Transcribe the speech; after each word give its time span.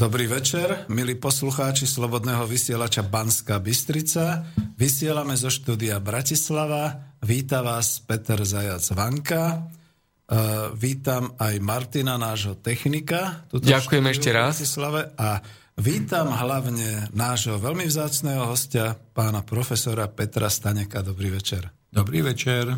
Dobrý 0.00 0.24
večer, 0.32 0.88
milí 0.88 1.12
poslucháči 1.20 1.84
Slobodného 1.84 2.48
vysielača 2.48 3.04
Banská 3.04 3.60
Bystrica. 3.60 4.48
Vysielame 4.80 5.36
zo 5.36 5.52
štúdia 5.52 6.00
Bratislava. 6.00 7.12
Víta 7.20 7.60
vás 7.60 8.00
Peter 8.08 8.40
Zajac 8.40 8.80
Vanka. 8.96 9.60
Uh, 10.24 10.72
vítam 10.72 11.36
aj 11.36 11.52
Martina, 11.60 12.16
nášho 12.16 12.56
technika. 12.56 13.44
Ďakujem 13.52 14.04
ešte 14.08 14.32
raz. 14.32 14.56
Bratislave. 14.56 15.12
A 15.20 15.44
vítam 15.76 16.32
hlavne 16.32 17.12
nášho 17.12 17.60
veľmi 17.60 17.84
vzácného 17.84 18.48
hostia, 18.48 18.96
pána 18.96 19.44
profesora 19.44 20.08
Petra 20.08 20.48
Staneka. 20.48 21.04
Dobrý 21.04 21.28
večer. 21.28 21.68
Dobrý 21.92 22.24
večer. 22.24 22.72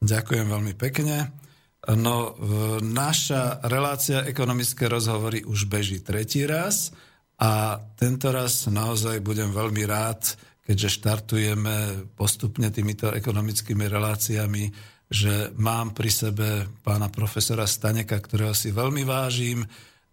Ďakujem 0.00 0.48
veľmi 0.48 0.72
pekne. 0.72 1.36
No, 1.86 2.34
naša 2.82 3.62
relácia 3.62 4.26
ekonomické 4.26 4.90
rozhovory 4.90 5.46
už 5.46 5.70
beží 5.70 6.02
tretí 6.02 6.42
raz 6.42 6.90
a 7.38 7.78
tento 7.94 8.34
raz 8.34 8.66
naozaj 8.66 9.22
budem 9.22 9.54
veľmi 9.54 9.86
rád, 9.86 10.34
keďže 10.66 10.98
štartujeme 10.98 12.10
postupne 12.18 12.74
týmito 12.74 13.14
ekonomickými 13.14 13.86
reláciami, 13.86 14.66
že 15.06 15.54
mám 15.54 15.94
pri 15.94 16.10
sebe 16.10 16.48
pána 16.82 17.06
profesora 17.06 17.70
Staneka, 17.70 18.18
ktorého 18.18 18.50
si 18.50 18.74
veľmi 18.74 19.06
vážim. 19.06 19.62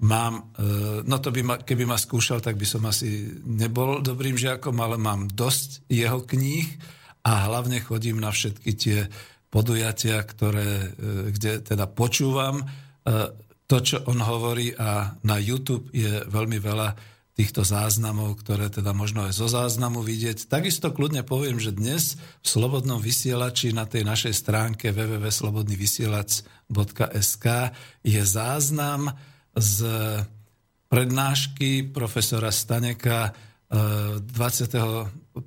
Mám, 0.05 0.53
e, 0.53 1.01
no 1.09 1.17
to 1.17 1.33
by 1.33 1.41
ma, 1.41 1.55
keby 1.57 1.89
ma 1.89 1.97
skúšal, 1.97 2.37
tak 2.37 2.53
by 2.53 2.67
som 2.69 2.85
asi 2.85 3.33
nebol 3.49 4.05
dobrým 4.05 4.37
žiakom, 4.37 4.77
ale 4.77 5.01
mám 5.01 5.25
dosť 5.25 5.89
jeho 5.89 6.21
kníh 6.21 6.69
a 7.25 7.49
hlavne 7.49 7.81
chodím 7.81 8.21
na 8.21 8.29
všetky 8.29 8.71
tie 8.77 8.99
podujatia, 9.53 10.17
ktoré, 10.25 10.89
e, 10.89 11.29
kde 11.29 11.61
teda 11.61 11.85
počúvam 11.85 12.65
e, 12.65 12.67
to, 13.69 13.77
čo 13.85 14.01
on 14.09 14.17
hovorí 14.17 14.73
a 14.73 15.13
na 15.21 15.37
YouTube 15.37 15.93
je 15.93 16.25
veľmi 16.25 16.57
veľa 16.57 17.13
týchto 17.33 17.65
záznamov, 17.65 18.45
ktoré 18.45 18.69
teda 18.69 18.93
možno 18.93 19.25
aj 19.25 19.33
zo 19.33 19.49
záznamu 19.49 20.05
vidieť. 20.05 20.45
Takisto 20.49 20.93
kľudne 20.93 21.23
poviem, 21.25 21.57
že 21.57 21.73
dnes 21.73 22.13
v 22.17 22.45
Slobodnom 22.45 23.01
vysielači 23.01 23.73
na 23.73 23.89
tej 23.89 24.05
našej 24.05 24.37
stránke 24.37 24.93
www.slobodnyvysielac.sk 24.93 27.45
je 28.05 28.21
záznam 28.21 29.17
z 29.57 29.77
prednášky 30.93 31.89
profesora 31.89 32.53
Staneka 32.53 33.33
25. 33.73 35.41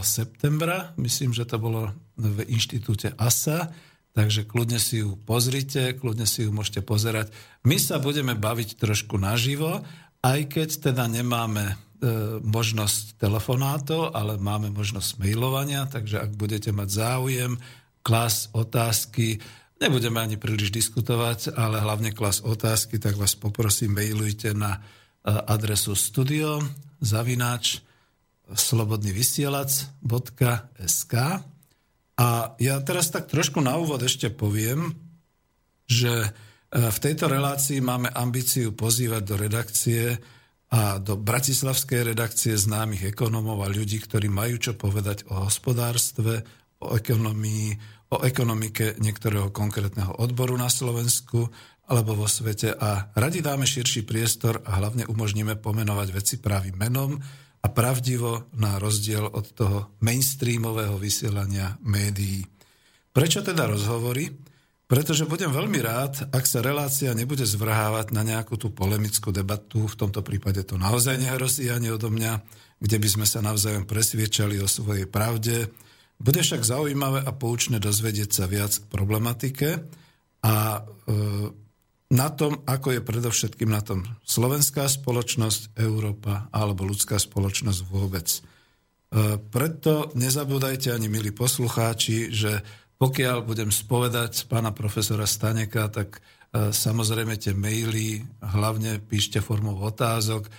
septembra, 0.00 0.96
myslím, 0.96 1.36
že 1.36 1.44
to 1.44 1.60
bolo 1.60 1.92
v 2.18 2.42
inštitúte 2.50 3.14
ASA, 3.14 3.70
takže 4.12 4.44
kľudne 4.44 4.82
si 4.82 5.06
ju 5.06 5.14
pozrite, 5.14 5.94
kľudne 5.94 6.26
si 6.26 6.42
ju 6.42 6.50
môžete 6.50 6.82
pozerať. 6.82 7.30
My 7.62 7.78
sa 7.78 8.02
budeme 8.02 8.34
baviť 8.34 8.74
trošku 8.74 9.14
naživo, 9.14 9.86
aj 10.26 10.50
keď 10.50 10.90
teda 10.90 11.06
nemáme 11.06 11.70
e, 11.70 11.74
možnosť 12.42 13.22
telefonátov, 13.22 14.10
ale 14.10 14.34
máme 14.34 14.74
možnosť 14.74 15.22
mailovania, 15.22 15.86
takže 15.86 16.18
ak 16.18 16.34
budete 16.34 16.74
mať 16.74 16.88
záujem, 16.90 17.54
klas 18.02 18.50
otázky, 18.50 19.38
nebudeme 19.78 20.18
ani 20.18 20.34
príliš 20.34 20.74
diskutovať, 20.74 21.54
ale 21.54 21.78
hlavne 21.78 22.10
klas 22.10 22.42
otázky, 22.42 22.98
tak 22.98 23.14
vás 23.14 23.38
poprosím, 23.38 23.94
mailujte 23.94 24.58
na 24.58 24.74
e, 24.74 24.78
adresu 25.30 25.94
studio 25.94 26.58
zavináč 26.98 27.86
slobodnyvysielac.sk 28.50 31.14
a 32.18 32.58
ja 32.58 32.82
teraz 32.82 33.14
tak 33.14 33.30
trošku 33.30 33.62
na 33.62 33.78
úvod 33.78 34.02
ešte 34.02 34.26
poviem, 34.34 34.90
že 35.86 36.26
e, 36.26 36.28
v 36.74 36.98
tejto 36.98 37.30
relácii 37.30 37.78
máme 37.78 38.10
ambíciu 38.10 38.74
pozývať 38.74 39.22
do 39.22 39.34
redakcie 39.38 40.18
a 40.68 40.98
do 40.98 41.14
bratislavskej 41.16 42.12
redakcie 42.12 42.58
známych 42.58 43.06
ekonomov 43.08 43.62
a 43.64 43.72
ľudí, 43.72 44.02
ktorí 44.02 44.26
majú 44.28 44.58
čo 44.58 44.74
povedať 44.74 45.30
o 45.30 45.46
hospodárstve, 45.48 46.44
o 46.82 46.92
ekonomii, 46.92 47.78
o 48.12 48.20
ekonomike 48.26 48.98
niektorého 49.00 49.54
konkrétneho 49.54 50.18
odboru 50.18 50.58
na 50.58 50.68
Slovensku 50.68 51.48
alebo 51.88 52.18
vo 52.18 52.28
svete. 52.28 52.76
A 52.76 53.14
radi 53.16 53.40
dáme 53.40 53.64
širší 53.64 54.04
priestor 54.04 54.60
a 54.66 54.76
hlavne 54.76 55.08
umožníme 55.08 55.56
pomenovať 55.56 56.08
veci 56.12 56.36
pravým 56.36 56.76
menom 56.76 57.16
a 57.58 57.66
pravdivo 57.66 58.46
na 58.54 58.78
rozdiel 58.78 59.26
od 59.26 59.46
toho 59.52 59.78
mainstreamového 60.02 60.94
vysielania 60.96 61.74
médií. 61.82 62.46
Prečo 63.10 63.42
teda 63.42 63.66
rozhovory? 63.66 64.30
Pretože 64.88 65.28
budem 65.28 65.52
veľmi 65.52 65.84
rád, 65.84 66.32
ak 66.32 66.48
sa 66.48 66.64
relácia 66.64 67.12
nebude 67.12 67.44
zvrhávať 67.44 68.08
na 68.16 68.24
nejakú 68.24 68.56
tú 68.56 68.72
polemickú 68.72 69.28
debatu, 69.28 69.84
v 69.84 69.98
tomto 70.00 70.24
prípade 70.24 70.64
to 70.64 70.80
naozaj 70.80 71.20
nehrozí 71.20 71.68
ani 71.68 71.92
odo 71.92 72.08
mňa, 72.08 72.40
kde 72.80 72.96
by 72.96 73.08
sme 73.12 73.26
sa 73.28 73.44
navzájom 73.44 73.84
presviečali 73.84 74.56
o 74.64 74.70
svojej 74.70 75.04
pravde. 75.04 75.68
Bude 76.16 76.40
však 76.40 76.64
zaujímavé 76.64 77.20
a 77.20 77.36
poučné 77.36 77.76
dozvedieť 77.84 78.30
sa 78.32 78.44
viac 78.48 78.72
k 78.80 78.88
problematike 78.88 79.68
a 80.40 80.54
e, 80.80 80.80
na 82.08 82.32
tom, 82.32 82.64
ako 82.64 82.96
je 82.96 83.04
predovšetkým 83.04 83.68
na 83.68 83.84
tom 83.84 84.08
slovenská 84.24 84.88
spoločnosť, 84.88 85.76
Európa 85.76 86.48
alebo 86.48 86.88
ľudská 86.88 87.20
spoločnosť 87.20 87.80
vôbec. 87.84 88.28
E, 88.32 88.40
preto 89.52 90.08
nezabúdajte 90.16 90.88
ani, 90.88 91.12
milí 91.12 91.36
poslucháči, 91.36 92.32
že 92.32 92.64
pokiaľ 92.96 93.44
budem 93.44 93.68
spovedať 93.68 94.48
pána 94.48 94.72
profesora 94.72 95.28
Staneka, 95.28 95.92
tak 95.92 96.18
e, 96.18 96.72
samozrejme 96.72 97.36
tie 97.36 97.52
maily 97.52 98.24
hlavne 98.40 99.04
píšte 99.04 99.44
formou 99.44 99.76
otázok. 99.84 100.48
E, 100.48 100.50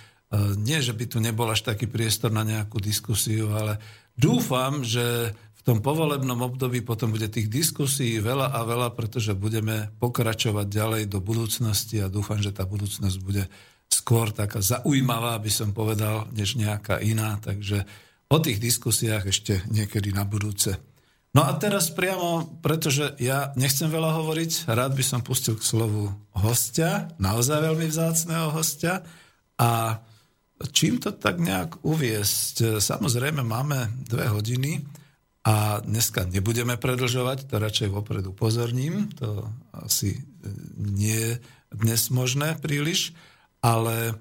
nie, 0.54 0.78
že 0.78 0.94
by 0.94 1.04
tu 1.10 1.18
nebol 1.18 1.50
až 1.50 1.66
taký 1.66 1.90
priestor 1.90 2.30
na 2.30 2.46
nejakú 2.46 2.78
diskusiu, 2.78 3.50
ale 3.50 3.82
dúfam, 4.14 4.86
že 4.86 5.34
tom 5.70 5.78
povolebnom 5.86 6.42
období 6.42 6.82
potom 6.82 7.14
bude 7.14 7.30
tých 7.30 7.46
diskusí 7.46 8.18
veľa 8.18 8.50
a 8.50 8.66
veľa, 8.66 8.90
pretože 8.98 9.38
budeme 9.38 9.94
pokračovať 10.02 10.66
ďalej 10.66 11.02
do 11.06 11.22
budúcnosti 11.22 12.02
a 12.02 12.10
dúfam, 12.10 12.42
že 12.42 12.50
tá 12.50 12.66
budúcnosť 12.66 13.16
bude 13.22 13.46
skôr 13.86 14.34
taká 14.34 14.58
zaujímavá, 14.58 15.38
by 15.38 15.46
som 15.46 15.70
povedal, 15.70 16.26
než 16.34 16.58
nejaká 16.58 16.98
iná. 16.98 17.38
Takže 17.38 17.86
o 18.26 18.42
tých 18.42 18.58
diskusiách 18.58 19.30
ešte 19.30 19.62
niekedy 19.70 20.10
na 20.10 20.26
budúce. 20.26 20.74
No 21.38 21.46
a 21.46 21.54
teraz 21.54 21.94
priamo, 21.94 22.58
pretože 22.58 23.14
ja 23.22 23.54
nechcem 23.54 23.86
veľa 23.86 24.18
hovoriť, 24.18 24.66
rád 24.66 24.98
by 24.98 25.04
som 25.06 25.22
pustil 25.22 25.54
k 25.54 25.62
slovu 25.62 26.10
hostia, 26.34 27.14
naozaj 27.22 27.70
veľmi 27.70 27.86
vzácného 27.86 28.50
hostia. 28.50 29.06
A 29.54 30.02
čím 30.74 30.98
to 30.98 31.14
tak 31.14 31.38
nejak 31.38 31.86
uviesť? 31.86 32.82
Samozrejme 32.82 33.46
máme 33.46 34.02
dve 34.02 34.26
hodiny, 34.26 34.98
a 35.40 35.80
dneska 35.80 36.28
nebudeme 36.28 36.76
predlžovať, 36.76 37.48
to 37.48 37.56
radšej 37.56 37.88
vopred 37.88 38.24
upozorním, 38.28 39.08
to 39.16 39.48
asi 39.72 40.20
nie 40.76 41.16
je 41.16 41.32
dnes 41.72 42.02
možné 42.12 42.60
príliš, 42.60 43.16
ale 43.64 44.12
e, 44.12 44.14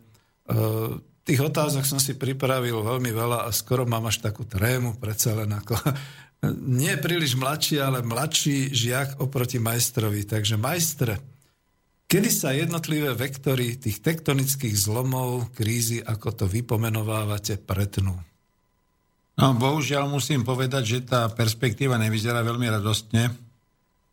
tých 1.27 1.41
otázok 1.43 1.83
som 1.83 1.99
si 1.99 2.15
pripravil 2.15 2.79
veľmi 2.79 3.11
veľa 3.11 3.45
a 3.45 3.49
skoro 3.51 3.83
mám 3.83 4.07
až 4.07 4.23
takú 4.23 4.47
trému, 4.47 4.95
predsa 4.95 5.35
len 5.35 5.51
ako 5.51 5.75
nie 6.79 6.95
príliš 6.95 7.35
mladší, 7.35 7.83
ale 7.83 7.99
mladší 7.99 8.71
žiak 8.71 9.19
oproti 9.19 9.59
majstrovi. 9.59 10.23
Takže 10.23 10.55
majstre, 10.55 11.19
kedy 12.07 12.29
sa 12.31 12.55
jednotlivé 12.55 13.11
vektory 13.11 13.75
tých 13.75 13.99
tektonických 13.99 14.75
zlomov, 14.77 15.51
krízy, 15.51 15.99
ako 15.99 16.31
to 16.31 16.45
vypomenovávate, 16.47 17.59
pretnú? 17.59 18.28
No, 19.39 19.55
bohužiaľ 19.55 20.11
musím 20.11 20.43
povedať, 20.43 20.83
že 20.83 20.99
tá 21.07 21.31
perspektíva 21.31 21.95
nevyzerá 21.95 22.43
veľmi 22.43 22.67
radostne. 22.67 23.31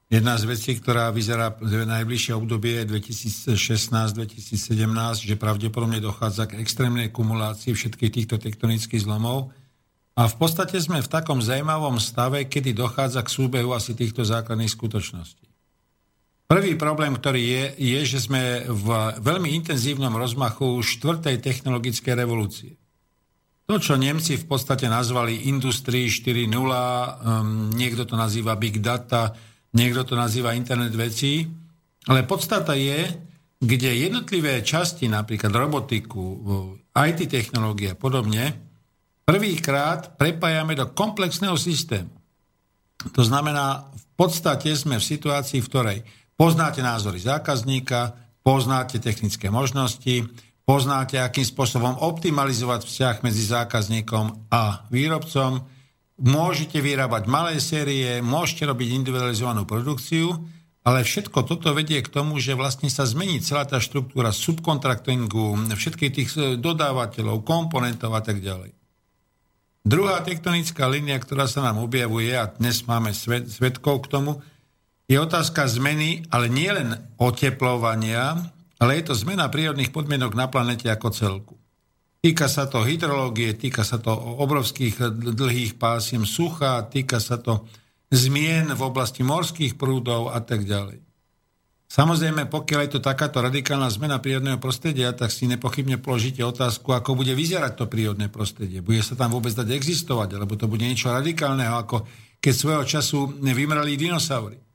Jedna 0.06 0.38
z 0.38 0.46
vecí, 0.46 0.78
ktorá 0.78 1.11
vyzerá 1.11 1.50
v 1.58 1.82
najbližšie 1.82 2.38
obdobie 2.38 2.87
2016-2017, 2.87 5.26
že 5.26 5.34
pravdepodobne 5.34 5.99
dochádza 5.99 6.46
k 6.46 6.62
extrémnej 6.62 7.11
kumulácii 7.11 7.75
všetkých 7.75 8.14
týchto 8.14 8.38
tektonických 8.38 9.02
zlomov. 9.02 9.50
A 10.14 10.31
v 10.31 10.34
podstate 10.38 10.78
sme 10.78 11.02
v 11.02 11.11
takom 11.11 11.43
zaujímavom 11.43 11.99
stave, 11.99 12.46
kedy 12.46 12.70
dochádza 12.70 13.26
k 13.26 13.34
súbehu 13.34 13.75
asi 13.75 13.99
týchto 13.99 14.23
základných 14.23 14.70
skutočností. 14.70 15.43
Prvý 16.46 16.78
problém, 16.78 17.19
ktorý 17.19 17.43
je, 17.43 17.64
je, 17.99 18.14
že 18.14 18.31
sme 18.31 18.62
v 18.62 19.19
veľmi 19.19 19.58
intenzívnom 19.58 20.14
rozmachu 20.14 20.78
štvrtej 20.87 21.43
technologickej 21.43 22.14
revolúcie. 22.14 22.78
To, 23.66 23.82
čo 23.82 23.98
Nemci 23.98 24.38
v 24.38 24.46
podstate 24.46 24.86
nazvali 24.86 25.50
Industrii 25.50 26.06
4.0, 26.06 26.46
um, 26.54 27.74
niekto 27.74 28.06
to 28.06 28.14
nazýva 28.14 28.54
Big 28.54 28.78
Data, 28.78 29.34
niekto 29.74 30.06
to 30.06 30.14
nazýva 30.14 30.54
Internet 30.54 30.94
vecí, 30.94 31.42
ale 32.06 32.22
podstata 32.22 32.78
je, 32.78 33.10
kde 33.58 34.06
jednotlivé 34.06 34.62
časti, 34.62 35.10
napríklad 35.10 35.50
robotiku, 35.50 36.22
IT 36.94 37.26
technológie 37.26 37.92
a 37.92 37.98
podobne, 37.98 38.54
prvýkrát 39.26 40.14
prepájame 40.14 40.78
do 40.78 40.86
komplexného 40.94 41.58
systému. 41.58 42.14
To 43.10 43.22
znamená, 43.26 43.90
v 43.90 44.06
podstate 44.14 44.70
sme 44.78 45.02
v 45.02 45.08
situácii, 45.10 45.58
v 45.58 45.68
ktorej 45.68 45.98
poznáte 46.38 46.86
názory 46.86 47.18
zákazníka, 47.18 48.14
poznáte 48.46 49.02
technické 49.02 49.50
možnosti, 49.50 50.30
poznáte, 50.66 51.16
akým 51.22 51.46
spôsobom 51.46 51.94
optimalizovať 52.02 52.84
vzťah 52.84 53.16
medzi 53.22 53.46
zákazníkom 53.46 54.50
a 54.50 54.82
výrobcom, 54.90 55.62
môžete 56.18 56.82
vyrábať 56.82 57.30
malé 57.30 57.62
série, 57.62 58.18
môžete 58.18 58.66
robiť 58.66 58.88
individualizovanú 58.98 59.62
produkciu, 59.62 60.34
ale 60.86 61.02
všetko 61.06 61.46
toto 61.46 61.70
vedie 61.70 62.02
k 62.02 62.10
tomu, 62.10 62.38
že 62.42 62.58
vlastne 62.58 62.90
sa 62.90 63.06
zmení 63.06 63.42
celá 63.42 63.66
tá 63.66 63.78
štruktúra 63.78 64.30
subkontraktingu, 64.34 65.74
všetkých 65.74 66.12
tých 66.14 66.30
e, 66.38 66.54
dodávateľov, 66.58 67.42
komponentov 67.42 68.14
a 68.14 68.22
tak 68.22 68.38
ďalej. 68.38 68.70
Druhá 69.86 70.22
tektonická 70.22 70.86
línia, 70.90 71.18
ktorá 71.18 71.46
sa 71.50 71.62
nám 71.62 71.82
objavuje, 71.82 72.34
a 72.34 72.50
dnes 72.50 72.86
máme 72.86 73.14
svet, 73.14 73.50
svetkov 73.50 74.06
k 74.06 74.18
tomu, 74.18 74.42
je 75.06 75.18
otázka 75.18 75.66
zmeny, 75.70 76.26
ale 76.30 76.50
nie 76.50 76.70
len 76.70 76.98
oteplovania, 77.18 78.50
ale 78.76 79.00
je 79.00 79.12
to 79.12 79.14
zmena 79.17 79.49
prírodných 79.49 79.93
podmienok 79.93 80.32
na 80.37 80.46
planete 80.52 80.88
ako 80.93 81.08
celku. 81.12 81.55
Týka 82.20 82.50
sa 82.50 82.67
to 82.67 82.82
hydrológie, 82.82 83.55
týka 83.55 83.87
sa 83.87 84.02
to 84.02 84.11
obrovských 84.43 84.99
dlhých 85.37 85.78
pásiem 85.78 86.26
sucha, 86.26 86.82
týka 86.90 87.23
sa 87.23 87.38
to 87.38 87.64
zmien 88.11 88.75
v 88.75 88.82
oblasti 88.82 89.23
morských 89.23 89.78
prúdov 89.78 90.34
a 90.34 90.43
tak 90.43 90.67
ďalej. 90.67 91.06
Samozrejme, 91.87 92.50
pokiaľ 92.50 92.81
je 92.82 92.93
to 92.99 93.00
takáto 93.00 93.38
radikálna 93.38 93.87
zmena 93.94 94.19
prírodného 94.19 94.58
prostredia, 94.58 95.14
tak 95.14 95.31
si 95.31 95.46
nepochybne 95.46 96.02
položíte 96.02 96.43
otázku, 96.43 96.90
ako 96.90 97.14
bude 97.14 97.31
vyzerať 97.31 97.78
to 97.78 97.87
prírodné 97.87 98.26
prostredie. 98.26 98.82
Bude 98.82 99.06
sa 99.06 99.14
tam 99.14 99.31
vôbec 99.31 99.55
dať 99.55 99.70
existovať, 99.70 100.34
alebo 100.34 100.58
to 100.58 100.67
bude 100.67 100.82
niečo 100.82 101.14
radikálneho, 101.14 101.78
ako 101.78 102.02
keď 102.43 102.52
svojho 102.58 102.84
času 102.90 103.38
vymrali 103.38 103.94
dinosaury. 103.94 104.65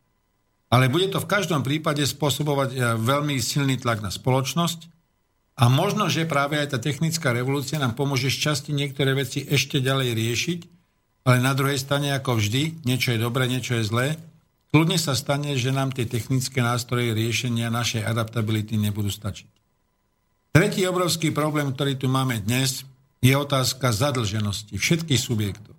Ale 0.71 0.88
bude 0.88 1.12
to 1.12 1.19
v 1.19 1.27
každom 1.27 1.62
prípade 1.68 2.01
spôsobovať 2.07 2.69
eh, 2.71 2.79
veľmi 2.95 3.35
silný 3.44 3.75
tlak 3.77 4.00
na 4.00 4.09
spoločnosť 4.09 4.88
a 5.62 5.69
možno, 5.69 6.07
že 6.07 6.25
práve 6.25 6.57
aj 6.57 6.73
tá 6.73 6.79
technická 6.81 7.35
revolúcia 7.35 7.77
nám 7.77 7.94
pomôže 7.94 8.31
z 8.31 8.50
časti 8.50 8.71
niektoré 8.73 9.13
veci 9.13 9.44
ešte 9.45 9.83
ďalej 9.83 10.09
riešiť, 10.18 10.59
ale 11.27 11.38
na 11.38 11.53
druhej 11.53 11.77
strane, 11.77 12.09
ako 12.18 12.41
vždy, 12.41 12.81
niečo 12.81 13.13
je 13.13 13.21
dobré, 13.21 13.45
niečo 13.45 13.77
je 13.77 13.85
zlé. 13.85 14.07
Kľudne 14.73 14.97
sa 14.97 15.13
stane, 15.13 15.53
že 15.59 15.69
nám 15.69 15.94
tie 15.94 16.09
technické 16.09 16.65
nástroje 16.65 17.13
riešenia 17.13 17.69
našej 17.69 18.07
adaptability 18.07 18.79
nebudú 18.79 19.13
stačiť. 19.13 19.51
Tretí 20.51 20.83
obrovský 20.88 21.29
problém, 21.29 21.69
ktorý 21.71 21.95
tu 22.00 22.07
máme 22.09 22.41
dnes, 22.41 22.83
je 23.21 23.31
otázka 23.38 23.94
zadlženosti 23.94 24.75
všetkých 24.75 25.21
subjektov. 25.21 25.77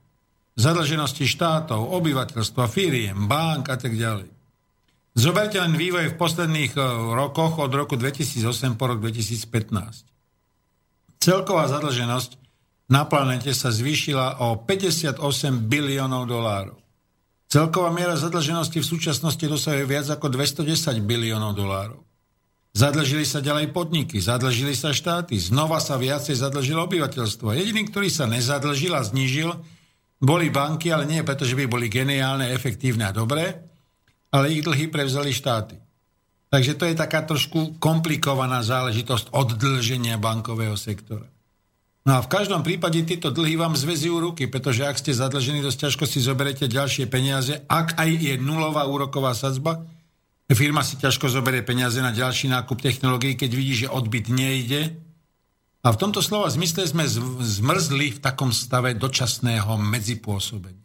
Zadlženosti 0.55 1.27
štátov, 1.27 1.91
obyvateľstva, 1.91 2.71
firiem, 2.71 3.27
bank 3.27 3.73
a 3.73 3.77
tak 3.77 3.99
ďalej. 3.99 4.32
Zoberte 5.13 5.61
len 5.61 5.77
vývoj 5.77 6.17
v 6.17 6.19
posledných 6.19 6.73
eh, 6.73 6.85
rokoch 7.13 7.61
od 7.61 7.73
roku 7.73 8.01
2008 8.01 8.81
po 8.81 8.89
rok 8.89 8.99
2015. 9.05 10.09
Celková 11.21 11.69
zadlženosť 11.69 12.41
na 12.91 13.05
planete 13.07 13.53
sa 13.55 13.71
zvýšila 13.71 14.43
o 14.43 14.59
58 14.65 15.21
biliónov 15.69 16.27
dolárov. 16.29 16.81
Celková 17.53 17.93
miera 17.93 18.17
zadlženosti 18.17 18.81
v 18.81 18.87
súčasnosti 18.89 19.45
dosahuje 19.45 19.85
viac 19.85 20.09
ako 20.09 20.33
210 20.33 21.05
biliónov 21.05 21.53
dolárov. 21.53 22.01
Zadlžili 22.73 23.29
sa 23.29 23.45
ďalej 23.45 23.69
podniky, 23.69 24.17
zadlžili 24.17 24.73
sa 24.73 24.97
štáty, 24.97 25.37
znova 25.37 25.77
sa 25.77 26.01
viacej 26.01 26.33
zadlžilo 26.33 26.89
obyvateľstvo. 26.89 27.53
Jediný, 27.53 27.93
ktorý 27.93 28.09
sa 28.09 28.25
nezadlžil 28.25 28.97
a 28.97 29.05
znížil, 29.05 29.53
boli 30.17 30.49
banky, 30.49 30.89
ale 30.89 31.05
nie 31.05 31.21
preto, 31.21 31.45
že 31.45 31.53
by 31.53 31.69
boli 31.69 31.93
geniálne, 31.93 32.49
efektívne 32.49 33.05
a 33.05 33.13
dobré, 33.13 33.72
ale 34.33 34.51
ich 34.51 34.65
dlhy 34.65 34.89
prevzali 34.89 35.31
štáty. 35.31 35.77
Takže 36.53 36.77
to 36.77 36.85
je 36.89 36.97
taká 36.97 37.25
trošku 37.25 37.81
komplikovaná 37.81 38.61
záležitosť 38.65 39.33
oddlženia 39.33 40.21
bankového 40.21 40.77
sektora. 40.77 41.29
No 42.03 42.19
a 42.19 42.21
v 42.21 42.29
každom 42.29 42.67
prípade 42.67 42.99
tieto 43.07 43.31
dlhy 43.31 43.55
vám 43.55 43.79
zvezujú 43.79 44.19
ruky, 44.19 44.51
pretože 44.51 44.83
ak 44.83 44.99
ste 44.99 45.15
zadlžení, 45.15 45.63
dosť 45.63 45.87
ťažko 45.87 46.05
si 46.05 46.19
zoberete 46.19 46.67
ďalšie 46.67 47.07
peniaze. 47.07 47.63
Ak 47.71 47.95
aj 47.95 48.11
je 48.11 48.35
nulová 48.43 48.85
úroková 48.91 49.39
sadzba, 49.39 49.87
firma 50.51 50.83
si 50.83 50.99
ťažko 50.99 51.31
zoberie 51.31 51.63
peniaze 51.63 52.03
na 52.03 52.11
ďalší 52.11 52.51
nákup 52.51 52.83
technológií, 52.83 53.39
keď 53.39 53.51
vidí, 53.55 53.87
že 53.87 53.93
odbyt 53.93 54.29
nejde. 54.29 54.99
A 55.87 55.89
v 55.95 56.01
tomto 56.01 56.21
slova 56.21 56.51
zmysle 56.51 56.91
sme 56.91 57.07
zmrzli 57.41 58.19
v 58.19 58.23
takom 58.23 58.51
stave 58.51 58.99
dočasného 58.99 59.79
medzipôsobenia. 59.79 60.82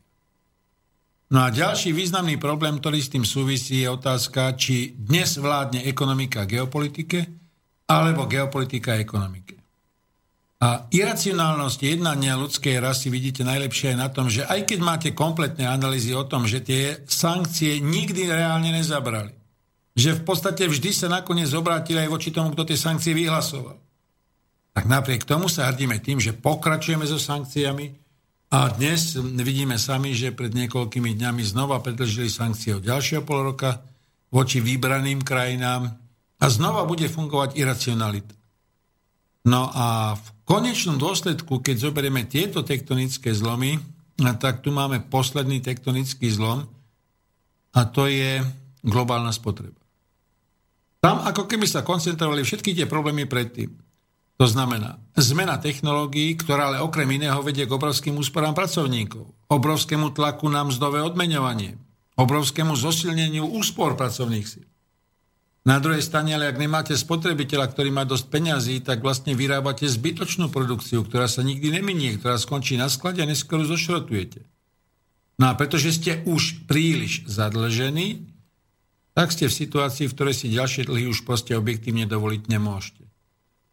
No 1.28 1.44
a 1.44 1.52
ďalší 1.52 1.92
významný 1.92 2.40
problém, 2.40 2.80
ktorý 2.80 3.04
s 3.04 3.12
tým 3.12 3.28
súvisí, 3.28 3.84
je 3.84 3.92
otázka, 3.92 4.56
či 4.56 4.96
dnes 4.96 5.36
vládne 5.36 5.84
ekonomika 5.84 6.48
geopolitike 6.48 7.28
alebo 7.92 8.32
geopolitika 8.32 8.96
ekonomike. 8.96 9.60
A 10.58 10.88
iracionálnosť 10.90 11.80
jednania 11.84 12.40
ľudskej 12.40 12.80
rasy 12.80 13.14
vidíte 13.14 13.46
najlepšie 13.46 13.94
aj 13.94 13.98
na 14.00 14.10
tom, 14.10 14.32
že 14.32 14.48
aj 14.48 14.66
keď 14.66 14.80
máte 14.82 15.10
kompletné 15.12 15.68
analýzy 15.68 16.16
o 16.16 16.26
tom, 16.26 16.48
že 16.50 16.64
tie 16.64 17.04
sankcie 17.06 17.78
nikdy 17.84 18.26
reálne 18.26 18.74
nezabrali, 18.74 19.36
že 19.94 20.18
v 20.18 20.26
podstate 20.26 20.66
vždy 20.66 20.96
sa 20.96 21.12
nakoniec 21.12 21.52
obrátili 21.54 22.02
aj 22.02 22.10
voči 22.10 22.34
tomu, 22.34 22.56
kto 22.56 22.74
tie 22.74 22.80
sankcie 22.80 23.14
vyhlasoval. 23.14 23.78
Tak 24.74 24.86
napriek 24.90 25.28
tomu 25.28 25.52
sa 25.52 25.70
hrdíme 25.70 26.00
tým, 26.02 26.24
že 26.24 26.34
pokračujeme 26.34 27.06
so 27.06 27.20
sankciami 27.20 28.07
a 28.48 28.72
dnes 28.72 29.20
vidíme 29.20 29.76
sami, 29.76 30.16
že 30.16 30.32
pred 30.32 30.56
niekoľkými 30.56 31.20
dňami 31.20 31.44
znova 31.44 31.84
predlžili 31.84 32.32
sankcie 32.32 32.80
od 32.80 32.84
ďalšieho 32.84 33.28
pol 33.28 33.52
roka 33.52 33.84
voči 34.32 34.64
vybraným 34.64 35.20
krajinám 35.24 35.92
a 36.40 36.46
znova 36.48 36.88
bude 36.88 37.12
fungovať 37.12 37.60
iracionalita. 37.60 38.36
No 39.48 39.72
a 39.72 40.16
v 40.16 40.28
konečnom 40.44 41.00
dôsledku, 41.00 41.60
keď 41.64 41.92
zoberieme 41.92 42.28
tieto 42.28 42.64
tektonické 42.64 43.32
zlomy, 43.36 43.80
tak 44.40 44.64
tu 44.64 44.72
máme 44.72 45.04
posledný 45.08 45.64
tektonický 45.64 46.28
zlom 46.32 46.68
a 47.76 47.80
to 47.88 48.08
je 48.08 48.44
globálna 48.84 49.32
spotreba. 49.32 49.80
Tam 51.04 51.24
ako 51.24 51.48
keby 51.48 51.68
sa 51.68 51.84
koncentrovali 51.84 52.44
všetky 52.44 52.76
tie 52.76 52.88
problémy 52.90 53.28
predtým. 53.28 53.87
To 54.38 54.46
znamená 54.46 55.02
zmena 55.18 55.58
technológií, 55.58 56.38
ktorá 56.38 56.70
ale 56.70 56.78
okrem 56.78 57.10
iného 57.18 57.42
vedie 57.42 57.66
k 57.66 57.74
obrovským 57.74 58.22
úsporám 58.22 58.54
pracovníkov, 58.54 59.26
obrovskému 59.50 60.14
tlaku 60.14 60.46
na 60.46 60.62
mzdové 60.62 61.02
odmeňovanie, 61.02 61.74
obrovskému 62.14 62.78
zosilneniu 62.78 63.50
úspor 63.50 63.98
pracovných 63.98 64.46
síl. 64.46 64.68
Na 65.68 65.84
druhej 65.84 66.00
strane, 66.00 66.32
ale 66.32 66.48
ak 66.48 66.62
nemáte 66.62 66.96
spotrebiteľa, 66.96 67.68
ktorý 67.76 67.92
má 67.92 68.08
dosť 68.08 68.26
peňazí, 68.32 68.76
tak 68.80 69.04
vlastne 69.04 69.36
vyrábate 69.36 69.84
zbytočnú 69.84 70.48
produkciu, 70.48 71.04
ktorá 71.04 71.28
sa 71.28 71.44
nikdy 71.44 71.82
neminie, 71.82 72.16
ktorá 72.16 72.40
skončí 72.40 72.80
na 72.80 72.88
sklade 72.88 73.20
a 73.20 73.28
neskôr 73.28 73.66
zošrotujete. 73.68 74.48
No 75.36 75.52
a 75.52 75.54
pretože 75.60 75.92
ste 75.98 76.24
už 76.24 76.70
príliš 76.72 77.28
zadlžení, 77.28 78.32
tak 79.12 79.34
ste 79.34 79.50
v 79.50 79.58
situácii, 79.60 80.08
v 80.08 80.14
ktorej 80.14 80.36
si 80.38 80.54
ďalšie 80.54 80.88
dlhy 80.88 81.10
už 81.10 81.26
proste 81.26 81.58
objektívne 81.58 82.06
dovoliť 82.06 82.48
nemôžete. 82.48 83.07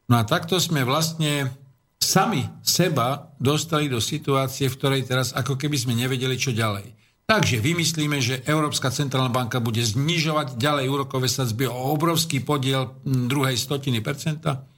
No 0.09 0.21
a 0.21 0.23
takto 0.29 0.61
sme 0.61 0.85
vlastne 0.85 1.49
sami 1.97 2.45
seba 2.61 3.33
dostali 3.41 3.89
do 3.89 3.99
situácie, 3.99 4.69
v 4.69 4.77
ktorej 4.77 5.03
teraz 5.09 5.33
ako 5.33 5.57
keby 5.57 5.77
sme 5.81 5.97
nevedeli, 5.97 6.37
čo 6.37 6.53
ďalej. 6.53 6.93
Takže 7.25 7.57
vymyslíme, 7.65 8.21
že 8.21 8.45
Európska 8.45 8.93
centrálna 8.93 9.33
banka 9.33 9.57
bude 9.57 9.81
znižovať 9.81 10.61
ďalej 10.61 10.87
úrokové 10.93 11.25
sadzby 11.25 11.65
o 11.65 11.97
obrovský 11.97 12.45
podiel 12.45 13.01
druhej 13.01 13.57
stotiny 13.57 14.05
percenta. 14.05 14.69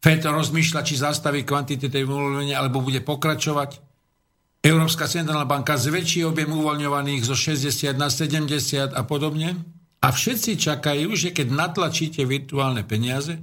FED 0.00 0.24
rozmýšľa, 0.32 0.80
či 0.80 0.96
zastaví 0.96 1.44
kvantitatívne 1.44 2.08
uvoľňovanie, 2.08 2.56
alebo 2.56 2.80
bude 2.80 3.04
pokračovať. 3.04 3.84
Európska 4.64 5.04
centrálna 5.04 5.44
banka 5.44 5.76
zväčší 5.76 6.24
objem 6.24 6.56
uvoľňovaných 6.56 7.22
zo 7.28 7.36
60 7.36 7.92
na 8.00 8.08
70 8.08 8.96
a 8.96 9.02
podobne. 9.04 9.60
A 10.00 10.08
všetci 10.08 10.56
čakajú, 10.56 11.12
že 11.12 11.36
keď 11.36 11.52
natlačíte 11.52 12.24
virtuálne 12.24 12.80
peniaze, 12.80 13.36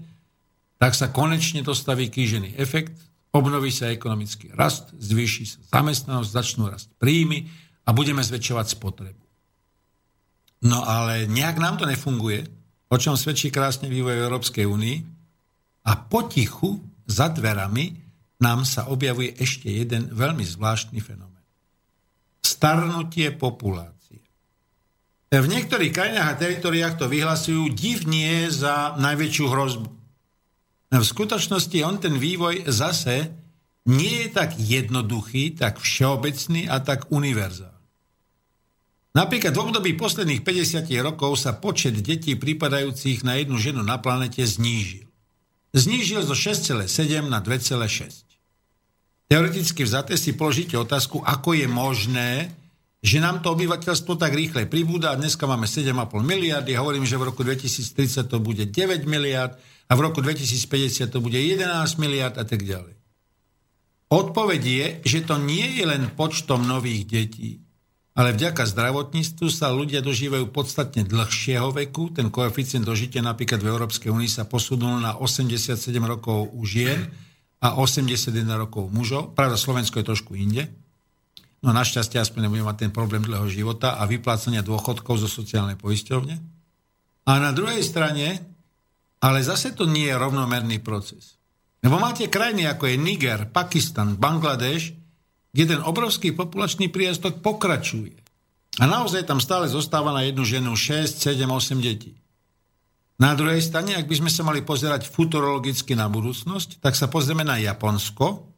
tak 0.83 0.99
sa 0.99 1.07
konečne 1.07 1.63
dostaví 1.63 2.11
kýžený 2.11 2.59
efekt, 2.59 2.91
obnoví 3.31 3.71
sa 3.71 3.87
ekonomický 3.87 4.51
rast, 4.51 4.91
zvýši 4.91 5.43
sa 5.47 5.79
zamestnanosť, 5.79 6.27
začnú 6.27 6.67
rast 6.67 6.91
príjmy, 6.99 7.47
a 7.87 7.95
budeme 7.95 8.19
zväčšovať 8.19 8.67
spotrebu. 8.75 9.23
No 10.67 10.83
ale 10.83 11.23
nejak 11.23 11.55
nám 11.55 11.79
to 11.79 11.87
nefunguje, 11.87 12.43
o 12.91 12.95
čom 12.99 13.15
svedčí 13.15 13.47
krásne 13.47 13.87
vývoj 13.87 14.27
Európskej 14.27 14.67
únii 14.67 14.97
a 15.87 15.91
potichu 16.03 16.83
za 17.07 17.31
dverami 17.31 18.03
nám 18.43 18.67
sa 18.67 18.91
objavuje 18.91 19.39
ešte 19.39 19.71
jeden 19.71 20.11
veľmi 20.11 20.43
zvláštny 20.43 20.99
fenomén. 20.99 21.47
Starnutie 22.43 23.31
populácie. 23.31 24.19
V 25.31 25.47
niektorých 25.47 25.95
krajinách 25.95 26.27
a 26.27 26.39
teritoriách 26.39 26.99
to 26.99 27.07
vyhlasujú 27.07 27.71
divnie 27.71 28.51
za 28.51 28.99
najväčšiu 28.99 29.45
hrozbu. 29.47 30.02
V 30.93 31.01
skutočnosti 31.01 31.77
on 31.81 31.97
ten 31.97 32.21
vývoj 32.21 32.69
zase 32.69 33.33
nie 33.89 34.27
je 34.27 34.29
tak 34.29 34.53
jednoduchý, 34.61 35.57
tak 35.57 35.81
všeobecný 35.81 36.69
a 36.69 36.77
tak 36.79 37.09
univerzálny. 37.09 37.73
Napríklad 39.13 39.53
v 39.53 39.63
období 39.69 39.91
posledných 39.93 40.41
50 40.41 40.89
rokov 41.05 41.37
sa 41.37 41.53
počet 41.53 41.93
detí 42.01 42.33
pripadajúcich 42.33 43.21
na 43.21 43.37
jednu 43.37 43.61
ženu 43.61 43.81
na 43.85 44.01
planete 44.01 44.41
znížil. 44.41 45.05
znížil 45.73 46.25
zo 46.25 46.33
6,7 46.33 47.29
na 47.29 47.37
2,6. 47.37 48.25
Teoreticky 49.29 49.81
vzaté 49.85 50.17
si 50.17 50.33
položíte 50.33 50.77
otázku, 50.77 51.21
ako 51.21 51.57
je 51.57 51.67
možné, 51.69 52.53
že 53.05 53.21
nám 53.21 53.45
to 53.45 53.53
obyvateľstvo 53.53 54.17
tak 54.17 54.33
rýchle 54.33 54.65
pribúda 54.65 55.13
dneska 55.13 55.45
máme 55.45 55.69
7,5 55.69 55.93
miliardy, 56.21 56.73
hovorím, 56.73 57.05
že 57.05 57.17
v 57.17 57.29
roku 57.29 57.45
2030 57.45 58.29
to 58.29 58.37
bude 58.41 58.65
9 58.65 59.05
miliard 59.05 59.57
a 59.93 59.97
v 59.97 60.09
roku 60.09 60.25
2050 60.25 61.13
to 61.13 61.21
bude 61.21 61.37
11 61.37 61.69
miliard 62.01 62.33
a 62.41 62.41
tak 62.41 62.65
ďalej. 62.65 62.97
Odpoveď 64.09 64.61
je, 64.65 64.87
že 65.05 65.19
to 65.21 65.37
nie 65.37 65.77
je 65.77 65.85
len 65.85 66.09
počtom 66.17 66.65
nových 66.65 67.05
detí, 67.05 67.61
ale 68.17 68.33
vďaka 68.33 68.65
zdravotníctvu 68.65 69.53
sa 69.53 69.69
ľudia 69.69 70.01
dožívajú 70.01 70.49
podstatne 70.49 71.05
dlhšieho 71.05 71.69
veku. 71.77 72.09
Ten 72.09 72.33
koeficient 72.33 72.89
dožitia 72.89 73.21
napríklad 73.21 73.61
v 73.61 73.69
Európskej 73.69 74.09
únii 74.09 74.29
sa 74.29 74.49
posunul 74.49 74.97
na 74.97 75.17
87 75.21 75.77
rokov 76.01 76.49
u 76.57 76.61
žien 76.65 77.09
a 77.61 77.77
81 77.77 78.33
rokov 78.57 78.89
mužov. 78.89 79.37
Pravda, 79.37 79.61
Slovensko 79.61 80.01
je 80.01 80.09
trošku 80.09 80.33
inde. 80.33 80.69
No 81.61 81.69
našťastie 81.73 82.17
aspoň 82.17 82.49
nebudeme 82.49 82.69
mať 82.69 82.89
ten 82.89 82.91
problém 82.93 83.21
dlhého 83.25 83.49
života 83.49 83.97
a 83.97 84.09
vyplácania 84.09 84.65
dôchodkov 84.65 85.21
zo 85.21 85.29
sociálnej 85.29 85.77
poisťovne. 85.77 86.35
A 87.23 87.31
na 87.41 87.49
druhej 87.49 87.81
strane, 87.81 88.52
ale 89.23 89.39
zase 89.39 89.71
to 89.71 89.87
nie 89.87 90.11
je 90.11 90.19
rovnomerný 90.19 90.83
proces. 90.83 91.39
Lebo 91.79 91.95
máte 91.95 92.27
krajiny 92.27 92.67
ako 92.67 92.91
je 92.91 92.95
Niger, 92.99 93.47
Pakistan, 93.47 94.19
Bangladeš, 94.19 94.91
kde 95.55 95.77
ten 95.77 95.81
obrovský 95.83 96.35
populačný 96.35 96.91
priestok 96.91 97.39
pokračuje. 97.39 98.19
A 98.81 98.89
naozaj 98.89 99.23
tam 99.23 99.39
stále 99.39 99.71
zostáva 99.71 100.11
na 100.11 100.27
jednu 100.27 100.43
ženu 100.43 100.75
6, 100.75 101.23
7, 101.23 101.45
8 101.45 101.79
detí. 101.79 102.19
Na 103.21 103.37
druhej 103.37 103.61
strane, 103.61 103.93
ak 103.93 104.09
by 104.09 104.25
sme 104.25 104.31
sa 104.33 104.41
mali 104.41 104.65
pozerať 104.65 105.05
futurologicky 105.07 105.93
na 105.93 106.09
budúcnosť, 106.09 106.81
tak 106.81 106.97
sa 106.97 107.07
pozrieme 107.07 107.45
na 107.45 107.61
Japonsko, 107.61 108.49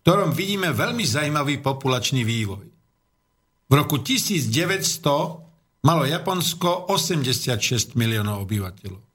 ktorom 0.00 0.30
vidíme 0.32 0.70
veľmi 0.70 1.02
zajímavý 1.02 1.58
populačný 1.60 2.22
vývoj. 2.22 2.64
V 3.68 3.72
roku 3.74 3.98
1900 4.00 5.82
malo 5.84 6.06
Japonsko 6.06 6.94
86 6.94 7.98
miliónov 7.98 8.46
obyvateľov. 8.46 9.09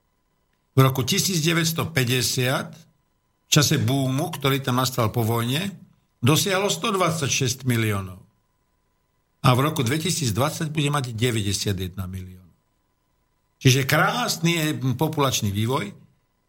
V 0.75 0.79
roku 0.83 1.07
1950, 1.07 1.95
v 1.95 3.49
čase 3.49 3.75
búmu, 3.79 4.27
ktorý 4.35 4.59
tam 4.59 4.83
nastal 4.83 5.07
po 5.09 5.23
vojne, 5.23 5.71
dosiahlo 6.19 6.67
126 6.67 7.63
miliónov. 7.63 8.19
A 9.45 9.55
v 9.55 9.59
roku 9.71 9.87
2020 9.87 10.75
bude 10.75 10.89
mať 10.91 11.15
91 11.15 11.95
miliónov. 12.11 12.59
Čiže 13.55 13.87
krásny 13.87 14.51
je 14.59 14.67
populačný 14.99 15.49
vývoj, 15.55 15.95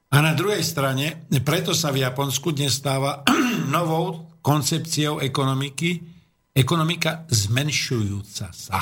a 0.07 0.23
na 0.23 0.39
druhej 0.39 0.63
strane, 0.63 1.27
preto 1.43 1.75
sa 1.75 1.91
v 1.91 2.07
Japonsku 2.07 2.55
dnes 2.55 2.79
stáva 2.79 3.27
novou 3.75 4.39
koncepciou 4.39 5.19
ekonomiky, 5.19 5.99
ekonomika 6.55 7.27
zmenšujúca 7.27 8.47
sa. 8.55 8.81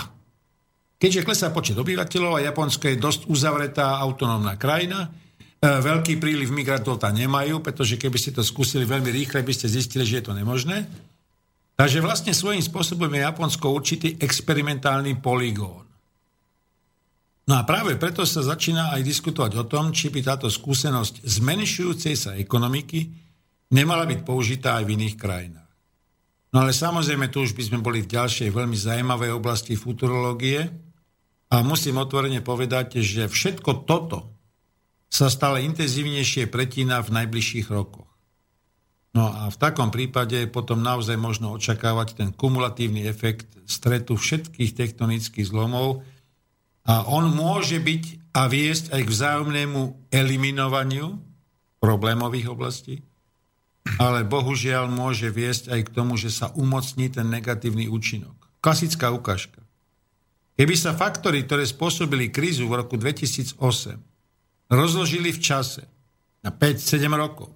Keďže 1.00 1.24
klesá 1.24 1.48
počet 1.48 1.80
obyvateľov 1.80 2.38
a 2.38 2.44
Japonsko 2.44 2.92
je 2.92 3.00
dosť 3.00 3.20
uzavretá 3.32 3.96
autonómna 3.98 4.60
krajina, 4.60 5.08
veľký 5.64 6.20
príliv 6.20 6.52
migrantov 6.52 7.00
tam 7.00 7.16
nemajú, 7.16 7.64
pretože 7.64 7.96
keby 7.96 8.20
ste 8.20 8.36
to 8.36 8.44
skúsili 8.44 8.84
veľmi 8.84 9.08
rýchle, 9.08 9.40
by 9.40 9.52
ste 9.56 9.72
zistili, 9.72 10.04
že 10.04 10.20
je 10.20 10.24
to 10.28 10.36
nemožné. 10.36 10.84
Takže 11.74 12.04
vlastne 12.04 12.36
svojím 12.36 12.62
spôsobom 12.62 13.10
je 13.10 13.24
Japonsko 13.24 13.72
určitý 13.72 14.14
experimentálny 14.20 15.18
poligón. 15.18 15.82
No 17.44 17.60
a 17.60 17.62
práve 17.66 18.00
preto 18.00 18.24
sa 18.24 18.40
začína 18.40 18.94
aj 18.96 19.04
diskutovať 19.04 19.52
o 19.60 19.64
tom, 19.68 19.92
či 19.92 20.08
by 20.08 20.20
táto 20.24 20.48
skúsenosť 20.48 21.28
zmenšujúcej 21.28 22.14
sa 22.16 22.32
ekonomiky 22.40 23.12
nemala 23.74 24.08
byť 24.08 24.20
použitá 24.24 24.80
aj 24.80 24.84
v 24.88 24.94
iných 24.96 25.16
krajinách. 25.18 25.72
No 26.54 26.62
ale 26.62 26.70
samozrejme, 26.70 27.28
tu 27.34 27.42
už 27.42 27.52
by 27.52 27.62
sme 27.66 27.78
boli 27.82 28.00
v 28.00 28.14
ďalšej 28.14 28.48
veľmi 28.54 28.78
zaujímavej 28.78 29.34
oblasti 29.34 29.74
futurológie 29.74 30.70
a 31.50 31.60
musím 31.66 31.98
otvorene 31.98 32.40
povedať, 32.40 33.02
že 33.02 33.26
všetko 33.26 33.84
toto 33.84 34.33
sa 35.14 35.30
stále 35.30 35.62
intenzívnejšie 35.62 36.50
pretína 36.50 36.98
v 37.06 37.22
najbližších 37.22 37.70
rokoch. 37.70 38.10
No 39.14 39.30
a 39.30 39.46
v 39.46 39.56
takom 39.62 39.94
prípade 39.94 40.50
potom 40.50 40.82
naozaj 40.82 41.14
možno 41.14 41.54
očakávať 41.54 42.18
ten 42.18 42.28
kumulatívny 42.34 43.06
efekt 43.06 43.46
stretu 43.62 44.18
všetkých 44.18 44.74
tektonických 44.74 45.46
zlomov, 45.46 46.02
a 46.84 47.08
on 47.08 47.32
môže 47.32 47.80
byť 47.80 48.36
a 48.36 48.44
viesť 48.44 48.92
aj 48.92 49.02
k 49.08 49.12
vzájomnému 49.14 50.12
eliminovaniu 50.12 51.16
problémových 51.80 52.52
oblastí, 52.52 53.00
ale 53.96 54.24
bohužiaľ 54.28 54.92
môže 54.92 55.32
viesť 55.32 55.72
aj 55.72 55.80
k 55.88 55.94
tomu, 55.96 56.20
že 56.20 56.28
sa 56.28 56.52
umocní 56.52 57.08
ten 57.08 57.24
negatívny 57.32 57.88
účinok. 57.88 58.36
Klasická 58.60 59.08
ukážka. 59.16 59.64
Keby 60.60 60.76
sa 60.76 60.92
faktory, 60.92 61.48
ktoré 61.48 61.64
spôsobili 61.64 62.28
krízu 62.28 62.68
v 62.68 62.84
roku 62.84 63.00
2008, 63.00 63.56
rozložili 64.74 65.30
v 65.30 65.40
čase 65.40 65.86
na 66.42 66.50
5-7 66.50 67.06
rokov, 67.14 67.54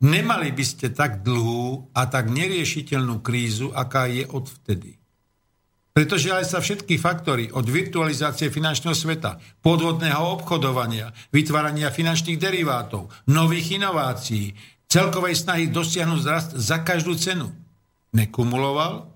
nemali 0.00 0.54
by 0.54 0.64
ste 0.64 0.94
tak 0.94 1.26
dlhú 1.26 1.90
a 1.92 2.06
tak 2.06 2.30
neriešiteľnú 2.30 3.20
krízu, 3.20 3.74
aká 3.74 4.06
je 4.06 4.24
odvtedy. 4.24 4.96
Pretože 5.96 6.28
aj 6.28 6.44
sa 6.44 6.58
všetky 6.60 7.00
faktory 7.00 7.48
od 7.48 7.64
virtualizácie 7.64 8.52
finančného 8.52 8.92
sveta, 8.92 9.40
podvodného 9.64 10.38
obchodovania, 10.38 11.08
vytvárania 11.32 11.88
finančných 11.88 12.36
derivátov, 12.36 13.08
nových 13.32 13.80
inovácií, 13.80 14.52
celkovej 14.92 15.40
snahy 15.40 15.72
dosiahnuť 15.72 16.20
rast 16.28 16.50
za 16.52 16.84
každú 16.84 17.16
cenu 17.16 17.48
nekumuloval, 18.12 19.08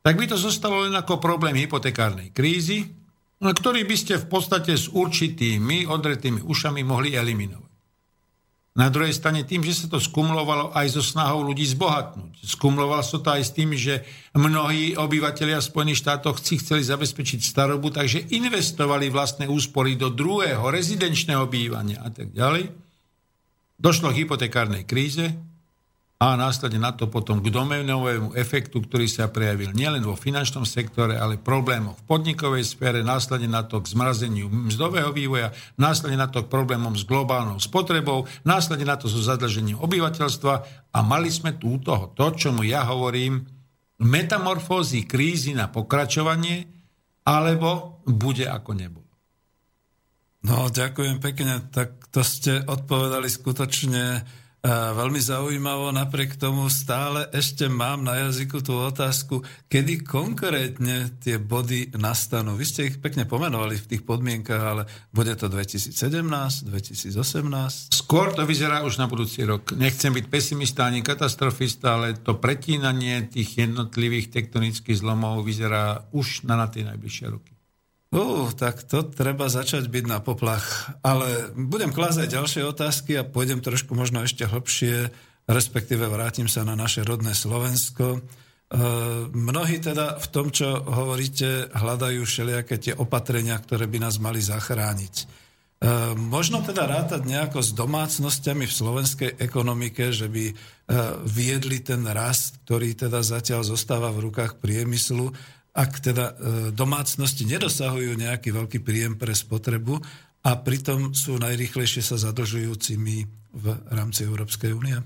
tak 0.00 0.16
by 0.16 0.28
to 0.28 0.36
zostalo 0.36 0.88
len 0.88 0.96
ako 0.96 1.20
problém 1.20 1.56
hypotekárnej 1.60 2.32
krízy, 2.32 2.88
ktorý 3.40 3.88
by 3.88 3.96
ste 3.96 4.20
v 4.20 4.26
podstate 4.28 4.76
s 4.76 4.92
určitými 4.92 5.88
odretými 5.88 6.44
ušami 6.44 6.84
mohli 6.84 7.16
eliminovať. 7.16 7.70
Na 8.70 8.86
druhej 8.86 9.10
strane 9.10 9.42
tým, 9.42 9.66
že 9.66 9.74
sa 9.74 9.86
to 9.90 9.98
skumulovalo 9.98 10.70
aj 10.70 10.94
so 10.94 11.02
snahou 11.02 11.42
ľudí 11.42 11.66
zbohatnúť. 11.66 12.46
Skumulovalo 12.46 13.02
sa 13.02 13.18
to 13.18 13.28
aj 13.34 13.42
s 13.42 13.50
tým, 13.50 13.74
že 13.74 14.06
mnohí 14.30 14.94
obyvateľia 14.94 15.58
Spojených 15.58 16.06
štátoch 16.06 16.38
si 16.38 16.62
chceli 16.62 16.86
zabezpečiť 16.86 17.42
starobu, 17.42 17.90
takže 17.90 18.30
investovali 18.30 19.10
vlastné 19.10 19.50
úspory 19.50 19.98
do 19.98 20.06
druhého 20.14 20.62
rezidenčného 20.70 21.50
bývania 21.50 21.98
a 21.98 22.14
tak 22.14 22.30
ďalej. 22.30 22.70
Došlo 23.74 24.14
k 24.14 24.22
hypotekárnej 24.22 24.86
kríze, 24.86 25.34
a 26.20 26.36
následne 26.36 26.84
na 26.84 26.92
to 26.92 27.08
potom 27.08 27.40
k 27.40 27.48
domenovému 27.48 28.36
efektu, 28.36 28.84
ktorý 28.84 29.08
sa 29.08 29.32
prejavil 29.32 29.72
nielen 29.72 30.04
vo 30.04 30.20
finančnom 30.20 30.68
sektore, 30.68 31.16
ale 31.16 31.40
problémom 31.40 31.96
v 31.96 32.04
podnikovej 32.04 32.60
sfére, 32.60 33.00
následne 33.00 33.48
na 33.48 33.64
to 33.64 33.80
k 33.80 33.88
zmrazeniu 33.88 34.52
mzdového 34.52 35.16
vývoja, 35.16 35.56
následne 35.80 36.20
na 36.20 36.28
to 36.28 36.44
k 36.44 36.52
problémom 36.52 36.92
s 36.92 37.08
globálnou 37.08 37.56
spotrebou, 37.56 38.28
následne 38.44 38.84
na 38.84 39.00
to 39.00 39.08
so 39.08 39.16
zadlžením 39.16 39.80
obyvateľstva 39.80 40.54
a 40.92 40.98
mali 41.00 41.32
sme 41.32 41.56
tu 41.56 41.80
toho, 41.80 42.12
to, 42.12 42.36
čomu 42.36 42.68
ja 42.68 42.84
hovorím, 42.84 43.40
metamorfózy 44.04 45.08
krízy 45.08 45.56
na 45.56 45.72
pokračovanie, 45.72 46.68
alebo 47.24 48.04
bude 48.04 48.44
ako 48.44 48.76
nebo. 48.76 49.00
No, 50.44 50.68
ďakujem 50.68 51.20
pekne. 51.20 51.68
Tak 51.68 52.12
to 52.12 52.24
ste 52.24 52.64
odpovedali 52.64 53.28
skutočne 53.28 54.24
veľmi 54.68 55.16
zaujímavo, 55.16 55.88
napriek 55.88 56.36
tomu 56.36 56.68
stále 56.68 57.24
ešte 57.32 57.64
mám 57.72 58.04
na 58.04 58.28
jazyku 58.28 58.60
tú 58.60 58.76
otázku, 58.76 59.40
kedy 59.72 60.04
konkrétne 60.04 61.16
tie 61.16 61.40
body 61.40 61.96
nastanú. 61.96 62.60
Vy 62.60 62.64
ste 62.68 62.80
ich 62.92 63.00
pekne 63.00 63.24
pomenovali 63.24 63.80
v 63.80 63.88
tých 63.96 64.02
podmienkach, 64.04 64.60
ale 64.60 64.82
bude 65.16 65.32
to 65.40 65.48
2017, 65.48 65.96
2018? 66.68 67.96
Skôr 67.96 68.36
to 68.36 68.44
vyzerá 68.44 68.84
už 68.84 69.00
na 69.00 69.08
budúci 69.08 69.48
rok. 69.48 69.72
Nechcem 69.72 70.12
byť 70.12 70.26
pesimista 70.28 70.84
ani 70.84 71.00
katastrofista, 71.00 71.96
ale 71.96 72.20
to 72.20 72.36
pretínanie 72.36 73.32
tých 73.32 73.64
jednotlivých 73.64 74.28
tektonických 74.28 75.00
zlomov 75.00 75.40
vyzerá 75.40 76.04
už 76.12 76.44
na, 76.44 76.60
na 76.60 76.68
tie 76.68 76.84
najbližšie 76.84 77.26
roky. 77.32 77.59
Uh, 78.10 78.50
tak 78.58 78.82
to 78.90 79.06
treba 79.06 79.46
začať 79.46 79.86
byť 79.86 80.04
na 80.10 80.18
poplach. 80.18 80.90
Ale 81.06 81.54
budem 81.54 81.94
klázať 81.94 82.34
ďalšie 82.34 82.62
otázky 82.66 83.14
a 83.14 83.22
pôjdem 83.22 83.62
trošku 83.62 83.94
možno 83.94 84.26
ešte 84.26 84.50
hlbšie, 84.50 85.14
respektíve 85.46 86.10
vrátim 86.10 86.50
sa 86.50 86.66
na 86.66 86.74
naše 86.74 87.06
rodné 87.06 87.38
Slovensko. 87.38 88.18
E, 88.70 88.78
mnohí 89.34 89.82
teda 89.82 90.22
v 90.22 90.26
tom, 90.30 90.54
čo 90.54 90.78
hovoríte, 90.78 91.74
hľadajú 91.74 92.22
všelijaké 92.22 92.78
tie 92.78 92.94
opatrenia, 92.94 93.58
ktoré 93.58 93.90
by 93.90 93.98
nás 93.98 94.22
mali 94.22 94.38
zachrániť. 94.38 95.14
E, 95.18 95.24
možno 96.14 96.62
teda 96.62 96.86
rátať 96.86 97.26
nejako 97.26 97.66
s 97.66 97.74
domácnosťami 97.74 98.70
v 98.70 98.76
slovenskej 98.78 99.30
ekonomike, 99.42 100.14
že 100.14 100.30
by 100.30 100.44
e, 100.46 100.54
viedli 101.26 101.82
ten 101.82 102.06
rast, 102.06 102.62
ktorý 102.62 102.94
teda 102.94 103.26
zatiaľ 103.26 103.66
zostáva 103.66 104.14
v 104.14 104.30
rukách 104.30 104.62
priemyslu, 104.62 105.34
ak 105.70 106.02
teda 106.02 106.24
e, 106.26 106.34
domácnosti 106.74 107.46
nedosahujú 107.46 108.18
nejaký 108.18 108.50
veľký 108.50 108.78
príjem 108.82 109.14
pre 109.14 109.30
spotrebu 109.30 110.02
a 110.42 110.50
pritom 110.58 111.14
sú 111.14 111.38
najrychlejšie 111.38 112.02
sa 112.02 112.18
zadlžujúcimi 112.18 113.16
v 113.54 113.66
rámci 113.94 114.26
Európskej 114.26 114.74
únie? 114.74 114.98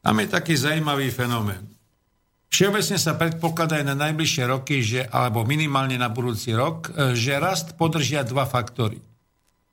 Tam 0.00 0.16
je 0.16 0.28
taký 0.32 0.56
zajímavý 0.56 1.12
fenomén. 1.12 1.68
Všeobecne 2.50 2.98
sa 2.98 3.14
predpokladá 3.14 3.78
aj 3.78 3.86
na 3.86 3.96
najbližšie 4.08 4.44
roky, 4.48 4.82
že, 4.82 5.06
alebo 5.06 5.46
minimálne 5.46 5.94
na 6.00 6.10
budúci 6.10 6.56
rok, 6.56 6.88
e, 6.90 7.12
že 7.12 7.36
rast 7.36 7.76
podržia 7.76 8.24
dva 8.24 8.48
faktory. 8.48 8.98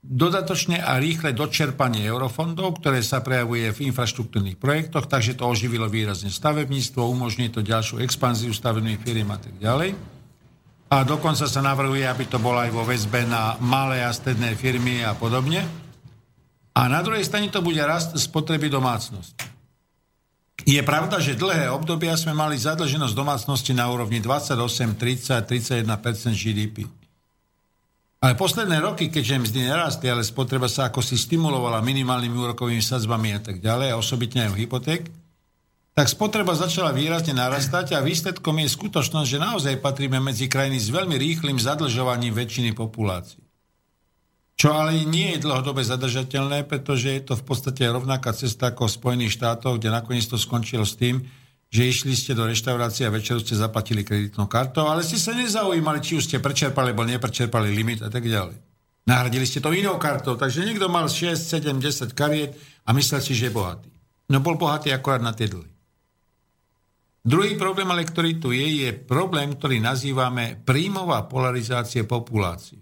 Dodatočné 0.08 0.84
a 0.84 1.02
rýchle 1.02 1.34
dočerpanie 1.34 2.06
eurofondov, 2.06 2.80
ktoré 2.80 3.02
sa 3.02 3.20
prejavuje 3.26 3.74
v 3.74 3.92
infraštruktúrnych 3.92 4.56
projektoch, 4.56 5.10
takže 5.10 5.36
to 5.36 5.50
oživilo 5.50 5.90
výrazne 5.90 6.30
stavebníctvo, 6.30 7.02
umožní 7.02 7.50
to 7.50 7.66
ďalšiu 7.66 8.04
expanziu 8.06 8.54
stavebných 8.54 9.02
firiem 9.02 9.28
a 9.34 9.40
tak 9.42 9.56
ďalej. 9.58 10.17
A 10.88 11.04
dokonca 11.04 11.44
sa 11.44 11.60
navrhuje, 11.60 12.08
aby 12.08 12.32
to 12.32 12.40
bolo 12.40 12.64
aj 12.64 12.72
vo 12.72 12.88
väzbe 12.88 13.28
na 13.28 13.60
malé 13.60 14.00
a 14.00 14.12
stredné 14.16 14.56
firmy 14.56 15.04
a 15.04 15.12
podobne. 15.20 15.68
A 16.78 16.88
na 16.88 17.04
druhej 17.04 17.28
strane 17.28 17.52
to 17.52 17.60
bude 17.60 17.82
rast 17.84 18.16
spotreby 18.16 18.72
domácnosti. 18.72 19.44
Je 20.68 20.80
pravda, 20.84 21.20
že 21.20 21.40
dlhé 21.40 21.72
obdobia 21.72 22.16
sme 22.20 22.36
mali 22.36 22.60
zadlženosť 22.60 23.16
domácnosti 23.16 23.72
na 23.72 23.88
úrovni 23.88 24.20
28, 24.20 25.00
30, 25.00 25.44
31% 25.48 25.88
GDP. 26.36 26.84
Ale 28.18 28.34
posledné 28.34 28.82
roky, 28.82 29.14
keďže 29.14 29.48
mzdy 29.48 29.60
nerastli, 29.70 30.10
ale 30.10 30.26
spotreba 30.26 30.66
sa 30.66 30.90
ako 30.90 31.06
si 31.06 31.16
stimulovala 31.16 31.86
minimálnymi 31.86 32.34
úrokovými 32.34 32.82
sadzbami 32.82 33.38
a 33.38 33.40
tak 33.40 33.62
ďalej, 33.62 33.94
a 33.94 34.00
osobitne 34.00 34.50
aj 34.50 34.58
hypoték, 34.58 35.06
tak 35.98 36.14
spotreba 36.14 36.54
začala 36.54 36.94
výrazne 36.94 37.34
narastať 37.34 37.98
a 37.98 38.06
výsledkom 38.06 38.62
je 38.62 38.70
skutočnosť, 38.70 39.26
že 39.26 39.42
naozaj 39.42 39.82
patríme 39.82 40.22
medzi 40.22 40.46
krajiny 40.46 40.78
s 40.78 40.94
veľmi 40.94 41.18
rýchlým 41.18 41.58
zadlžovaním 41.58 42.38
väčšiny 42.38 42.78
populácie. 42.78 43.42
Čo 44.54 44.78
ale 44.78 45.02
nie 45.10 45.34
je 45.34 45.42
dlhodobé 45.42 45.82
zadržateľné, 45.82 46.70
pretože 46.70 47.10
je 47.10 47.22
to 47.26 47.34
v 47.34 47.42
podstate 47.50 47.82
rovnaká 47.90 48.30
cesta 48.38 48.70
ako 48.70 48.86
v 48.86 48.94
Spojených 48.94 49.42
štátoch, 49.42 49.82
kde 49.82 49.90
nakoniec 49.90 50.30
to 50.30 50.38
skončilo 50.38 50.86
s 50.86 51.02
tým, 51.02 51.26
že 51.74 51.90
išli 51.90 52.14
ste 52.14 52.38
do 52.38 52.46
reštaurácie 52.46 53.10
a 53.10 53.14
večeru 53.14 53.42
ste 53.42 53.58
zaplatili 53.58 54.06
kreditnou 54.06 54.46
kartou, 54.46 54.86
ale 54.86 55.02
ste 55.02 55.18
sa 55.18 55.34
nezaujímali, 55.34 55.98
či 56.06 56.22
už 56.22 56.30
ste 56.30 56.38
prečerpali 56.38 56.94
alebo 56.94 57.10
neprečerpali 57.10 57.74
limit 57.74 58.06
a 58.06 58.14
tak 58.14 58.22
ďalej. 58.22 58.54
Nahradili 59.10 59.50
ste 59.50 59.66
to 59.66 59.74
inou 59.74 59.98
kartou, 59.98 60.38
takže 60.38 60.62
niekto 60.62 60.94
mal 60.94 61.10
6, 61.10 61.34
7, 61.34 61.82
10 61.82 62.14
kariet 62.14 62.54
a 62.86 62.94
myslel 62.94 63.18
si, 63.18 63.34
že 63.34 63.50
je 63.50 63.56
bohatý. 63.58 63.90
No 64.30 64.46
bol 64.46 64.62
bohatý 64.62 64.94
akorát 64.94 65.26
na 65.26 65.34
tie 65.34 65.50
dlhy. 65.50 65.77
Druhý 67.28 67.60
problém, 67.60 67.92
ale 67.92 68.08
ktorý 68.08 68.40
tu 68.40 68.56
je, 68.56 68.88
je 68.88 68.90
problém, 68.96 69.52
ktorý 69.52 69.84
nazývame 69.84 70.64
príjmová 70.64 71.28
polarizácie 71.28 72.08
populácie. 72.08 72.80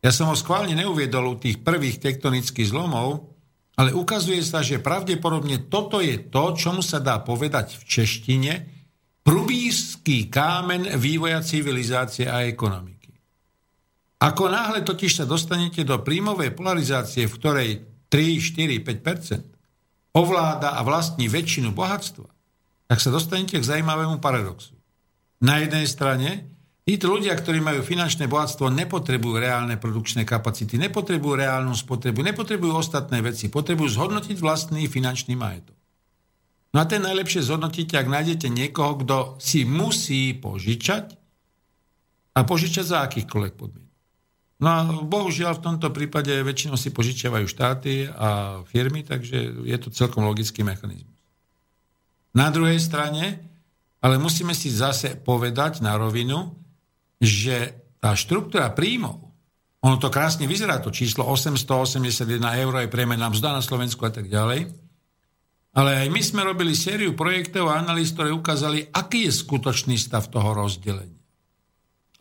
Ja 0.00 0.08
som 0.08 0.32
ho 0.32 0.36
schválne 0.36 0.72
neuviedol 0.72 1.36
u 1.36 1.36
tých 1.36 1.60
prvých 1.60 2.00
tektonických 2.00 2.72
zlomov, 2.72 3.36
ale 3.76 3.92
ukazuje 3.92 4.40
sa, 4.40 4.64
že 4.64 4.80
pravdepodobne 4.80 5.68
toto 5.68 6.00
je 6.00 6.16
to, 6.32 6.56
čomu 6.56 6.80
sa 6.80 6.96
dá 6.96 7.20
povedať 7.20 7.76
v 7.76 7.82
češtine 7.84 8.52
prubíský 9.20 10.32
kámen 10.32 10.96
vývoja 10.96 11.44
civilizácie 11.44 12.24
a 12.24 12.48
ekonomiky. 12.48 13.12
Ako 14.24 14.48
náhle 14.48 14.80
totiž 14.80 15.20
sa 15.20 15.28
dostanete 15.28 15.84
do 15.84 16.00
príjmovej 16.00 16.56
polarizácie, 16.56 17.28
v 17.28 17.36
ktorej 17.36 17.70
3, 18.08 18.80
4, 18.80 18.80
5% 18.80 20.16
ovláda 20.16 20.72
a 20.78 20.80
vlastní 20.80 21.28
väčšinu 21.28 21.76
bohatstva, 21.76 22.33
tak 22.88 22.98
sa 23.00 23.08
dostanete 23.08 23.56
k 23.60 23.64
zaujímavému 23.64 24.20
paradoxu. 24.20 24.76
Na 25.40 25.60
jednej 25.60 25.84
strane 25.88 26.54
Títo 26.84 27.08
ľudia, 27.08 27.32
ktorí 27.32 27.64
majú 27.64 27.80
finančné 27.80 28.28
bohatstvo, 28.28 28.68
nepotrebujú 28.68 29.40
reálne 29.40 29.80
produkčné 29.80 30.28
kapacity, 30.28 30.76
nepotrebujú 30.76 31.32
reálnu 31.40 31.72
spotrebu, 31.72 32.20
nepotrebujú 32.20 32.76
ostatné 32.76 33.24
veci, 33.24 33.48
potrebujú 33.48 33.88
zhodnotiť 33.96 34.36
vlastný 34.36 34.84
finančný 34.84 35.32
majetok. 35.32 35.72
No 36.76 36.82
a 36.82 36.84
ten 36.84 37.00
najlepšie 37.00 37.48
zhodnotíte, 37.48 37.96
ak 37.96 38.04
nájdete 38.04 38.52
niekoho, 38.52 39.00
kto 39.00 39.16
si 39.40 39.64
musí 39.64 40.36
požičať 40.36 41.16
a 42.36 42.44
požičať 42.44 42.84
za 42.84 42.98
akýchkoľvek 43.08 43.54
podmienok. 43.56 43.94
No 44.60 44.68
a 44.68 44.78
bohužiaľ 45.08 45.56
v 45.56 45.64
tomto 45.64 45.88
prípade 45.88 46.36
väčšinou 46.36 46.76
si 46.76 46.92
požičiavajú 46.92 47.48
štáty 47.48 48.12
a 48.12 48.60
firmy, 48.68 49.08
takže 49.08 49.64
je 49.64 49.76
to 49.80 49.88
celkom 49.88 50.28
logický 50.28 50.60
mechanizmus. 50.60 51.13
Na 52.34 52.50
druhej 52.50 52.82
strane, 52.82 53.40
ale 54.02 54.18
musíme 54.18 54.52
si 54.52 54.68
zase 54.68 55.16
povedať 55.16 55.80
na 55.80 55.94
rovinu, 55.94 56.52
že 57.22 57.72
tá 58.02 58.12
štruktúra 58.12 58.74
príjmov, 58.74 59.24
ono 59.84 59.96
to 60.00 60.08
krásne 60.08 60.48
vyzerá, 60.48 60.80
to 60.80 60.92
číslo 60.92 61.28
881 61.28 62.26
eur 62.40 62.72
je 62.84 62.88
priemerná 62.88 63.28
mzda 63.28 63.56
na 63.56 63.62
Slovensku 63.62 64.02
a 64.04 64.12
tak 64.12 64.28
ďalej, 64.28 64.72
ale 65.74 65.90
aj 66.06 66.08
my 66.08 66.22
sme 66.22 66.46
robili 66.46 66.72
sériu 66.72 67.18
projektov 67.18 67.68
a 67.68 67.82
analýz, 67.82 68.14
ktoré 68.14 68.30
ukázali, 68.30 68.88
aký 68.94 69.26
je 69.28 69.32
skutočný 69.34 69.98
stav 69.98 70.30
toho 70.30 70.54
rozdelenia. 70.54 71.18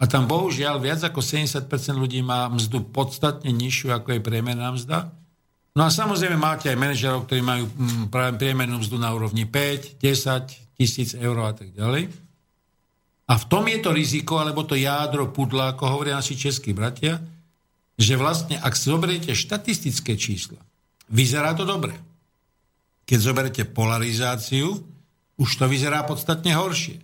A 0.02 0.10
tam 0.10 0.28
bohužiaľ 0.28 0.84
viac 0.84 1.00
ako 1.06 1.24
70% 1.24 1.70
ľudí 1.96 2.20
má 2.26 2.50
mzdu 2.52 2.92
podstatne 2.92 3.54
nižšiu, 3.54 3.94
ako 3.96 4.18
je 4.18 4.26
priemerná 4.26 4.74
mzda. 4.76 5.16
No 5.74 5.82
a 5.86 5.90
samozrejme 5.90 6.38
máte 6.38 6.70
aj 6.70 6.78
manažerov, 6.78 7.26
ktorí 7.26 7.42
majú 7.42 7.66
mm, 7.66 8.14
priemernú 8.38 8.78
mzdu 8.78 9.02
na 9.02 9.10
úrovni 9.10 9.50
5, 9.50 9.98
10 9.98 10.78
tisíc 10.78 11.18
eur 11.18 11.34
a 11.42 11.54
tak 11.54 11.74
ďalej. 11.74 12.14
A 13.26 13.34
v 13.40 13.46
tom 13.50 13.66
je 13.66 13.80
to 13.82 13.90
riziko, 13.90 14.38
alebo 14.38 14.62
to 14.68 14.78
jádro 14.78 15.34
pudla, 15.34 15.74
ako 15.74 15.98
hovoria 15.98 16.22
naši 16.22 16.38
českí 16.38 16.78
bratia, 16.78 17.18
že 17.98 18.14
vlastne, 18.14 18.62
ak 18.62 18.74
zoberiete 18.78 19.34
štatistické 19.34 20.14
čísla, 20.14 20.62
vyzerá 21.10 21.58
to 21.58 21.66
dobre. 21.66 21.98
Keď 23.10 23.20
zoberete 23.20 23.64
polarizáciu, 23.66 24.78
už 25.42 25.50
to 25.58 25.66
vyzerá 25.66 26.06
podstatne 26.06 26.54
horšie. 26.54 27.02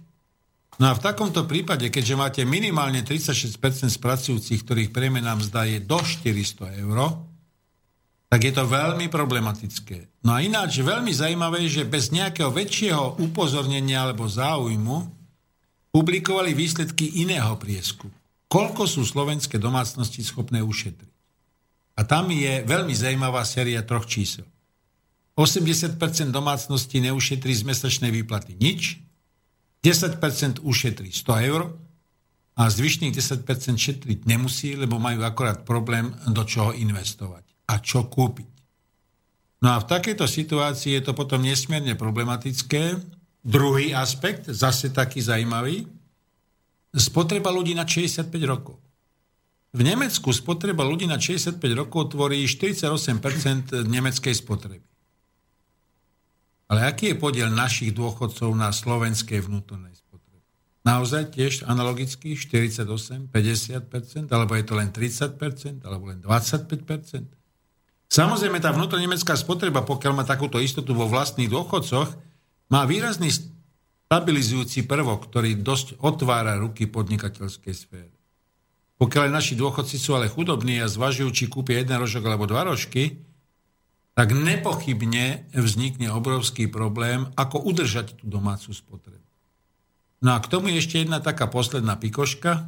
No 0.80 0.94
a 0.94 0.96
v 0.96 1.04
takomto 1.04 1.44
prípade, 1.44 1.90
keďže 1.90 2.16
máte 2.16 2.42
minimálne 2.46 3.02
36% 3.04 3.90
z 3.90 3.98
pracujúcich, 4.00 4.62
ktorých 4.64 4.94
priemená 4.94 5.36
mzda 5.36 5.68
je 5.68 5.78
do 5.82 6.00
400 6.00 6.86
eur, 6.86 7.20
tak 8.30 8.46
je 8.46 8.54
to 8.54 8.70
veľmi 8.70 9.10
problematické. 9.10 10.22
No 10.22 10.38
a 10.38 10.46
ináč 10.46 10.86
veľmi 10.86 11.10
zaujímavé, 11.10 11.66
že 11.66 11.82
bez 11.82 12.14
nejakého 12.14 12.54
väčšieho 12.54 13.18
upozornenia 13.18 14.06
alebo 14.06 14.30
záujmu 14.30 15.10
publikovali 15.90 16.54
výsledky 16.54 17.26
iného 17.26 17.58
priesku. 17.58 18.06
Koľko 18.46 18.86
sú 18.86 19.02
slovenské 19.02 19.58
domácnosti 19.58 20.22
schopné 20.22 20.62
ušetriť? 20.62 21.14
A 21.98 22.06
tam 22.06 22.30
je 22.30 22.62
veľmi 22.64 22.94
zaujímavá 22.94 23.42
séria 23.44 23.82
troch 23.82 24.06
čísel. 24.06 24.46
80% 25.34 25.98
domácností 26.30 27.02
neušetrí 27.02 27.54
z 27.58 27.64
mesačnej 27.66 28.14
výplaty 28.14 28.54
nič, 28.62 29.02
10% 29.82 30.62
ušetrí 30.62 31.10
100 31.10 31.50
eur 31.50 31.62
a 32.60 32.62
zvyšných 32.68 33.16
10% 33.16 33.42
šetriť 33.80 34.20
nemusí, 34.30 34.78
lebo 34.78 35.02
majú 35.02 35.26
akorát 35.26 35.66
problém, 35.66 36.12
do 36.30 36.44
čoho 36.44 36.76
investovať 36.76 37.49
a 37.70 37.78
čo 37.78 38.10
kúpiť. 38.10 38.50
No 39.62 39.76
a 39.76 39.78
v 39.84 39.90
takejto 39.92 40.26
situácii 40.26 40.98
je 40.98 41.04
to 41.06 41.14
potom 41.14 41.46
nesmierne 41.46 41.94
problematické, 41.94 42.98
Druhý 43.40 43.96
aspekt, 43.96 44.52
zase 44.52 44.92
taký 44.92 45.24
zajímavý, 45.24 45.88
spotreba 46.92 47.48
ľudí 47.56 47.72
na 47.72 47.88
65 47.88 48.28
rokov. 48.44 48.76
V 49.72 49.82
Nemecku 49.86 50.34
spotreba 50.36 50.84
ľudí 50.84 51.08
na 51.08 51.22
65 51.22 51.62
rokov 51.78 52.12
tvorí 52.12 52.44
48% 52.44 53.86
nemeckej 53.86 54.36
spotreby. 54.36 54.84
Ale 56.70 56.86
aký 56.86 57.14
je 57.14 57.18
podiel 57.18 57.50
našich 57.50 57.96
dôchodcov 57.96 58.54
na 58.54 58.70
slovenskej 58.76 59.40
vnútornej 59.42 59.96
spotrebe? 59.96 60.44
Naozaj 60.84 61.34
tiež 61.34 61.54
analogicky 61.64 62.36
48, 62.36 63.30
50%, 63.32 64.30
alebo 64.36 64.54
je 64.58 64.64
to 64.68 64.74
len 64.76 64.90
30%, 64.92 65.86
alebo 65.88 66.12
len 66.12 66.20
25%? 66.22 67.39
Samozrejme, 68.10 68.58
tá 68.58 68.74
vnútornemecká 68.74 69.38
spotreba, 69.38 69.86
pokiaľ 69.86 70.14
má 70.18 70.24
takúto 70.26 70.58
istotu 70.58 70.98
vo 70.98 71.06
vlastných 71.06 71.46
dôchodcoch, 71.46 72.10
má 72.74 72.82
výrazný 72.90 73.30
stabilizujúci 74.10 74.90
prvok, 74.90 75.30
ktorý 75.30 75.62
dosť 75.62 76.02
otvára 76.02 76.58
ruky 76.58 76.90
podnikateľskej 76.90 77.74
sfére. 77.78 78.14
Pokiaľ 78.98 79.30
naši 79.30 79.54
dôchodci 79.54 80.02
sú 80.02 80.18
ale 80.18 80.26
chudobní 80.26 80.82
a 80.82 80.90
zvažujú, 80.90 81.30
či 81.32 81.46
kúpia 81.46 81.80
jeden 81.86 82.02
rožok 82.02 82.26
alebo 82.26 82.50
dva 82.50 82.66
rožky, 82.68 83.22
tak 84.18 84.36
nepochybne 84.36 85.48
vznikne 85.56 86.12
obrovský 86.12 86.68
problém, 86.68 87.30
ako 87.38 87.64
udržať 87.64 88.20
tú 88.20 88.28
domácu 88.28 88.74
spotrebu. 88.76 89.24
No 90.20 90.36
a 90.36 90.44
k 90.44 90.52
tomu 90.52 90.74
ešte 90.76 91.00
jedna 91.00 91.24
taká 91.24 91.48
posledná 91.48 91.96
pikoška. 91.96 92.52
E, 92.60 92.62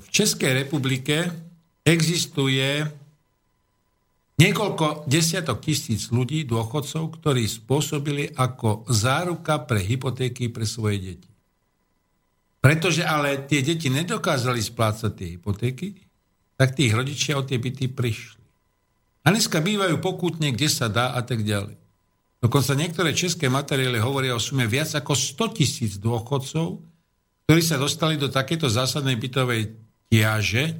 v 0.00 0.06
Českej 0.08 0.64
republike 0.64 1.28
existuje 1.84 2.88
Niekoľko 4.36 5.08
desiatok 5.08 5.64
tisíc 5.64 6.12
ľudí, 6.12 6.44
dôchodcov, 6.44 7.16
ktorí 7.16 7.48
spôsobili 7.48 8.36
ako 8.36 8.84
záruka 8.92 9.64
pre 9.64 9.80
hypotéky 9.80 10.52
pre 10.52 10.68
svoje 10.68 11.00
deti. 11.00 11.30
Pretože 12.60 13.00
ale 13.00 13.48
tie 13.48 13.64
deti 13.64 13.88
nedokázali 13.88 14.60
splácať 14.60 15.10
tie 15.16 15.28
hypotéky, 15.40 15.96
tak 16.60 16.76
tí 16.76 16.92
rodičia 16.92 17.40
o 17.40 17.46
tie 17.48 17.56
byty 17.56 17.88
prišli. 17.88 18.44
A 19.24 19.32
dneska 19.32 19.64
bývajú 19.64 20.04
pokutne, 20.04 20.52
kde 20.52 20.68
sa 20.68 20.92
dá 20.92 21.16
a 21.16 21.20
tak 21.24 21.40
ďalej. 21.40 21.80
Dokonca 22.36 22.76
niektoré 22.76 23.16
české 23.16 23.48
materiály 23.48 23.96
hovoria 24.04 24.36
o 24.36 24.40
sume 24.40 24.68
viac 24.68 24.92
ako 24.92 25.16
100 25.16 25.56
tisíc 25.56 25.92
dôchodcov, 25.96 26.84
ktorí 27.48 27.62
sa 27.64 27.80
dostali 27.80 28.20
do 28.20 28.28
takéto 28.28 28.68
zásadnej 28.68 29.16
bytovej 29.16 29.72
tiaže 30.12 30.76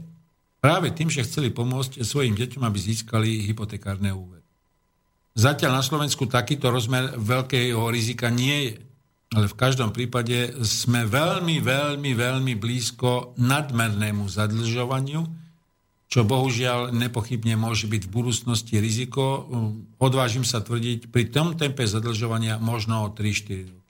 práve 0.66 0.90
tým, 0.90 1.06
že 1.06 1.22
chceli 1.22 1.54
pomôcť 1.54 2.02
svojim 2.02 2.34
deťom, 2.34 2.66
aby 2.66 2.78
získali 2.82 3.46
hypotekárne 3.46 4.10
úvery. 4.10 4.42
Zatiaľ 5.38 5.78
na 5.78 5.84
Slovensku 5.86 6.26
takýto 6.26 6.74
rozmer 6.74 7.14
veľkého 7.14 7.78
rizika 7.94 8.26
nie 8.34 8.74
je. 8.74 8.74
Ale 9.30 9.46
v 9.46 9.54
každom 9.54 9.94
prípade 9.94 10.58
sme 10.66 11.06
veľmi, 11.06 11.62
veľmi, 11.62 12.10
veľmi 12.18 12.54
blízko 12.58 13.38
nadmernému 13.38 14.26
zadlžovaniu, 14.26 15.22
čo 16.10 16.26
bohužiaľ 16.26 16.90
nepochybne 16.90 17.54
môže 17.54 17.86
byť 17.86 18.02
v 18.06 18.10
budúcnosti 18.10 18.74
riziko. 18.82 19.46
Odvážim 20.02 20.42
sa 20.42 20.58
tvrdiť, 20.66 21.14
pri 21.14 21.30
tom 21.30 21.54
tempe 21.54 21.86
zadlžovania 21.86 22.58
možno 22.58 23.06
o 23.06 23.14
3-4 23.14 23.70
roky. 23.70 23.85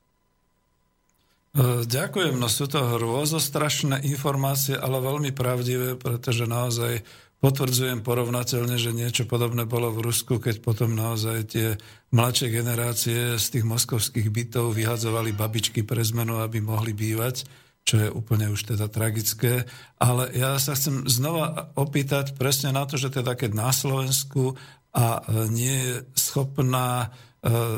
E, 1.57 1.89
ďakujem, 1.89 2.37
no 2.37 2.53
sú 2.53 2.69
to 2.69 2.85
hrôzostrašné 2.85 4.05
informácie, 4.05 4.77
ale 4.77 5.01
veľmi 5.01 5.33
pravdivé, 5.33 5.97
pretože 5.97 6.45
naozaj 6.45 7.01
potvrdzujem 7.41 8.05
porovnateľne, 8.05 8.77
že 8.77 8.93
niečo 8.93 9.25
podobné 9.25 9.65
bolo 9.65 9.89
v 9.89 10.05
Rusku, 10.05 10.37
keď 10.37 10.61
potom 10.61 10.93
naozaj 10.93 11.39
tie 11.49 11.81
mladšie 12.13 12.53
generácie 12.53 13.41
z 13.41 13.47
tých 13.57 13.65
moskovských 13.65 14.29
bytov 14.29 14.77
vyhadzovali 14.77 15.33
babičky 15.33 15.81
pre 15.81 16.05
zmenu, 16.05 16.45
aby 16.45 16.61
mohli 16.61 16.93
bývať, 16.93 17.49
čo 17.89 18.05
je 18.05 18.09
úplne 18.13 18.53
už 18.53 18.77
teda 18.77 18.93
tragické. 18.93 19.65
Ale 19.97 20.29
ja 20.37 20.61
sa 20.61 20.77
chcem 20.77 21.09
znova 21.09 21.73
opýtať 21.73 22.37
presne 22.37 22.69
na 22.69 22.85
to, 22.85 23.01
že 23.01 23.09
teda 23.09 23.33
keď 23.33 23.57
na 23.57 23.73
Slovensku 23.73 24.61
a 24.93 25.25
nie 25.49 25.73
je 25.73 25.95
schopná 26.17 27.17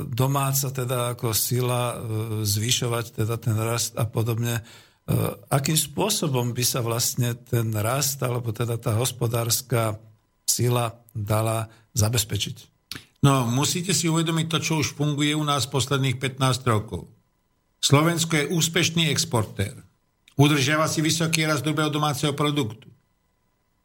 domáca 0.09 0.73
teda 0.73 1.13
ako 1.13 1.37
sila 1.37 1.93
e, 1.93 1.97
zvyšovať 2.47 3.21
teda 3.21 3.37
ten 3.37 3.57
rast 3.59 3.95
a 4.01 4.09
podobne. 4.09 4.61
E, 4.61 4.63
akým 5.53 5.77
spôsobom 5.77 6.57
by 6.57 6.65
sa 6.65 6.81
vlastne 6.81 7.37
ten 7.37 7.69
rast 7.77 8.23
alebo 8.25 8.55
teda 8.55 8.81
tá 8.81 8.97
hospodárska 8.97 10.01
sila 10.49 10.97
dala 11.13 11.69
zabezpečiť? 11.93 12.57
No, 13.21 13.45
musíte 13.51 13.93
si 13.93 14.07
uvedomiť 14.07 14.47
to, 14.47 14.59
čo 14.63 14.73
už 14.81 14.95
funguje 14.95 15.35
u 15.35 15.43
nás 15.43 15.67
posledných 15.67 16.17
15 16.17 16.65
rokov. 16.65 17.11
Slovensko 17.83 18.35
je 18.39 18.51
úspešný 18.55 19.11
exportér. 19.11 19.75
Udržiava 20.39 20.87
si 20.87 21.03
vysoký 21.03 21.45
rast 21.45 21.67
hrubého 21.67 21.91
domáceho 21.91 22.31
produktu 22.33 22.89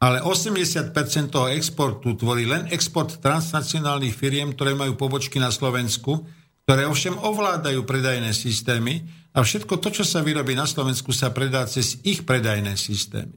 ale 0.04 0.20
80% 0.20 0.92
toho 1.32 1.48
exportu 1.48 2.12
tvorí 2.12 2.44
len 2.44 2.68
export 2.68 3.24
transnacionálnych 3.24 4.12
firiem, 4.12 4.52
ktoré 4.52 4.76
majú 4.76 5.00
pobočky 5.00 5.40
na 5.40 5.48
Slovensku, 5.48 6.28
ktoré 6.68 6.84
ovšem 6.84 7.16
ovládajú 7.16 7.88
predajné 7.88 8.36
systémy 8.36 9.00
a 9.32 9.40
všetko 9.40 9.80
to, 9.80 9.88
čo 9.88 10.04
sa 10.04 10.20
vyrobí 10.20 10.52
na 10.52 10.68
Slovensku, 10.68 11.08
sa 11.16 11.32
predá 11.32 11.64
cez 11.64 12.04
ich 12.04 12.28
predajné 12.28 12.76
systémy. 12.76 13.32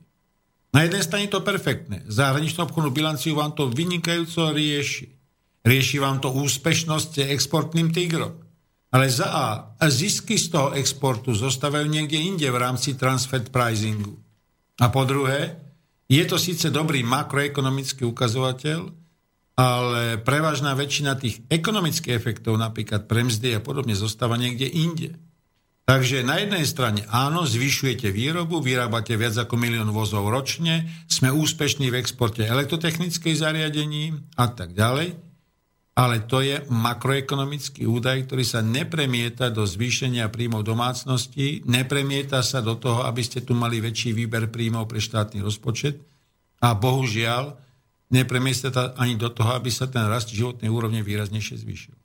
Na 0.75 0.84
jednej 0.84 1.08
strane 1.08 1.32
to 1.32 1.39
perfektné. 1.39 2.03
Zahraničnú 2.12 2.67
obchodnú 2.67 2.91
bilanciu 2.91 3.39
vám 3.39 3.56
to 3.56 3.71
vynikajúco 3.71 4.51
rieši. 4.51 5.08
Rieši 5.63 5.97
vám 6.03 6.19
to 6.19 6.36
úspešnosť 6.36 7.32
exportným 7.32 7.95
tigrom. 7.95 8.43
Ale 8.91 9.08
za 9.08 9.27
A, 9.32 9.47
zisky 9.88 10.36
z 10.36 10.51
toho 10.51 10.75
exportu 10.75 11.32
zostávajú 11.32 11.88
niekde 11.88 12.19
inde 12.19 12.47
v 12.47 12.60
rámci 12.60 12.99
transfer 12.99 13.39
pricingu. 13.47 14.19
A 14.80 14.91
po 14.91 15.08
druhé, 15.08 15.66
je 16.07 16.23
to 16.23 16.39
síce 16.39 16.71
dobrý 16.71 17.03
makroekonomický 17.03 18.07
ukazovateľ, 18.07 18.79
ale 19.57 20.21
prevažná 20.21 20.71
väčšina 20.77 21.19
tých 21.19 21.43
ekonomických 21.51 22.15
efektov, 22.15 22.55
napríklad 22.55 23.09
pre 23.09 23.27
mzdy 23.27 23.57
a 23.57 23.61
podobne, 23.61 23.97
zostáva 23.97 24.39
niekde 24.39 24.69
inde. 24.69 25.19
Takže 25.87 26.19
na 26.19 26.43
jednej 26.43 26.67
strane 26.67 27.07
áno, 27.07 27.47
zvyšujete 27.47 28.11
výrobu, 28.11 28.59
vyrábate 28.59 29.15
viac 29.15 29.39
ako 29.39 29.55
milión 29.55 29.87
vozov 29.95 30.27
ročne, 30.27 30.83
sme 31.07 31.31
úspešní 31.31 31.87
v 31.87 31.99
exporte 32.03 32.43
elektrotechnických 32.43 33.39
zariadení 33.39 34.15
a 34.35 34.51
tak 34.51 34.75
ďalej 34.75 35.26
ale 35.97 36.29
to 36.29 36.45
je 36.45 36.62
makroekonomický 36.69 37.89
údaj, 37.89 38.29
ktorý 38.29 38.45
sa 38.45 38.62
nepremieta 38.62 39.49
do 39.49 39.65
zvýšenia 39.65 40.29
príjmov 40.29 40.62
domácnosti, 40.62 41.65
nepremieta 41.65 42.45
sa 42.45 42.62
do 42.62 42.77
toho, 42.77 43.01
aby 43.10 43.25
ste 43.25 43.41
tu 43.41 43.57
mali 43.57 43.81
väčší 43.81 44.13
výber 44.13 44.53
príjmov 44.53 44.86
pre 44.86 45.01
štátny 45.01 45.41
rozpočet 45.41 45.97
a 46.62 46.77
bohužiaľ 46.77 47.57
nepremieta 48.13 48.69
sa 48.69 48.93
ani 49.01 49.17
do 49.17 49.33
toho, 49.33 49.57
aby 49.57 49.73
sa 49.73 49.89
ten 49.89 50.05
rast 50.05 50.29
životnej 50.29 50.69
úrovne 50.69 51.01
výraznejšie 51.01 51.65
zvýšil. 51.65 51.97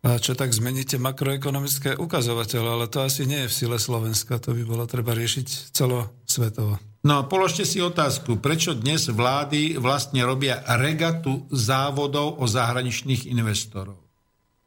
A 0.00 0.18
čo 0.18 0.34
tak 0.34 0.50
zmeníte 0.50 0.98
makroekonomické 0.98 1.94
ukazovateľe, 1.94 2.68
ale 2.74 2.86
to 2.90 3.06
asi 3.06 3.22
nie 3.28 3.46
je 3.46 3.50
v 3.52 3.56
sile 3.56 3.78
Slovenska, 3.78 4.42
to 4.42 4.50
by 4.50 4.66
bolo 4.66 4.88
treba 4.90 5.14
riešiť 5.14 5.76
celosvetovo. 5.76 6.89
No 7.00 7.24
položte 7.24 7.64
si 7.64 7.80
otázku, 7.80 8.36
prečo 8.44 8.76
dnes 8.76 9.08
vlády 9.08 9.80
vlastne 9.80 10.20
robia 10.20 10.60
regatu 10.76 11.48
závodov 11.48 12.36
o 12.40 12.44
zahraničných 12.44 13.28
investorov. 13.32 13.96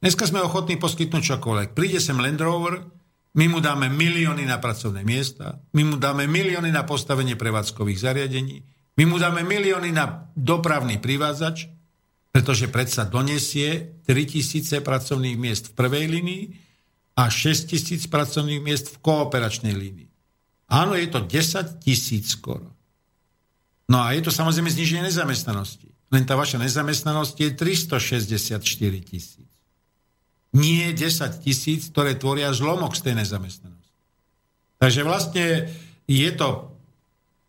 Dneska 0.01 0.25
sme 0.25 0.41
ochotní 0.41 0.81
poskytnúť 0.81 1.37
čokoľvek. 1.37 1.69
Príde 1.77 2.01
sem 2.01 2.17
Land 2.17 2.41
Rover, 2.41 2.81
my 3.37 3.45
mu 3.49 3.61
dáme 3.61 3.89
milióny 3.89 4.49
na 4.49 4.57
pracovné 4.57 5.05
miesta, 5.05 5.61
my 5.77 5.93
mu 5.93 5.95
dáme 6.01 6.25
milióny 6.25 6.73
na 6.73 6.81
postavenie 6.85 7.37
prevádzkových 7.37 8.01
zariadení, 8.01 8.65
my 8.97 9.03
mu 9.05 9.17
dáme 9.21 9.45
milióny 9.45 9.89
na 9.93 10.29
dopravný 10.33 10.97
privádzač 10.97 11.69
pretože 12.33 12.65
predsa 12.65 13.05
donesie 13.05 14.01
3000 14.09 14.81
pracovných 14.81 15.37
miest 15.37 15.69
v 15.69 15.73
prvej 15.77 16.05
línii 16.09 16.43
a 17.13 17.29
6000 17.29 18.09
pracovných 18.09 18.57
miest 18.57 18.89
v 18.89 19.05
kooperačnej 19.05 19.77
línii. 19.77 20.09
Áno, 20.73 20.97
je 20.97 21.05
to 21.05 21.21
10 21.21 21.85
tisíc 21.85 22.33
skoro. 22.33 22.73
No 23.85 24.01
a 24.01 24.17
je 24.17 24.25
to 24.25 24.33
samozrejme 24.33 24.73
zniženie 24.73 25.05
nezamestnanosti. 25.05 25.85
Len 26.09 26.25
tá 26.25 26.33
vaša 26.33 26.57
nezamestnanosť 26.57 27.35
je 27.37 27.49
364 27.53 28.57
tisíc. 29.05 29.45
Nie 30.57 30.93
10 30.97 31.45
tisíc, 31.45 31.93
ktoré 31.93 32.17
tvoria 32.17 32.49
zlomok 32.49 32.97
z 32.97 33.05
tej 33.05 33.13
nezamestnanosti. 33.21 33.93
Takže 34.81 35.01
vlastne 35.05 35.45
je 36.09 36.29
to 36.33 36.73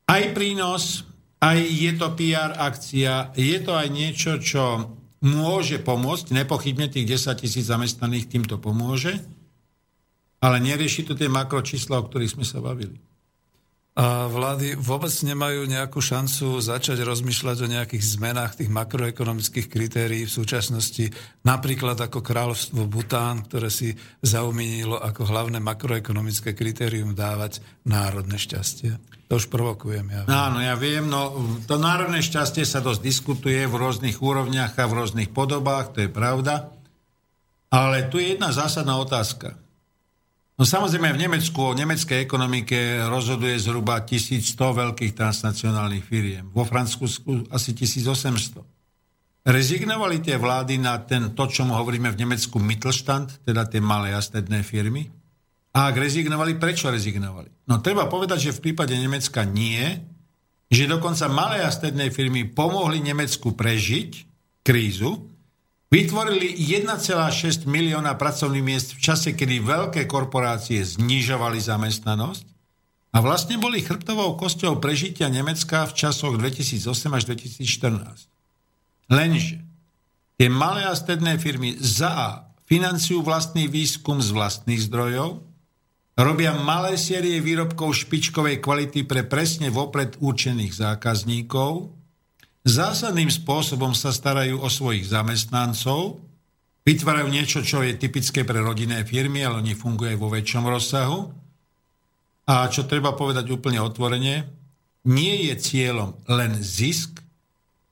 aj 0.04 0.22
prínos, 0.36 1.08
aj 1.40 1.58
je 1.64 1.92
to 1.96 2.08
PR 2.16 2.52
akcia, 2.60 3.32
je 3.36 3.58
to 3.64 3.72
aj 3.72 3.88
niečo, 3.88 4.36
čo 4.40 4.92
môže 5.24 5.80
pomôcť, 5.80 6.36
nepochybne 6.36 6.92
tých 6.92 7.08
10 7.16 7.40
tisíc 7.40 7.64
zamestnaných 7.72 8.28
týmto 8.28 8.60
pomôže, 8.60 9.16
ale 10.44 10.60
nerieši 10.60 11.08
to 11.08 11.16
tie 11.16 11.32
makročísla, 11.32 12.00
o 12.00 12.06
ktorých 12.08 12.36
sme 12.36 12.44
sa 12.44 12.60
bavili. 12.60 13.00
A 13.94 14.26
vlády 14.26 14.74
vôbec 14.74 15.14
nemajú 15.22 15.70
nejakú 15.70 16.02
šancu 16.02 16.58
začať 16.58 17.06
rozmýšľať 17.06 17.56
o 17.62 17.70
nejakých 17.70 18.18
zmenách 18.18 18.58
tých 18.58 18.66
makroekonomických 18.66 19.70
kritérií 19.70 20.26
v 20.26 20.34
súčasnosti, 20.34 21.14
napríklad 21.46 21.94
ako 22.02 22.18
kráľovstvo 22.18 22.90
Bután, 22.90 23.46
ktoré 23.46 23.70
si 23.70 23.94
zaumienilo 24.18 24.98
ako 24.98 25.30
hlavné 25.30 25.62
makroekonomické 25.62 26.58
kritérium 26.58 27.14
dávať 27.14 27.62
národné 27.86 28.34
šťastie. 28.34 28.98
To 29.30 29.38
už 29.38 29.46
provokujem. 29.46 30.10
Ja 30.10 30.20
viem. 30.26 30.34
Áno, 30.34 30.58
ja 30.58 30.74
viem. 30.74 31.06
No, 31.06 31.30
to 31.62 31.78
národné 31.78 32.18
šťastie 32.18 32.66
sa 32.66 32.82
dosť 32.82 32.98
diskutuje 32.98 33.62
v 33.62 33.78
rôznych 33.78 34.18
úrovniach 34.18 34.74
a 34.74 34.90
v 34.90 34.96
rôznych 35.06 35.30
podobách, 35.30 35.94
to 35.94 35.98
je 36.02 36.10
pravda. 36.10 36.66
Ale 37.70 38.10
tu 38.10 38.18
je 38.18 38.34
jedna 38.34 38.50
zásadná 38.50 38.98
otázka. 38.98 39.54
No 40.54 40.62
samozrejme 40.62 41.10
v 41.10 41.22
Nemecku 41.26 41.58
o 41.58 41.74
nemeckej 41.74 42.22
ekonomike 42.22 43.10
rozhoduje 43.10 43.58
zhruba 43.58 43.98
1100 44.06 44.54
veľkých 44.54 45.12
transnacionálnych 45.18 46.06
firiem. 46.06 46.46
Vo 46.54 46.62
Francúzsku 46.62 47.50
asi 47.50 47.74
1800. 47.74 48.62
Rezignovali 49.44 50.22
tie 50.22 50.38
vlády 50.38 50.78
na 50.78 51.02
ten, 51.02 51.34
to, 51.34 51.44
čo 51.50 51.66
hovoríme 51.66 52.06
v 52.08 52.20
Nemecku 52.22 52.62
Mittelstand, 52.62 53.42
teda 53.42 53.66
tie 53.66 53.82
malé 53.82 54.14
a 54.14 54.22
stredné 54.22 54.62
firmy? 54.62 55.10
A 55.74 55.90
ak 55.90 55.98
rezignovali, 55.98 56.54
prečo 56.54 56.86
rezignovali? 56.86 57.66
No 57.66 57.82
treba 57.82 58.06
povedať, 58.06 58.48
že 58.48 58.54
v 58.54 58.70
prípade 58.70 58.94
Nemecka 58.94 59.42
nie, 59.42 59.82
že 60.70 60.86
dokonca 60.86 61.26
malé 61.26 61.66
a 61.66 61.74
stredné 61.74 62.14
firmy 62.14 62.46
pomohli 62.46 63.02
Nemecku 63.02 63.58
prežiť 63.58 64.10
krízu, 64.62 65.33
Vytvorili 65.92 66.56
1,6 66.56 67.68
milióna 67.68 68.16
pracovných 68.16 68.64
miest 68.64 68.96
v 68.96 69.00
čase, 69.00 69.32
kedy 69.36 69.62
veľké 69.62 70.02
korporácie 70.08 70.80
znižovali 70.80 71.60
zamestnanosť 71.60 72.44
a 73.14 73.22
vlastne 73.22 73.60
boli 73.62 73.78
chrbtovou 73.78 74.34
kosťou 74.34 74.82
prežitia 74.82 75.30
Nemecka 75.30 75.86
v 75.86 75.92
časoch 75.94 76.34
2008 76.34 76.90
až 77.14 77.22
2014. 77.30 78.26
Lenže 79.06 79.62
tie 80.34 80.48
malé 80.50 80.82
a 80.82 80.98
stredné 80.98 81.38
firmy 81.38 81.78
za 81.78 82.10
A 82.10 82.28
financujú 82.66 83.22
vlastný 83.22 83.70
výskum 83.70 84.18
z 84.18 84.34
vlastných 84.34 84.82
zdrojov, 84.90 85.46
robia 86.18 86.58
malé 86.58 86.98
série 86.98 87.38
výrobkov 87.38 87.94
špičkovej 87.94 88.58
kvality 88.58 89.06
pre 89.06 89.22
presne 89.22 89.70
vopred 89.70 90.18
určených 90.18 90.74
zákazníkov, 90.74 91.94
zásadným 92.64 93.28
spôsobom 93.28 93.92
sa 93.92 94.10
starajú 94.10 94.60
o 94.60 94.68
svojich 94.72 95.04
zamestnancov, 95.08 96.20
vytvárajú 96.84 97.28
niečo, 97.28 97.60
čo 97.60 97.84
je 97.84 97.96
typické 97.96 98.44
pre 98.44 98.60
rodinné 98.60 99.04
firmy, 99.04 99.44
ale 99.44 99.60
oni 99.60 99.76
fungujú 99.76 100.16
vo 100.16 100.32
väčšom 100.32 100.64
rozsahu. 100.64 101.20
A 102.44 102.68
čo 102.68 102.84
treba 102.84 103.16
povedať 103.16 103.48
úplne 103.48 103.80
otvorene, 103.80 104.48
nie 105.08 105.48
je 105.48 105.54
cieľom 105.60 106.16
len 106.28 106.56
zisk, 106.60 107.24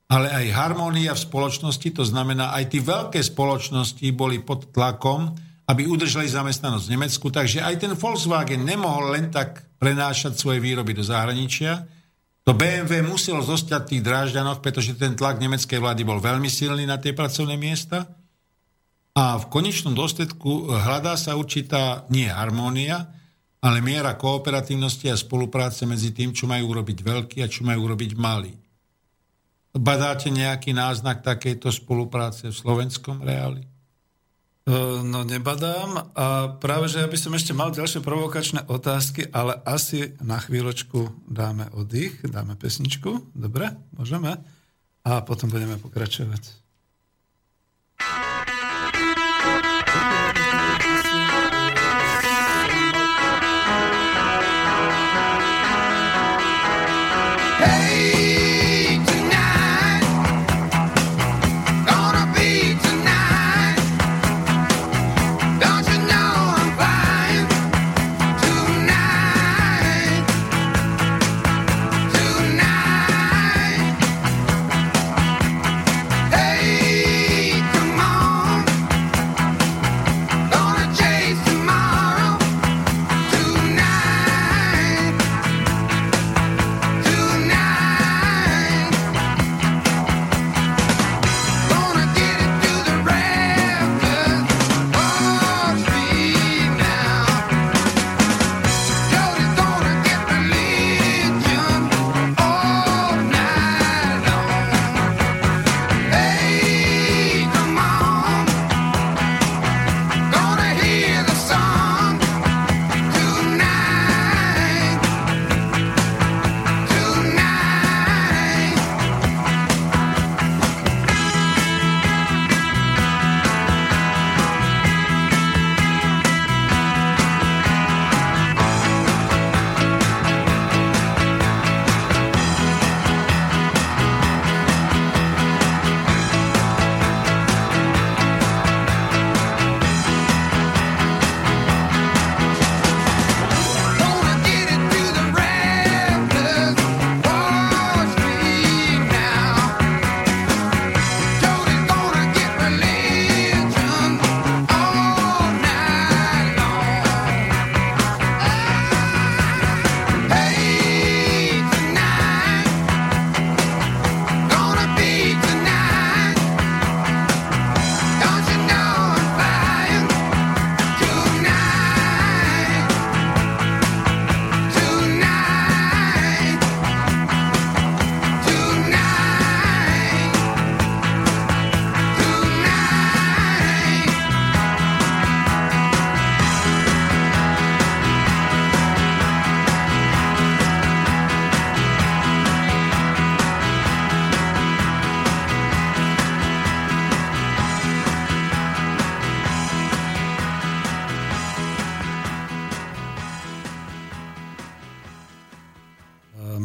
ale 0.09 0.29
aj 0.29 0.53
harmónia 0.53 1.17
v 1.17 1.25
spoločnosti, 1.25 1.89
to 1.89 2.05
znamená, 2.05 2.53
aj 2.53 2.69
tie 2.69 2.81
veľké 2.85 3.17
spoločnosti 3.17 4.05
boli 4.13 4.41
pod 4.45 4.69
tlakom, 4.69 5.33
aby 5.65 5.89
udržali 5.89 6.29
zamestnanosť 6.29 6.85
v 6.85 6.93
Nemecku, 6.93 7.25
takže 7.33 7.65
aj 7.65 7.75
ten 7.81 7.93
Volkswagen 7.97 8.61
nemohol 8.61 9.15
len 9.15 9.33
tak 9.33 9.65
prenášať 9.81 10.37
svoje 10.37 10.61
výroby 10.61 10.93
do 10.93 11.01
zahraničia, 11.01 11.87
to 12.43 12.51
BMW 12.51 12.99
muselo 13.07 13.39
zostať 13.39 13.87
v 13.87 13.89
tých 13.95 14.03
drážďanoch, 14.03 14.59
pretože 14.59 14.99
ten 14.99 15.15
tlak 15.15 15.39
nemeckej 15.39 15.79
vlády 15.79 16.03
bol 16.03 16.19
veľmi 16.19 16.51
silný 16.51 16.83
na 16.83 16.99
tie 16.99 17.15
pracovné 17.15 17.55
miesta. 17.55 18.03
A 19.15 19.39
v 19.39 19.47
konečnom 19.47 19.95
dôsledku 19.95 20.67
hľadá 20.67 21.15
sa 21.15 21.39
určitá 21.39 22.03
nie 22.11 22.27
harmónia, 22.27 23.07
ale 23.63 23.79
miera 23.79 24.19
kooperatívnosti 24.19 25.07
a 25.07 25.15
spolupráce 25.15 25.87
medzi 25.87 26.11
tým, 26.11 26.35
čo 26.35 26.51
majú 26.51 26.75
urobiť 26.75 26.99
veľkí 26.99 27.37
a 27.39 27.47
čo 27.47 27.63
majú 27.63 27.87
urobiť 27.87 28.11
malí. 28.19 28.51
Badáte 29.73 30.27
nejaký 30.27 30.75
náznak 30.75 31.23
takejto 31.23 31.71
spolupráce 31.71 32.51
v 32.51 32.59
slovenskom 32.59 33.23
reáli? 33.23 33.72
No 35.03 35.27
nebadám 35.27 36.15
a 36.15 36.55
práve, 36.55 36.87
že 36.87 37.03
ja 37.03 37.07
by 37.11 37.17
som 37.19 37.35
ešte 37.35 37.51
mal 37.51 37.75
ďalšie 37.75 37.99
provokačné 37.99 38.63
otázky, 38.71 39.27
ale 39.35 39.59
asi 39.67 40.15
na 40.23 40.39
chvíľočku 40.39 41.27
dáme 41.27 41.67
oddych, 41.75 42.23
dáme 42.23 42.55
pesničku, 42.55 43.27
dobre, 43.35 43.75
môžeme? 43.91 44.39
A 45.03 45.19
potom 45.19 45.51
budeme 45.51 45.75
pokračovať. 45.75 46.63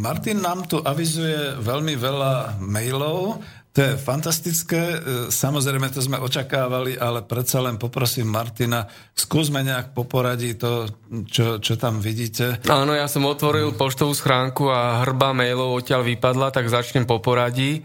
Martin 0.09 0.41
nám 0.41 0.65
tu 0.65 0.81
avizuje 0.81 1.61
veľmi 1.61 1.93
veľa 2.01 2.65
mailov. 2.65 3.45
To 3.77 3.79
je 3.85 4.01
fantastické. 4.01 4.81
E, 4.81 4.99
samozrejme, 5.29 5.93
to 5.93 6.01
sme 6.01 6.17
očakávali, 6.17 6.97
ale 6.97 7.29
predsa 7.29 7.61
len 7.61 7.77
poprosím 7.77 8.33
Martina, 8.33 8.89
skúsme 9.13 9.61
nejak 9.61 9.93
poporadí 9.93 10.57
to, 10.57 10.89
čo, 11.29 11.61
čo 11.61 11.77
tam 11.77 12.01
vidíte. 12.01 12.65
Áno, 12.73 12.97
ja 12.97 13.05
som 13.05 13.29
otvoril 13.29 13.77
poštovú 13.77 14.17
schránku 14.17 14.73
a 14.73 15.05
hrba 15.05 15.37
mailov 15.37 15.77
odtiaľ 15.77 16.01
vypadla, 16.09 16.57
tak 16.57 16.73
začnem 16.73 17.05
po 17.05 17.21
poradí. 17.21 17.85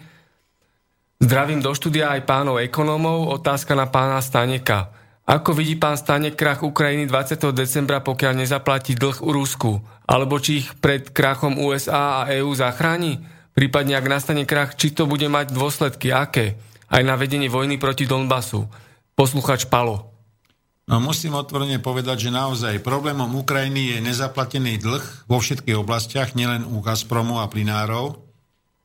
Zdravím 1.20 1.60
do 1.60 1.76
štúdia 1.76 2.16
aj 2.16 2.24
pánov 2.24 2.64
ekonómov. 2.64 3.36
Otázka 3.36 3.76
na 3.76 3.92
pána 3.92 4.24
Staneka. 4.24 5.03
Ako 5.24 5.56
vidí 5.56 5.80
pán 5.80 5.96
Stanek 5.96 6.36
krach 6.36 6.68
Ukrajiny 6.68 7.08
20. 7.08 7.56
decembra, 7.56 8.04
pokiaľ 8.04 8.44
nezaplatí 8.44 8.92
dlh 9.00 9.24
u 9.24 9.32
Rusku? 9.32 9.80
Alebo 10.04 10.36
či 10.36 10.60
ich 10.60 10.76
pred 10.84 11.16
krachom 11.16 11.64
USA 11.64 12.28
a 12.28 12.28
EÚ 12.28 12.52
zachráni? 12.52 13.24
Prípadne, 13.56 13.96
ak 13.96 14.12
nastane 14.12 14.44
krach, 14.44 14.76
či 14.76 14.92
to 14.92 15.08
bude 15.08 15.24
mať 15.32 15.56
dôsledky, 15.56 16.12
aké? 16.12 16.60
Aj 16.92 17.00
na 17.08 17.16
vedenie 17.16 17.48
vojny 17.48 17.80
proti 17.80 18.04
Donbasu. 18.04 18.68
Posluchač 19.16 19.72
Palo. 19.72 20.12
No, 20.92 21.00
musím 21.00 21.40
otvorene 21.40 21.80
povedať, 21.80 22.28
že 22.28 22.36
naozaj 22.36 22.84
problémom 22.84 23.32
Ukrajiny 23.40 23.96
je 23.96 23.98
nezaplatený 24.04 24.84
dlh 24.84 25.32
vo 25.32 25.40
všetkých 25.40 25.80
oblastiach, 25.80 26.36
nielen 26.36 26.68
u 26.68 26.84
Gazpromu 26.84 27.40
a 27.40 27.48
plinárov, 27.48 28.20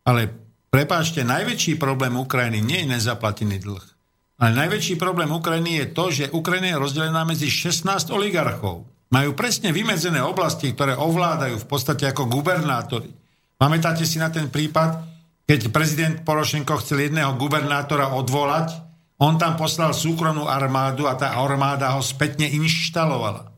ale 0.07 0.31
prepáčte, 0.71 1.27
najväčší 1.27 1.75
problém 1.83 2.15
Ukrajiny 2.15 2.63
nie 2.63 2.87
je 2.87 2.95
nezaplatený 2.95 3.59
dlh. 3.59 3.98
Ale 4.39 4.55
najväčší 4.55 4.95
problém 5.03 5.35
Ukrajiny 5.35 5.83
je 5.83 5.87
to, 5.91 6.05
že 6.15 6.31
Ukrajina 6.31 6.71
je 6.71 6.83
rozdelená 6.83 7.27
medzi 7.27 7.51
16 7.51 8.15
oligarchov. 8.15 8.87
Majú 9.11 9.35
presne 9.35 9.75
vymedzené 9.75 10.23
oblasti, 10.23 10.71
ktoré 10.71 10.95
ovládajú 10.95 11.59
v 11.59 11.67
podstate 11.67 12.07
ako 12.07 12.31
gubernátori. 12.31 13.11
Pamätáte 13.59 14.07
si 14.07 14.23
na 14.23 14.31
ten 14.31 14.47
prípad, 14.47 15.03
keď 15.43 15.75
prezident 15.75 16.17
Porošenko 16.23 16.79
chcel 16.79 17.11
jedného 17.11 17.35
gubernátora 17.35 18.15
odvolať, 18.15 18.79
on 19.19 19.35
tam 19.35 19.59
poslal 19.59 19.91
súkromnú 19.91 20.47
armádu 20.47 21.11
a 21.11 21.19
tá 21.19 21.35
armáda 21.35 21.91
ho 21.99 22.03
spätne 22.05 22.47
inštalovala. 22.47 23.51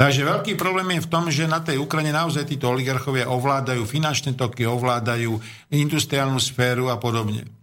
Takže 0.00 0.26
veľký 0.26 0.56
problém 0.56 0.96
je 0.96 1.04
v 1.06 1.10
tom, 1.12 1.28
že 1.28 1.44
na 1.44 1.60
tej 1.60 1.78
Ukrajine 1.78 2.10
naozaj 2.16 2.48
títo 2.48 2.72
oligarchovia 2.72 3.28
ovládajú 3.28 3.84
finančné 3.84 4.34
toky, 4.34 4.64
ovládajú 4.64 5.38
industriálnu 5.70 6.40
sféru 6.40 6.88
a 6.88 6.96
podobne. 6.96 7.59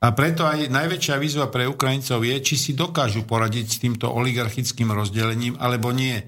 A 0.00 0.16
preto 0.16 0.48
aj 0.48 0.72
najväčšia 0.72 1.20
výzva 1.20 1.52
pre 1.52 1.68
Ukrajincov 1.68 2.24
je, 2.24 2.36
či 2.40 2.56
si 2.56 2.72
dokážu 2.72 3.28
poradiť 3.28 3.66
s 3.68 3.80
týmto 3.84 4.08
oligarchickým 4.08 4.88
rozdelením, 4.88 5.60
alebo 5.60 5.92
nie. 5.92 6.24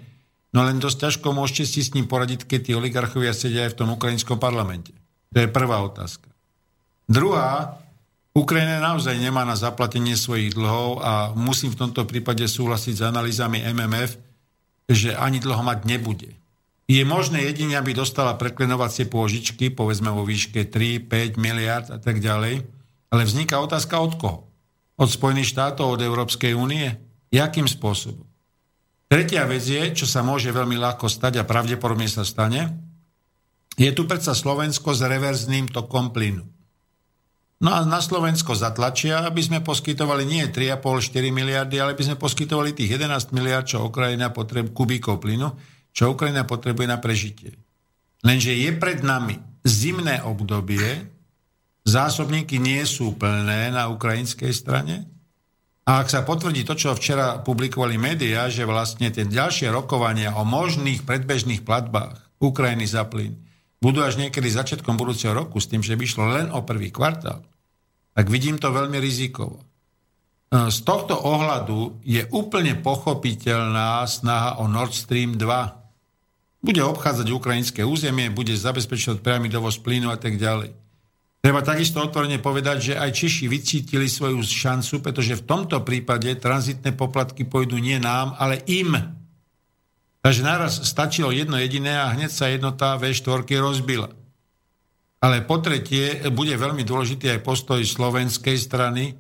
No 0.53 0.61
len 0.69 0.77
dosť 0.77 1.09
ťažko 1.09 1.33
môžete 1.33 1.65
si 1.65 1.81
s 1.81 1.97
ním 1.97 2.05
poradiť, 2.05 2.45
keď 2.45 2.61
tí 2.69 2.73
oligarchovia 2.77 3.33
sedia 3.33 3.65
aj 3.65 3.73
v 3.73 3.79
tom 3.81 3.97
ukrajinskom 3.97 4.37
parlamente. 4.37 4.93
To 5.33 5.41
je 5.41 5.49
prvá 5.49 5.81
otázka. 5.81 6.29
Druhá, 7.09 7.81
Ukrajina 8.37 8.81
naozaj 8.81 9.17
nemá 9.17 9.49
na 9.49 9.57
zaplatenie 9.57 10.17
svojich 10.17 10.53
dlhov 10.53 11.01
a 11.01 11.13
musím 11.33 11.73
v 11.73 11.81
tomto 11.89 12.05
prípade 12.05 12.45
súhlasiť 12.45 12.95
s 13.01 13.03
analýzami 13.05 13.65
MMF, 13.73 14.21
že 14.89 15.17
ani 15.17 15.41
dlho 15.41 15.65
mať 15.65 15.89
nebude. 15.89 16.37
Je 16.89 17.01
možné 17.09 17.49
jedine, 17.49 17.81
aby 17.81 17.97
dostala 17.97 18.37
preklenovacie 18.37 19.09
pôžičky, 19.09 19.73
povedzme 19.73 20.13
vo 20.13 20.29
výške 20.29 20.69
3, 20.69 21.09
5 21.09 21.41
miliard 21.41 21.89
a 21.89 21.97
tak 21.97 22.21
ďalej, 22.21 22.65
ale 23.12 23.29
vzniká 23.29 23.61
otázka 23.61 24.01
od 24.01 24.16
koho? 24.16 24.48
Od 24.96 25.09
Spojených 25.12 25.53
štátov, 25.53 26.01
od 26.01 26.01
Európskej 26.01 26.57
únie? 26.57 26.88
Jakým 27.29 27.68
spôsobom? 27.68 28.25
Tretia 29.12 29.44
vec 29.44 29.61
je, 29.61 29.92
čo 29.92 30.09
sa 30.09 30.25
môže 30.25 30.48
veľmi 30.48 30.81
ľahko 30.81 31.05
stať 31.05 31.44
a 31.44 31.48
pravdepodobne 31.48 32.09
sa 32.09 32.25
stane, 32.25 32.72
je 33.77 33.92
tu 33.92 34.09
predsa 34.09 34.33
Slovensko 34.33 34.96
s 34.96 35.05
reverzným 35.05 35.68
tokom 35.68 36.16
plynu. 36.16 36.44
No 37.62 37.70
a 37.70 37.87
na 37.87 38.03
Slovensko 38.03 38.59
zatlačia, 38.59 39.22
aby 39.22 39.38
sme 39.38 39.61
poskytovali 39.62 40.27
nie 40.27 40.44
3,5-4 40.51 41.31
miliardy, 41.31 41.77
ale 41.79 41.94
aby 41.94 42.05
sme 42.09 42.18
poskytovali 42.18 42.75
tých 42.75 42.98
11 42.98 43.37
miliard, 43.37 43.68
čo 43.68 43.87
Ukrajina 43.87 44.35
potrebuje, 44.35 44.75
kubíkov 44.75 45.22
plynu, 45.22 45.46
čo 45.94 46.11
Ukrajina 46.11 46.42
potrebuje 46.42 46.90
na 46.90 46.98
prežitie. 46.98 47.55
Lenže 48.27 48.57
je 48.57 48.70
pred 48.75 49.05
nami 49.05 49.38
zimné 49.62 50.25
obdobie, 50.27 51.07
zásobníky 51.87 52.62
nie 52.62 52.83
sú 52.87 53.14
plné 53.18 53.75
na 53.75 53.90
ukrajinskej 53.90 54.53
strane 54.55 55.07
a 55.83 55.99
ak 55.99 56.09
sa 56.14 56.23
potvrdí 56.23 56.62
to, 56.62 56.79
čo 56.79 56.95
včera 56.95 57.42
publikovali 57.42 57.99
médiá, 57.99 58.47
že 58.47 58.62
vlastne 58.62 59.11
tie 59.11 59.27
ďalšie 59.27 59.66
rokovania 59.75 60.38
o 60.38 60.47
možných 60.47 61.03
predbežných 61.03 61.66
platbách 61.66 62.23
Ukrajiny 62.38 62.87
za 62.87 63.03
plyn 63.07 63.35
budú 63.83 63.99
až 64.07 64.14
niekedy 64.14 64.47
začiatkom 64.47 64.95
budúceho 64.95 65.35
roku 65.35 65.59
s 65.59 65.66
tým, 65.66 65.83
že 65.83 65.99
by 65.99 66.05
šlo 66.07 66.25
len 66.31 66.47
o 66.55 66.62
prvý 66.62 66.95
kvartál, 66.95 67.42
tak 68.14 68.31
vidím 68.31 68.62
to 68.62 68.71
veľmi 68.71 69.03
rizikovo. 69.03 69.59
E, 69.59 69.64
z 70.71 70.79
tohto 70.87 71.18
ohľadu 71.18 71.99
je 72.07 72.23
úplne 72.31 72.79
pochopiteľná 72.79 74.07
snaha 74.07 74.62
o 74.62 74.71
Nord 74.71 74.95
Stream 74.95 75.35
2. 75.35 76.62
Bude 76.62 76.83
obchádzať 76.87 77.27
ukrajinské 77.35 77.83
územie, 77.83 78.31
bude 78.31 78.55
zabezpečovať 78.55 79.18
priamy 79.18 79.51
dovoz 79.51 79.83
plynu 79.83 80.14
a 80.14 80.16
tak 80.16 80.38
ďalej. 80.38 80.71
Treba 81.42 81.59
takisto 81.59 81.98
otvorene 81.98 82.38
povedať, 82.38 82.76
že 82.78 82.94
aj 82.94 83.11
Češi 83.18 83.50
vycítili 83.50 84.07
svoju 84.07 84.46
šancu, 84.46 85.02
pretože 85.02 85.35
v 85.35 85.42
tomto 85.42 85.83
prípade 85.83 86.31
tranzitné 86.38 86.94
poplatky 86.94 87.42
pôjdu 87.42 87.83
nie 87.83 87.98
nám, 87.98 88.38
ale 88.38 88.62
im. 88.70 88.94
Takže 90.22 90.46
naraz 90.46 90.87
stačilo 90.87 91.35
jedno 91.35 91.59
jediné 91.59 91.98
a 91.98 92.14
hneď 92.14 92.31
sa 92.31 92.46
jednota 92.46 92.94
V4 92.94 93.42
rozbila. 93.59 94.14
Ale 95.18 95.42
po 95.42 95.59
tretie, 95.59 96.31
bude 96.31 96.55
veľmi 96.55 96.87
dôležitý 96.87 97.35
aj 97.35 97.42
postoj 97.42 97.83
slovenskej 97.83 98.55
strany, 98.55 99.18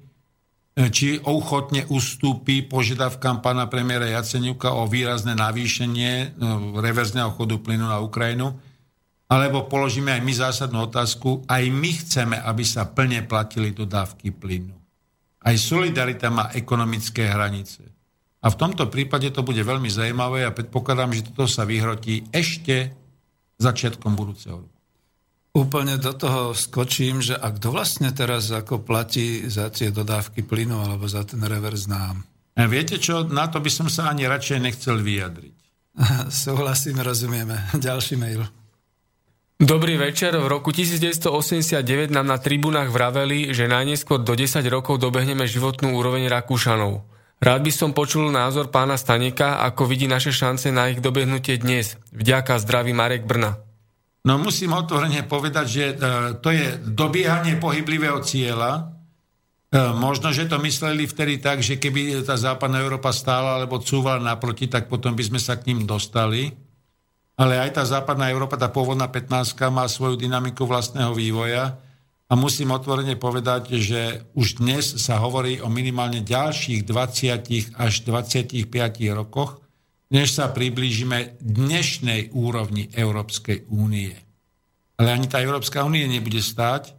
či 0.72 1.18
ochotne 1.26 1.84
ustúpi 1.90 2.64
požiadavkám 2.64 3.44
pána 3.44 3.66
premiéra 3.66 4.08
Jaceniuka 4.08 4.72
o 4.72 4.88
výrazné 4.88 5.36
navýšenie 5.36 6.38
no, 6.38 6.78
reverzného 6.80 7.34
chodu 7.34 7.60
plynu 7.60 7.84
na 7.84 8.00
Ukrajinu, 8.00 8.56
alebo 9.32 9.64
položíme 9.64 10.12
aj 10.12 10.20
my 10.20 10.32
zásadnú 10.36 10.92
otázku, 10.92 11.48
aj 11.48 11.64
my 11.72 11.90
chceme, 12.04 12.36
aby 12.36 12.64
sa 12.68 12.84
plne 12.84 13.24
platili 13.24 13.72
dodávky 13.72 14.28
plynu. 14.28 14.76
Aj 15.40 15.56
solidarita 15.56 16.28
má 16.28 16.52
ekonomické 16.52 17.32
hranice. 17.32 17.80
A 18.44 18.52
v 18.52 18.58
tomto 18.60 18.92
prípade 18.92 19.32
to 19.32 19.40
bude 19.40 19.64
veľmi 19.64 19.88
zaujímavé 19.88 20.44
a 20.44 20.52
predpokladám, 20.52 21.16
že 21.16 21.32
toto 21.32 21.48
sa 21.48 21.64
vyhrotí 21.64 22.28
ešte 22.28 22.92
začiatkom 23.56 24.12
budúceho 24.12 24.60
roku. 24.60 24.78
Úplne 25.52 25.96
do 25.96 26.12
toho 26.12 26.52
skočím, 26.52 27.24
že 27.24 27.36
a 27.36 27.48
kto 27.52 27.72
vlastne 27.72 28.12
teraz 28.12 28.52
ako 28.52 28.84
platí 28.84 29.48
za 29.48 29.72
tie 29.72 29.88
dodávky 29.88 30.44
plynu 30.44 30.76
alebo 30.76 31.08
za 31.08 31.24
ten 31.24 31.40
reverz 31.40 31.88
nám? 31.88 32.24
Viete 32.52 33.00
čo, 33.00 33.24
na 33.24 33.48
to 33.48 33.64
by 33.64 33.70
som 33.72 33.88
sa 33.88 34.12
ani 34.12 34.28
radšej 34.28 34.58
nechcel 34.60 35.00
vyjadriť. 35.00 35.56
Súhlasím, 36.44 37.00
rozumieme. 37.00 37.56
Ďalší 37.78 38.20
mail. 38.20 38.61
Dobrý 39.62 39.94
večer. 39.94 40.34
V 40.34 40.50
roku 40.50 40.74
1989 40.74 42.10
nám 42.10 42.26
na 42.26 42.34
tribunách 42.34 42.90
vraveli, 42.90 43.54
že 43.54 43.70
najneskôr 43.70 44.18
do 44.18 44.34
10 44.34 44.58
rokov 44.66 44.98
dobehneme 44.98 45.46
životnú 45.46 45.94
úroveň 45.94 46.26
Rakúšanov. 46.26 47.06
Rád 47.38 47.60
by 47.62 47.70
som 47.70 47.94
počul 47.94 48.34
názor 48.34 48.74
pána 48.74 48.98
Staneka, 48.98 49.62
ako 49.62 49.86
vidí 49.86 50.10
naše 50.10 50.34
šance 50.34 50.74
na 50.74 50.90
ich 50.90 50.98
dobehnutie 50.98 51.62
dnes. 51.62 51.94
Vďaka 52.10 52.58
zdraví 52.58 52.90
Marek 52.90 53.22
Brna. 53.22 53.62
No 54.26 54.42
musím 54.42 54.74
otvorene 54.74 55.22
povedať, 55.30 55.66
že 55.70 55.84
e, 55.94 55.96
to 56.42 56.50
je 56.50 56.82
dobiehanie 56.82 57.54
pohyblivého 57.62 58.18
cieľa. 58.18 58.90
E, 59.70 59.78
možno, 59.94 60.34
že 60.34 60.50
to 60.50 60.58
mysleli 60.58 61.06
vtedy 61.06 61.38
tak, 61.38 61.62
že 61.62 61.78
keby 61.78 62.26
tá 62.26 62.34
západná 62.34 62.82
Európa 62.82 63.14
stála 63.14 63.62
alebo 63.62 63.78
cúvala 63.78 64.18
naproti, 64.18 64.66
tak 64.66 64.90
potom 64.90 65.14
by 65.14 65.22
sme 65.22 65.38
sa 65.38 65.54
k 65.54 65.70
ním 65.70 65.86
dostali. 65.86 66.50
Ale 67.42 67.58
aj 67.58 67.74
tá 67.74 67.82
západná 67.82 68.30
Európa, 68.30 68.54
tá 68.54 68.70
pôvodná 68.70 69.10
15 69.10 69.58
má 69.74 69.90
svoju 69.90 70.14
dynamiku 70.14 70.62
vlastného 70.62 71.10
vývoja. 71.10 71.74
A 72.30 72.38
musím 72.38 72.70
otvorene 72.70 73.18
povedať, 73.18 73.82
že 73.82 74.30
už 74.38 74.62
dnes 74.62 74.86
sa 75.02 75.18
hovorí 75.18 75.58
o 75.58 75.66
minimálne 75.66 76.22
ďalších 76.22 76.86
20 76.86 77.82
až 77.82 77.92
25 78.06 78.70
rokoch, 79.10 79.58
než 80.14 80.38
sa 80.38 80.54
priblížime 80.54 81.42
dnešnej 81.42 82.30
úrovni 82.30 82.86
Európskej 82.94 83.66
únie. 83.74 84.14
Ale 85.02 85.10
ani 85.10 85.26
tá 85.26 85.42
Európska 85.42 85.82
únie 85.82 86.06
nebude 86.06 86.38
stáť. 86.38 86.94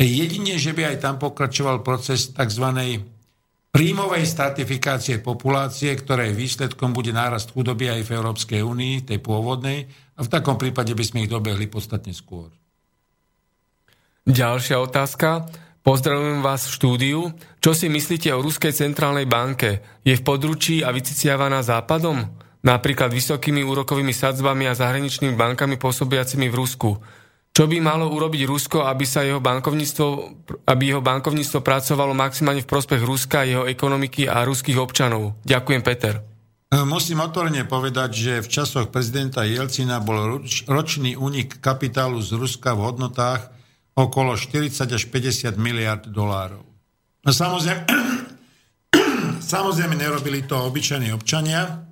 Jedine, 0.00 0.56
že 0.56 0.72
by 0.72 0.96
aj 0.96 1.04
tam 1.04 1.20
pokračoval 1.20 1.84
proces 1.84 2.32
tzv. 2.32 2.66
Príjmovej 3.74 4.22
stratifikácie 4.22 5.18
populácie, 5.18 5.90
ktorej 5.98 6.30
výsledkom 6.30 6.94
bude 6.94 7.10
nárast 7.10 7.50
chudoby 7.50 7.90
aj 7.90 8.06
v 8.06 8.14
Európskej 8.14 8.60
únii, 8.62 9.10
tej 9.10 9.18
pôvodnej, 9.18 9.90
a 10.14 10.22
v 10.22 10.30
takom 10.30 10.54
prípade 10.54 10.94
by 10.94 11.02
sme 11.02 11.26
ich 11.26 11.32
dobehli 11.34 11.66
podstatne 11.66 12.14
skôr. 12.14 12.54
Ďalšia 14.30 14.78
otázka. 14.78 15.50
Pozdravujem 15.82 16.40
vás 16.40 16.70
v 16.70 16.74
štúdiu. 16.80 17.20
Čo 17.58 17.74
si 17.74 17.90
myslíte 17.90 18.30
o 18.32 18.40
Ruskej 18.40 18.72
centrálnej 18.72 19.26
banke? 19.26 19.82
Je 20.06 20.14
v 20.16 20.22
područí 20.22 20.80
a 20.80 20.94
vyciciavaná 20.94 21.60
západom? 21.60 22.44
napríklad 22.64 23.12
vysokými 23.12 23.60
úrokovými 23.60 24.16
sadzbami 24.16 24.64
a 24.66 24.74
zahraničnými 24.74 25.36
bankami 25.36 25.76
pôsobiacimi 25.76 26.48
v 26.48 26.56
Rusku. 26.56 26.90
Čo 27.54 27.70
by 27.70 27.78
malo 27.78 28.10
urobiť 28.10 28.50
Rusko, 28.50 28.82
aby, 28.82 29.06
sa 29.06 29.22
jeho 29.22 29.38
bankovníctvo, 29.38 30.06
aby 30.66 30.90
jeho 30.90 30.98
bankovníctvo 30.98 31.62
pracovalo 31.62 32.10
maximálne 32.10 32.66
v 32.66 32.66
prospech 32.66 32.98
Ruska, 32.98 33.46
jeho 33.46 33.62
ekonomiky 33.70 34.26
a 34.26 34.42
ruských 34.42 34.74
občanov? 34.74 35.38
Ďakujem, 35.46 35.82
Peter. 35.86 36.18
E, 36.18 36.82
musím 36.82 37.22
otvorene 37.22 37.62
povedať, 37.62 38.10
že 38.10 38.32
v 38.42 38.50
časoch 38.50 38.90
prezidenta 38.90 39.46
Jelcina 39.46 40.02
bol 40.02 40.42
ročný 40.66 41.14
únik 41.14 41.62
kapitálu 41.62 42.18
z 42.18 42.34
Ruska 42.34 42.74
v 42.74 42.90
hodnotách 42.90 43.54
okolo 43.94 44.34
40 44.34 44.90
až 44.90 45.06
50 45.06 45.54
miliard 45.54 46.02
dolárov. 46.10 46.66
No 47.22 47.30
samozrejme, 47.30 47.86
samozrejme 49.54 49.94
nerobili 49.94 50.42
to 50.42 50.58
obyčajní 50.58 51.14
občania, 51.14 51.86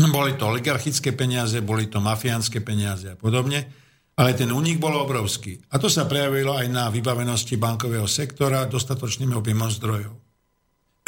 boli 0.00 0.32
to 0.40 0.48
oligarchické 0.48 1.12
peniaze, 1.12 1.60
boli 1.60 1.92
to 1.92 2.00
mafiánske 2.00 2.64
peniaze 2.64 3.12
a 3.12 3.16
podobne, 3.20 3.81
ale 4.12 4.36
ten 4.36 4.52
únik 4.52 4.76
bol 4.76 4.92
obrovský. 4.92 5.56
A 5.72 5.80
to 5.80 5.88
sa 5.88 6.04
prejavilo 6.04 6.52
aj 6.52 6.68
na 6.68 6.92
vybavenosti 6.92 7.56
bankového 7.56 8.04
sektora 8.04 8.68
dostatočným 8.68 9.32
objemom 9.32 9.72
zdrojov. 9.72 10.14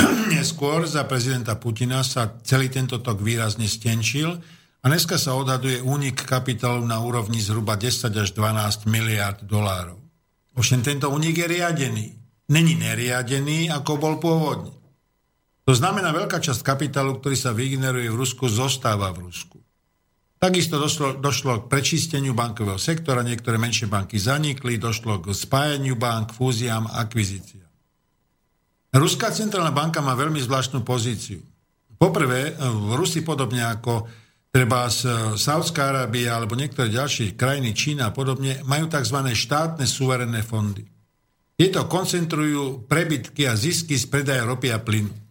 Neskôr 0.35 0.89
za 0.89 1.05
prezidenta 1.05 1.61
Putina 1.61 2.01
sa 2.01 2.41
celý 2.41 2.73
tento 2.73 2.99
tok 3.05 3.21
výrazne 3.21 3.69
stenčil 3.69 4.33
a 4.81 4.85
dneska 4.89 5.21
sa 5.21 5.37
odhaduje 5.37 5.85
únik 5.85 6.25
kapitálu 6.25 6.85
na 6.85 7.01
úrovni 7.01 7.41
zhruba 7.45 7.77
10 7.77 8.09
až 8.09 8.29
12 8.33 8.89
miliard 8.89 9.41
dolárov. 9.45 10.01
Ovšem 10.57 10.81
tento 10.81 11.11
únik 11.13 11.45
je 11.45 11.47
riadený. 11.49 12.07
Není 12.53 12.77
neriadený, 12.77 13.73
ako 13.73 13.97
bol 13.97 14.15
pôvodne. 14.21 14.73
To 15.65 15.73
znamená, 15.73 16.13
veľká 16.13 16.45
časť 16.45 16.61
kapitálu, 16.61 17.17
ktorý 17.17 17.37
sa 17.41 17.57
vygeneruje 17.57 18.13
v 18.13 18.21
Rusku, 18.21 18.45
zostáva 18.53 19.09
v 19.17 19.33
Rusku. 19.33 19.54
Takisto 20.45 20.77
došlo, 20.77 21.17
došlo 21.17 21.65
k 21.65 21.73
prečisteniu 21.73 22.37
bankového 22.37 22.77
sektora, 22.77 23.25
niektoré 23.25 23.57
menšie 23.57 23.89
banky 23.89 24.21
zanikli, 24.21 24.77
došlo 24.77 25.17
k 25.25 25.33
spájaniu 25.33 25.97
bank, 25.97 26.37
fúziám, 26.37 26.85
akvizíciám. 26.85 27.65
Ruská 28.93 29.33
centrálna 29.33 29.73
banka 29.73 30.05
má 30.05 30.13
veľmi 30.13 30.37
zvláštnu 30.45 30.85
pozíciu. 30.85 31.41
Poprvé, 31.97 32.61
Rusi 32.93 33.25
podobne 33.25 33.65
ako 33.65 34.05
treba 34.53 34.85
z 34.93 35.33
Saudská 35.41 35.97
Arábia 35.97 36.37
alebo 36.37 36.61
niektoré 36.61 36.93
ďalšie 36.93 37.41
krajiny, 37.41 37.73
Čína 37.73 38.13
a 38.13 38.15
podobne, 38.15 38.61
majú 38.69 38.93
tzv. 38.93 39.25
štátne 39.25 39.89
suverénne 39.89 40.45
fondy. 40.45 40.85
Tieto 41.57 41.89
koncentrujú 41.89 42.85
prebytky 42.85 43.49
a 43.49 43.57
zisky 43.57 43.97
z 43.97 44.13
predaja 44.13 44.45
ropy 44.45 44.77
a 44.77 44.77
plynu. 44.77 45.24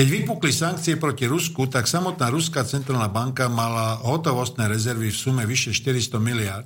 Keď 0.00 0.08
vypukli 0.08 0.48
sankcie 0.48 0.96
proti 0.96 1.28
Rusku, 1.28 1.68
tak 1.68 1.84
samotná 1.84 2.32
Ruská 2.32 2.64
centrálna 2.64 3.12
banka 3.12 3.52
mala 3.52 4.00
hotovostné 4.00 4.64
rezervy 4.64 5.12
v 5.12 5.20
sume 5.20 5.44
vyše 5.44 5.76
400 5.76 6.16
miliard 6.16 6.64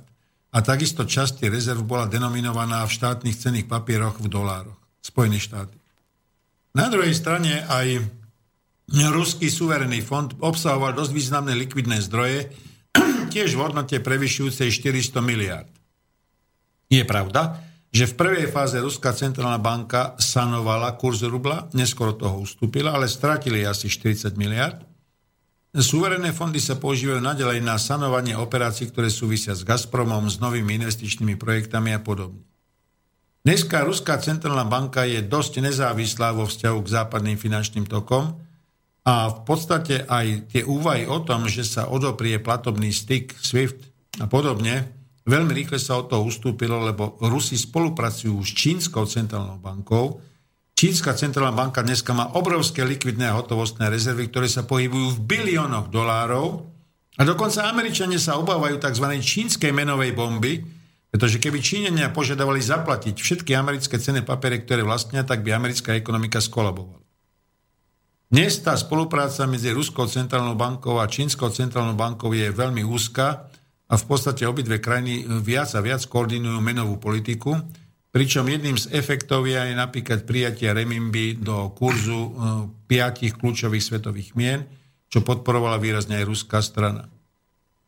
a 0.55 0.63
takisto 0.63 1.03
časť 1.03 1.43
rezerv 1.51 1.83
bola 1.83 2.07
denominovaná 2.07 2.87
v 2.87 2.95
štátnych 2.95 3.35
cených 3.35 3.67
papieroch 3.67 4.23
v 4.23 4.31
dolároch 4.31 4.79
Spojených 5.03 5.51
štáty. 5.51 5.75
Na 6.79 6.87
druhej 6.87 7.11
strane 7.11 7.67
aj 7.67 8.07
Ruský 9.11 9.51
suverený 9.51 9.99
fond 9.99 10.31
obsahoval 10.39 10.95
dosť 10.95 11.11
významné 11.11 11.59
likvidné 11.59 11.99
zdroje, 12.07 12.55
tiež 13.35 13.51
v 13.51 13.59
hodnote 13.67 13.99
prevyšujúcej 13.99 14.71
400 14.71 15.19
miliard. 15.19 15.67
Je 16.87 17.03
pravda, 17.03 17.64
že 17.95 18.11
v 18.11 18.17
prvej 18.19 18.51
fáze 18.51 18.75
Ruská 18.75 19.15
centrálna 19.15 19.55
banka 19.55 20.19
sanovala 20.19 20.99
kurz 20.99 21.23
rubla, 21.23 21.71
neskoro 21.71 22.11
toho 22.11 22.43
ustúpila, 22.43 22.91
ale 22.91 23.07
stratili 23.07 23.63
asi 23.63 23.87
40 23.87 24.35
miliard. 24.35 24.83
Suverené 25.71 26.35
fondy 26.35 26.59
sa 26.59 26.75
používajú 26.75 27.23
nadalej 27.23 27.63
na 27.63 27.79
sanovanie 27.79 28.35
operácií, 28.35 28.91
ktoré 28.91 29.07
súvisia 29.07 29.55
s 29.55 29.63
Gazpromom, 29.63 30.27
s 30.27 30.43
novými 30.43 30.75
investičnými 30.75 31.39
projektami 31.39 31.95
a 31.95 32.03
podobne. 32.03 32.43
Dneska 33.47 33.87
Ruská 33.87 34.19
centrálna 34.19 34.67
banka 34.67 35.07
je 35.07 35.23
dosť 35.23 35.63
nezávislá 35.63 36.35
vo 36.35 36.51
vzťahu 36.51 36.79
k 36.83 36.91
západným 36.99 37.39
finančným 37.39 37.87
tokom 37.87 38.43
a 39.07 39.15
v 39.31 39.39
podstate 39.47 40.03
aj 40.03 40.51
tie 40.51 40.67
úvahy 40.67 41.07
o 41.07 41.23
tom, 41.23 41.47
že 41.47 41.63
sa 41.63 41.87
odoprie 41.87 42.43
platobný 42.43 42.91
styk 42.91 43.39
SWIFT 43.39 43.79
a 44.19 44.27
podobne, 44.27 44.94
Veľmi 45.25 45.57
rýchle 45.57 45.81
sa 45.81 45.97
od 45.97 46.13
toho 46.13 46.21
ustúpilo, 46.21 46.85
lebo 46.85 47.17
Rusi 47.17 47.57
spolupracujú 47.57 48.37
s 48.45 48.51
Čínskou 48.53 49.09
centrálnou 49.09 49.57
bankou. 49.57 50.21
Čínska 50.75 51.17
centrálna 51.17 51.55
banka 51.55 51.81
dneska 51.81 52.13
má 52.13 52.35
obrovské 52.37 52.85
likvidné 52.85 53.31
a 53.31 53.37
hotovostné 53.39 53.89
rezervy, 53.89 54.29
ktoré 54.29 54.45
sa 54.45 54.67
pohybujú 54.67 55.17
v 55.17 55.23
biliónoch 55.23 55.89
dolárov. 55.89 56.67
A 57.15 57.23
dokonca 57.23 57.65
Američania 57.65 58.19
sa 58.19 58.37
obávajú 58.37 58.77
tzv. 58.77 59.07
čínskej 59.17 59.71
menovej 59.71 60.11
bomby, 60.11 60.61
pretože 61.09 61.39
keby 61.39 61.63
Číňania 61.63 62.11
požiadavali 62.11 62.59
zaplatiť 62.59 63.15
všetky 63.15 63.55
americké 63.55 63.95
cenné 63.97 64.19
papiere, 64.19 64.61
ktoré 64.61 64.83
vlastnia, 64.83 65.23
tak 65.23 65.47
by 65.47 65.55
americká 65.55 65.95
ekonomika 65.95 66.43
skolabovala. 66.43 66.99
Dnes 68.27 68.59
tá 68.59 68.75
spolupráca 68.75 69.47
medzi 69.47 69.71
Ruskou 69.71 70.11
centrálnou 70.11 70.59
bankou 70.59 70.99
a 70.99 71.07
Čínskou 71.07 71.55
centrálnou 71.55 71.95
bankou 71.95 72.35
je 72.35 72.51
veľmi 72.51 72.83
úzka 72.83 73.47
a 73.85 73.93
v 73.95 74.05
podstate 74.09 74.49
obidve 74.49 74.81
krajiny 74.81 75.25
viac 75.45 75.69
a 75.77 75.81
viac 75.81 76.01
koordinujú 76.09 76.57
menovú 76.57 76.97
politiku, 76.97 77.53
pričom 78.09 78.49
jedným 78.49 78.79
z 78.79 78.89
efektov 78.95 79.45
je 79.45 79.59
aj 79.59 79.71
napríklad 79.77 80.25
prijatia 80.25 80.73
remimby 80.73 81.37
do 81.37 81.69
kurzu 81.75 82.17
e, 82.17 82.31
piatich 82.89 83.37
kľúčových 83.37 83.83
svetových 83.83 84.33
mien, 84.33 84.65
čo 85.11 85.21
podporovala 85.21 85.77
výrazne 85.77 86.17
aj 86.17 86.25
ruská 86.25 86.63
strana. 86.65 87.05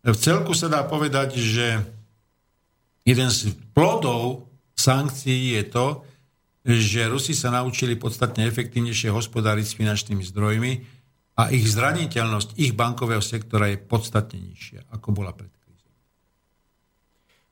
V 0.05 0.17
celku 0.19 0.53
sa 0.53 0.69
dá 0.69 0.85
povedať, 0.85 1.39
že 1.41 1.81
jeden 3.07 3.29
z 3.33 3.57
plodov 3.73 4.47
sankcií 4.77 5.57
je 5.57 5.63
to, 5.67 5.87
že 6.67 7.07
Rusi 7.07 7.31
sa 7.31 7.49
naučili 7.49 7.95
podstatne 7.95 8.43
efektívnejšie 8.45 9.07
hospodáriť 9.07 9.65
s 9.65 9.77
finančnými 9.79 10.23
zdrojmi 10.27 10.71
a 11.39 11.47
ich 11.55 11.63
zraniteľnosť 11.71 12.59
ich 12.59 12.75
bankového 12.75 13.23
sektora 13.23 13.71
je 13.71 13.79
podstatne 13.79 14.43
nižšia, 14.51 14.91
ako 14.91 15.15
bola 15.15 15.31
predtým. 15.31 15.56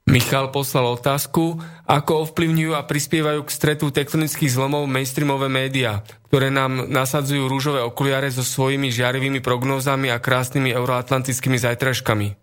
Michal 0.06 0.54
poslal 0.54 0.86
otázku, 0.94 1.58
ako 1.82 2.30
ovplyvňujú 2.30 2.78
a 2.78 2.86
prispievajú 2.86 3.42
k 3.42 3.50
stretu 3.50 3.90
tektonických 3.90 4.54
zlomov 4.54 4.86
mainstreamové 4.86 5.50
médiá, 5.50 6.06
ktoré 6.30 6.46
nám 6.46 6.86
nasadzujú 6.86 7.50
rúžové 7.50 7.82
okuliare 7.82 8.30
so 8.30 8.46
svojimi 8.46 8.94
žiarivými 8.94 9.42
prognózami 9.42 10.14
a 10.14 10.22
krásnymi 10.22 10.70
euroatlantickými 10.70 11.58
zajtražkami. 11.58 12.38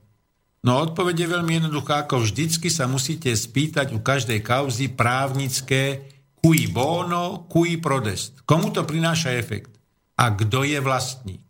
No 0.68 0.84
odpoveď 0.84 1.24
je 1.24 1.34
veľmi 1.40 1.54
jednoduchá, 1.64 2.04
ako 2.04 2.28
vždycky 2.28 2.68
sa 2.68 2.84
musíte 2.84 3.32
spýtať 3.32 3.96
u 3.96 4.04
každej 4.04 4.44
kauzy 4.44 4.92
právnické 4.92 6.12
cui 6.44 6.68
bono, 6.68 7.48
cui 7.48 7.80
prodest. 7.80 8.44
Komu 8.44 8.76
to 8.76 8.84
prináša 8.84 9.40
efekt? 9.40 9.72
A 10.20 10.36
kto 10.36 10.68
je 10.68 10.84
vlastník? 10.84 11.48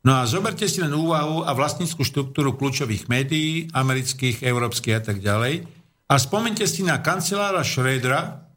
No 0.00 0.16
a 0.16 0.24
zoberte 0.24 0.64
si 0.64 0.80
len 0.80 0.96
úvahu 0.96 1.44
a 1.44 1.52
vlastníckú 1.52 2.00
štruktúru 2.00 2.56
kľúčových 2.56 3.12
médií, 3.12 3.68
amerických, 3.76 4.40
európskych 4.40 4.96
a 4.96 5.02
tak 5.04 5.20
ďalej. 5.20 5.68
A 6.08 6.14
spomente 6.16 6.64
si 6.64 6.80
na 6.80 7.04
kancelára 7.04 7.60
Schrödera, 7.60 8.48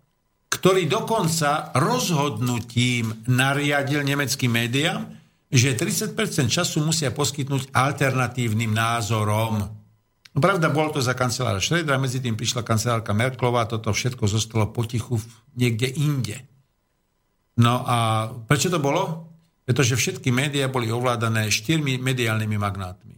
ktorý 0.48 0.88
dokonca 0.88 1.76
rozhodnutím 1.76 3.28
nariadil 3.28 4.08
nemeckým 4.08 4.56
médiám, 4.56 5.04
že 5.52 5.76
30% 5.76 6.16
času 6.48 6.80
musia 6.80 7.12
poskytnúť 7.12 7.76
alternatívnym 7.76 8.72
názorom. 8.72 9.68
Pravda, 10.34 10.72
bolo 10.72 10.98
to 10.98 11.02
za 11.04 11.14
kancelára 11.14 11.60
Schrödera, 11.60 12.00
medzi 12.00 12.24
tým 12.24 12.40
prišla 12.40 12.66
kancelárka 12.66 13.12
Merklová, 13.12 13.68
toto 13.68 13.92
všetko 13.92 14.26
zostalo 14.26 14.72
potichu 14.72 15.20
niekde 15.60 15.92
inde. 15.92 16.42
No 17.60 17.84
a 17.86 18.32
prečo 18.50 18.72
to 18.72 18.82
bolo? 18.82 19.33
Pretože 19.64 19.96
všetky 19.96 20.30
médiá 20.30 20.68
boli 20.68 20.92
ovládané 20.92 21.48
štyrmi 21.48 21.96
mediálnymi 22.00 22.58
magnátmi. 22.60 23.16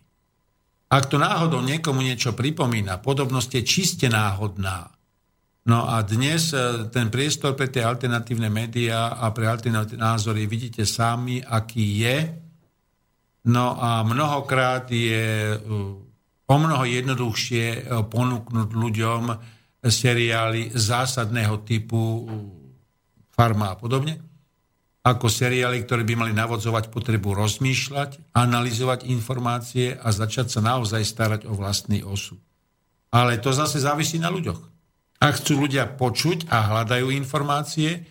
Ak 0.86 1.10
to 1.10 1.18
náhodou 1.18 1.66
niekomu 1.66 2.06
niečo 2.06 2.38
pripomína, 2.38 3.02
podobnosť 3.02 3.50
je 3.58 3.62
čiste 3.66 4.08
náhodná. 4.08 4.94
No 5.66 5.90
a 5.90 6.06
dnes 6.06 6.54
e, 6.54 6.86
ten 6.94 7.10
priestor 7.10 7.58
pre 7.58 7.74
tie 7.74 7.82
alternatívne 7.82 8.54
médiá 8.54 9.18
a 9.18 9.34
pre 9.34 9.50
alternatívne 9.50 10.06
názory 10.06 10.46
vidíte 10.46 10.86
sami, 10.86 11.42
aký 11.42 12.06
je. 12.06 12.18
No 13.50 13.74
a 13.82 14.06
mnohokrát 14.06 14.86
je 14.94 15.58
e, 15.58 15.58
o 16.46 16.56
mnoho 16.62 16.86
jednoduchšie 16.86 17.66
e, 17.66 17.80
ponúknuť 18.06 18.70
ľuďom 18.70 19.24
seriály 19.82 20.70
zásadného 20.70 21.66
typu 21.66 22.30
farma 23.34 23.74
a 23.74 23.78
podobne 23.78 24.25
ako 25.06 25.30
seriály, 25.30 25.86
ktoré 25.86 26.02
by 26.02 26.18
mali 26.18 26.34
navodzovať 26.34 26.90
potrebu 26.90 27.38
rozmýšľať, 27.38 28.34
analyzovať 28.34 29.06
informácie 29.06 29.94
a 29.94 30.10
začať 30.10 30.58
sa 30.58 30.66
naozaj 30.66 31.06
starať 31.06 31.42
o 31.46 31.54
vlastný 31.54 32.02
osud. 32.02 32.42
Ale 33.14 33.38
to 33.38 33.54
zase 33.54 33.86
závisí 33.86 34.18
na 34.18 34.34
ľuďoch. 34.34 34.58
Ak 35.22 35.38
chcú 35.38 35.70
ľudia 35.70 35.86
počuť 35.94 36.50
a 36.50 36.74
hľadajú 36.74 37.14
informácie, 37.14 38.02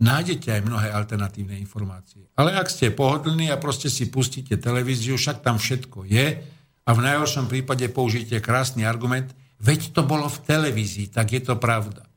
nájdete 0.00 0.48
aj 0.56 0.64
mnohé 0.64 0.88
alternatívne 0.90 1.60
informácie. 1.60 2.24
Ale 2.40 2.56
ak 2.56 2.72
ste 2.72 2.88
pohodlní 2.88 3.52
a 3.52 3.60
proste 3.60 3.92
si 3.92 4.08
pustíte 4.08 4.56
televíziu, 4.56 5.20
však 5.20 5.44
tam 5.44 5.60
všetko 5.60 6.08
je 6.08 6.40
a 6.88 6.90
v 6.90 7.04
najhoršom 7.04 7.52
prípade 7.52 7.84
použijete 7.92 8.40
krásny 8.40 8.88
argument, 8.88 9.28
veď 9.60 9.92
to 9.92 10.02
bolo 10.08 10.26
v 10.26 10.40
televízii, 10.40 11.12
tak 11.12 11.36
je 11.36 11.44
to 11.44 11.60
pravda. 11.60 12.08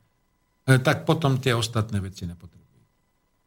E, 0.63 0.79
tak 0.79 1.03
potom 1.03 1.37
tie 1.43 1.51
ostatné 1.51 1.99
veci 1.99 2.23
nepotrebujú. 2.23 2.62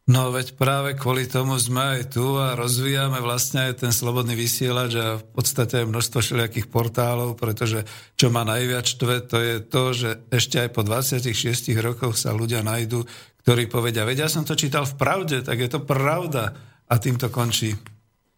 No 0.06 0.30
veď 0.30 0.54
práve 0.54 0.94
kvôli 0.94 1.26
tomu 1.26 1.58
sme 1.58 1.98
aj 1.98 2.14
tu 2.14 2.38
a 2.38 2.54
rozvíjame 2.54 3.18
vlastne 3.18 3.66
aj 3.66 3.82
ten 3.82 3.90
slobodný 3.90 4.38
vysielač 4.38 4.94
a 4.94 5.18
v 5.18 5.26
podstate 5.34 5.82
aj 5.82 5.90
množstvo 5.90 6.18
všelijakých 6.22 6.70
portálov, 6.70 7.34
pretože 7.34 7.82
čo 8.14 8.30
ma 8.30 8.46
najviac 8.46 8.86
štve, 8.86 9.26
to 9.26 9.38
je 9.42 9.56
to, 9.66 9.82
že 9.90 10.10
ešte 10.30 10.62
aj 10.62 10.70
po 10.78 10.86
26 10.86 11.34
rokoch 11.82 12.14
sa 12.14 12.30
ľudia 12.30 12.62
nájdú, 12.62 13.02
ktorí 13.42 13.66
povedia, 13.66 14.06
veď 14.06 14.26
ja 14.26 14.28
som 14.30 14.46
to 14.46 14.54
čítal 14.54 14.86
v 14.86 14.94
pravde, 14.94 15.42
tak 15.42 15.58
je 15.58 15.66
to 15.66 15.82
pravda. 15.82 16.54
A 16.86 17.02
týmto 17.02 17.26
končí 17.34 17.74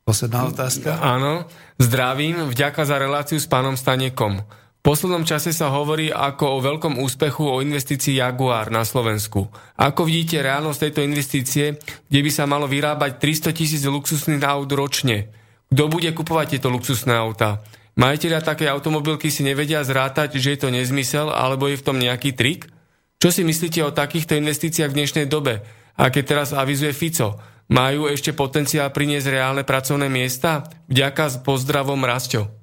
posledná 0.09 0.49
otázka. 0.49 1.05
Áno, 1.05 1.45
zdravím, 1.77 2.49
vďaka 2.49 2.89
za 2.89 2.97
reláciu 2.97 3.37
s 3.37 3.45
pánom 3.45 3.77
Stanekom. 3.77 4.41
V 4.79 4.87
poslednom 4.87 5.27
čase 5.27 5.51
sa 5.51 5.75
hovorí 5.75 6.09
ako 6.09 6.45
o 6.55 6.63
veľkom 6.63 7.03
úspechu 7.03 7.43
o 7.43 7.59
investícii 7.59 8.23
Jaguar 8.23 8.71
na 8.71 8.87
Slovensku. 8.87 9.51
Ako 9.75 10.07
vidíte 10.07 10.39
reálnosť 10.39 10.89
tejto 10.89 11.01
investície, 11.03 11.77
kde 12.07 12.21
by 12.23 12.31
sa 12.31 12.47
malo 12.47 12.71
vyrábať 12.71 13.19
300 13.19 13.59
tisíc 13.59 13.83
luxusných 13.83 14.41
aut 14.47 14.71
ročne? 14.71 15.35
Kto 15.69 15.91
bude 15.91 16.09
kupovať 16.15 16.57
tieto 16.57 16.71
luxusné 16.71 17.13
autá? 17.13 17.61
Majiteľia 17.99 18.39
také 18.39 18.71
automobilky 18.71 19.27
si 19.29 19.43
nevedia 19.43 19.83
zrátať, 19.83 20.39
že 20.39 20.55
je 20.55 20.59
to 20.63 20.71
nezmysel, 20.71 21.35
alebo 21.35 21.67
je 21.67 21.77
v 21.77 21.85
tom 21.85 21.99
nejaký 21.99 22.39
trik? 22.39 22.71
Čo 23.19 23.35
si 23.35 23.43
myslíte 23.43 23.83
o 23.83 23.91
takýchto 23.91 24.39
investíciách 24.39 24.95
v 24.95 24.99
dnešnej 25.03 25.27
dobe? 25.27 25.67
A 25.99 26.07
keď 26.15 26.25
teraz 26.25 26.49
avizuje 26.55 26.95
Fico, 26.95 27.35
majú 27.75 28.07
ešte 28.07 28.31
potenciál 28.31 28.95
priniesť 28.95 29.35
reálne 29.35 29.67
pracovné 29.67 30.07
miesta? 30.07 30.71
Vďaka 30.87 31.25
s 31.27 31.37
pozdravom 31.43 31.99
Rasťo. 31.99 32.58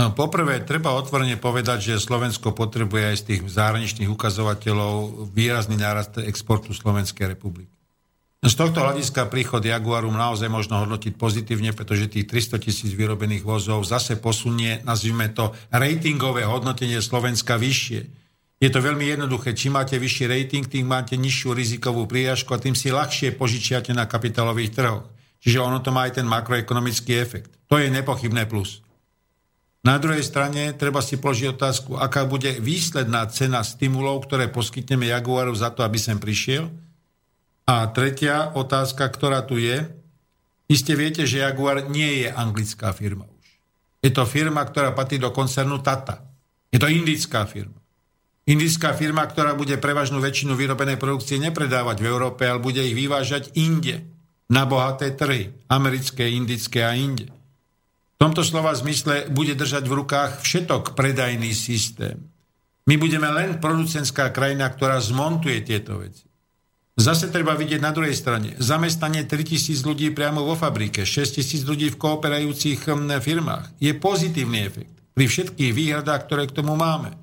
No, 0.00 0.16
poprvé, 0.16 0.64
treba 0.64 0.96
otvorene 0.96 1.36
povedať, 1.36 1.92
že 1.92 2.00
Slovensko 2.00 2.56
potrebuje 2.56 3.04
aj 3.04 3.16
z 3.20 3.24
tých 3.28 3.40
zahraničných 3.52 4.08
ukazovateľov 4.08 5.28
výrazný 5.28 5.76
nárast 5.76 6.16
exportu 6.24 6.72
Slovenskej 6.72 7.36
republiky. 7.36 7.68
Z 8.40 8.56
tohto 8.56 8.80
hľadiska 8.80 9.28
príchod 9.28 9.60
Jaguaru 9.60 10.08
naozaj 10.08 10.48
možno 10.48 10.80
hodnotiť 10.80 11.20
pozitívne, 11.20 11.76
pretože 11.76 12.08
tých 12.08 12.24
300 12.32 12.64
tisíc 12.64 12.96
vyrobených 12.96 13.44
vozov 13.44 13.84
zase 13.84 14.16
posunie, 14.16 14.80
nazvime 14.88 15.28
to, 15.36 15.52
ratingové 15.68 16.48
hodnotenie 16.48 17.04
Slovenska 17.04 17.60
vyššie. 17.60 18.00
Je 18.56 18.72
to 18.72 18.80
veľmi 18.80 19.04
jednoduché. 19.04 19.52
Čím 19.52 19.76
máte 19.76 20.00
vyšší 20.00 20.24
rating, 20.32 20.64
tým 20.64 20.88
máte 20.88 21.20
nižšiu 21.20 21.52
rizikovú 21.52 22.08
príjažku 22.08 22.56
a 22.56 22.62
tým 22.62 22.72
si 22.72 22.88
ľahšie 22.88 23.36
požičiate 23.36 23.92
na 23.92 24.08
kapitálových 24.08 24.72
trhoch. 24.72 25.04
Čiže 25.44 25.60
ono 25.60 25.84
to 25.84 25.92
má 25.92 26.08
aj 26.08 26.24
ten 26.24 26.24
makroekonomický 26.24 27.20
efekt. 27.20 27.52
To 27.68 27.76
je 27.76 27.92
nepochybné 27.92 28.48
plus. 28.48 28.80
Na 29.80 29.96
druhej 29.96 30.20
strane 30.20 30.76
treba 30.76 31.00
si 31.00 31.16
položiť 31.16 31.56
otázku, 31.56 31.96
aká 31.96 32.28
bude 32.28 32.60
výsledná 32.60 33.24
cena 33.32 33.64
stimulov, 33.64 34.28
ktoré 34.28 34.52
poskytneme 34.52 35.08
Jaguaru 35.08 35.56
za 35.56 35.72
to, 35.72 35.80
aby 35.84 35.96
sem 35.96 36.20
prišiel– 36.20 36.68
a 37.70 37.86
tretia 37.94 38.50
otázka, 38.58 39.06
ktorá 39.06 39.46
tu 39.46 39.54
je, 39.54 39.86
iste 40.66 40.90
viete, 40.98 41.22
že 41.22 41.38
Jaguar 41.38 41.86
nie 41.86 42.26
je 42.26 42.28
anglická 42.34 42.90
firma 42.90 43.30
už. 43.30 43.46
Je 44.02 44.10
to 44.10 44.26
firma, 44.26 44.66
ktorá 44.66 44.90
patrí 44.90 45.22
do 45.22 45.30
koncernu 45.30 45.78
Tata. 45.78 46.18
Je 46.74 46.82
to 46.82 46.90
indická 46.90 47.46
firma. 47.46 47.78
Indická 48.50 48.90
firma, 48.90 49.22
ktorá 49.22 49.54
bude 49.54 49.78
prevažnú 49.78 50.18
väčšinu 50.18 50.58
vyrobenej 50.58 50.98
produkcie 50.98 51.38
nepredávať 51.38 52.02
v 52.02 52.08
Európe, 52.10 52.42
ale 52.42 52.58
bude 52.58 52.82
ich 52.82 52.96
vyvážať 52.98 53.54
inde, 53.54 54.02
na 54.50 54.66
bohaté 54.66 55.14
trhy, 55.14 55.54
americké, 55.70 56.26
indické 56.26 56.82
a 56.82 56.98
inde. 56.98 57.30
V 58.20 58.28
tomto 58.28 58.44
slova 58.44 58.76
zmysle 58.76 59.32
bude 59.32 59.56
držať 59.56 59.88
v 59.88 59.96
rukách 60.04 60.44
všetok 60.44 60.92
predajný 60.92 61.56
systém. 61.56 62.20
My 62.84 63.00
budeme 63.00 63.32
len 63.32 63.56
producentská 63.56 64.28
krajina, 64.28 64.68
ktorá 64.68 65.00
zmontuje 65.00 65.64
tieto 65.64 65.96
veci. 65.96 66.28
Zase 67.00 67.32
treba 67.32 67.56
vidieť 67.56 67.80
na 67.80 67.96
druhej 67.96 68.12
strane. 68.12 68.52
Zamestnanie 68.60 69.24
3000 69.24 69.72
ľudí 69.88 70.12
priamo 70.12 70.44
vo 70.44 70.52
fabrike, 70.52 71.08
6000 71.08 71.64
ľudí 71.64 71.88
v 71.88 71.96
kooperajúcich 71.96 72.84
hm, 72.84 73.24
firmách. 73.24 73.80
Je 73.80 73.96
pozitívny 73.96 74.68
efekt 74.68 74.92
pri 75.16 75.24
všetkých 75.24 75.72
výhradách, 75.72 76.28
ktoré 76.28 76.44
k 76.44 76.60
tomu 76.60 76.76
máme. 76.76 77.16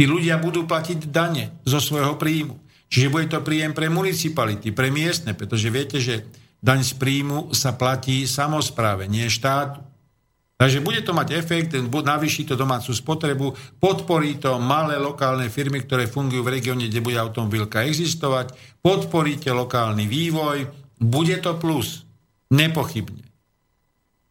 Tí 0.00 0.08
ľudia 0.08 0.40
budú 0.40 0.64
platiť 0.64 1.12
dane 1.12 1.52
zo 1.68 1.76
svojho 1.76 2.16
príjmu. 2.16 2.56
Čiže 2.88 3.12
bude 3.12 3.28
to 3.28 3.44
príjem 3.44 3.76
pre 3.76 3.92
municipality, 3.92 4.72
pre 4.72 4.88
miestne, 4.88 5.36
pretože 5.36 5.68
viete, 5.68 6.00
že 6.00 6.24
daň 6.64 6.80
z 6.80 6.96
príjmu 6.96 7.52
sa 7.52 7.76
platí 7.76 8.24
samozpráve, 8.24 9.04
nie 9.12 9.28
štátu. 9.28 9.91
Takže 10.62 10.78
bude 10.78 11.02
to 11.02 11.10
mať 11.10 11.34
efekt, 11.34 11.74
navýši 11.74 12.46
to 12.46 12.54
domácu 12.54 12.94
spotrebu, 12.94 13.50
podporí 13.82 14.38
to 14.38 14.62
malé 14.62 14.94
lokálne 14.94 15.50
firmy, 15.50 15.82
ktoré 15.82 16.06
fungujú 16.06 16.46
v 16.46 16.54
regióne, 16.54 16.86
kde 16.86 17.02
bude 17.02 17.18
automobilka 17.18 17.82
existovať, 17.82 18.54
podporíte 18.78 19.50
lokálny 19.50 20.06
vývoj, 20.06 20.70
bude 21.02 21.34
to 21.42 21.58
plus, 21.58 22.06
nepochybne. 22.54 23.26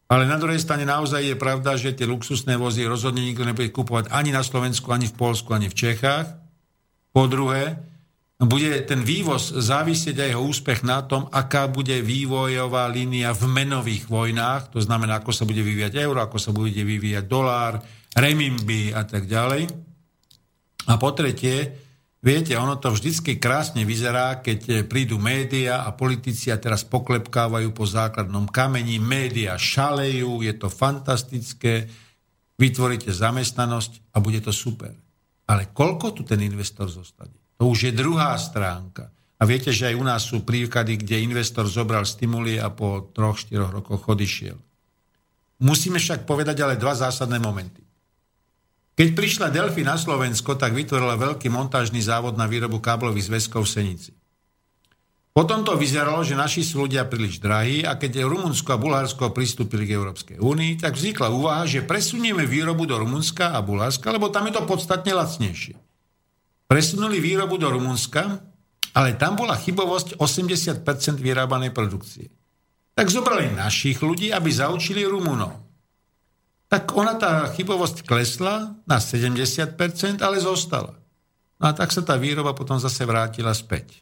Ale 0.08 0.24
na 0.24 0.40
druhej 0.40 0.64
strane 0.64 0.88
naozaj 0.88 1.20
je 1.20 1.36
pravda, 1.36 1.76
že 1.76 1.92
tie 1.92 2.08
luxusné 2.08 2.56
vozy 2.56 2.88
rozhodne 2.88 3.20
nikto 3.28 3.44
nebude 3.44 3.68
kupovať 3.68 4.08
ani 4.16 4.32
na 4.32 4.40
Slovensku, 4.40 4.88
ani 4.96 5.12
v 5.12 5.16
Polsku, 5.20 5.52
ani 5.52 5.68
v 5.68 5.76
Čechách. 5.76 6.32
Po 7.12 7.28
druhé, 7.28 7.76
bude 8.42 8.74
ten 8.90 9.06
vývoz 9.06 9.54
závisieť 9.54 10.18
aj 10.18 10.30
jeho 10.34 10.44
úspech 10.50 10.82
na 10.82 11.06
tom, 11.06 11.30
aká 11.30 11.70
bude 11.70 11.94
vývojová 12.02 12.90
línia 12.90 13.38
v 13.38 13.46
menových 13.46 14.10
vojnách, 14.10 14.74
to 14.74 14.82
znamená, 14.82 15.22
ako 15.22 15.30
sa 15.30 15.46
bude 15.46 15.62
vyvíjať 15.62 15.94
euro, 16.02 16.26
ako 16.26 16.42
sa 16.42 16.50
bude 16.50 16.74
vyvíjať 16.74 17.26
dolár, 17.30 17.78
remimby 18.18 18.98
a 18.98 19.06
tak 19.06 19.30
ďalej. 19.30 19.70
A 20.90 20.98
po 20.98 21.14
tretie, 21.14 21.70
viete, 22.18 22.58
ono 22.58 22.82
to 22.82 22.90
vždycky 22.90 23.38
krásne 23.38 23.86
vyzerá, 23.86 24.42
keď 24.42 24.90
prídu 24.90 25.22
média 25.22 25.86
a 25.86 25.94
politici 25.94 26.50
a 26.50 26.58
teraz 26.58 26.82
poklepkávajú 26.82 27.70
po 27.78 27.86
základnom 27.86 28.50
kameni, 28.50 28.98
média 28.98 29.54
šalejú, 29.54 30.42
je 30.42 30.54
to 30.58 30.74
fantastické, 30.74 31.86
vytvoríte 32.58 33.14
zamestnanosť 33.14 34.14
a 34.14 34.18
bude 34.18 34.42
to 34.42 34.50
super. 34.50 34.98
Ale 35.46 35.70
koľko 35.70 36.18
tu 36.18 36.22
ten 36.26 36.42
investor 36.42 36.90
zostane? 36.90 37.41
To 37.62 37.70
už 37.70 37.94
je 37.94 37.94
druhá 37.94 38.34
stránka. 38.42 39.14
A 39.38 39.46
viete, 39.46 39.70
že 39.70 39.94
aj 39.94 39.96
u 39.98 40.02
nás 40.02 40.26
sú 40.26 40.42
príklady, 40.42 40.98
kde 40.98 41.22
investor 41.22 41.70
zobral 41.70 42.10
stimuly 42.10 42.58
a 42.58 42.74
po 42.74 43.14
troch, 43.14 43.38
štyroch 43.38 43.70
rokoch 43.70 44.02
odišiel. 44.02 44.58
Musíme 45.62 46.02
však 46.02 46.26
povedať 46.26 46.58
ale 46.66 46.74
dva 46.74 46.98
zásadné 46.98 47.38
momenty. 47.38 47.86
Keď 48.98 49.14
prišla 49.14 49.54
Delphi 49.54 49.86
na 49.86 49.94
Slovensko, 49.94 50.58
tak 50.58 50.74
vytvorila 50.74 51.22
veľký 51.22 51.54
montážny 51.54 52.02
závod 52.02 52.34
na 52.34 52.50
výrobu 52.50 52.82
káblových 52.82 53.30
zväzkov 53.30 53.70
v 53.70 53.74
Senici. 53.78 54.12
Potom 55.30 55.62
to 55.62 55.78
vyzeralo, 55.78 56.26
že 56.26 56.34
naši 56.34 56.66
sú 56.66 56.90
ľudia 56.90 57.06
príliš 57.06 57.38
drahí 57.38 57.86
a 57.86 57.94
keď 57.94 58.26
Rumunsko 58.26 58.74
a 58.74 58.82
Bulharsko 58.82 59.38
pristúpili 59.38 59.86
k 59.86 60.02
Európskej 60.02 60.38
únii, 60.42 60.82
tak 60.82 60.98
vznikla 60.98 61.30
úvaha, 61.30 61.70
že 61.70 61.86
presunieme 61.86 62.42
výrobu 62.50 62.90
do 62.90 62.98
Rumunska 62.98 63.54
a 63.54 63.62
Bulharska, 63.62 64.10
lebo 64.10 64.34
tam 64.34 64.50
je 64.50 64.58
to 64.58 64.66
podstatne 64.66 65.14
lacnejšie. 65.14 65.91
Presunuli 66.72 67.20
výrobu 67.20 67.60
do 67.60 67.68
Rumunska, 67.68 68.40
ale 68.96 69.20
tam 69.20 69.36
bola 69.36 69.60
chybovosť 69.60 70.16
80% 70.16 71.20
vyrábanej 71.20 71.76
produkcie. 71.76 72.32
Tak 72.96 73.12
zobrali 73.12 73.52
našich 73.52 74.00
ľudí, 74.00 74.32
aby 74.32 74.48
zaučili 74.48 75.04
Rumunov. 75.04 75.68
Tak 76.72 76.96
ona 76.96 77.20
tá 77.20 77.52
chybovosť 77.52 78.08
klesla 78.08 78.80
na 78.88 79.04
70%, 79.04 80.24
ale 80.24 80.40
zostala. 80.40 80.96
No 81.60 81.68
a 81.68 81.76
tak 81.76 81.92
sa 81.92 82.08
tá 82.08 82.16
výroba 82.16 82.56
potom 82.56 82.80
zase 82.80 83.04
vrátila 83.04 83.52
späť. 83.52 84.00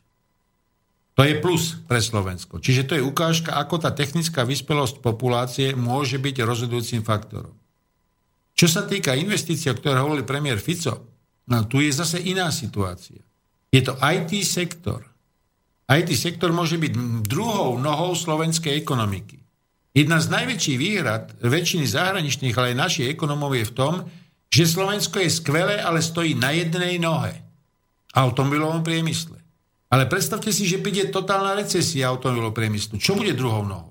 To 1.17 1.25
je 1.25 1.41
plus 1.41 1.73
pre 1.89 1.97
Slovensko. 1.97 2.61
Čiže 2.61 2.85
to 2.85 2.93
je 2.93 3.01
ukážka, 3.01 3.57
ako 3.57 3.81
tá 3.81 3.89
technická 3.97 4.45
vyspelosť 4.45 5.01
populácie 5.01 5.73
môže 5.73 6.21
byť 6.21 6.45
rozhodujúcim 6.45 7.01
faktorom. 7.01 7.57
Čo 8.53 8.69
sa 8.69 8.85
týka 8.85 9.17
investícií, 9.17 9.73
o 9.73 9.77
ktoré 9.77 9.97
hovorili 9.97 10.21
premiér 10.21 10.61
Fico, 10.61 11.18
No 11.49 11.65
tu 11.65 11.81
je 11.81 11.89
zase 11.89 12.21
iná 12.21 12.53
situácia. 12.53 13.19
Je 13.73 13.81
to 13.81 13.97
IT 13.97 14.45
sektor. 14.45 15.01
IT 15.89 16.13
sektor 16.13 16.53
môže 16.53 16.77
byť 16.77 16.93
druhou 17.25 17.81
nohou 17.81 18.13
slovenskej 18.13 18.77
ekonomiky. 18.77 19.41
Jedna 19.89 20.21
z 20.21 20.29
najväčších 20.29 20.77
výhrad 20.77 21.33
väčšiny 21.41 21.85
zahraničných, 21.89 22.53
ale 22.53 22.77
aj 22.77 22.81
našich 22.81 23.07
ekonomov 23.09 23.57
je 23.57 23.65
v 23.65 23.73
tom, 23.73 23.93
že 24.49 24.69
Slovensko 24.69 25.21
je 25.21 25.29
skvelé, 25.33 25.81
ale 25.81 26.01
stojí 26.01 26.37
na 26.37 26.53
jednej 26.53 27.01
nohe. 27.01 27.33
Automobilovom 28.13 28.85
priemysle. 28.85 29.37
Ale 29.89 30.05
predstavte 30.05 30.53
si, 30.53 30.69
že 30.69 30.81
príde 30.81 31.09
totálna 31.09 31.57
recesia 31.57 32.13
automobilového 32.13 32.53
priemyslu. 32.53 33.01
Čo 33.01 33.17
bude 33.17 33.33
druhou 33.33 33.65
nohou? 33.65 33.88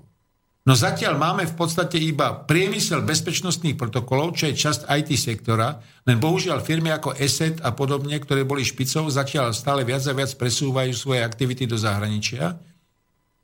No 0.69 0.77
zatiaľ 0.77 1.17
máme 1.17 1.49
v 1.49 1.57
podstate 1.57 1.97
iba 1.97 2.45
priemysel 2.45 3.01
bezpečnostných 3.01 3.73
protokolov, 3.73 4.37
čo 4.37 4.53
je 4.53 4.53
časť 4.53 4.85
IT 4.85 5.17
sektora, 5.17 5.81
len 6.05 6.21
bohužiaľ 6.21 6.61
firmy 6.61 6.93
ako 6.93 7.17
ESET 7.17 7.65
a 7.65 7.73
podobne, 7.73 8.13
ktoré 8.21 8.45
boli 8.45 8.61
špicou, 8.61 9.09
zatiaľ 9.09 9.49
stále 9.57 9.81
viac 9.81 10.05
a 10.05 10.13
viac 10.13 10.29
presúvajú 10.37 10.93
svoje 10.93 11.25
aktivity 11.25 11.65
do 11.65 11.73
zahraničia. 11.73 12.53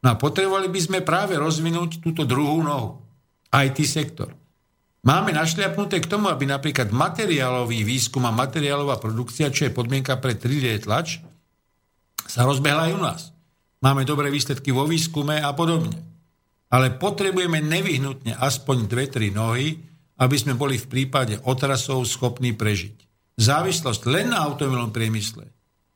No 0.06 0.14
a 0.14 0.22
potrebovali 0.22 0.70
by 0.70 0.78
sme 0.78 1.00
práve 1.02 1.34
rozvinúť 1.34 1.98
túto 1.98 2.30
druhú 2.30 2.62
nohu. 2.62 3.02
IT 3.50 3.82
sektor. 3.90 4.30
Máme 5.02 5.34
našliapnuté 5.34 6.06
k 6.06 6.12
tomu, 6.14 6.30
aby 6.30 6.46
napríklad 6.46 6.94
materiálový 6.94 7.82
výskum 7.82 8.22
a 8.30 8.38
materiálová 8.38 9.02
produkcia, 9.02 9.50
čo 9.50 9.66
je 9.66 9.74
podmienka 9.74 10.14
pre 10.22 10.38
3D 10.38 10.86
tlač, 10.86 11.26
sa 12.22 12.46
rozbehla 12.46 12.86
aj 12.86 12.94
u 12.94 13.02
nás. 13.02 13.22
Máme 13.82 14.06
dobré 14.06 14.30
výsledky 14.30 14.70
vo 14.70 14.86
výskume 14.86 15.42
a 15.42 15.50
podobne 15.58 16.15
ale 16.76 16.92
potrebujeme 16.92 17.64
nevyhnutne 17.64 18.36
aspoň 18.36 18.78
dve, 18.92 19.08
tri 19.08 19.32
nohy, 19.32 19.80
aby 20.20 20.36
sme 20.36 20.60
boli 20.60 20.76
v 20.76 20.92
prípade 20.92 21.40
otrasov 21.48 22.04
schopní 22.04 22.52
prežiť. 22.52 23.00
Závislosť 23.40 24.04
len 24.12 24.36
na 24.36 24.44
automobilnom 24.44 24.92
priemysle. 24.92 25.48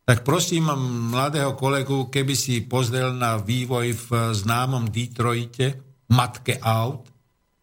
Tak 0.08 0.24
prosím 0.24 0.72
mladého 1.12 1.60
kolegu, 1.60 2.08
keby 2.08 2.32
si 2.32 2.64
pozrel 2.64 3.12
na 3.12 3.36
vývoj 3.36 3.88
v 3.92 4.10
známom 4.32 4.88
Detroite, 4.88 5.84
matke 6.16 6.56
aut, 6.64 7.12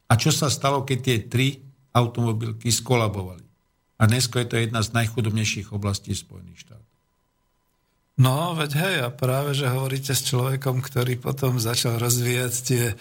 a 0.07 0.13
čo 0.15 0.31
sa 0.31 0.53
stalo, 0.53 0.85
keď 0.85 0.99
tie 1.01 1.19
tri 1.27 1.49
automobilky 1.97 2.69
skolabovali. 2.69 3.43
A 3.97 4.05
dnes 4.05 4.29
je 4.29 4.47
to 4.47 4.61
jedna 4.61 4.85
z 4.85 4.93
najchudobnejších 4.93 5.73
oblastí 5.73 6.13
Spojených 6.13 6.69
štátov. 6.69 6.86
No, 8.17 8.57
veď 8.57 8.71
hej, 8.81 8.97
a 9.05 9.13
práve, 9.13 9.53
že 9.53 9.69
hovoríte 9.69 10.17
s 10.17 10.25
človekom, 10.25 10.81
ktorý 10.81 11.21
potom 11.21 11.61
začal 11.61 12.01
rozvíjať 12.01 12.53
tie 12.65 12.85
e, 12.89 12.95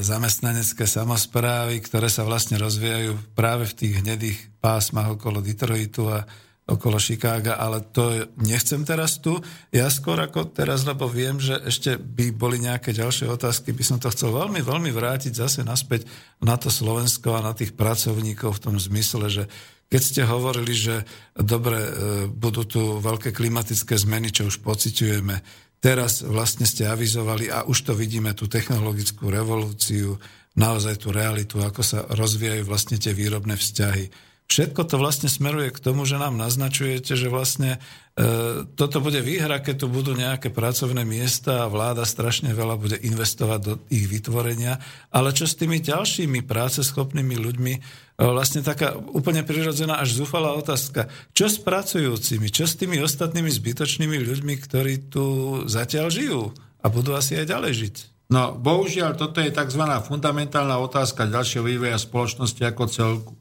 zamestnanecké 0.00 0.88
samozprávy, 0.88 1.84
ktoré 1.84 2.08
sa 2.08 2.24
vlastne 2.24 2.56
rozvíjajú 2.56 3.36
práve 3.36 3.68
v 3.68 3.76
tých 3.76 3.94
hnedých 4.00 4.38
pásmach 4.64 5.20
okolo 5.20 5.44
Detroitu 5.44 6.08
a 6.08 6.24
okolo 6.64 6.96
Chicaga, 6.96 7.60
ale 7.60 7.84
to 7.92 8.32
nechcem 8.40 8.86
teraz 8.88 9.20
tu. 9.20 9.36
Ja 9.68 9.92
skôr 9.92 10.16
ako 10.16 10.48
teraz, 10.48 10.88
lebo 10.88 11.10
viem, 11.10 11.36
že 11.36 11.60
ešte 11.68 12.00
by 12.00 12.32
boli 12.32 12.56
nejaké 12.56 12.96
ďalšie 12.96 13.28
otázky, 13.28 13.76
by 13.76 13.84
som 13.84 13.98
to 14.00 14.08
chcel 14.14 14.32
veľmi, 14.32 14.64
veľmi 14.64 14.88
vrátiť 14.94 15.36
zase 15.36 15.60
naspäť 15.60 16.08
na 16.40 16.56
to 16.56 16.72
Slovensko 16.72 17.36
a 17.36 17.44
na 17.44 17.52
tých 17.52 17.76
pracovníkov 17.76 18.56
v 18.56 18.62
tom 18.64 18.76
zmysle, 18.80 19.28
že 19.28 19.44
keď 19.88 20.02
ste 20.02 20.22
hovorili, 20.24 20.72
že 20.72 21.06
dobre, 21.34 21.78
e, 21.78 21.90
budú 22.30 22.62
tu 22.64 23.00
veľké 23.00 23.34
klimatické 23.34 23.98
zmeny, 23.98 24.30
čo 24.32 24.48
už 24.48 24.62
pociťujeme, 24.62 25.36
teraz 25.82 26.22
vlastne 26.22 26.64
ste 26.64 26.86
avizovali 26.86 27.50
a 27.50 27.66
už 27.66 27.90
to 27.90 27.92
vidíme, 27.92 28.32
tú 28.32 28.46
technologickú 28.46 29.28
revolúciu, 29.28 30.16
naozaj 30.56 31.00
tú 31.00 31.08
realitu, 31.10 31.60
ako 31.60 31.80
sa 31.80 32.04
rozvíjajú 32.12 32.62
vlastne 32.68 33.00
tie 33.00 33.16
výrobné 33.16 33.56
vzťahy. 33.56 34.31
Všetko 34.52 34.84
to 34.84 35.00
vlastne 35.00 35.32
smeruje 35.32 35.72
k 35.72 35.80
tomu, 35.80 36.04
že 36.04 36.20
nám 36.20 36.36
naznačujete, 36.36 37.16
že 37.16 37.32
vlastne 37.32 37.80
e, 38.12 38.68
toto 38.76 39.00
bude 39.00 39.24
výhra, 39.24 39.64
keď 39.64 39.80
tu 39.80 39.86
budú 39.88 40.12
nejaké 40.12 40.52
pracovné 40.52 41.08
miesta 41.08 41.64
a 41.64 41.72
vláda 41.72 42.04
strašne 42.04 42.52
veľa 42.52 42.76
bude 42.76 43.00
investovať 43.00 43.60
do 43.64 43.80
ich 43.88 44.04
vytvorenia. 44.04 44.76
Ale 45.08 45.32
čo 45.32 45.48
s 45.48 45.56
tými 45.56 45.80
ďalšími 45.80 46.44
práceschopnými 46.44 47.32
ľuďmi? 47.32 47.72
E, 47.72 47.80
vlastne 48.20 48.60
taká 48.60 48.92
úplne 48.92 49.40
prirodzená 49.40 49.96
až 49.96 50.20
zúfalá 50.20 50.52
otázka. 50.52 51.08
Čo 51.32 51.48
s 51.48 51.56
pracujúcimi? 51.56 52.52
Čo 52.52 52.68
s 52.68 52.76
tými 52.76 53.00
ostatnými 53.00 53.48
zbytočnými 53.48 54.20
ľuďmi, 54.20 54.54
ktorí 54.68 55.08
tu 55.08 55.24
zatiaľ 55.64 56.12
žijú 56.12 56.52
a 56.84 56.92
budú 56.92 57.16
asi 57.16 57.40
aj 57.40 57.48
ďalej 57.48 57.72
žiť? 57.72 57.96
No, 58.28 58.52
bohužiaľ, 58.52 59.16
toto 59.16 59.40
je 59.40 59.48
tzv. 59.48 59.80
fundamentálna 59.80 60.76
otázka 60.76 61.24
ďalšieho 61.24 61.64
vývoja 61.64 61.96
spoločnosti 61.96 62.60
ako 62.68 62.84
celku. 62.92 63.32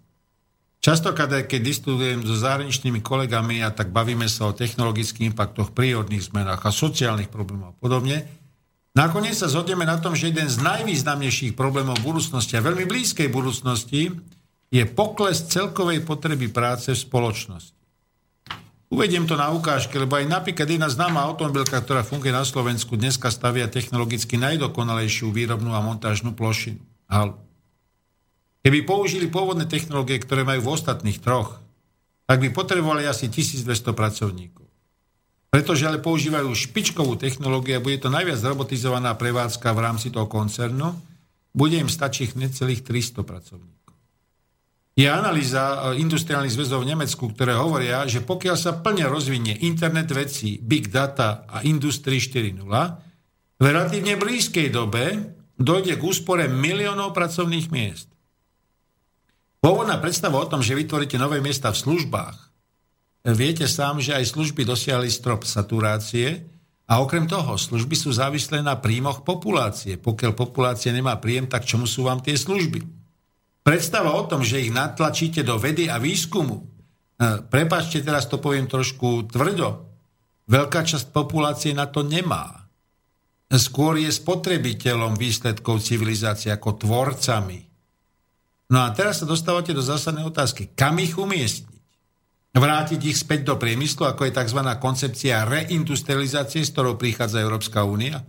Častokrát, 0.82 1.30
keď 1.46 1.62
diskutujem 1.62 2.26
so 2.26 2.34
zahraničnými 2.34 3.06
kolegami 3.06 3.62
a 3.62 3.70
tak 3.70 3.94
bavíme 3.94 4.26
sa 4.26 4.50
o 4.50 4.58
technologických 4.58 5.30
impaktoch, 5.30 5.78
prírodných 5.78 6.26
zmenách 6.26 6.58
a 6.66 6.74
sociálnych 6.74 7.30
problémoch 7.30 7.78
a 7.78 7.78
podobne, 7.78 8.26
nakoniec 8.98 9.38
sa 9.38 9.46
zhodneme 9.46 9.86
na 9.86 10.02
tom, 10.02 10.18
že 10.18 10.34
jeden 10.34 10.50
z 10.50 10.58
najvýznamnejších 10.58 11.54
problémov 11.54 12.02
budúcnosti 12.02 12.58
a 12.58 12.66
veľmi 12.66 12.90
blízkej 12.90 13.30
budúcnosti 13.30 14.10
je 14.74 14.84
pokles 14.90 15.46
celkovej 15.54 16.02
potreby 16.02 16.50
práce 16.50 16.90
v 16.90 16.98
spoločnosti. 16.98 17.78
Uvediem 18.90 19.30
to 19.30 19.38
na 19.38 19.54
ukážke, 19.54 20.02
lebo 20.02 20.18
aj 20.18 20.26
napríklad 20.26 20.66
jedna 20.66 20.90
známa 20.90 21.22
automobilka, 21.22 21.78
ktorá 21.78 22.02
funguje 22.02 22.34
na 22.34 22.42
Slovensku, 22.42 22.98
dneska 22.98 23.30
stavia 23.30 23.70
technologicky 23.70 24.34
najdokonalejšiu 24.36 25.30
výrobnú 25.30 25.78
a 25.78 25.80
montážnu 25.86 26.34
plošinu. 26.34 26.82
Halu. 27.06 27.51
Keby 28.62 28.86
použili 28.86 29.26
pôvodné 29.26 29.66
technológie, 29.66 30.22
ktoré 30.22 30.46
majú 30.46 30.70
v 30.70 30.72
ostatných 30.78 31.18
troch, 31.18 31.58
tak 32.30 32.38
by 32.40 32.54
potrebovali 32.54 33.10
asi 33.10 33.28
1200 33.28 33.66
pracovníkov. 33.92 34.68
Pretože 35.52 35.84
ale 35.84 36.00
používajú 36.00 36.48
špičkovú 36.48 37.20
technológiu 37.20 37.76
a 37.76 37.84
bude 37.84 38.00
to 38.00 38.08
najviac 38.08 38.40
robotizovaná 38.40 39.18
prevádzka 39.20 39.76
v 39.76 39.84
rámci 39.84 40.08
toho 40.14 40.30
koncernu, 40.30 40.96
bude 41.52 41.76
im 41.76 41.92
stačiť 41.92 42.40
necelých 42.40 42.88
300 42.88 43.28
pracovníkov. 43.28 43.82
Je 44.96 45.08
analýza 45.08 45.92
e, 45.96 46.04
industriálnych 46.04 46.52
zväzov 46.52 46.84
v 46.84 46.96
Nemecku, 46.96 47.32
ktoré 47.32 47.56
hovoria, 47.56 48.04
že 48.08 48.24
pokiaľ 48.24 48.56
sa 48.56 48.80
plne 48.80 49.08
rozvinie 49.08 49.56
internet 49.64 50.12
vecí, 50.12 50.60
big 50.60 50.92
data 50.92 51.48
a 51.48 51.64
Industry 51.64 52.20
4.0, 52.20 52.64
v 53.60 53.64
relatívne 53.64 54.20
blízkej 54.20 54.68
dobe 54.72 55.36
dojde 55.56 55.96
k 55.96 56.02
úspore 56.04 56.48
miliónov 56.52 57.16
pracovných 57.16 57.68
miest. 57.72 58.11
Pôvodná 59.62 60.02
predstava 60.02 60.42
o 60.42 60.50
tom, 60.50 60.66
že 60.66 60.74
vytvoríte 60.74 61.22
nové 61.22 61.38
miesta 61.38 61.70
v 61.70 61.78
službách, 61.78 62.38
viete 63.30 63.70
sám, 63.70 64.02
že 64.02 64.18
aj 64.18 64.34
služby 64.34 64.66
dosiahli 64.66 65.06
strop 65.14 65.46
saturácie 65.46 66.50
a 66.90 67.00
okrem 67.00 67.30
toho 67.30 67.56
služby 67.56 67.94
sú 67.94 68.10
závislé 68.10 68.66
na 68.66 68.76
príjmoch 68.76 69.22
populácie. 69.22 70.02
Pokiaľ 70.02 70.32
populácia 70.34 70.90
nemá 70.90 71.16
príjem, 71.22 71.46
tak 71.46 71.64
čomu 71.64 71.86
sú 71.86 72.10
vám 72.10 72.26
tie 72.26 72.34
služby? 72.34 72.82
Predstava 73.62 74.18
o 74.18 74.26
tom, 74.26 74.42
že 74.42 74.66
ich 74.66 74.74
natlačíte 74.74 75.46
do 75.46 75.56
vedy 75.62 75.88
a 75.88 76.02
výskumu, 76.02 76.58
e, 76.58 76.66
prepačte, 77.46 78.02
teraz 78.02 78.26
to 78.26 78.42
poviem 78.42 78.66
trošku 78.66 79.30
tvrdo, 79.30 79.86
veľká 80.50 80.82
časť 80.84 81.14
populácie 81.14 81.72
na 81.72 81.86
to 81.86 82.02
nemá. 82.02 82.66
Skôr 83.48 84.02
je 84.02 84.10
spotrebiteľom 84.10 85.16
výsledkov 85.16 85.86
civilizácie 85.86 86.50
ako 86.50 86.82
tvorcami. 86.82 87.71
No 88.72 88.88
a 88.88 88.96
teraz 88.96 89.20
sa 89.20 89.28
dostávate 89.28 89.76
do 89.76 89.84
zásadnej 89.84 90.24
otázky. 90.24 90.72
Kam 90.72 90.96
ich 91.04 91.20
umiestniť? 91.20 91.80
Vrátiť 92.56 93.00
ich 93.04 93.20
späť 93.20 93.48
do 93.48 93.56
priemyslu, 93.60 94.08
ako 94.08 94.28
je 94.28 94.36
tzv. 94.36 94.60
koncepcia 94.80 95.44
reindustrializácie, 95.48 96.64
s 96.64 96.72
ktorou 96.72 96.96
prichádza 96.96 97.44
Európska 97.44 97.84
únia? 97.84 98.24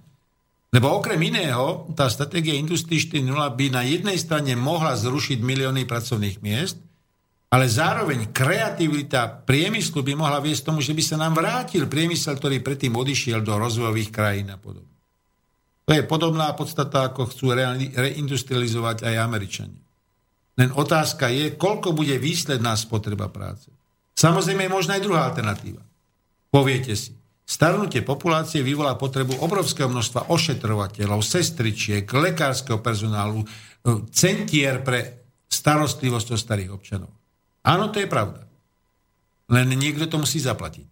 Lebo 0.74 0.99
okrem 0.99 1.18
iného, 1.20 1.86
tá 1.95 2.11
stratégia 2.11 2.59
Industrie 2.59 2.99
4.0 2.99 3.28
by 3.34 3.66
na 3.70 3.82
jednej 3.86 4.18
strane 4.18 4.55
mohla 4.59 4.99
zrušiť 4.99 5.38
milióny 5.43 5.86
pracovných 5.86 6.38
miest, 6.43 6.78
ale 7.53 7.68
zároveň 7.68 8.32
kreativita 8.32 9.45
priemyslu 9.45 10.01
by 10.01 10.16
mohla 10.16 10.40
viesť 10.40 10.72
tomu, 10.72 10.80
že 10.80 10.97
by 10.97 11.03
sa 11.05 11.20
nám 11.20 11.36
vrátil 11.36 11.84
priemysel, 11.84 12.40
ktorý 12.40 12.64
predtým 12.64 12.97
odišiel 12.97 13.45
do 13.45 13.61
rozvojových 13.61 14.11
krajín 14.11 14.49
a 14.49 14.57
podobne. 14.57 14.88
To 15.84 15.93
je 15.93 16.03
podobná 16.09 16.49
podstata, 16.57 17.12
ako 17.12 17.28
chcú 17.28 17.53
reindustrializovať 17.93 19.05
aj 19.05 19.14
Američania. 19.20 19.82
Len 20.61 20.69
otázka 20.73 21.33
je, 21.33 21.57
koľko 21.57 21.97
bude 21.97 22.17
výsledná 22.21 22.77
spotreba 22.77 23.33
práce. 23.33 23.73
Samozrejme 24.13 24.69
je 24.69 24.75
možná 24.75 25.01
aj 25.01 25.05
druhá 25.05 25.23
alternatíva. 25.33 25.81
Poviete 26.53 26.93
si, 26.93 27.17
starnutie 27.49 28.05
populácie 28.05 28.61
vyvolá 28.61 29.01
potrebu 29.01 29.41
obrovského 29.41 29.89
množstva 29.89 30.29
ošetrovateľov, 30.29 31.25
sestričiek, 31.25 32.05
lekárskeho 32.05 32.85
personálu, 32.85 33.41
e, 33.41 33.47
centier 34.13 34.85
pre 34.85 35.25
starostlivosť 35.49 36.29
o 36.33 36.37
starých 36.37 36.71
občanov. 36.77 37.13
Áno, 37.65 37.89
to 37.89 38.05
je 38.05 38.09
pravda. 38.09 38.45
Len 39.49 39.69
niekto 39.73 40.09
to 40.09 40.21
musí 40.21 40.41
zaplatiť. 40.41 40.89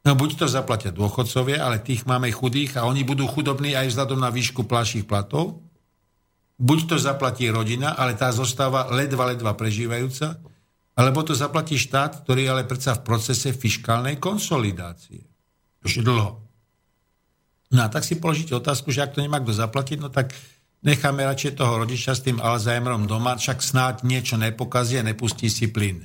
No 0.00 0.16
buď 0.16 0.44
to 0.44 0.46
zaplatia 0.48 0.94
dôchodcovia, 0.94 1.60
ale 1.60 1.84
tých 1.84 2.08
máme 2.08 2.32
chudých 2.32 2.80
a 2.80 2.88
oni 2.88 3.04
budú 3.04 3.28
chudobní 3.28 3.76
aj 3.76 3.92
vzhľadom 3.92 4.18
na 4.18 4.32
výšku 4.32 4.64
plaších 4.64 5.04
platov, 5.04 5.60
buď 6.60 6.78
to 6.92 6.96
zaplatí 7.00 7.48
rodina, 7.48 7.96
ale 7.96 8.12
tá 8.12 8.28
zostáva 8.28 8.92
ledva, 8.92 9.32
ledva 9.32 9.56
prežívajúca, 9.56 10.36
alebo 10.94 11.24
to 11.24 11.32
zaplatí 11.32 11.80
štát, 11.80 12.22
ktorý 12.22 12.44
je 12.44 12.52
ale 12.52 12.68
predsa 12.68 13.00
v 13.00 13.04
procese 13.08 13.56
fiskálnej 13.56 14.20
konsolidácie. 14.20 15.24
Už 15.80 16.04
dlho. 16.04 16.44
No 17.72 17.80
a 17.80 17.88
tak 17.88 18.04
si 18.04 18.20
položíte 18.20 18.52
otázku, 18.52 18.92
že 18.92 19.00
ak 19.00 19.16
to 19.16 19.24
nemá 19.24 19.40
kto 19.40 19.56
zaplatiť, 19.56 19.98
no 20.02 20.12
tak 20.12 20.36
necháme 20.84 21.24
radšej 21.24 21.56
toho 21.56 21.80
rodiča 21.80 22.12
s 22.12 22.24
tým 22.26 22.42
Alzheimerom 22.42 23.06
doma, 23.06 23.38
však 23.38 23.62
snáď 23.62 23.94
niečo 24.04 24.36
nepokazí 24.36 25.00
a 25.00 25.06
nepustí 25.06 25.48
si 25.48 25.70
plyn. 25.70 26.04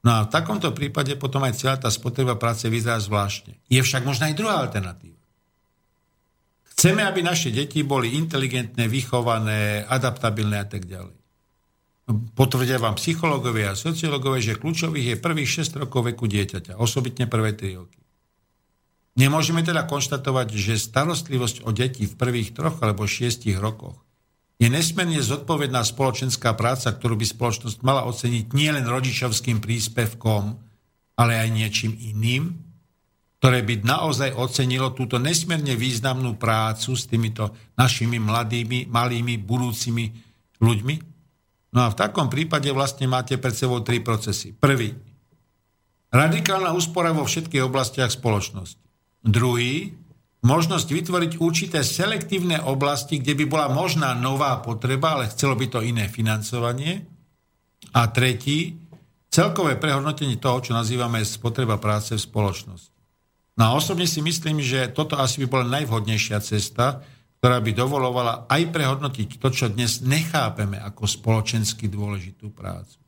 No 0.00 0.10
a 0.16 0.18
v 0.24 0.32
takomto 0.32 0.72
prípade 0.72 1.12
potom 1.20 1.44
aj 1.44 1.60
celá 1.60 1.76
tá 1.76 1.92
spotreba 1.92 2.38
práce 2.38 2.64
vyzerá 2.70 2.96
zvláštne. 2.96 3.60
Je 3.68 3.80
však 3.82 4.06
možná 4.06 4.32
aj 4.32 4.38
druhá 4.38 4.56
alternatíva. 4.64 5.09
Chceme, 6.80 7.04
aby 7.04 7.20
naše 7.20 7.52
deti 7.52 7.84
boli 7.84 8.16
inteligentné, 8.16 8.88
vychované, 8.88 9.84
adaptabilné 9.84 10.64
a 10.64 10.64
tak 10.64 10.88
ďalej. 10.88 11.12
Potvrdia 12.32 12.80
vám 12.80 12.96
psychológovia 12.96 13.76
a 13.76 13.78
sociológovia, 13.78 14.56
že 14.56 14.58
kľúčových 14.58 15.06
je 15.12 15.16
prvých 15.20 15.68
6 15.68 15.76
rokov 15.76 16.08
veku 16.08 16.24
dieťaťa, 16.24 16.80
osobitne 16.80 17.28
prvé 17.28 17.52
3 17.52 17.84
roky. 17.84 18.00
Nemôžeme 19.20 19.60
teda 19.60 19.84
konštatovať, 19.84 20.56
že 20.56 20.80
starostlivosť 20.80 21.68
o 21.68 21.70
deti 21.76 22.08
v 22.08 22.16
prvých 22.16 22.56
troch 22.56 22.80
alebo 22.80 23.04
šiestich 23.04 23.60
rokoch 23.60 24.00
je 24.60 24.68
nesmierne 24.68 25.16
zodpovedná 25.24 25.80
spoločenská 25.80 26.52
práca, 26.52 26.92
ktorú 26.92 27.16
by 27.16 27.24
spoločnosť 27.24 27.80
mala 27.80 28.04
oceniť 28.04 28.52
nielen 28.52 28.84
rodičovským 28.84 29.56
príspevkom, 29.64 30.56
ale 31.16 31.32
aj 31.40 31.48
niečím 31.48 31.96
iným, 31.96 32.60
ktoré 33.40 33.64
by 33.64 33.80
naozaj 33.88 34.36
ocenilo 34.36 34.92
túto 34.92 35.16
nesmierne 35.16 35.72
významnú 35.72 36.36
prácu 36.36 36.92
s 36.92 37.08
týmito 37.08 37.56
našimi 37.72 38.20
mladými, 38.20 38.92
malými, 38.92 39.40
budúcimi 39.40 40.12
ľuďmi? 40.60 40.94
No 41.72 41.88
a 41.88 41.88
v 41.88 41.96
takom 41.96 42.28
prípade 42.28 42.68
vlastne 42.68 43.08
máte 43.08 43.40
pred 43.40 43.56
sebou 43.56 43.80
tri 43.80 44.04
procesy. 44.04 44.52
Prvý. 44.52 44.92
Radikálna 46.12 46.76
úspora 46.76 47.16
vo 47.16 47.24
všetkých 47.24 47.64
oblastiach 47.64 48.12
spoločnosti. 48.12 48.76
Druhý. 49.24 49.96
Možnosť 50.44 50.88
vytvoriť 50.92 51.32
určité 51.40 51.80
selektívne 51.80 52.60
oblasti, 52.60 53.24
kde 53.24 53.40
by 53.40 53.44
bola 53.48 53.66
možná 53.72 54.12
nová 54.12 54.60
potreba, 54.60 55.16
ale 55.16 55.32
chcelo 55.32 55.56
by 55.56 55.64
to 55.68 55.80
iné 55.80 56.12
financovanie. 56.12 57.08
A 57.96 58.04
tretí. 58.12 58.76
Celkové 59.32 59.80
prehodnotenie 59.80 60.36
toho, 60.36 60.60
čo 60.60 60.76
nazývame 60.76 61.24
spotreba 61.24 61.80
práce 61.80 62.12
v 62.12 62.20
spoločnosti. 62.20 62.99
No 63.58 63.62
a 63.70 63.74
osobne 63.76 64.06
si 64.06 64.22
myslím, 64.22 64.62
že 64.62 64.90
toto 64.90 65.18
asi 65.18 65.42
by 65.44 65.46
bola 65.50 65.66
najvhodnejšia 65.80 66.38
cesta, 66.42 67.02
ktorá 67.40 67.56
by 67.64 67.72
dovolovala 67.72 68.44
aj 68.52 68.62
prehodnotiť 68.68 69.40
to, 69.40 69.48
čo 69.48 69.72
dnes 69.72 70.04
nechápeme 70.04 70.76
ako 70.76 71.08
spoločensky 71.08 71.88
dôležitú 71.88 72.52
prácu. 72.52 73.00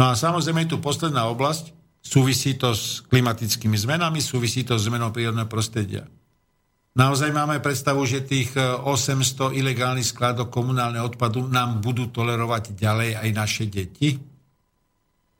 No 0.00 0.08
a 0.08 0.16
samozrejme 0.16 0.64
je 0.64 0.72
tu 0.72 0.78
posledná 0.80 1.28
oblasť, 1.28 1.76
súvisí 2.00 2.56
to 2.56 2.72
s 2.72 3.04
klimatickými 3.12 3.76
zmenami, 3.76 4.24
súvisí 4.24 4.64
to 4.64 4.80
s 4.80 4.88
zmenou 4.88 5.12
prírodného 5.12 5.44
prostredia. 5.44 6.08
Naozaj 6.92 7.32
máme 7.32 7.60
predstavu, 7.60 8.04
že 8.04 8.24
tých 8.24 8.52
800 8.56 8.84
e, 9.56 9.64
ilegálnych 9.64 10.12
skladok 10.12 10.52
komunálneho 10.52 11.08
odpadu 11.08 11.48
nám 11.48 11.80
budú 11.80 12.12
tolerovať 12.12 12.76
ďalej 12.76 13.16
aj 13.16 13.28
naše 13.32 13.64
deti? 13.64 14.20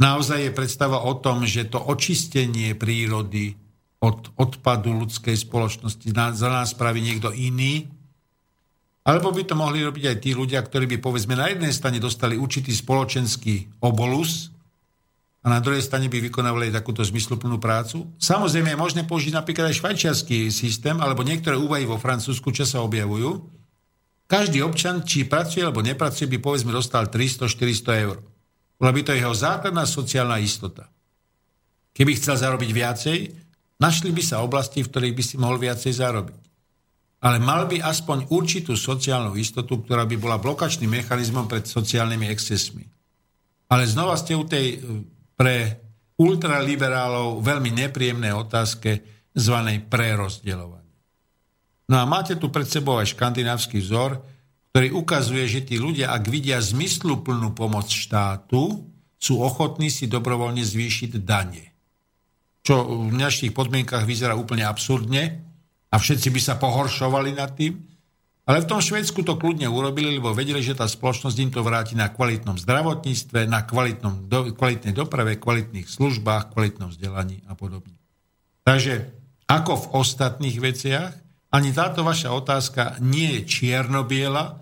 Naozaj 0.00 0.48
je 0.48 0.56
predstava 0.56 1.04
o 1.04 1.12
tom, 1.20 1.44
že 1.44 1.68
to 1.68 1.76
očistenie 1.76 2.72
prírody 2.72 3.61
od 4.02 4.34
odpadu 4.34 4.90
ľudskej 4.98 5.38
spoločnosti 5.38 6.10
za 6.10 6.48
nás 6.50 6.74
spraví 6.74 6.98
niekto 6.98 7.30
iný, 7.30 7.86
alebo 9.02 9.34
by 9.34 9.42
to 9.46 9.54
mohli 9.58 9.82
robiť 9.82 10.04
aj 10.14 10.16
tí 10.22 10.30
ľudia, 10.34 10.62
ktorí 10.62 10.86
by 10.94 10.98
povedzme 11.02 11.34
na 11.34 11.50
jednej 11.50 11.74
strane 11.74 11.98
dostali 11.98 12.38
určitý 12.38 12.70
spoločenský 12.70 13.82
obolus 13.82 14.54
a 15.42 15.50
na 15.50 15.58
druhej 15.58 15.82
strane 15.82 16.06
by 16.06 16.22
vykonávali 16.22 16.70
takúto 16.70 17.02
zmysluplnú 17.02 17.58
prácu. 17.58 18.06
Samozrejme 18.22 18.74
je 18.74 18.78
možné 18.78 19.02
použiť 19.02 19.34
napríklad 19.34 19.74
aj 19.74 19.78
švajčiarsky 19.82 20.54
systém 20.54 21.02
alebo 21.02 21.26
niektoré 21.26 21.58
úvahy 21.58 21.82
vo 21.82 21.98
Francúzsku, 21.98 22.54
čo 22.54 22.62
sa 22.62 22.78
objavujú. 22.86 23.42
Každý 24.30 24.62
občan, 24.62 25.02
či 25.02 25.26
pracuje 25.26 25.66
alebo 25.66 25.82
nepracuje, 25.82 26.30
by 26.30 26.38
povedzme 26.38 26.70
dostal 26.70 27.10
300-400 27.10 28.06
eur. 28.06 28.22
Bola 28.78 28.94
by 28.94 29.02
to 29.02 29.18
jeho 29.18 29.34
základná 29.34 29.82
sociálna 29.82 30.38
istota. 30.38 30.86
Keby 31.90 32.16
chcel 32.16 32.38
zarobiť 32.38 32.70
viacej, 32.70 33.18
našli 33.82 34.14
by 34.14 34.22
sa 34.22 34.46
oblasti, 34.46 34.86
v 34.86 34.90
ktorých 34.94 35.16
by 35.18 35.22
si 35.26 35.34
mohol 35.34 35.58
viacej 35.58 35.98
zarobiť 35.98 36.42
ale 37.22 37.38
mal 37.38 37.70
by 37.70 37.78
aspoň 37.78 38.34
určitú 38.34 38.74
sociálnu 38.74 39.38
istotu, 39.38 39.78
ktorá 39.78 40.02
by 40.10 40.16
bola 40.18 40.42
blokačným 40.42 40.90
mechanizmom 40.90 41.46
pred 41.46 41.62
sociálnymi 41.70 42.26
excesmi. 42.26 42.82
Ale 43.70 43.86
znova 43.86 44.18
ste 44.18 44.34
u 44.34 44.42
tej 44.42 44.66
e, 44.74 44.78
pre 45.38 45.78
ultraliberálov 46.18 47.38
veľmi 47.38 47.70
nepríjemné 47.78 48.34
otázke 48.34 49.06
zvanej 49.38 49.86
prerozdeľovanie. 49.86 50.98
No 51.88 52.02
a 52.02 52.04
máte 52.04 52.34
tu 52.34 52.50
pred 52.50 52.66
sebou 52.66 52.98
aj 52.98 53.14
škandinávsky 53.14 53.78
vzor, 53.78 54.18
ktorý 54.74 54.90
ukazuje, 54.90 55.46
že 55.46 55.60
tí 55.62 55.78
ľudia, 55.78 56.10
ak 56.10 56.26
vidia 56.26 56.58
zmysluplnú 56.58 57.54
pomoc 57.54 57.86
štátu, 57.86 58.82
sú 59.14 59.38
ochotní 59.38 59.94
si 59.94 60.10
dobrovoľne 60.10 60.66
zvýšiť 60.66 61.22
dane. 61.22 61.71
Čo 62.62 63.10
v 63.10 63.14
dnešných 63.14 63.54
podmienkach 63.54 64.06
vyzerá 64.06 64.38
úplne 64.38 64.62
absurdne, 64.62 65.52
a 65.92 66.00
všetci 66.00 66.32
by 66.32 66.40
sa 66.40 66.56
pohoršovali 66.56 67.36
nad 67.36 67.52
tým. 67.52 67.76
Ale 68.42 68.58
v 68.58 68.68
tom 68.74 68.82
Švedsku 68.82 69.22
to 69.22 69.38
kľudne 69.38 69.70
urobili, 69.70 70.18
lebo 70.18 70.34
vedeli, 70.34 70.58
že 70.58 70.74
tá 70.74 70.88
spoločnosť 70.88 71.36
im 71.38 71.50
to 71.54 71.62
vráti 71.62 71.94
na 71.94 72.10
kvalitnom 72.10 72.58
zdravotníctve, 72.58 73.46
na 73.46 73.62
kvalitnom, 73.62 74.26
do, 74.26 74.50
kvalitnej 74.50 74.90
doprave, 74.90 75.38
kvalitných 75.38 75.86
službách, 75.86 76.50
kvalitnom 76.50 76.90
vzdelaní 76.90 77.46
a 77.46 77.54
podobne. 77.54 77.94
Takže 78.66 79.14
ako 79.46 79.72
v 79.78 79.86
ostatných 79.94 80.58
veciach, 80.58 81.12
ani 81.54 81.70
táto 81.70 82.02
vaša 82.02 82.34
otázka 82.34 82.98
nie 82.98 83.38
je 83.38 83.40
čierno-biela 83.46 84.58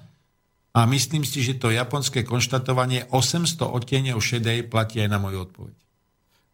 a 0.77 0.81
myslím 0.85 1.25
si, 1.25 1.41
že 1.41 1.57
to 1.57 1.73
japonské 1.73 2.21
konštatovanie 2.21 3.09
800 3.09 3.65
odtieňov 3.65 4.21
šedej 4.21 4.69
platí 4.69 5.01
aj 5.01 5.09
na 5.09 5.17
moju 5.17 5.49
odpoveď. 5.49 5.80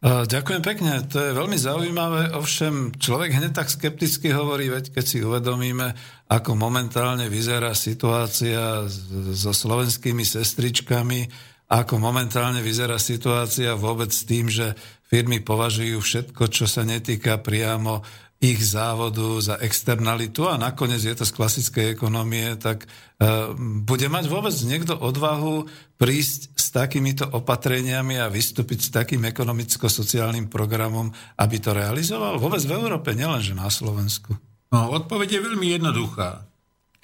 Ďakujem 0.07 0.63
pekne, 0.63 1.03
to 1.11 1.19
je 1.19 1.35
veľmi 1.35 1.59
zaujímavé, 1.59 2.31
ovšem 2.39 2.95
človek 2.95 3.43
hneď 3.43 3.59
tak 3.59 3.67
skepticky 3.67 4.31
hovorí, 4.31 4.71
veď 4.71 4.95
keď 4.95 5.03
si 5.05 5.19
uvedomíme, 5.19 5.99
ako 6.31 6.55
momentálne 6.55 7.27
vyzerá 7.27 7.75
situácia 7.75 8.87
so 9.35 9.51
slovenskými 9.51 10.23
sestričkami, 10.23 11.27
ako 11.67 11.99
momentálne 11.99 12.63
vyzerá 12.63 13.03
situácia 13.03 13.75
vôbec 13.75 14.15
s 14.15 14.23
tým, 14.23 14.47
že 14.47 14.79
firmy 15.11 15.43
považujú 15.43 15.99
všetko, 15.99 16.55
čo 16.55 16.71
sa 16.71 16.87
netýka 16.87 17.43
priamo 17.43 18.07
ich 18.47 18.63
závodu 18.63 19.43
za 19.43 19.59
externalitu 19.59 20.47
a 20.47 20.55
nakoniec 20.55 21.03
je 21.03 21.17
to 21.19 21.27
z 21.27 21.35
klasickej 21.35 21.87
ekonomie, 21.91 22.55
tak 22.55 22.87
uh, 22.87 23.51
bude 23.59 24.07
mať 24.07 24.31
vôbec 24.31 24.55
niekto 24.63 24.95
odvahu 24.95 25.67
prísť 25.99 26.55
s 26.55 26.71
takýmito 26.71 27.27
opatreniami 27.27 28.23
a 28.23 28.31
vystúpiť 28.31 28.79
s 28.87 28.93
takým 28.95 29.27
ekonomicko-sociálnym 29.27 30.47
programom, 30.47 31.11
aby 31.41 31.57
to 31.59 31.75
realizoval? 31.75 32.39
Vôbec 32.39 32.63
v 32.63 32.75
Európe, 32.77 33.17
nielenže 33.17 33.57
na 33.57 33.67
Slovensku. 33.67 34.37
No, 34.71 34.93
odpoveď 34.93 35.39
je 35.39 35.47
veľmi 35.47 35.67
jednoduchá. 35.79 36.45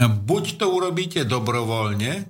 Buď 0.03 0.59
to 0.59 0.67
urobíte 0.75 1.23
dobrovoľne, 1.23 2.27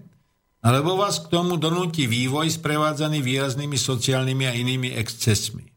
alebo 0.62 0.94
vás 0.94 1.18
k 1.18 1.32
tomu 1.32 1.58
donúti 1.58 2.06
vývoj 2.06 2.52
sprevádzaný 2.52 3.18
výraznými 3.24 3.74
sociálnymi 3.74 4.44
a 4.46 4.52
inými 4.54 4.94
excesmi. 4.94 5.71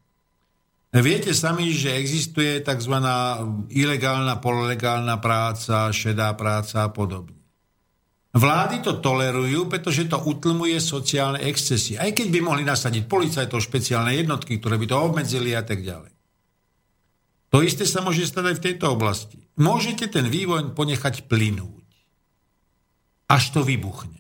Viete 0.96 1.36
sami, 1.36 1.76
že 1.76 1.92
existuje 1.92 2.64
tzv. 2.64 2.96
ilegálna, 3.68 4.40
pololegálna 4.40 5.20
práca, 5.20 5.92
šedá 5.92 6.32
práca 6.40 6.88
a 6.88 6.90
podobne. 6.94 7.36
Vlády 8.32 8.80
to 8.80 9.04
tolerujú, 9.04 9.68
pretože 9.68 10.08
to 10.08 10.24
utlmuje 10.24 10.80
sociálne 10.80 11.44
excesy. 11.44 12.00
Aj 12.00 12.12
keď 12.16 12.32
by 12.32 12.40
mohli 12.40 12.64
nasadiť 12.64 13.12
policajtov, 13.12 13.64
špeciálne 13.64 14.16
jednotky, 14.16 14.60
ktoré 14.60 14.80
by 14.80 14.88
to 14.88 14.96
obmedzili 14.96 15.52
a 15.52 15.64
tak 15.68 15.84
ďalej. 15.84 16.16
To 17.52 17.64
isté 17.64 17.84
sa 17.84 18.00
môže 18.00 18.24
stať 18.28 18.52
aj 18.52 18.56
v 18.60 18.66
tejto 18.72 18.86
oblasti. 18.96 19.40
Môžete 19.60 20.08
ten 20.08 20.28
vývoj 20.28 20.76
ponechať 20.76 21.28
plynúť. 21.28 21.88
Až 23.32 23.44
to 23.52 23.68
vybuchne. 23.68 24.20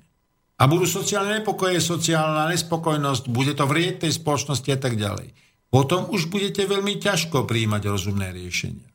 A 0.59 0.63
budú 0.67 0.88
sociálne 0.88 1.39
nepokoje, 1.39 1.84
sociálna 1.84 2.51
nespokojnosť, 2.51 3.28
bude 3.32 3.51
to 3.55 3.67
vrieť 3.67 4.07
tej 4.07 4.11
spoločnosti 4.15 4.69
a 4.71 4.80
tak 4.80 4.95
ďalej 4.95 5.45
potom 5.76 6.07
už 6.07 6.32
budete 6.32 6.63
veľmi 6.63 7.03
ťažko 7.03 7.43
príjmať 7.43 7.84
rozumné 7.91 8.32
riešenia. 8.32 8.88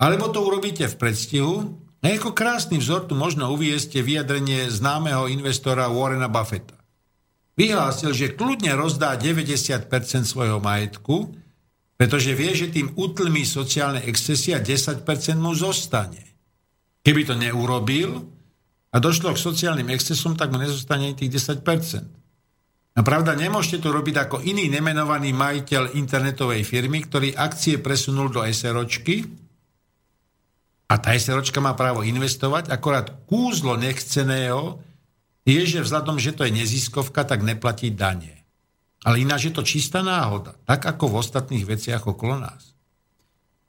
Alebo 0.00 0.32
to 0.32 0.48
urobíte 0.48 0.88
v 0.88 0.96
predstihu, 0.96 1.76
a 2.00 2.06
ako 2.08 2.32
krásny 2.32 2.80
vzor 2.80 3.04
tu 3.04 3.12
možno 3.12 3.52
uviesť 3.52 4.00
vyjadrenie 4.00 4.64
známeho 4.72 5.28
investora 5.28 5.92
Warrena 5.92 6.32
Buffetta. 6.32 6.80
Vyhlásil, 7.60 8.16
že 8.16 8.32
kľudne 8.32 8.72
rozdá 8.72 9.12
90% 9.12 9.92
svojho 10.24 10.56
majetku, 10.56 11.36
pretože 12.00 12.32
vie, 12.32 12.52
že 12.56 12.72
tým 12.72 12.96
utlmí 12.96 13.44
sociálne 13.44 14.00
excesy 14.08 14.56
a 14.56 14.60
10% 14.64 15.04
mu 15.36 15.52
zostane. 15.52 16.24
Keby 17.04 17.28
to 17.28 17.36
neurobil 17.36 18.24
a 18.88 18.96
došlo 18.96 19.36
k 19.36 19.44
sociálnym 19.52 19.92
excesom, 19.92 20.32
tak 20.32 20.48
mu 20.48 20.56
nezostane 20.56 21.12
tých 21.12 21.44
10%. 21.44 22.25
No 22.96 23.04
pravda, 23.04 23.36
nemôžete 23.36 23.84
to 23.84 23.92
robiť 23.92 24.16
ako 24.24 24.36
iný 24.40 24.72
nemenovaný 24.72 25.36
majiteľ 25.36 26.00
internetovej 26.00 26.64
firmy, 26.64 27.04
ktorý 27.04 27.36
akcie 27.36 27.76
presunul 27.76 28.32
do 28.32 28.40
SROčky 28.40 29.28
a 30.88 30.94
tá 30.96 31.12
SROčka 31.12 31.60
má 31.60 31.76
právo 31.76 32.06
investovať, 32.06 32.72
akorát 32.72 33.12
kúzlo 33.28 33.76
nechceného 33.76 34.80
je, 35.44 35.60
že 35.66 35.82
vzhľadom, 35.82 36.16
že 36.16 36.32
to 36.32 36.46
je 36.46 36.56
neziskovka, 36.56 37.26
tak 37.26 37.42
neplatí 37.42 37.92
dane. 37.92 38.46
Ale 39.04 39.22
ináč 39.22 39.50
je 39.50 39.54
to 39.54 39.62
čistá 39.66 40.00
náhoda, 40.02 40.56
tak 40.64 40.86
ako 40.86 41.10
v 41.10 41.18
ostatných 41.20 41.66
veciach 41.66 42.06
okolo 42.06 42.38
nás. 42.42 42.75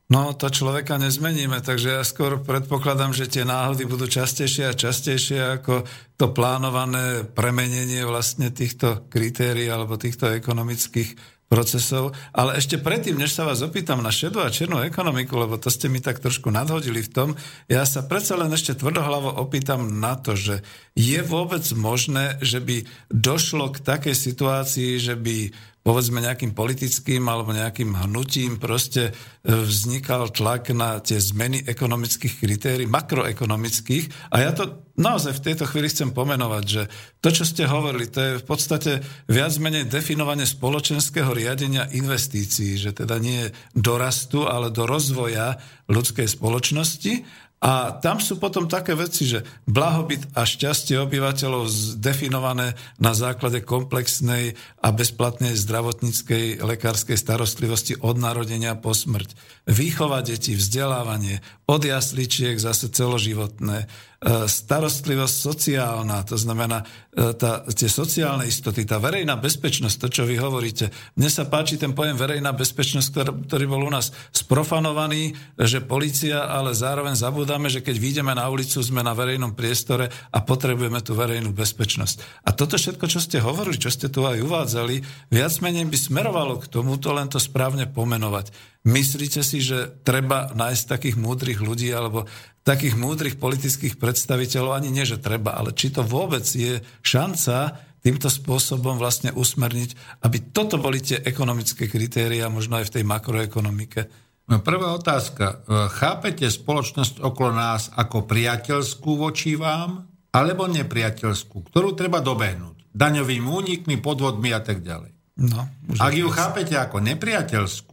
No, 0.07 0.31
to 0.31 0.47
človeka 0.47 0.95
nezmeníme, 0.95 1.59
takže 1.59 1.99
ja 1.99 2.03
skôr 2.07 2.39
predpokladám, 2.39 3.11
že 3.11 3.27
tie 3.27 3.43
náhody 3.43 3.83
budú 3.83 4.07
častejšie 4.07 4.71
a 4.71 4.79
častejšie 4.79 5.59
ako 5.59 5.83
to 6.15 6.31
plánované 6.31 7.27
premenenie 7.27 8.07
vlastne 8.07 8.47
týchto 8.47 9.03
kritérií 9.11 9.67
alebo 9.67 9.99
týchto 9.99 10.31
ekonomických 10.31 11.37
procesov. 11.51 12.15
Ale 12.31 12.55
ešte 12.59 12.79
predtým, 12.79 13.19
než 13.19 13.35
sa 13.35 13.47
vás 13.47 13.59
opýtam 13.59 13.99
na 13.99 14.11
šedú 14.11 14.43
a 14.43 14.51
černú 14.51 14.83
ekonomiku, 14.83 15.35
lebo 15.35 15.55
to 15.59 15.67
ste 15.67 15.91
mi 15.91 15.99
tak 16.03 16.23
trošku 16.23 16.51
nadhodili 16.51 17.03
v 17.03 17.11
tom, 17.11 17.29
ja 17.71 17.83
sa 17.87 18.03
predsa 18.03 18.39
len 18.39 18.51
ešte 18.51 18.79
tvrdohlavo 18.79 19.39
opýtam 19.43 19.99
na 19.99 20.19
to, 20.19 20.35
že 20.35 20.63
je 20.95 21.19
vôbec 21.23 21.63
možné, 21.75 22.39
že 22.43 22.63
by 22.63 22.83
došlo 23.11 23.75
k 23.75 23.83
takej 23.83 24.15
situácii, 24.15 25.03
že 25.03 25.15
by 25.15 25.51
povedzme 25.88 26.19
nejakým 26.19 26.51
politickým 26.51 27.23
alebo 27.31 27.55
nejakým 27.55 27.95
hnutím 27.95 28.59
proste 28.59 29.07
e, 29.07 29.11
vznikal 29.47 30.35
tlak 30.35 30.75
na 30.75 30.99
tie 30.99 31.15
zmeny 31.15 31.63
ekonomických 31.63 32.43
kritérií, 32.43 32.91
makroekonomických. 32.91 34.35
A 34.35 34.43
ja 34.43 34.51
to 34.51 34.83
naozaj 34.99 35.39
v 35.39 35.45
tejto 35.47 35.63
chvíli 35.63 35.88
chcem 35.88 36.11
pomenovať, 36.11 36.63
že 36.67 36.83
to, 37.23 37.31
čo 37.31 37.47
ste 37.47 37.71
hovorili, 37.71 38.11
to 38.11 38.19
je 38.19 38.31
v 38.43 38.45
podstate 38.45 38.91
viac 39.31 39.55
menej 39.63 39.88
definovanie 39.88 40.43
spoločenského 40.43 41.31
riadenia 41.31 41.88
investícií, 41.88 42.75
že 42.75 42.91
teda 42.91 43.15
nie 43.23 43.47
do 43.71 43.95
rastu, 43.95 44.43
ale 44.43 44.75
do 44.75 44.83
rozvoja 44.83 45.55
ľudskej 45.88 46.27
spoločnosti 46.27 47.46
a 47.57 47.89
tam 47.89 48.21
sú 48.21 48.37
potom 48.37 48.69
také 48.69 48.93
veci, 48.93 49.25
že 49.25 49.41
blahobyt 49.65 50.37
a 50.37 50.45
šťastie 50.45 51.01
obyvateľov 51.01 51.65
zdefinované 51.65 52.77
na 53.01 53.17
základe 53.17 53.65
komplexnej 53.65 54.53
a 54.77 54.93
bezplatnej 54.93 55.57
zdravotníckej 55.57 56.61
lekárskej 56.61 57.17
starostlivosti 57.17 57.97
od 57.97 58.21
narodenia 58.21 58.77
po 58.77 58.93
smrť. 58.93 59.33
Výchova 59.65 60.21
detí, 60.21 60.53
vzdelávanie, 60.53 61.41
od 61.65 61.81
jasličiek 61.81 62.61
zase 62.61 62.93
celoživotné, 62.93 63.89
starostlivosť 64.26 65.36
sociálna, 65.38 66.26
to 66.26 66.41
znamená 66.41 66.82
e, 67.13 67.38
tá, 67.38 67.61
tie 67.70 67.86
sociálne 67.86 68.49
istoty, 68.49 68.82
tá 68.82 68.97
verejná 68.97 69.38
bezpečnosť, 69.38 69.95
to, 70.01 70.07
čo 70.09 70.24
vy 70.26 70.41
hovoríte. 70.41 70.89
Mne 71.13 71.30
sa 71.30 71.45
páči 71.45 71.78
ten 71.78 71.93
pojem 71.93 72.18
verejná 72.18 72.49
bezpečnosť, 72.57 73.07
ktorý, 73.13 73.32
ktorý 73.45 73.65
bol 73.70 73.86
u 73.86 73.91
nás 73.93 74.09
sprofanovaný, 74.34 75.38
že 75.61 75.86
policia, 75.86 76.49
ale 76.49 76.74
zároveň 76.74 77.13
zabudáme, 77.13 77.70
že 77.70 77.86
keď 77.86 77.95
vyjdeme 78.01 78.34
na 78.34 78.49
ulicu, 78.49 78.82
sme 78.82 79.05
na 79.05 79.13
verejnom 79.13 79.53
priestore 79.53 80.09
a 80.34 80.41
potrebujeme 80.41 80.97
tú 81.05 81.13
verejnú 81.13 81.53
bezpečnosť. 81.53 82.49
A 82.49 82.57
toto 82.57 82.74
všetko, 82.74 83.05
čo 83.05 83.22
ste 83.22 83.38
hovorili, 83.38 83.78
čo 83.78 83.93
ste 83.93 84.09
tu 84.09 84.26
aj 84.26 84.41
uvádzali, 84.41 85.30
viac 85.30 85.53
menej 85.61 85.86
by 85.86 85.97
smerovalo 85.97 86.57
k 86.57 86.65
tomuto, 86.74 87.13
len 87.13 87.30
to 87.30 87.38
správne 87.38 87.86
pomenovať. 87.86 88.49
Myslíte 88.88 89.43
si, 89.43 89.59
že 89.59 89.99
treba 90.07 90.47
nájsť 90.55 90.84
takých 90.88 91.20
múdrych 91.20 91.59
ľudí 91.59 91.91
alebo 91.91 92.24
takých 92.68 92.99
múdrych 92.99 93.39
politických 93.39 93.95
predstaviteľov, 93.95 94.76
ani 94.76 94.91
nie, 94.91 95.07
že 95.07 95.24
treba, 95.24 95.55
ale 95.55 95.72
či 95.72 95.88
to 95.95 96.03
vôbec 96.03 96.43
je 96.43 96.84
šanca 96.99 97.80
týmto 98.03 98.28
spôsobom 98.28 98.99
vlastne 98.99 99.32
usmerniť, 99.32 100.22
aby 100.28 100.51
toto 100.51 100.76
boli 100.76 100.99
tie 100.99 101.24
ekonomické 101.24 101.88
kritéria, 101.88 102.51
možno 102.51 102.76
aj 102.84 102.91
v 102.91 102.93
tej 102.99 103.03
makroekonomike. 103.07 104.01
No, 104.47 104.63
prvá 104.63 104.95
otázka. 104.95 105.63
Chápete 105.91 106.47
spoločnosť 106.47 107.20
okolo 107.24 107.51
nás 107.55 107.91
ako 107.95 108.28
priateľskú 108.28 109.20
voči 109.20 109.55
vám, 109.59 110.07
alebo 110.32 110.68
nepriateľskú, 110.68 111.72
ktorú 111.72 111.95
treba 111.95 112.20
dobehnúť? 112.20 112.91
Daňovými 112.91 113.47
únikmi, 113.47 113.95
podvodmi 113.99 114.51
a 114.51 114.61
tak 114.63 114.84
ďalej. 114.84 115.11
No, 115.38 115.70
Ak 116.01 116.18
ju 116.18 116.28
chápete 116.34 116.74
ako 116.74 116.97
nepriateľskú, 116.97 117.86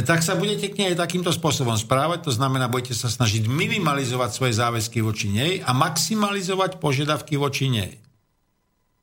tak 0.00 0.24
sa 0.24 0.34
budete 0.34 0.72
k 0.72 0.78
nej 0.80 0.88
aj 0.96 1.06
takýmto 1.06 1.30
spôsobom 1.30 1.76
správať, 1.76 2.26
to 2.26 2.32
znamená, 2.32 2.72
budete 2.72 2.96
sa 2.96 3.12
snažiť 3.12 3.46
minimalizovať 3.46 4.30
svoje 4.32 4.56
záväzky 4.56 5.04
voči 5.04 5.28
nej 5.28 5.52
a 5.60 5.76
maximalizovať 5.76 6.80
požiadavky 6.80 7.36
voči 7.36 7.68
nej. 7.68 7.92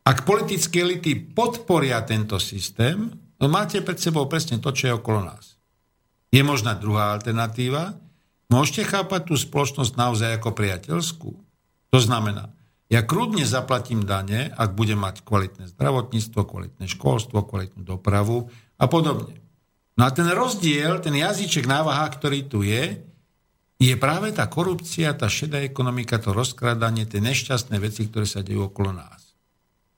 Ak 0.02 0.26
politické 0.26 0.82
elity 0.82 1.14
podporia 1.16 2.02
tento 2.02 2.42
systém, 2.42 3.14
no 3.38 3.46
máte 3.46 3.80
pred 3.86 4.02
sebou 4.02 4.26
presne 4.26 4.58
to, 4.58 4.74
čo 4.74 4.90
je 4.90 4.98
okolo 4.98 5.22
nás. 5.22 5.56
Je 6.34 6.42
možná 6.42 6.74
druhá 6.74 7.14
alternatíva. 7.14 7.96
Môžete 8.50 8.88
chápať 8.88 9.30
tú 9.30 9.36
spoločnosť 9.38 9.94
naozaj 9.96 10.42
ako 10.42 10.56
priateľskú. 10.58 11.32
To 11.92 12.00
znamená, 12.00 12.50
ja 12.92 13.04
krúdne 13.04 13.48
zaplatím 13.48 14.04
dane, 14.04 14.52
ak 14.52 14.76
budem 14.76 15.00
mať 15.00 15.24
kvalitné 15.24 15.72
zdravotníctvo, 15.72 16.40
kvalitné 16.44 16.92
školstvo, 16.92 17.48
kvalitnú 17.48 17.88
dopravu 17.88 18.52
a 18.76 18.86
podobne. 18.92 19.41
No 20.00 20.08
a 20.08 20.10
ten 20.12 20.28
rozdiel, 20.32 21.04
ten 21.04 21.16
jazyček 21.16 21.68
návaha, 21.68 22.08
ktorý 22.12 22.48
tu 22.48 22.64
je, 22.64 23.00
je 23.82 23.96
práve 23.98 24.30
tá 24.30 24.46
korupcia, 24.46 25.18
tá 25.18 25.26
šedá 25.26 25.58
ekonomika, 25.66 26.22
to 26.22 26.32
rozkradanie, 26.32 27.10
tie 27.10 27.18
nešťastné 27.18 27.82
veci, 27.82 28.06
ktoré 28.08 28.30
sa 28.30 28.46
dejú 28.46 28.70
okolo 28.70 28.94
nás. 28.94 29.34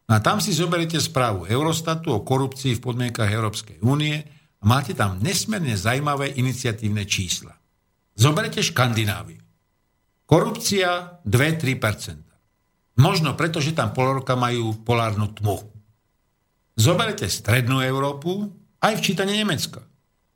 No 0.07 0.15
a 0.15 0.19
tam 0.23 0.39
si 0.39 0.55
zoberete 0.55 0.99
správu 1.03 1.47
Eurostatu 1.47 2.15
o 2.15 2.23
korupcii 2.23 2.79
v 2.79 2.83
podmienkach 2.83 3.27
Európskej 3.27 3.83
únie 3.83 4.23
a 4.59 4.63
máte 4.63 4.95
tam 4.95 5.19
nesmierne 5.19 5.75
zajímavé 5.75 6.31
iniciatívne 6.39 7.03
čísla. 7.03 7.51
Zoberete 8.15 8.63
Škandináviu. 8.63 9.43
Korupcia 10.23 11.19
2-3%. 11.27 12.23
Možno 13.03 13.33
preto, 13.33 13.59
že 13.59 13.75
tam 13.75 13.91
pol 13.91 14.21
roka 14.21 14.37
majú 14.37 14.77
polárnu 14.85 15.33
tmu. 15.33 15.59
Zoberete 16.77 17.27
Strednú 17.27 17.83
Európu, 17.83 18.47
aj 18.84 18.99
v 18.99 19.01
čítaní 19.01 19.39
Nemecka. 19.39 19.79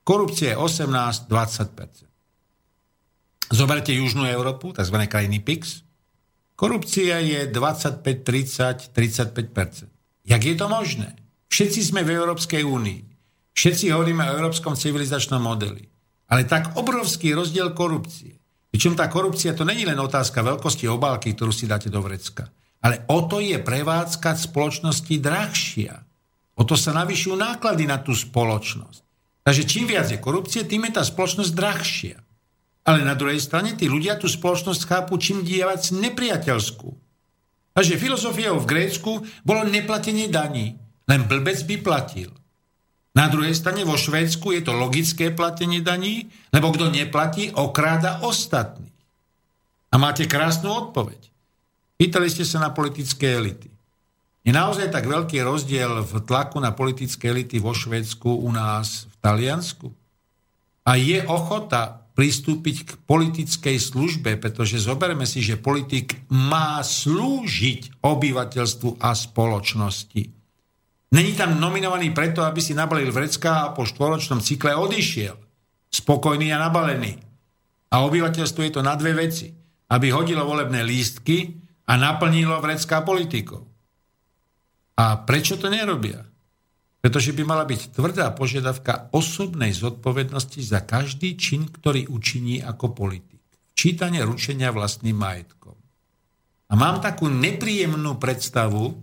Korupcia 0.08 0.56
je 0.56 0.58
18-20%. 0.58 3.52
Zoberte 3.52 3.91
Južnú 3.91 4.24
Európu, 4.24 4.72
tzv. 4.72 4.95
krajiny 5.08 5.39
PIX. 5.43 5.84
Korupcia 6.56 7.20
je 7.20 7.52
25, 7.52 8.24
30, 8.24 8.95
35%. 8.95 9.91
Jak 10.28 10.43
je 10.43 10.56
to 10.56 10.68
možné? 10.72 11.16
Všetci 11.52 11.91
sme 11.91 12.04
v 12.08 12.16
Európskej 12.16 12.64
únii. 12.64 13.02
Všetci 13.56 13.91
hovoríme 13.91 14.24
o 14.28 14.36
európskom 14.39 14.76
civilizačnom 14.76 15.43
modeli. 15.43 15.88
Ale 16.28 16.43
tak 16.43 16.76
obrovský 16.76 17.32
rozdiel 17.36 17.72
korupcie. 17.72 18.36
Pričom 18.68 18.95
tá 18.95 19.08
korupcia 19.08 19.56
to 19.56 19.64
není 19.64 19.88
len 19.88 20.00
otázka 20.00 20.43
veľkosti 20.43 20.88
obálky, 20.91 21.36
ktorú 21.36 21.52
si 21.56 21.68
dáte 21.68 21.88
do 21.88 22.04
vrecka. 22.04 22.52
Ale 22.84 23.08
o 23.12 23.26
to 23.26 23.39
je 23.39 23.58
prevádzkať 23.60 24.52
spoločnosti 24.52 25.16
drahšia. 25.18 26.07
O 26.58 26.66
to 26.66 26.74
sa 26.74 26.91
navyšujú 26.97 27.38
náklady 27.38 27.86
na 27.86 28.01
tú 28.01 28.18
spoločnosť. 28.18 29.05
Takže 29.45 29.64
čím 29.64 29.86
viac 29.88 30.10
je 30.10 30.20
korupcie, 30.20 30.66
tým 30.66 30.89
je 30.89 30.97
tá 30.97 31.03
spoločnosť 31.05 31.51
drahšia. 31.53 32.18
Ale 32.84 33.05
na 33.05 33.14
druhej 33.14 33.39
strane 33.39 33.78
tí 33.78 33.86
ľudia 33.86 34.18
tú 34.18 34.26
spoločnosť 34.26 34.82
chápu 34.89 35.16
čím 35.22 35.45
viac 35.45 35.86
nepriateľskú. 35.93 36.89
Takže 37.78 38.01
filozofiou 38.01 38.58
v 38.58 38.70
Grécku 38.74 39.12
bolo 39.45 39.62
neplatenie 39.70 40.28
daní. 40.34 40.82
Len 41.05 41.30
blbec 41.30 41.62
by 41.64 41.78
platil. 41.80 42.34
Na 43.14 43.30
druhej 43.30 43.53
strane 43.53 43.86
vo 43.86 43.97
Švédsku 43.97 44.49
je 44.58 44.62
to 44.66 44.74
logické 44.74 45.30
platenie 45.30 45.82
daní, 45.86 46.30
lebo 46.49 46.74
kto 46.74 46.89
neplatí, 46.89 47.53
okráda 47.53 48.26
ostatných. 48.26 48.93
A 49.93 49.95
máte 49.97 50.26
krásnu 50.26 50.70
odpoveď. 50.74 51.32
Pýtali 51.97 52.30
ste 52.30 52.45
sa 52.45 52.62
na 52.62 52.70
politické 52.74 53.38
elity. 53.38 53.77
Je 54.48 54.56
naozaj 54.56 54.95
tak 54.95 55.12
veľký 55.12 55.43
rozdiel 55.43 56.08
v 56.08 56.24
tlaku 56.24 56.64
na 56.64 56.72
politické 56.72 57.36
elity 57.36 57.60
vo 57.60 57.76
Švedsku, 57.76 58.32
u 58.32 58.48
nás, 58.48 59.04
v 59.12 59.16
Taliansku? 59.20 59.91
A 60.88 60.95
je 60.95 61.20
ochota 61.28 62.08
pristúpiť 62.16 62.78
k 62.88 62.91
politickej 63.04 63.76
službe, 63.76 64.39
pretože 64.39 64.80
zoberme 64.80 65.28
si, 65.28 65.43
že 65.43 65.60
politik 65.60 66.24
má 66.32 66.80
slúžiť 66.80 68.00
obyvateľstvu 68.00 69.04
a 69.04 69.12
spoločnosti. 69.12 70.24
Není 71.12 71.32
tam 71.36 71.60
nominovaný 71.60 72.16
preto, 72.16 72.48
aby 72.48 72.64
si 72.64 72.72
nabalil 72.72 73.12
vrecká 73.12 73.68
a 73.68 73.76
po 73.76 73.84
štvoročnom 73.84 74.39
cykle 74.39 74.80
odišiel. 74.80 75.36
Spokojný 75.91 76.56
a 76.56 76.64
nabalený. 76.64 77.20
A 77.91 78.00
obyvateľstvo 78.08 78.64
je 78.64 78.72
to 78.72 78.82
na 78.82 78.95
dve 78.95 79.12
veci. 79.12 79.52
Aby 79.91 80.16
hodilo 80.16 80.48
volebné 80.48 80.88
lístky 80.88 81.52
a 81.84 82.00
naplnilo 82.00 82.64
vrecká 82.64 83.04
politikov. 83.04 83.77
A 84.98 85.22
prečo 85.22 85.62
to 85.62 85.70
nerobia? 85.70 86.26
Pretože 86.98 87.30
by 87.38 87.43
mala 87.45 87.64
byť 87.70 87.93
tvrdá 87.93 88.34
požiadavka 88.34 89.14
osobnej 89.14 89.70
zodpovednosti 89.70 90.58
za 90.66 90.82
každý 90.82 91.38
čin, 91.38 91.70
ktorý 91.70 92.10
učiní 92.10 92.66
ako 92.66 92.98
politik. 92.98 93.39
Čítanie 93.78 94.26
ručenia 94.26 94.74
vlastným 94.74 95.14
majetkom. 95.14 95.78
A 96.68 96.74
mám 96.74 97.00
takú 97.00 97.30
nepríjemnú 97.30 98.18
predstavu, 98.18 98.98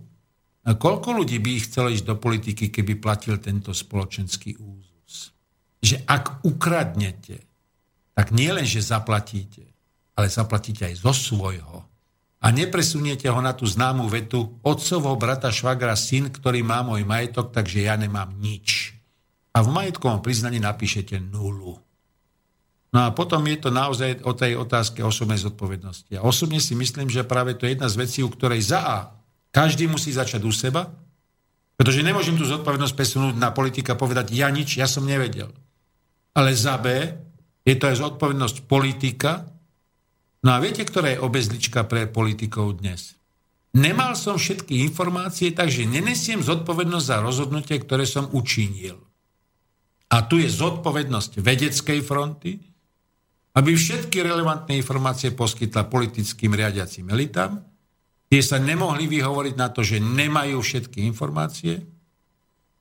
koľko 0.67 1.09
ľudí 1.23 1.39
by 1.39 1.51
chcelo 1.63 1.87
ísť 1.89 2.05
do 2.05 2.15
politiky, 2.19 2.69
keby 2.69 2.99
platil 2.99 3.39
tento 3.39 3.71
spoločenský 3.71 4.59
úzus. 4.59 5.31
Že 5.79 6.03
ak 6.03 6.43
ukradnete, 6.43 7.47
tak 8.11 8.35
nie 8.35 8.51
len, 8.51 8.67
že 8.67 8.83
zaplatíte, 8.83 9.63
ale 10.19 10.27
zaplatíte 10.27 10.91
aj 10.91 10.95
zo 10.99 11.13
svojho 11.15 11.94
a 12.45 12.53
nepresuniete 12.53 13.25
ho 13.25 13.41
na 13.41 13.57
tú 13.57 13.65
známu 13.65 14.05
vetu 14.05 14.61
otcovho 14.61 15.17
brata 15.17 15.49
švagra 15.49 15.97
syn, 15.97 16.29
ktorý 16.29 16.61
má 16.61 16.85
môj 16.85 17.01
majetok, 17.01 17.49
takže 17.49 17.89
ja 17.89 17.97
nemám 17.97 18.37
nič. 18.37 18.93
A 19.57 19.65
v 19.65 19.73
majetkovom 19.73 20.21
priznaní 20.21 20.61
napíšete 20.61 21.17
nulu. 21.17 21.81
No 22.93 22.99
a 23.01 23.09
potom 23.17 23.41
je 23.49 23.57
to 23.57 23.73
naozaj 23.73 24.21
o 24.21 24.31
tej 24.37 24.61
otázke 24.61 25.01
osobnej 25.01 25.41
zodpovednosti. 25.41 26.21
A 26.21 26.23
osobne 26.23 26.61
si 26.61 26.77
myslím, 26.77 27.09
že 27.09 27.25
práve 27.25 27.57
to 27.57 27.65
je 27.65 27.73
jedna 27.73 27.89
z 27.89 27.97
vecí, 27.97 28.19
u 28.21 28.29
ktorej 28.29 28.61
za 28.61 28.79
A 28.85 28.97
každý 29.49 29.89
musí 29.89 30.13
začať 30.13 30.45
u 30.45 30.53
seba, 30.53 30.93
pretože 31.75 32.05
nemôžem 32.05 32.37
tú 32.37 32.45
zodpovednosť 32.45 32.93
presunúť 32.93 33.35
na 33.41 33.49
politika 33.51 33.97
a 33.97 33.99
povedať, 33.99 34.37
ja 34.37 34.53
nič, 34.53 34.77
ja 34.77 34.85
som 34.85 35.03
nevedel. 35.03 35.49
Ale 36.37 36.53
za 36.53 36.77
B 36.77 37.09
je 37.65 37.73
to 37.73 37.89
aj 37.89 38.05
zodpovednosť 38.05 38.69
politika, 38.69 39.49
No 40.45 40.53
a 40.53 40.61
viete, 40.61 40.85
ktorá 40.85 41.17
je 41.17 41.23
obezlička 41.25 41.89
pre 41.89 42.05
politikov 42.05 42.77
dnes? 42.77 43.17
Nemal 43.73 44.13
som 44.13 44.37
všetky 44.37 44.85
informácie, 44.85 45.49
takže 45.49 45.89
nenesiem 45.89 46.45
zodpovednosť 46.45 47.05
za 47.09 47.17
rozhodnutie, 47.17 47.81
ktoré 47.81 48.05
som 48.05 48.29
učinil. 48.29 49.01
A 50.13 50.21
tu 50.29 50.37
je 50.37 50.45
zodpovednosť 50.45 51.41
vedeckej 51.41 51.99
fronty, 52.05 52.61
aby 53.57 53.73
všetky 53.73 54.21
relevantné 54.21 54.77
informácie 54.77 55.33
poskytla 55.33 55.89
politickým 55.89 56.53
riadiacim 56.53 57.09
elitám, 57.09 57.65
tie 58.29 58.45
sa 58.45 58.61
nemohli 58.61 59.09
vyhovoriť 59.09 59.55
na 59.57 59.73
to, 59.73 59.81
že 59.81 59.97
nemajú 59.97 60.61
všetky 60.61 61.09
informácie 61.09 61.81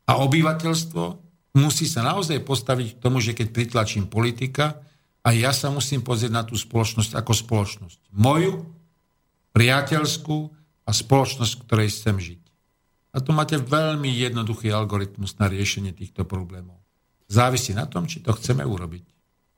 a 0.05 0.21
obyvateľstvo 0.21 1.05
musí 1.57 1.89
sa 1.89 2.05
naozaj 2.05 2.45
postaviť 2.45 2.89
k 2.93 3.01
tomu, 3.01 3.25
že 3.25 3.33
keď 3.33 3.57
pritlačím 3.57 4.05
politika, 4.05 4.85
a 5.25 5.33
ja 5.33 5.57
sa 5.57 5.73
musím 5.73 6.05
pozrieť 6.05 6.33
na 6.33 6.45
tú 6.45 6.53
spoločnosť 6.53 7.17
ako 7.17 7.33
spoločnosť. 7.33 8.13
Moju, 8.13 8.69
priateľskú 9.57 10.53
a 10.85 10.91
spoločnosť, 10.93 11.53
v 11.57 11.63
ktorej 11.65 11.89
chcem 11.97 12.17
žiť. 12.21 12.43
A 13.15 13.23
tu 13.25 13.33
máte 13.33 13.57
veľmi 13.57 14.11
jednoduchý 14.11 14.69
algoritmus 14.75 15.41
na 15.41 15.49
riešenie 15.49 15.97
týchto 15.97 16.29
problémov. 16.29 16.77
Závisí 17.31 17.73
na 17.73 17.89
tom, 17.89 18.05
či 18.05 18.21
to 18.21 18.37
chceme 18.37 18.61
urobiť. 18.61 19.15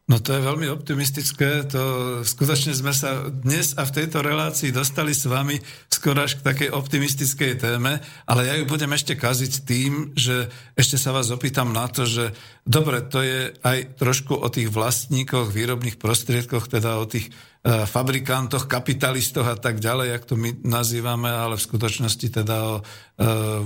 No 0.06 0.22
to 0.22 0.38
je 0.38 0.46
veľmi 0.46 0.70
optimistické, 0.70 1.66
to 1.66 1.82
skutočne 2.22 2.78
sme 2.78 2.94
sa 2.94 3.26
dnes 3.26 3.74
a 3.74 3.82
v 3.82 3.90
tejto 3.90 4.22
relácii 4.22 4.70
dostali 4.70 5.10
s 5.10 5.26
vami 5.26 5.58
skoro 5.90 6.22
až 6.22 6.38
k 6.38 6.46
takej 6.46 6.68
optimistickej 6.70 7.58
téme, 7.58 7.98
ale 8.22 8.46
ja 8.46 8.54
ju 8.54 8.70
budem 8.70 8.94
ešte 8.94 9.18
kaziť 9.18 9.66
tým, 9.66 10.14
že 10.14 10.46
ešte 10.78 10.94
sa 10.94 11.10
vás 11.10 11.34
opýtam 11.34 11.74
na 11.74 11.90
to, 11.90 12.06
že 12.06 12.30
dobre, 12.66 13.00
to 13.06 13.22
je 13.22 13.54
aj 13.62 13.96
trošku 13.96 14.34
o 14.36 14.48
tých 14.50 14.68
vlastníkoch 14.68 15.54
výrobných 15.54 15.96
prostriedkoch, 15.96 16.66
teda 16.66 16.98
o 16.98 17.06
tých 17.06 17.30
E, 17.66 17.82
fabrikantoch, 17.82 18.70
kapitalistoch 18.70 19.42
a 19.42 19.58
tak 19.58 19.82
ďalej, 19.82 20.06
jak 20.14 20.22
to 20.22 20.38
my 20.38 20.54
nazývame, 20.62 21.26
ale 21.26 21.58
v 21.58 21.66
skutočnosti 21.66 22.28
teda 22.30 22.56
o 22.62 22.74
e, 22.78 22.82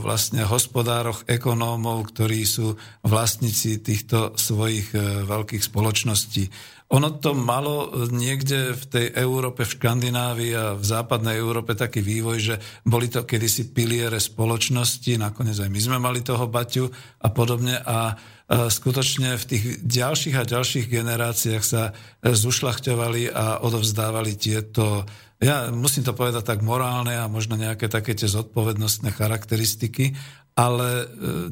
vlastne 0.00 0.40
hospodároch, 0.40 1.28
ekonómov, 1.28 2.08
ktorí 2.08 2.48
sú 2.48 2.80
vlastníci 3.04 3.84
týchto 3.84 4.32
svojich 4.40 4.96
e, 4.96 5.28
veľkých 5.28 5.60
spoločností. 5.60 6.48
Ono 6.96 7.20
to 7.20 7.36
malo 7.36 7.92
niekde 8.08 8.72
v 8.72 8.84
tej 8.88 9.06
Európe, 9.20 9.68
v 9.68 9.76
Škandinávii 9.76 10.52
a 10.56 10.64
v 10.80 10.82
západnej 10.82 11.36
Európe 11.36 11.76
taký 11.76 12.00
vývoj, 12.00 12.36
že 12.40 12.54
boli 12.88 13.12
to 13.12 13.28
kedysi 13.28 13.68
piliere 13.76 14.16
spoločnosti, 14.16 15.20
nakoniec 15.20 15.60
aj 15.60 15.68
my 15.68 15.80
sme 15.80 15.98
mali 16.00 16.24
toho 16.24 16.48
Baťu 16.48 16.88
a 17.20 17.28
podobne 17.30 17.76
a 17.84 18.16
skutočne 18.50 19.38
v 19.38 19.44
tých 19.46 19.64
ďalších 19.86 20.34
a 20.34 20.42
ďalších 20.42 20.90
generáciách 20.90 21.62
sa 21.62 21.94
e, 22.18 22.34
zušľachťovali 22.34 23.30
a 23.30 23.62
odovzdávali 23.62 24.34
tieto, 24.34 25.06
ja 25.38 25.70
musím 25.70 26.02
to 26.02 26.18
povedať 26.18 26.42
tak 26.42 26.60
morálne 26.66 27.14
a 27.14 27.30
možno 27.30 27.54
nejaké 27.54 27.86
také 27.86 28.18
tie 28.18 28.26
zodpovednostné 28.26 29.14
charakteristiky, 29.14 30.18
ale 30.58 30.88
e, 30.90 31.04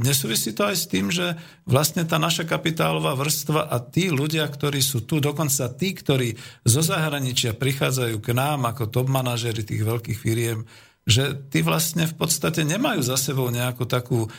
nesúvisí 0.03 0.51
to 0.51 0.67
aj 0.67 0.75
s 0.75 0.91
tým, 0.91 1.15
že 1.15 1.39
vlastne 1.71 2.03
tá 2.03 2.19
naša 2.19 2.43
kapitálová 2.43 3.15
vrstva 3.15 3.71
a 3.71 3.79
tí 3.79 4.11
ľudia, 4.11 4.43
ktorí 4.51 4.83
sú 4.83 5.07
tu, 5.07 5.23
dokonca 5.23 5.71
tí, 5.79 5.95
ktorí 5.95 6.35
zo 6.67 6.83
zahraničia 6.83 7.55
prichádzajú 7.55 8.19
k 8.19 8.29
nám 8.35 8.67
ako 8.75 8.91
top 8.91 9.07
manažery 9.07 9.63
tých 9.63 9.87
veľkých 9.87 10.19
firiem, 10.19 10.67
že 11.09 11.33
tí 11.49 11.65
vlastne 11.65 12.05
v 12.05 12.13
podstate 12.21 12.69
nemajú 12.69 13.01
za 13.01 13.17
sebou 13.17 13.49
nejakú 13.49 13.89
takú 13.89 14.29
e, 14.29 14.31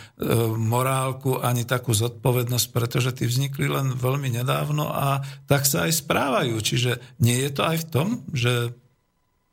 morálku 0.54 1.42
ani 1.42 1.66
takú 1.66 1.98
zodpovednosť, 1.98 2.68
pretože 2.70 3.10
tí 3.18 3.26
vznikli 3.26 3.66
len 3.66 3.98
veľmi 3.98 4.30
nedávno 4.30 4.86
a 4.86 5.26
tak 5.50 5.66
sa 5.66 5.90
aj 5.90 6.06
správajú. 6.06 6.62
Čiže 6.62 7.02
nie 7.26 7.42
je 7.42 7.50
to 7.50 7.66
aj 7.66 7.78
v 7.82 7.90
tom, 7.90 8.08
že... 8.38 8.78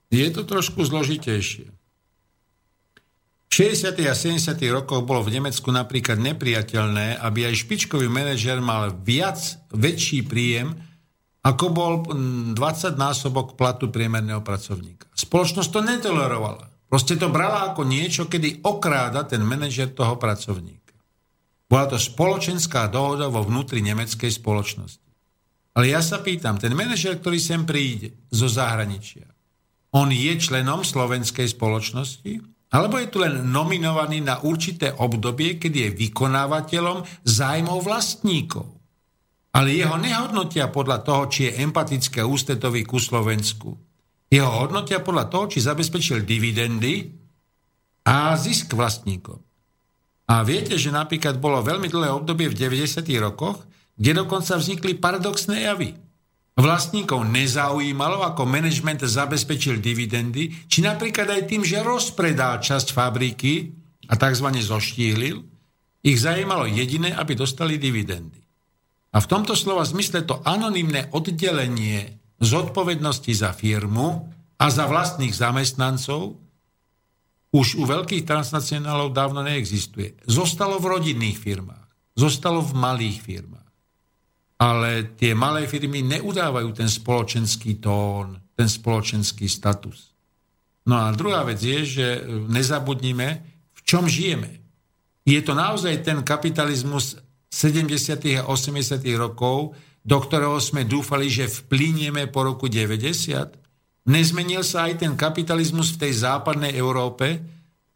Je 0.07 0.29
to 0.31 0.47
trošku 0.47 0.87
zložitejšie. 0.87 1.67
V 3.49 3.53
60. 3.53 3.97
a 4.07 4.15
70. 4.15 4.55
rokoch 4.69 5.03
bolo 5.03 5.25
v 5.25 5.41
Nemecku 5.41 5.73
napríklad 5.73 6.21
nepriateľné, 6.21 7.17
aby 7.17 7.49
aj 7.49 7.65
špičkový 7.65 8.07
manažer 8.13 8.61
mal 8.61 8.93
viac, 8.93 9.41
väčší 9.73 10.29
príjem, 10.29 10.77
ako 11.41 11.65
bol 11.73 11.93
20 12.07 12.55
násobok 13.01 13.57
platu 13.57 13.89
priemerného 13.89 14.45
pracovníka. 14.45 15.09
Spoločnosť 15.17 15.71
to 15.73 15.81
netolerovala. 15.81 16.76
Proste 16.87 17.19
to 17.19 17.27
brala 17.35 17.75
ako 17.75 17.83
niečo, 17.83 18.31
kedy 18.31 18.63
okráda 18.63 19.27
ten 19.27 19.43
manažer 19.43 19.91
toho 19.91 20.15
pracovníka. 20.15 20.95
Bola 21.67 21.91
to 21.91 21.99
spoločenská 21.99 22.87
dohoda 22.87 23.27
vo 23.27 23.43
vnútri 23.43 23.83
nemeckej 23.83 24.31
spoločnosti. 24.31 25.03
Ale 25.77 25.91
ja 25.93 25.99
sa 25.99 26.23
pýtam, 26.23 26.57
ten 26.57 26.73
manažer, 26.73 27.19
ktorý 27.19 27.43
sem 27.43 27.67
príde 27.67 28.15
zo 28.31 28.47
zahraničia, 28.47 29.27
on 29.93 30.15
je 30.15 30.33
členom 30.39 30.87
slovenskej 30.87 31.57
spoločnosti? 31.57 32.55
Alebo 32.71 32.99
je 32.99 33.09
tu 33.09 33.23
len 33.23 33.47
nominovaný 33.47 34.21
na 34.21 34.43
určité 34.43 34.93
obdobie, 34.93 35.57
kedy 35.57 35.79
je 35.87 35.97
vykonávateľom 36.07 37.07
zájmov 37.25 37.79
vlastníkov? 37.81 38.67
Ale 39.57 39.73
jeho 39.73 39.97
nehodnotia 39.97 40.69
podľa 40.69 41.01
toho, 41.01 41.23
či 41.33 41.49
je 41.49 41.65
empatické 41.65 42.21
ústetový 42.21 42.85
ku 42.85 43.01
Slovensku 43.01 43.73
jeho 44.27 44.51
hodnotia 44.51 44.99
podľa 45.03 45.31
toho, 45.31 45.45
či 45.47 45.63
zabezpečil 45.63 46.27
dividendy 46.27 47.15
a 48.07 48.35
zisk 48.35 48.75
vlastníkom. 48.75 49.39
A 50.27 50.43
viete, 50.43 50.75
že 50.75 50.91
napríklad 50.91 51.39
bolo 51.39 51.63
veľmi 51.63 51.87
dlhé 51.87 52.11
obdobie 52.11 52.51
v 52.51 52.59
90. 52.59 53.07
rokoch, 53.23 53.63
kde 53.95 54.27
dokonca 54.27 54.59
vznikli 54.59 54.99
paradoxné 54.99 55.71
javy. 55.71 55.95
Vlastníkov 56.57 57.29
nezaujímalo, 57.29 58.25
ako 58.25 58.49
management 58.49 59.05
zabezpečil 59.05 59.79
dividendy, 59.79 60.51
či 60.67 60.81
napríklad 60.81 61.29
aj 61.29 61.43
tým, 61.53 61.63
že 61.63 61.85
rozpredal 61.85 62.65
časť 62.65 62.97
fabriky 62.97 63.71
a 64.09 64.17
tzv. 64.17 64.49
zoštíhlil, 64.65 65.45
ich 66.01 66.19
zajímalo 66.19 66.65
jediné, 66.65 67.13
aby 67.13 67.37
dostali 67.37 67.77
dividendy. 67.77 68.41
A 69.13 69.21
v 69.21 69.31
tomto 69.31 69.53
slova 69.53 69.85
zmysle 69.85 70.25
to 70.25 70.41
anonymné 70.49 71.13
oddelenie 71.13 72.16
zodpovednosti 72.41 73.33
za 73.33 73.53
firmu 73.57 74.29
a 74.57 74.65
za 74.69 74.85
vlastných 74.89 75.33
zamestnancov 75.33 76.37
už 77.53 77.81
u 77.81 77.85
veľkých 77.89 78.29
transnacionálov 78.29 79.17
dávno 79.17 79.41
neexistuje. 79.41 80.17
Zostalo 80.29 80.77
v 80.77 80.99
rodinných 80.99 81.41
firmách, 81.41 81.89
zostalo 82.13 82.61
v 82.61 82.73
malých 82.77 83.19
firmách. 83.25 83.71
Ale 84.57 85.17
tie 85.21 85.37
malé 85.37 85.69
firmy 85.69 86.01
neudávajú 86.01 86.73
ten 86.73 86.89
spoločenský 86.89 87.77
tón, 87.77 88.41
ten 88.57 88.69
spoločenský 88.69 89.49
status. 89.49 90.17
No 90.89 90.97
a 90.97 91.13
druhá 91.13 91.45
vec 91.45 91.61
je, 91.61 91.85
že 91.85 92.07
nezabudnime, 92.49 93.29
v 93.77 93.81
čom 93.85 94.09
žijeme. 94.09 94.65
Je 95.27 95.41
to 95.43 95.53
naozaj 95.53 96.07
ten 96.07 96.23
kapitalizmus 96.23 97.21
70. 97.51 97.91
a 98.41 98.49
80. 98.49 99.03
rokov, 99.19 99.75
do 100.07 100.19
ktorého 100.23 100.63
sme 100.63 100.87
dúfali, 100.87 101.27
že 101.27 101.51
vplínieme 101.51 102.31
po 102.31 102.47
roku 102.47 102.71
90? 102.71 104.07
Nezmenil 104.07 104.63
sa 104.63 104.87
aj 104.87 105.03
ten 105.03 105.19
kapitalizmus 105.19 105.99
v 105.99 106.07
tej 106.07 106.23
západnej 106.23 106.79
Európe 106.79 107.43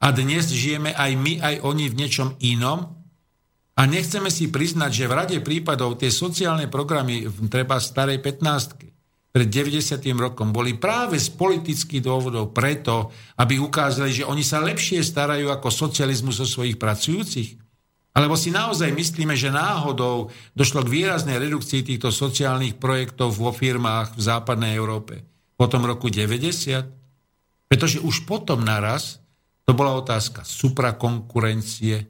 a 0.03 0.11
dnes 0.11 0.51
žijeme 0.51 0.91
aj 0.91 1.11
my, 1.15 1.39
aj 1.39 1.55
oni 1.63 1.87
v 1.87 1.95
niečom 1.95 2.35
inom? 2.43 2.99
A 3.79 3.87
nechceme 3.87 4.27
si 4.27 4.51
priznať, 4.51 4.91
že 4.91 5.07
v 5.07 5.17
rade 5.17 5.39
prípadov 5.39 6.03
tie 6.03 6.11
sociálne 6.11 6.67
programy, 6.67 7.31
treba 7.47 7.79
starej 7.79 8.19
15 8.19 8.91
pred 9.31 9.47
90. 9.47 10.03
rokom 10.19 10.51
boli 10.51 10.75
práve 10.75 11.15
z 11.15 11.31
politických 11.31 12.03
dôvodov 12.03 12.51
preto, 12.51 13.15
aby 13.39 13.63
ukázali, 13.63 14.11
že 14.11 14.27
oni 14.27 14.43
sa 14.43 14.59
lepšie 14.59 14.99
starajú 15.07 15.47
ako 15.55 15.71
socializmus 15.71 16.43
o 16.43 16.47
svojich 16.51 16.75
pracujúcich. 16.75 17.70
Alebo 18.11 18.35
si 18.35 18.51
naozaj 18.51 18.91
myslíme, 18.91 19.39
že 19.39 19.55
náhodou 19.55 20.35
došlo 20.59 20.83
k 20.83 20.93
výraznej 20.93 21.39
redukcii 21.39 21.87
týchto 21.87 22.11
sociálnych 22.11 22.75
projektov 22.75 23.39
vo 23.39 23.55
firmách 23.55 24.19
v 24.19 24.23
západnej 24.23 24.75
Európe 24.75 25.23
po 25.55 25.71
tom 25.71 25.87
roku 25.87 26.11
90? 26.11 27.71
Pretože 27.71 28.03
už 28.03 28.27
potom 28.27 28.67
naraz 28.67 29.23
to 29.63 29.79
bola 29.79 29.95
otázka 29.95 30.43
suprakonkurencie, 30.43 32.03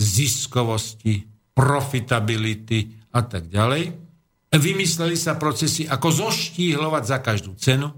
ziskovosti, 0.00 1.28
profitability 1.52 3.12
a 3.12 3.20
tak 3.20 3.52
ďalej. 3.52 3.92
Vymysleli 4.48 5.12
sa 5.12 5.36
procesy, 5.36 5.84
ako 5.84 6.08
zoštíhlovať 6.08 7.04
za 7.04 7.18
každú 7.20 7.52
cenu. 7.60 7.92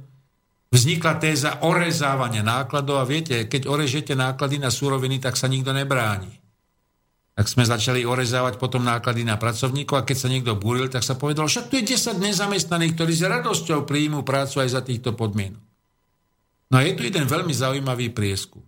Vznikla 0.75 1.23
téza 1.23 1.63
orezávania 1.63 2.43
nákladov 2.43 2.99
a 2.99 3.07
viete, 3.07 3.47
keď 3.47 3.71
orežete 3.71 4.19
náklady 4.19 4.59
na 4.59 4.75
súroviny, 4.75 5.23
tak 5.23 5.39
sa 5.39 5.47
nikto 5.47 5.71
nebráni 5.71 6.41
tak 7.41 7.49
sme 7.49 7.65
začali 7.65 8.05
orezávať 8.05 8.61
potom 8.61 8.85
náklady 8.85 9.25
na 9.25 9.41
pracovníkov 9.41 9.97
a 9.97 10.05
keď 10.05 10.17
sa 10.21 10.29
niekto 10.29 10.61
búril, 10.61 10.93
tak 10.93 11.01
sa 11.01 11.17
povedalo, 11.17 11.49
však 11.49 11.73
tu 11.73 11.81
je 11.81 11.97
10 11.97 12.21
nezamestnaných, 12.21 12.93
ktorí 12.93 13.17
s 13.17 13.25
radosťou 13.25 13.89
príjmu 13.89 14.29
prácu 14.29 14.61
aj 14.61 14.69
za 14.77 14.85
týchto 14.85 15.17
podmienok. 15.17 15.65
No 16.69 16.75
a 16.77 16.85
je 16.85 16.93
tu 16.93 17.09
jeden 17.09 17.25
veľmi 17.25 17.57
zaujímavý 17.57 18.13
prieskum. 18.13 18.61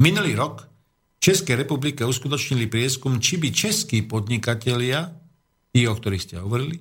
Minulý 0.00 0.32
rok 0.32 0.64
v 0.64 1.28
Českej 1.28 1.60
republike 1.60 2.08
uskutočnili 2.08 2.72
prieskum, 2.72 3.20
či 3.20 3.36
by 3.36 3.52
českí 3.52 4.00
podnikatelia, 4.00 5.12
tí, 5.76 5.84
o 5.84 5.92
ktorých 5.92 6.24
ste 6.24 6.40
hovorili, 6.40 6.80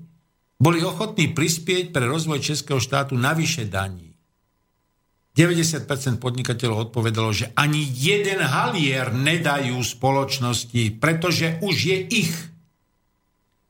boli 0.55 0.79
ochotní 0.87 1.35
prispieť 1.35 1.91
pre 1.91 2.07
rozvoj 2.07 2.39
českého 2.39 2.79
štátu 2.79 3.19
navyše 3.19 3.67
daní. 3.67 4.10
90% 5.31 5.87
podnikateľov 6.19 6.91
odpovedalo, 6.91 7.31
že 7.31 7.55
ani 7.55 7.79
jeden 7.79 8.43
halier 8.43 9.15
nedajú 9.15 9.79
spoločnosti, 9.79 10.99
pretože 10.99 11.55
už 11.63 11.75
je 11.87 11.97
ich. 12.11 12.35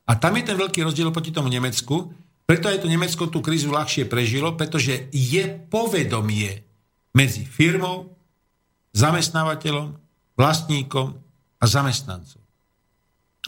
A 0.10 0.18
tam 0.18 0.42
je 0.42 0.44
ten 0.50 0.58
veľký 0.58 0.82
rozdiel 0.82 1.14
proti 1.14 1.30
tomu 1.30 1.54
Nemecku, 1.54 2.10
preto 2.50 2.68
aj 2.68 2.84
to 2.84 2.92
Nemecko 2.92 3.30
tú 3.30 3.40
krízu 3.40 3.72
ľahšie 3.72 4.10
prežilo, 4.10 4.58
pretože 4.58 5.08
je 5.14 5.44
povedomie 5.70 6.66
medzi 7.16 7.48
firmou, 7.48 8.12
zamestnávateľom, 8.92 9.96
vlastníkom 10.36 11.16
a 11.62 11.66
zamestnancom. 11.70 12.42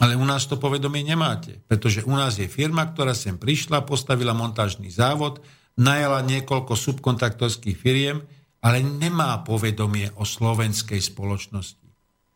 Ale 0.00 0.18
u 0.18 0.24
nás 0.26 0.48
to 0.48 0.58
povedomie 0.58 1.06
nemáte, 1.06 1.60
pretože 1.68 2.02
u 2.06 2.14
nás 2.16 2.40
je 2.40 2.50
firma, 2.50 2.86
ktorá 2.88 3.14
sem 3.14 3.38
prišla, 3.38 3.86
postavila 3.86 4.34
montážny 4.34 4.90
závod, 4.90 5.38
najala 5.78 6.22
niekoľko 6.22 6.74
subkontraktorských 6.78 7.74
firiem, 7.74 8.22
ale 8.64 8.80
nemá 8.80 9.44
povedomie 9.44 10.08
o 10.16 10.24
slovenskej 10.24 11.02
spoločnosti. 11.02 11.84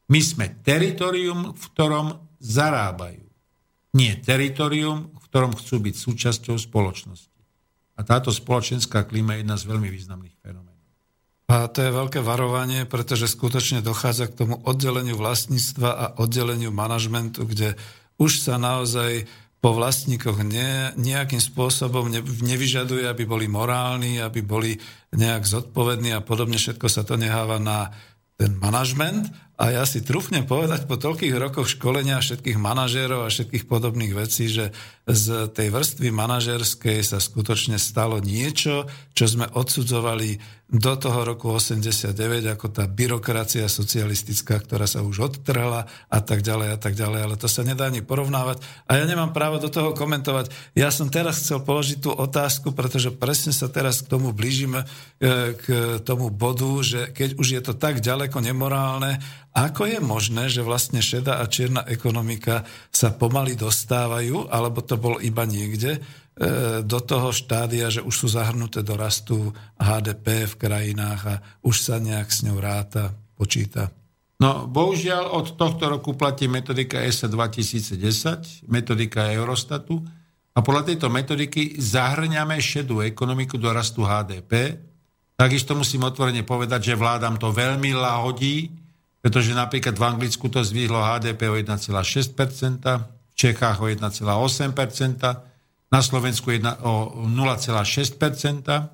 My 0.09 0.21
sme 0.21 0.61
teritorium, 0.65 1.53
v 1.57 1.65
ktorom 1.73 2.07
zarábajú. 2.41 3.25
nie 3.97 4.13
teritorium, 4.21 5.11
v 5.17 5.25
ktorom 5.33 5.57
chcú 5.57 5.81
byť 5.81 5.95
súčasťou 5.97 6.57
spoločnosti. 6.61 7.41
A 7.99 8.05
táto 8.05 8.31
spoločenská 8.31 9.09
klíma 9.09 9.35
je 9.35 9.41
jedna 9.43 9.57
z 9.57 9.65
veľmi 9.65 9.89
významných 9.89 10.37
fenoménov. 10.39 10.87
A 11.49 11.67
to 11.73 11.81
je 11.81 11.91
veľké 11.91 12.21
varovanie, 12.21 12.85
pretože 12.85 13.33
skutočne 13.33 13.81
dochádza 13.81 14.29
k 14.29 14.45
tomu 14.45 14.61
oddeleniu 14.69 15.17
vlastníctva 15.17 15.91
a 15.91 16.05
oddeleniu 16.21 16.69
manažmentu, 16.69 17.49
kde 17.49 17.75
už 18.21 18.45
sa 18.45 18.61
naozaj 18.61 19.25
po 19.59 19.75
vlastníkoch 19.75 20.47
ne, 20.47 20.95
nejakým 20.95 21.43
spôsobom 21.43 22.07
ne, 22.07 22.23
nevyžaduje, 22.23 23.11
aby 23.11 23.27
boli 23.27 23.51
morálni, 23.51 24.23
aby 24.23 24.41
boli 24.43 24.79
nejak 25.11 25.43
zodpovední 25.43 26.15
a 26.15 26.23
podobne. 26.23 26.59
Všetko 26.61 26.87
sa 26.87 27.03
to 27.03 27.19
neháva 27.19 27.59
na 27.59 27.91
ten 28.39 28.55
manažment 28.55 29.27
a 29.59 29.75
ja 29.75 29.83
si 29.83 30.07
trúfnem 30.07 30.47
povedať 30.47 30.87
po 30.87 30.95
toľkých 30.95 31.35
rokoch 31.35 31.67
školenia 31.67 32.23
všetkých 32.23 32.55
manažérov 32.63 33.27
a 33.27 33.33
všetkých 33.35 33.67
podobných 33.67 34.15
vecí, 34.15 34.47
že 34.47 34.71
z 35.03 35.51
tej 35.51 35.75
vrstvy 35.75 36.15
manažerskej 36.15 37.03
sa 37.03 37.19
skutočne 37.19 37.75
stalo 37.83 38.23
niečo, 38.23 38.87
čo 39.19 39.27
sme 39.27 39.51
odsudzovali 39.51 40.58
do 40.69 40.93
toho 41.01 41.25
roku 41.25 41.49
89 41.49 42.13
ako 42.45 42.69
tá 42.69 42.85
byrokracia 42.85 43.65
socialistická, 43.73 44.61
ktorá 44.61 44.85
sa 44.85 45.01
už 45.01 45.33
odtrhla 45.33 45.89
a 45.89 46.19
tak 46.21 46.45
ďalej 46.45 46.77
a 46.77 46.79
tak 46.79 46.93
ďalej, 46.93 47.21
ale 47.25 47.35
to 47.41 47.49
sa 47.49 47.65
nedá 47.65 47.89
ani 47.89 48.05
porovnávať 48.05 48.61
a 48.85 49.01
ja 49.01 49.09
nemám 49.09 49.33
právo 49.33 49.57
do 49.57 49.73
toho 49.73 49.97
komentovať. 49.97 50.53
Ja 50.77 50.93
som 50.93 51.09
teraz 51.09 51.41
chcel 51.41 51.65
položiť 51.65 52.05
tú 52.05 52.13
otázku, 52.13 52.77
pretože 52.77 53.09
presne 53.09 53.57
sa 53.57 53.73
teraz 53.73 54.05
k 54.05 54.13
tomu 54.13 54.37
blížime, 54.37 54.85
e, 55.25 55.57
k 55.57 55.67
tomu 56.05 56.29
bodu, 56.29 56.69
že 56.85 57.17
keď 57.17 57.41
už 57.41 57.49
je 57.49 57.61
to 57.65 57.73
tak 57.73 58.05
ďaleko 58.05 58.37
nemorálne 58.45 59.17
ako 59.59 59.91
je 59.91 59.99
možné, 59.99 60.47
že 60.47 60.63
vlastne 60.63 61.03
šedá 61.03 61.43
a 61.43 61.51
čierna 61.51 61.83
ekonomika 61.91 62.63
sa 62.95 63.11
pomaly 63.11 63.59
dostávajú, 63.59 64.47
alebo 64.47 64.87
to 64.87 64.95
bol 64.95 65.19
iba 65.19 65.43
niekde, 65.43 65.99
do 66.87 66.99
toho 67.03 67.35
štádia, 67.35 67.91
že 67.91 67.99
už 67.99 68.15
sú 68.15 68.27
zahrnuté 68.31 68.87
do 68.87 68.95
rastu 68.95 69.51
HDP 69.75 70.47
v 70.47 70.55
krajinách 70.55 71.23
a 71.27 71.35
už 71.67 71.77
sa 71.83 71.99
nejak 71.99 72.31
s 72.31 72.47
ňou 72.47 72.63
ráta, 72.63 73.11
počíta? 73.35 73.91
No, 74.39 74.71
bohužiaľ 74.71 75.35
od 75.35 75.59
tohto 75.59 75.91
roku 75.91 76.15
platí 76.15 76.47
metodika 76.47 77.03
ESA 77.03 77.27
2010, 77.27 78.71
metodika 78.71 79.35
Eurostatu 79.35 79.99
a 80.55 80.63
podľa 80.63 80.95
tejto 80.95 81.11
metodiky 81.11 81.75
zahrňame 81.75 82.55
šedú 82.63 83.03
ekonomiku 83.03 83.59
do 83.59 83.75
rastu 83.75 84.07
HDP. 84.07 84.79
Takisto 85.35 85.75
musím 85.75 86.07
otvorene 86.07 86.47
povedať, 86.47 86.95
že 86.95 86.99
vládam 86.99 87.35
to 87.35 87.51
veľmi 87.51 87.99
lahodí, 87.99 88.71
pretože 89.19 89.51
napríklad 89.59 89.99
v 89.99 90.07
Anglicku 90.07 90.47
to 90.47 90.63
zvýhlo 90.63 91.03
HDP 91.03 91.51
o 91.51 91.59
1,6%, 91.59 91.99
v 92.79 93.35
Čechách 93.35 93.79
o 93.83 93.91
1,8%, 93.91 95.58
na 95.89 96.01
Slovensku 96.05 96.53
o 96.85 97.25
0,6%. 97.25 98.89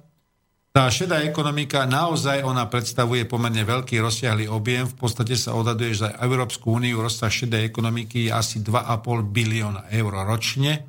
Tá 0.75 0.91
šedá 0.91 1.23
ekonomika 1.23 1.87
naozaj 1.87 2.43
ona 2.43 2.67
predstavuje 2.67 3.23
pomerne 3.31 3.63
veľký 3.63 4.03
rozsiahly 4.03 4.51
objem. 4.51 4.91
V 4.91 4.97
podstate 4.99 5.39
sa 5.39 5.55
odhaduje, 5.55 5.95
že 5.95 6.11
za 6.11 6.11
Európsku 6.19 6.75
úniu 6.75 6.99
rozsah 6.99 7.31
šedej 7.31 7.63
ekonomiky 7.71 8.27
je 8.27 8.35
asi 8.35 8.59
2,5 8.59 9.31
bilióna 9.31 9.87
eur 9.95 10.13
ročne. 10.27 10.83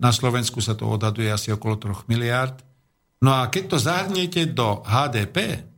Na 0.00 0.16
Slovensku 0.16 0.64
sa 0.64 0.72
to 0.72 0.88
odhaduje 0.88 1.28
asi 1.28 1.52
okolo 1.52 1.76
3 1.76 2.08
miliárd. 2.08 2.56
No 3.20 3.36
a 3.36 3.52
keď 3.52 3.76
to 3.76 3.76
zahrniete 3.76 4.48
do 4.48 4.80
HDP, 4.88 5.68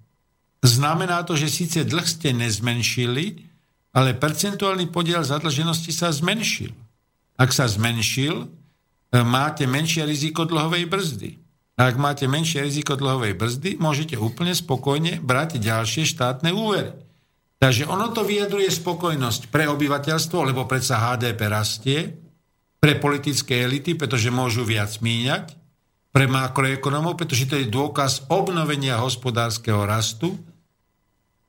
Znamená 0.62 1.27
to, 1.27 1.35
že 1.35 1.51
síce 1.51 1.83
dlh 1.83 2.07
ste 2.07 2.31
nezmenšili, 2.31 3.51
ale 3.99 4.14
percentuálny 4.14 4.95
podiel 4.95 5.27
zadlženosti 5.27 5.91
sa 5.91 6.14
zmenšil. 6.14 6.70
Ak 7.35 7.51
sa 7.51 7.66
zmenšil, 7.66 8.47
máte 9.21 9.69
menšie 9.69 10.09
riziko 10.09 10.49
dlhovej 10.49 10.89
brzdy. 10.89 11.31
A 11.77 11.93
ak 11.93 12.01
máte 12.01 12.25
menšie 12.25 12.65
riziko 12.65 12.97
dlhovej 12.97 13.37
brzdy, 13.37 13.77
môžete 13.77 14.17
úplne 14.17 14.57
spokojne 14.57 15.21
brať 15.21 15.61
ďalšie 15.61 16.09
štátne 16.09 16.49
úvery. 16.57 16.97
Takže 17.61 17.87
ono 17.87 18.11
to 18.11 18.25
vyjadruje 18.25 18.73
spokojnosť 18.73 19.53
pre 19.53 19.69
obyvateľstvo, 19.71 20.51
lebo 20.51 20.67
predsa 20.67 20.99
HDP 20.99 21.41
rastie, 21.47 21.99
pre 22.83 22.99
politické 22.99 23.63
elity, 23.63 23.95
pretože 23.95 24.33
môžu 24.35 24.67
viac 24.67 24.99
míňať, 24.99 25.55
pre 26.11 26.27
makroekonomov, 26.27 27.15
pretože 27.15 27.47
to 27.47 27.55
je 27.57 27.71
dôkaz 27.71 28.27
obnovenia 28.29 28.99
hospodárskeho 28.99 29.87
rastu, 29.87 30.35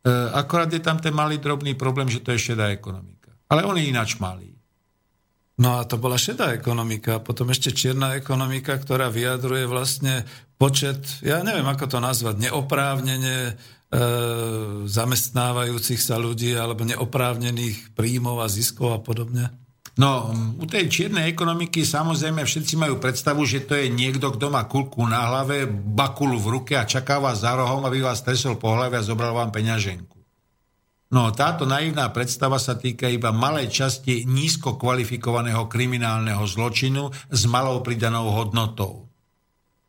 E, 0.04 0.12
akorát 0.36 0.68
je 0.74 0.84
tam 0.84 1.00
ten 1.00 1.16
malý 1.16 1.40
drobný 1.40 1.80
problém, 1.80 2.12
že 2.12 2.20
to 2.20 2.36
je 2.36 2.52
šedá 2.52 2.68
ekonomika. 2.76 3.32
Ale 3.48 3.64
on 3.64 3.80
je 3.80 3.88
ináč 3.88 4.20
malý. 4.20 4.52
No 5.54 5.78
a 5.78 5.86
to 5.86 6.02
bola 6.02 6.18
šedá 6.18 6.50
ekonomika, 6.58 7.22
potom 7.22 7.54
ešte 7.54 7.70
čierna 7.70 8.18
ekonomika, 8.18 8.74
ktorá 8.74 9.14
vyjadruje 9.14 9.70
vlastne 9.70 10.26
počet, 10.58 11.22
ja 11.22 11.46
neviem 11.46 11.70
ako 11.70 11.86
to 11.86 12.00
nazvať, 12.02 12.50
neoprávnene 12.50 13.38
e, 13.46 13.54
zamestnávajúcich 14.90 16.02
sa 16.02 16.18
ľudí 16.18 16.58
alebo 16.58 16.82
neoprávnených 16.90 17.94
príjmov 17.94 18.42
a 18.42 18.50
ziskov 18.50 18.98
a 18.98 19.00
podobne. 19.06 19.54
No, 19.94 20.34
u 20.58 20.66
tej 20.66 20.90
čiernej 20.90 21.30
ekonomiky 21.30 21.86
samozrejme 21.86 22.42
všetci 22.42 22.74
majú 22.82 22.98
predstavu, 22.98 23.46
že 23.46 23.62
to 23.62 23.78
je 23.78 23.94
niekto, 23.94 24.34
kto 24.34 24.50
má 24.50 24.66
kulku 24.66 25.06
na 25.06 25.30
hlave, 25.30 25.70
bakulu 25.70 26.42
v 26.42 26.50
ruke 26.58 26.74
a 26.74 26.90
čaká 26.90 27.22
vás 27.22 27.46
za 27.46 27.54
rohom, 27.54 27.86
aby 27.86 28.02
vás 28.02 28.26
stresol 28.26 28.58
po 28.58 28.74
hlave 28.74 28.98
a 28.98 29.06
zobral 29.06 29.38
vám 29.38 29.54
peňaženku. 29.54 30.23
No, 31.14 31.30
táto 31.30 31.70
naivná 31.70 32.10
predstava 32.10 32.58
sa 32.58 32.74
týka 32.74 33.06
iba 33.06 33.30
malej 33.30 33.70
časti 33.70 34.26
nízko 34.26 34.82
kvalifikovaného 34.82 35.70
kriminálneho 35.70 36.42
zločinu 36.50 37.14
s 37.30 37.46
malou 37.46 37.86
pridanou 37.86 38.34
hodnotou. 38.34 39.06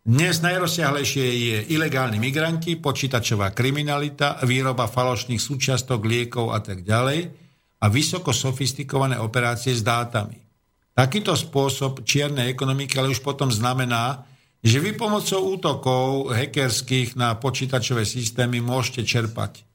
Dnes 0.04 0.44
najrozsiahlejšie 0.44 1.24
je 1.24 1.58
ilegálni 1.72 2.20
migranti, 2.20 2.76
počítačová 2.76 3.56
kriminalita, 3.56 4.36
výroba 4.44 4.84
falošných 4.84 5.40
súčiastok, 5.40 6.04
liekov 6.04 6.52
a 6.52 6.60
tak 6.60 6.84
ďalej– 6.84 7.20
a 7.84 7.86
vysoko 7.92 8.32
sofistikované 8.32 9.20
operácie 9.20 9.76
s 9.76 9.84
dátami. 9.84 10.40
Takýto 10.96 11.36
spôsob 11.36 12.00
čiernej 12.08 12.48
ekonomiky 12.48 12.96
ale 12.96 13.12
už 13.12 13.20
potom 13.20 13.52
znamená, 13.52 14.24
že 14.64 14.80
vy 14.80 14.96
pomocou 14.96 15.52
útokov 15.52 16.32
hackerských 16.32 17.20
na 17.20 17.36
počítačové 17.36 18.08
systémy 18.08 18.64
môžete 18.64 19.04
čerpať 19.04 19.68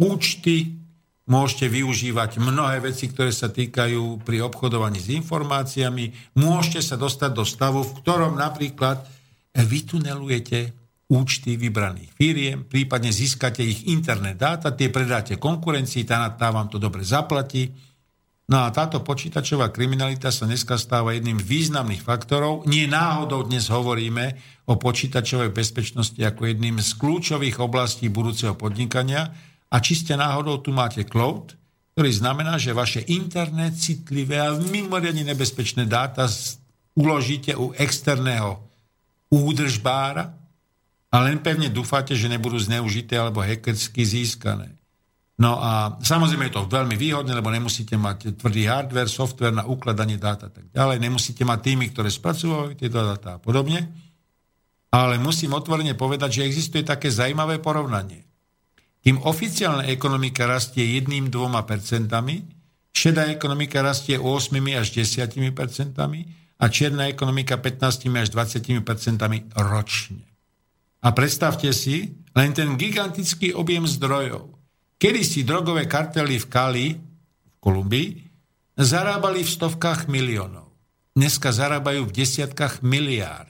účty, 0.00 0.80
môžete 1.28 1.68
využívať 1.68 2.40
mnohé 2.40 2.80
veci, 2.80 3.06
ktoré 3.12 3.30
sa 3.30 3.52
týkajú 3.52 4.24
pri 4.24 4.42
obchodovaní 4.42 4.98
s 4.98 5.12
informáciami, 5.12 6.34
môžete 6.40 6.80
sa 6.80 6.96
dostať 6.96 7.30
do 7.36 7.44
stavu, 7.44 7.84
v 7.84 8.02
ktorom 8.02 8.34
napríklad 8.34 9.04
vytunelujete 9.54 10.74
účty 11.10 11.58
vybraných 11.58 12.10
firiem, 12.14 12.66
prípadne 12.66 13.10
získate 13.10 13.66
ich 13.66 13.90
internet 13.90 14.38
dáta, 14.38 14.70
tie 14.74 14.94
predáte 14.94 15.36
konkurencii, 15.36 16.06
tá, 16.06 16.22
tá 16.38 16.54
vám 16.54 16.70
to 16.70 16.78
dobre 16.78 17.02
zaplatí. 17.02 17.74
No 18.50 18.66
a 18.66 18.74
táto 18.74 18.98
počítačová 19.06 19.70
kriminalita 19.70 20.34
sa 20.34 20.42
dneska 20.42 20.74
stáva 20.74 21.14
jedným 21.14 21.38
významných 21.38 22.02
faktorov. 22.02 22.66
Nie 22.66 22.90
náhodou 22.90 23.46
dnes 23.46 23.70
hovoríme 23.70 24.34
o 24.66 24.74
počítačovej 24.74 25.54
bezpečnosti 25.54 26.18
ako 26.18 26.50
jedným 26.50 26.82
z 26.82 26.90
kľúčových 26.98 27.62
oblastí 27.62 28.10
budúceho 28.10 28.58
podnikania. 28.58 29.30
A 29.70 29.76
čiste 29.78 30.18
náhodou 30.18 30.58
tu 30.58 30.74
máte 30.74 31.06
cloud, 31.06 31.54
ktorý 31.94 32.10
znamená, 32.10 32.58
že 32.58 32.74
vaše 32.74 33.06
internet 33.06 33.78
citlivé 33.78 34.42
a 34.42 34.54
mimoriadne 34.54 35.22
nebezpečné 35.30 35.86
dáta 35.86 36.26
uložíte 36.98 37.54
u 37.54 37.70
externého 37.78 38.58
údržbára, 39.30 40.40
a 41.10 41.16
len 41.26 41.42
pevne 41.42 41.66
dúfate, 41.66 42.14
že 42.14 42.30
nebudú 42.30 42.54
zneužité 42.54 43.18
alebo 43.18 43.42
hackersky 43.42 44.06
získané. 44.06 44.78
No 45.40 45.58
a 45.58 45.98
samozrejme 45.98 46.46
je 46.46 46.54
to 46.54 46.70
veľmi 46.70 46.94
výhodné, 46.94 47.34
lebo 47.34 47.50
nemusíte 47.50 47.98
mať 47.98 48.38
tvrdý 48.38 48.70
hardware, 48.70 49.10
software 49.10 49.56
na 49.56 49.66
ukladanie 49.66 50.20
dát 50.20 50.38
a 50.46 50.50
tak 50.52 50.70
ďalej, 50.70 51.02
nemusíte 51.02 51.42
mať 51.42 51.58
týmy, 51.66 51.90
ktoré 51.90 52.12
spracovajú 52.12 52.78
tieto 52.78 53.02
dáta 53.02 53.40
a 53.40 53.42
podobne. 53.42 53.90
Ale 54.94 55.18
musím 55.18 55.56
otvorene 55.56 55.98
povedať, 55.98 56.42
že 56.42 56.46
existuje 56.46 56.86
také 56.86 57.10
zaujímavé 57.10 57.58
porovnanie. 57.58 58.29
Kým 59.00 59.24
oficiálna 59.24 59.88
ekonomika 59.88 60.44
rastie 60.44 60.84
1-2 61.00 61.32
percentami, 61.64 62.44
šedá 62.92 63.32
ekonomika 63.32 63.80
rastie 63.80 64.20
8 64.20 64.52
až 64.76 64.92
10 64.92 65.56
percentami 65.56 66.20
a 66.60 66.68
čierna 66.68 67.08
ekonomika 67.08 67.56
15 67.56 68.12
až 68.12 68.28
20 68.28 68.84
percentami 68.84 69.48
ročne. 69.56 70.28
A 71.00 71.16
predstavte 71.16 71.72
si 71.72 72.12
len 72.36 72.52
ten 72.52 72.76
gigantický 72.76 73.56
objem 73.56 73.88
zdrojov. 73.88 74.52
Kedy 75.00 75.20
si 75.24 75.48
drogové 75.48 75.88
kartely 75.88 76.36
v 76.36 76.46
Kali, 76.52 76.86
v 76.92 77.56
Kolumbii, 77.56 78.08
zarábali 78.76 79.40
v 79.40 79.48
stovkách 79.48 80.12
miliónov. 80.12 80.68
Dneska 81.16 81.56
zarábajú 81.56 82.04
v 82.04 82.14
desiatkách 82.20 82.84
miliárd. 82.84 83.48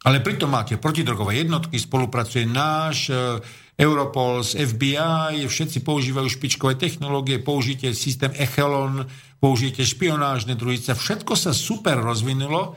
Ale 0.00 0.24
pritom 0.24 0.48
máte 0.48 0.80
protidrogové 0.80 1.44
jednotky, 1.44 1.76
spolupracuje 1.76 2.48
náš 2.48 3.12
e, 3.12 3.36
Europol, 3.80 4.44
z 4.44 4.60
FBI, 4.60 5.48
všetci 5.48 5.80
používajú 5.80 6.28
špičkové 6.28 6.76
technológie, 6.76 7.40
použite 7.40 7.88
systém 7.96 8.28
Echelon, 8.36 9.08
použite 9.40 9.80
špionážne 9.80 10.52
družice, 10.52 10.92
všetko 10.92 11.32
sa 11.32 11.56
super 11.56 11.96
rozvinulo, 11.96 12.76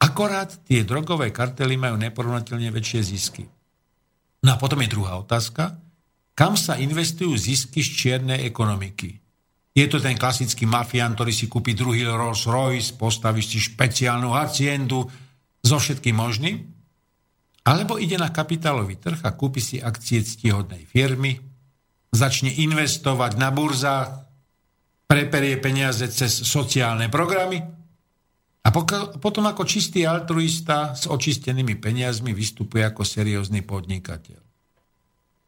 akorát 0.00 0.64
tie 0.64 0.80
drogové 0.80 1.28
kartely 1.28 1.76
majú 1.76 2.00
neporovnateľne 2.00 2.72
väčšie 2.72 3.00
zisky. 3.04 3.44
No 4.40 4.56
a 4.56 4.60
potom 4.60 4.80
je 4.80 4.88
druhá 4.88 5.20
otázka. 5.20 5.76
Kam 6.32 6.56
sa 6.56 6.80
investujú 6.80 7.36
zisky 7.36 7.84
z 7.84 7.90
čiernej 7.92 8.48
ekonomiky? 8.48 9.20
Je 9.76 9.86
to 9.86 10.00
ten 10.00 10.16
klasický 10.16 10.64
mafián, 10.64 11.14
ktorý 11.14 11.32
si 11.36 11.52
kúpi 11.52 11.76
druhý 11.76 12.08
Rolls 12.08 12.48
Royce, 12.48 12.96
postaví 12.96 13.44
si 13.44 13.60
špeciálnu 13.60 14.32
haciendu 14.32 15.04
so 15.60 15.76
všetkým 15.76 16.16
možným? 16.16 16.73
Alebo 17.64 17.96
ide 17.96 18.20
na 18.20 18.28
kapitálový 18.28 19.00
trh 19.00 19.24
a 19.24 19.32
kúpi 19.32 19.60
si 19.64 19.80
akcie 19.80 20.20
ctihodnej 20.20 20.84
firmy, 20.84 21.40
začne 22.12 22.52
investovať 22.52 23.40
na 23.40 23.48
burzách, 23.48 24.28
preperie 25.08 25.56
peniaze 25.60 26.04
cez 26.12 26.44
sociálne 26.44 27.08
programy 27.08 27.60
a 28.64 28.68
potom 29.20 29.44
ako 29.44 29.68
čistý 29.68 30.08
altruista 30.08 30.96
s 30.96 31.04
očistenými 31.04 31.76
peniazmi 31.76 32.32
vystupuje 32.32 32.80
ako 32.80 33.04
seriózny 33.04 33.60
podnikateľ. 33.60 34.40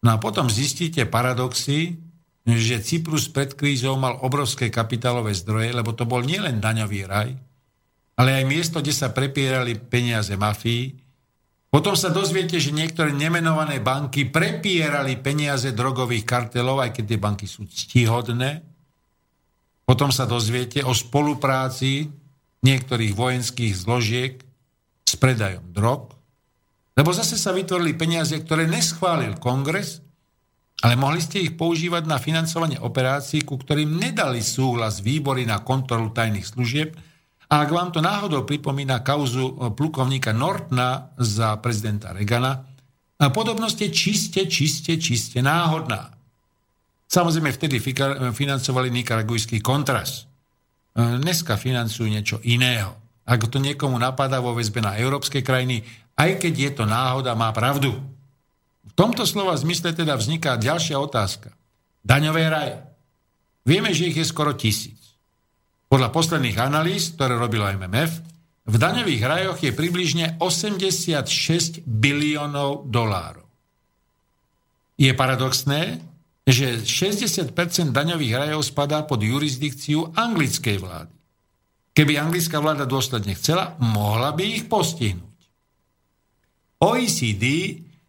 No 0.04 0.08
a 0.12 0.20
potom 0.20 0.52
zistíte 0.52 1.08
paradoxy, 1.08 1.96
že 2.44 2.84
Cyprus 2.84 3.32
pred 3.32 3.56
krízou 3.56 3.96
mal 3.96 4.20
obrovské 4.20 4.68
kapitálové 4.68 5.32
zdroje, 5.32 5.72
lebo 5.72 5.96
to 5.96 6.04
bol 6.04 6.20
nielen 6.20 6.60
daňový 6.60 7.08
raj, 7.08 7.32
ale 8.20 8.30
aj 8.36 8.44
miesto, 8.44 8.84
kde 8.84 8.92
sa 8.92 9.10
prepierali 9.10 9.80
peniaze 9.80 10.36
mafii. 10.36 11.05
Potom 11.76 11.92
sa 11.92 12.08
dozviete, 12.08 12.56
že 12.56 12.72
niektoré 12.72 13.12
nemenované 13.12 13.84
banky 13.84 14.24
prepierali 14.24 15.20
peniaze 15.20 15.76
drogových 15.76 16.24
kartelov, 16.24 16.80
aj 16.80 16.96
keď 16.96 17.04
tie 17.04 17.20
banky 17.20 17.44
sú 17.44 17.68
ctihodné. 17.68 18.64
Potom 19.84 20.08
sa 20.08 20.24
dozviete 20.24 20.80
o 20.80 20.96
spolupráci 20.96 22.08
niektorých 22.64 23.12
vojenských 23.12 23.76
zložiek 23.76 24.40
s 25.04 25.20
predajom 25.20 25.68
drog, 25.68 26.16
lebo 26.96 27.12
zase 27.12 27.36
sa 27.36 27.52
vytvorili 27.52 27.92
peniaze, 27.92 28.32
ktoré 28.40 28.64
neschválil 28.64 29.36
kongres, 29.36 30.00
ale 30.80 30.96
mohli 30.96 31.20
ste 31.20 31.44
ich 31.44 31.60
používať 31.60 32.08
na 32.08 32.16
financovanie 32.16 32.80
operácií, 32.80 33.44
ku 33.44 33.60
ktorým 33.60 34.00
nedali 34.00 34.40
súhlas 34.40 35.04
výbory 35.04 35.44
na 35.44 35.60
kontrolu 35.60 36.08
tajných 36.08 36.48
služieb. 36.48 36.96
A 37.46 37.62
ak 37.62 37.70
vám 37.70 37.94
to 37.94 38.02
náhodou 38.02 38.42
pripomína 38.42 39.06
kauzu 39.06 39.46
eh, 39.46 39.70
plukovníka 39.70 40.34
Nortna 40.34 41.14
za 41.18 41.56
prezidenta 41.62 42.10
Regana, 42.10 42.66
podobnosť 43.16 43.78
je 43.86 43.90
čiste, 43.90 44.42
čiste, 44.50 45.00
čiste 45.00 45.40
náhodná. 45.40 46.12
Samozrejme, 47.06 47.54
vtedy 47.54 47.78
financovali 48.34 48.90
nikaragujský 48.90 49.62
kontras. 49.62 50.26
Eh, 50.96 51.20
dneska 51.22 51.54
financujú 51.54 52.06
niečo 52.08 52.36
iného. 52.42 52.96
Ak 53.26 53.46
to 53.50 53.58
niekomu 53.58 53.98
napadá 53.98 54.38
vo 54.38 54.54
väzbe 54.54 54.82
na 54.82 54.94
európske 54.98 55.42
krajiny, 55.42 55.82
aj 56.16 56.40
keď 56.40 56.52
je 56.54 56.70
to 56.78 56.84
náhoda, 56.86 57.34
má 57.34 57.50
pravdu. 57.50 57.92
V 58.86 58.92
tomto 58.94 59.26
slova 59.26 59.52
zmysle 59.58 59.92
teda 59.92 60.14
vzniká 60.14 60.56
ďalšia 60.56 60.96
otázka. 60.96 61.52
Daňové 62.06 62.46
raje. 62.46 62.76
Vieme, 63.66 63.90
že 63.90 64.08
ich 64.08 64.16
je 64.16 64.24
skoro 64.24 64.54
tisíc. 64.54 65.05
Podľa 65.86 66.10
posledných 66.10 66.58
analýz, 66.58 67.14
ktoré 67.14 67.38
robilo 67.38 67.66
MMF, 67.70 68.12
v 68.66 68.76
daňových 68.76 69.22
rajoch 69.22 69.58
je 69.62 69.70
približne 69.70 70.26
86 70.42 71.86
biliónov 71.86 72.90
dolárov. 72.90 73.46
Je 74.98 75.14
paradoxné, 75.14 76.02
že 76.46 76.82
60% 76.82 77.50
daňových 77.94 78.34
rajov 78.34 78.66
spadá 78.66 79.06
pod 79.06 79.22
jurisdikciu 79.22 80.14
anglickej 80.14 80.76
vlády. 80.82 81.14
Keby 81.96 82.12
anglická 82.18 82.60
vláda 82.60 82.84
dôsledne 82.84 83.32
chcela, 83.38 83.78
mohla 83.78 84.34
by 84.34 84.44
ich 84.44 84.64
postihnúť. 84.66 85.38
OECD 86.82 87.44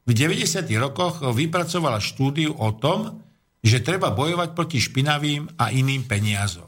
v 0.04 0.12
90. 0.12 0.68
rokoch 0.76 1.24
vypracovala 1.24 2.04
štúdiu 2.04 2.52
o 2.52 2.76
tom, 2.76 3.24
že 3.64 3.84
treba 3.84 4.12
bojovať 4.12 4.50
proti 4.54 4.80
špinavým 4.84 5.60
a 5.60 5.72
iným 5.72 6.04
peniazom. 6.04 6.67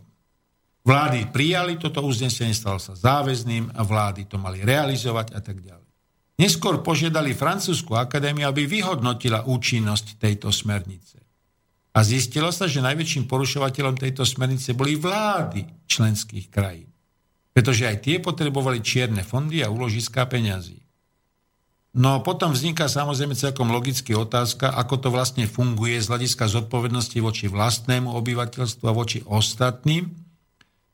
Vlády 0.84 1.28
prijali 1.30 1.76
toto 1.76 2.02
uznesenie, 2.02 2.56
stalo 2.56 2.80
sa 2.80 2.96
záväzným 2.96 3.76
a 3.76 3.82
vlády 3.84 4.26
to 4.26 4.40
mali 4.40 4.64
realizovať 4.64 5.36
a 5.36 5.40
tak 5.44 5.60
ďalej. 5.60 5.90
Neskôr 6.40 6.80
požiadali 6.80 7.36
francúzsku 7.36 8.00
akadémiu, 8.00 8.48
aby 8.48 8.64
vyhodnotila 8.64 9.44
účinnosť 9.44 10.16
tejto 10.16 10.56
smernice. 10.56 11.20
A 11.92 12.00
zistilo 12.00 12.48
sa, 12.54 12.64
že 12.64 12.80
najväčším 12.80 13.28
porušovateľom 13.28 14.00
tejto 14.00 14.24
smernice 14.24 14.72
boli 14.72 14.96
vlády 14.96 15.68
členských 15.84 16.48
krajín. 16.48 16.88
Pretože 17.52 17.92
aj 17.92 17.98
tie 18.08 18.16
potrebovali 18.24 18.80
čierne 18.80 19.20
fondy 19.20 19.60
a 19.60 19.68
úložiská 19.68 20.24
peňazí. 20.32 20.80
No 21.98 22.22
potom 22.24 22.54
vzniká 22.54 22.86
samozrejme 22.86 23.34
celkom 23.34 23.74
logicky 23.74 24.14
otázka, 24.14 24.72
ako 24.72 24.96
to 25.02 25.10
vlastne 25.10 25.44
funguje 25.50 25.98
z 26.00 26.08
hľadiska 26.08 26.46
zodpovednosti 26.48 27.18
voči 27.20 27.50
vlastnému 27.50 28.14
obyvateľstvu 28.14 28.86
a 28.88 28.94
voči 28.94 29.20
ostatným. 29.26 30.29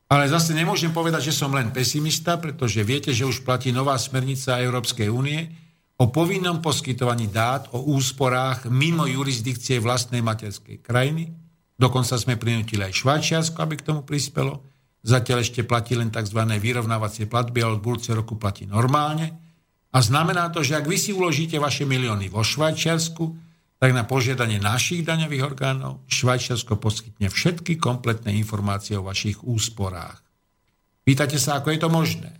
Ale 0.06 0.30
zase 0.30 0.54
nemôžem 0.54 0.94
povedať, 0.94 1.30
že 1.30 1.34
som 1.34 1.50
len 1.50 1.74
pesimista, 1.74 2.38
pretože 2.38 2.78
viete, 2.86 3.10
že 3.10 3.26
už 3.26 3.42
platí 3.42 3.74
nová 3.74 3.98
smernica 3.98 4.62
Európskej 4.62 5.10
únie 5.10 5.50
o 5.98 6.06
povinnom 6.12 6.62
poskytovaní 6.62 7.26
dát 7.26 7.66
o 7.74 7.82
úsporách 7.90 8.70
mimo 8.70 9.08
jurisdikcie 9.08 9.82
vlastnej 9.82 10.22
materskej 10.22 10.78
krajiny. 10.78 11.34
Dokonca 11.74 12.14
sme 12.16 12.38
prinútili 12.38 12.86
aj 12.86 13.02
Švajčiarsko, 13.02 13.58
aby 13.58 13.74
k 13.82 13.86
tomu 13.86 14.06
prispelo. 14.06 14.62
Zatiaľ 15.02 15.42
ešte 15.42 15.66
platí 15.66 15.98
len 15.98 16.14
tzv. 16.14 16.38
vyrovnávacie 16.38 17.26
platby, 17.26 17.66
ale 17.66 17.78
od 17.78 17.84
budúceho 17.84 18.14
roku 18.18 18.38
platí 18.38 18.62
normálne. 18.62 19.34
A 19.90 19.98
znamená 19.98 20.52
to, 20.54 20.62
že 20.62 20.78
ak 20.78 20.86
vy 20.86 20.98
si 20.98 21.10
uložíte 21.10 21.58
vaše 21.58 21.82
milióny 21.82 22.30
vo 22.30 22.46
Švajčiarsku, 22.46 23.45
tak 23.76 23.92
na 23.92 24.08
požiadanie 24.08 24.56
našich 24.56 25.04
daňových 25.04 25.42
orgánov 25.44 26.00
Švajčiarsko 26.08 26.80
poskytne 26.80 27.28
všetky 27.28 27.76
kompletné 27.76 28.32
informácie 28.40 28.96
o 28.96 29.04
vašich 29.04 29.44
úsporách. 29.44 30.24
Pýtate 31.04 31.36
sa, 31.36 31.60
ako 31.60 31.70
je 31.70 31.80
to 31.80 31.88
možné? 31.92 32.32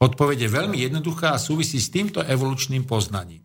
Odpoveď 0.00 0.48
je 0.48 0.54
veľmi 0.56 0.78
jednoduchá 0.80 1.36
a 1.36 1.40
súvisí 1.40 1.80
s 1.80 1.92
týmto 1.92 2.24
evolučným 2.24 2.84
poznaním. 2.84 3.44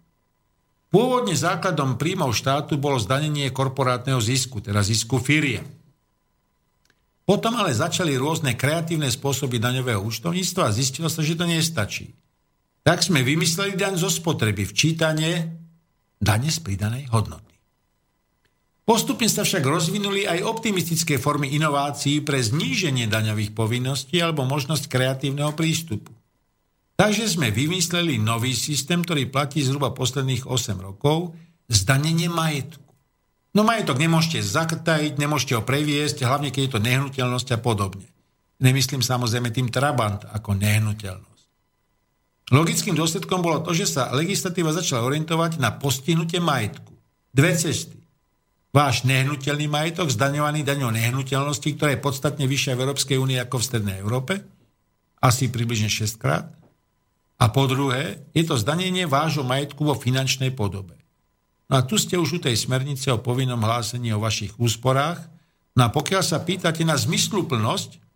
Pôvodne 0.92 1.36
základom 1.36 1.96
príjmov 1.96 2.36
štátu 2.36 2.76
bolo 2.76 3.00
zdanenie 3.00 3.48
korporátneho 3.56 4.20
zisku, 4.20 4.60
teda 4.60 4.84
zisku 4.84 5.24
firiem. 5.24 5.64
Potom 7.24 7.56
ale 7.56 7.72
začali 7.72 8.20
rôzne 8.20 8.60
kreatívne 8.60 9.08
spôsoby 9.08 9.56
daňového 9.56 10.04
účtovníctva 10.04 10.68
a 10.68 10.76
zistilo 10.76 11.08
sa, 11.08 11.24
že 11.24 11.40
to 11.40 11.48
nestačí 11.48 12.12
tak 12.82 13.06
sme 13.06 13.22
vymysleli 13.22 13.78
daň 13.78 13.94
zo 13.98 14.10
spotreby, 14.10 14.66
včítanie 14.66 15.61
dane 16.22 16.54
z 16.54 16.62
pridanej 16.62 17.10
hodnoty. 17.10 17.52
Postupne 18.86 19.30
sa 19.30 19.42
však 19.42 19.66
rozvinuli 19.66 20.30
aj 20.30 20.46
optimistické 20.46 21.18
formy 21.18 21.54
inovácií 21.58 22.22
pre 22.22 22.42
zníženie 22.42 23.10
daňových 23.10 23.58
povinností 23.58 24.22
alebo 24.22 24.46
možnosť 24.46 24.90
kreatívneho 24.90 25.58
prístupu. 25.58 26.14
Takže 26.98 27.26
sme 27.26 27.50
vymysleli 27.50 28.22
nový 28.22 28.54
systém, 28.54 29.02
ktorý 29.02 29.26
platí 29.34 29.66
zhruba 29.66 29.90
posledných 29.90 30.46
8 30.46 30.78
rokov, 30.78 31.34
zdanenie 31.66 32.30
majetku. 32.30 32.84
No 33.58 33.66
majetok 33.66 33.98
nemôžete 33.98 34.46
zaktajiť, 34.46 35.18
nemôžete 35.18 35.58
ho 35.58 35.64
previesť, 35.66 36.24
hlavne 36.24 36.54
keď 36.54 36.62
je 36.62 36.74
to 36.78 36.84
nehnuteľnosť 36.84 37.48
a 37.56 37.60
podobne. 37.60 38.08
Nemyslím 38.62 39.02
samozrejme 39.02 39.50
tým 39.50 39.74
trabant 39.74 40.24
ako 40.30 40.54
nehnuteľnosť. 40.56 41.31
Logickým 42.52 43.00
dôsledkom 43.00 43.40
bolo 43.40 43.64
to, 43.64 43.72
že 43.72 43.88
sa 43.88 44.12
legislatíva 44.12 44.76
začala 44.76 45.08
orientovať 45.08 45.56
na 45.64 45.72
postihnutie 45.72 46.44
majetku. 46.44 46.92
Dve 47.32 47.56
cesty. 47.56 47.96
Váš 48.76 49.08
nehnuteľný 49.08 49.72
majetok, 49.72 50.12
zdaňovaný 50.12 50.68
daňou 50.68 50.92
nehnuteľnosti, 50.92 51.68
ktorá 51.76 51.96
je 51.96 52.04
podstatne 52.04 52.44
vyššia 52.48 52.76
v 52.76 52.84
Európskej 52.88 53.18
únii 53.20 53.40
ako 53.40 53.56
v 53.60 53.68
Strednej 53.68 53.98
Európe, 54.00 54.34
asi 55.24 55.48
približne 55.48 55.88
6 55.88 56.20
krát. 56.20 56.52
A 57.40 57.52
po 57.52 57.68
druhé, 57.68 58.20
je 58.36 58.44
to 58.44 58.60
zdanenie 58.60 59.08
vášho 59.08 59.48
majetku 59.48 59.88
vo 59.88 59.96
finančnej 59.96 60.52
podobe. 60.52 60.96
No 61.72 61.80
a 61.80 61.88
tu 61.88 61.96
ste 61.96 62.20
už 62.20 62.38
u 62.38 62.40
tej 62.44 62.60
smernice 62.60 63.16
o 63.16 63.24
povinnom 63.24 63.60
hlásení 63.64 64.12
o 64.12 64.20
vašich 64.20 64.60
úsporách. 64.60 65.24
No 65.72 65.88
a 65.88 65.90
pokiaľ 65.92 66.24
sa 66.24 66.44
pýtate 66.44 66.84
na 66.84 67.00
zmysluplnosť 67.00 68.11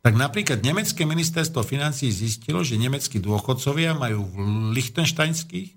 tak 0.00 0.16
napríklad 0.16 0.64
nemecké 0.64 1.04
ministerstvo 1.04 1.60
financí 1.60 2.08
zistilo, 2.08 2.64
že 2.64 2.80
nemeckí 2.80 3.20
dôchodcovia 3.20 3.92
majú 3.92 4.24
v 4.24 4.36
lichtenštajnských 4.72 5.76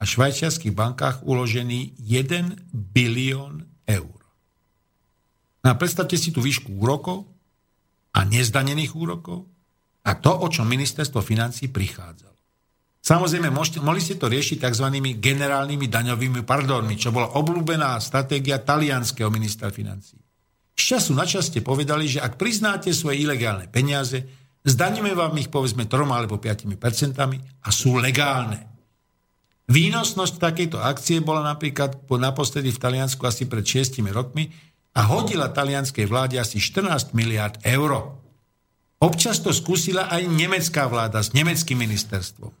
a 0.00 0.02
švajčiarských 0.02 0.74
bankách 0.74 1.22
uložený 1.22 2.02
1 2.02 2.72
bilión 2.72 3.68
eur. 3.86 4.18
No 5.60 5.66
a 5.70 5.74
predstavte 5.76 6.18
si 6.18 6.34
tú 6.34 6.42
výšku 6.42 6.72
úrokov 6.82 7.28
a 8.16 8.26
nezdanených 8.26 8.96
úrokov 8.96 9.46
a 10.02 10.16
to, 10.16 10.32
o 10.32 10.46
čo 10.48 10.64
ministerstvo 10.66 11.20
financí 11.20 11.68
prichádzalo. 11.68 12.32
Samozrejme, 13.00 13.48
mohli 13.54 14.00
ste 14.00 14.20
to 14.20 14.28
riešiť 14.28 14.60
tzv. 14.60 14.86
generálnymi 15.20 15.86
daňovými 15.88 16.42
pardonmi, 16.44 17.00
čo 17.00 17.12
bola 17.12 17.32
obľúbená 17.36 17.96
stratégia 18.00 18.60
talianského 18.60 19.32
ministra 19.32 19.72
financí. 19.72 20.20
Z 20.80 20.96
času 20.96 21.12
na 21.12 21.28
čas 21.28 21.52
ste 21.52 21.60
povedali, 21.60 22.08
že 22.08 22.24
ak 22.24 22.40
priznáte 22.40 22.88
svoje 22.96 23.20
ilegálne 23.20 23.68
peniaze, 23.68 24.24
zdaníme 24.64 25.12
vám 25.12 25.36
ich 25.36 25.52
povedzme 25.52 25.84
3 25.84 26.08
alebo 26.08 26.40
5 26.40 26.72
percentami 26.80 27.36
a 27.36 27.68
sú 27.68 28.00
legálne. 28.00 28.64
Výnosnosť 29.68 30.40
takejto 30.40 30.80
akcie 30.80 31.20
bola 31.20 31.44
napríklad 31.44 32.08
naposledy 32.08 32.72
v 32.72 32.80
Taliansku 32.80 33.20
asi 33.28 33.44
pred 33.44 33.60
6 33.60 34.00
rokmi 34.08 34.48
a 34.96 35.04
hodila 35.04 35.52
talianskej 35.52 36.08
vláde 36.08 36.40
asi 36.40 36.56
14 36.56 37.12
miliard 37.12 37.60
eur. 37.60 38.16
Občas 39.04 39.44
to 39.44 39.52
skúsila 39.52 40.08
aj 40.08 40.32
nemecká 40.32 40.88
vláda 40.88 41.20
s 41.20 41.36
nemeckým 41.36 41.76
ministerstvom. 41.76 42.56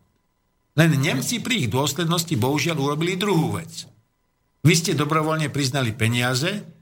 Len 0.76 0.90
Nemci 0.92 1.40
pri 1.40 1.66
ich 1.66 1.68
dôslednosti 1.72 2.36
bohužiaľ 2.36 2.76
urobili 2.84 3.16
druhú 3.16 3.56
vec. 3.56 3.88
Vy 4.60 4.76
ste 4.76 4.92
dobrovoľne 4.92 5.48
priznali 5.48 5.96
peniaze 5.96 6.79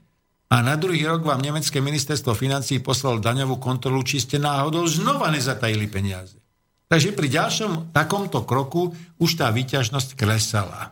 a 0.49 0.65
na 0.65 0.73
druhý 0.73 1.05
rok 1.05 1.21
vám 1.21 1.45
nemecké 1.45 1.77
ministerstvo 1.77 2.33
financí 2.33 2.81
poslalo 2.81 3.21
daňovú 3.21 3.61
kontrolu, 3.61 4.01
či 4.01 4.17
ste 4.17 4.41
náhodou 4.41 4.89
znova 4.89 5.29
nezatajili 5.29 5.85
peniaze. 5.85 6.41
Takže 6.89 7.13
pri 7.13 7.29
ďalšom 7.29 7.93
takomto 7.93 8.41
kroku 8.49 8.89
už 9.21 9.37
tá 9.37 9.53
výťažnosť 9.53 10.17
klesala. 10.17 10.89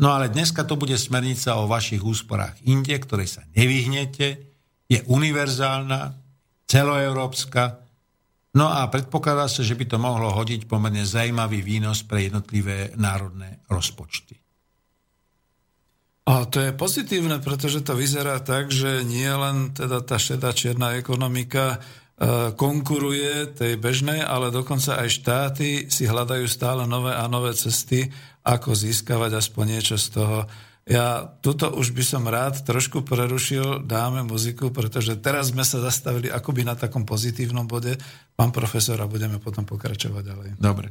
No 0.00 0.08
ale 0.08 0.32
dneska 0.32 0.64
to 0.64 0.80
bude 0.80 0.96
smernica 0.96 1.60
o 1.60 1.68
vašich 1.68 2.00
úsporách 2.00 2.56
inde, 2.64 2.96
ktorej 2.96 3.28
sa 3.28 3.44
nevyhnete, 3.52 4.40
je 4.88 4.98
univerzálna, 5.04 6.16
celoeurópska, 6.64 7.82
No 8.52 8.68
a 8.68 8.84
predpokladá 8.92 9.48
sa, 9.48 9.64
že 9.64 9.72
by 9.72 9.84
to 9.88 9.96
mohlo 9.96 10.28
hodiť 10.28 10.68
pomerne 10.68 11.08
zaujímavý 11.08 11.64
výnos 11.64 12.04
pre 12.04 12.28
jednotlivé 12.28 12.92
národné 13.00 13.64
rozpočty. 13.72 14.41
A 16.22 16.46
to 16.46 16.62
je 16.62 16.70
pozitívne, 16.70 17.42
pretože 17.42 17.82
to 17.82 17.98
vyzerá 17.98 18.38
tak, 18.38 18.70
že 18.70 19.02
nie 19.02 19.26
len 19.26 19.74
teda 19.74 20.06
tá 20.06 20.22
šedá 20.22 20.54
čierna 20.54 20.94
ekonomika 20.94 21.76
e, 21.76 22.54
konkuruje 22.54 23.50
tej 23.58 23.74
bežnej, 23.74 24.22
ale 24.22 24.54
dokonca 24.54 25.02
aj 25.02 25.08
štáty 25.10 25.68
si 25.90 26.06
hľadajú 26.06 26.46
stále 26.46 26.86
nové 26.86 27.10
a 27.10 27.26
nové 27.26 27.50
cesty, 27.58 28.06
ako 28.46 28.70
získavať 28.70 29.42
aspoň 29.42 29.64
niečo 29.66 29.96
z 29.98 30.08
toho 30.14 30.38
ja 30.82 31.30
tuto 31.38 31.70
už 31.70 31.94
by 31.94 32.02
som 32.02 32.26
rád 32.26 32.66
trošku 32.66 33.06
prerušil, 33.06 33.86
dáme 33.86 34.26
muziku, 34.26 34.74
pretože 34.74 35.14
teraz 35.14 35.54
sme 35.54 35.62
sa 35.62 35.78
zastavili 35.78 36.26
akoby 36.26 36.66
na 36.66 36.74
takom 36.74 37.06
pozitívnom 37.06 37.70
bode. 37.70 37.94
Pán 38.34 38.50
profesor, 38.50 38.98
a 38.98 39.06
budeme 39.06 39.38
potom 39.38 39.62
pokračovať 39.62 40.22
ďalej. 40.26 40.48
Dobre. 40.58 40.90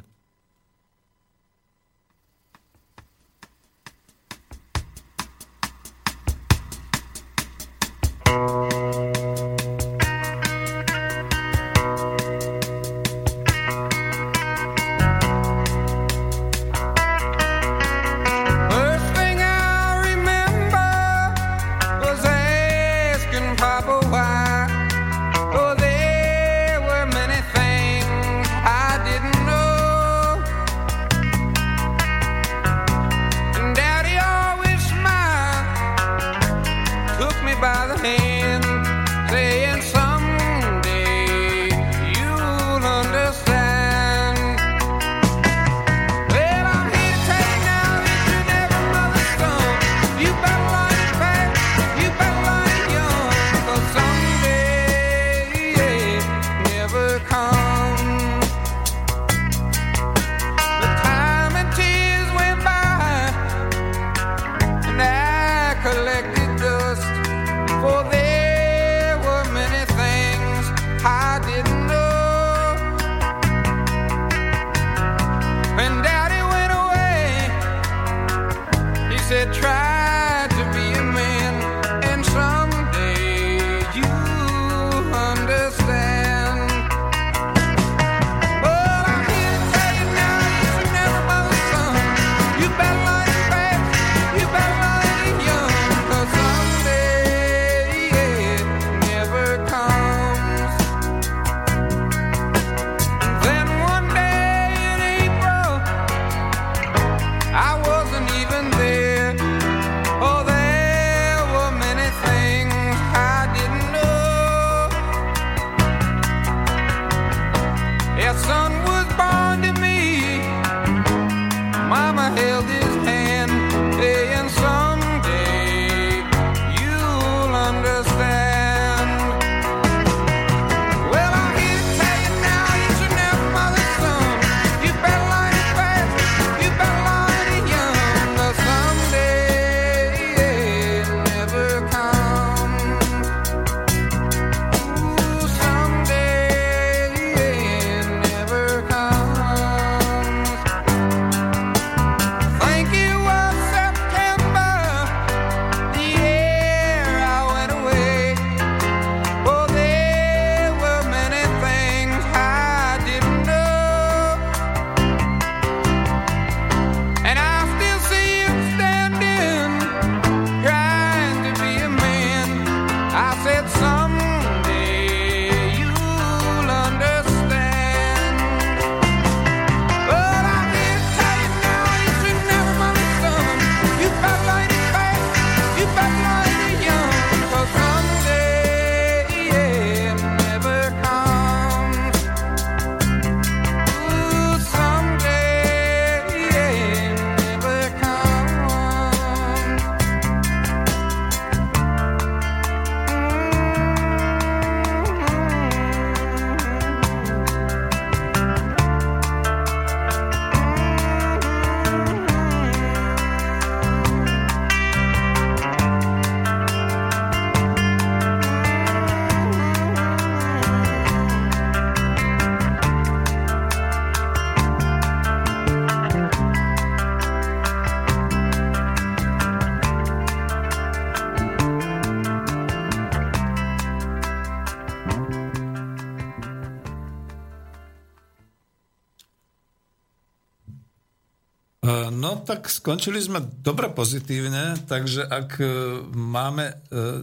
Tak 242.61 242.69
skončili 242.69 243.17
sme 243.17 243.41
dobre 243.65 243.89
pozitívne, 243.89 244.77
takže 244.85 245.25
ak 245.25 245.49
e, 245.57 245.65
máme 246.13 246.69
e, 246.69 246.73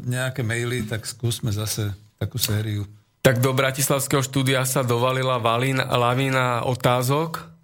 nejaké 0.03 0.43
maily, 0.43 0.83
tak 0.83 1.07
skúsme 1.07 1.55
zase 1.55 1.95
takú 2.19 2.43
sériu. 2.43 2.83
Tak 3.23 3.39
do 3.39 3.55
Bratislavského 3.55 4.19
štúdia 4.19 4.67
sa 4.67 4.83
dovalila 4.83 5.39
valín, 5.39 5.79
lavína 5.79 6.67
otázok. 6.67 7.55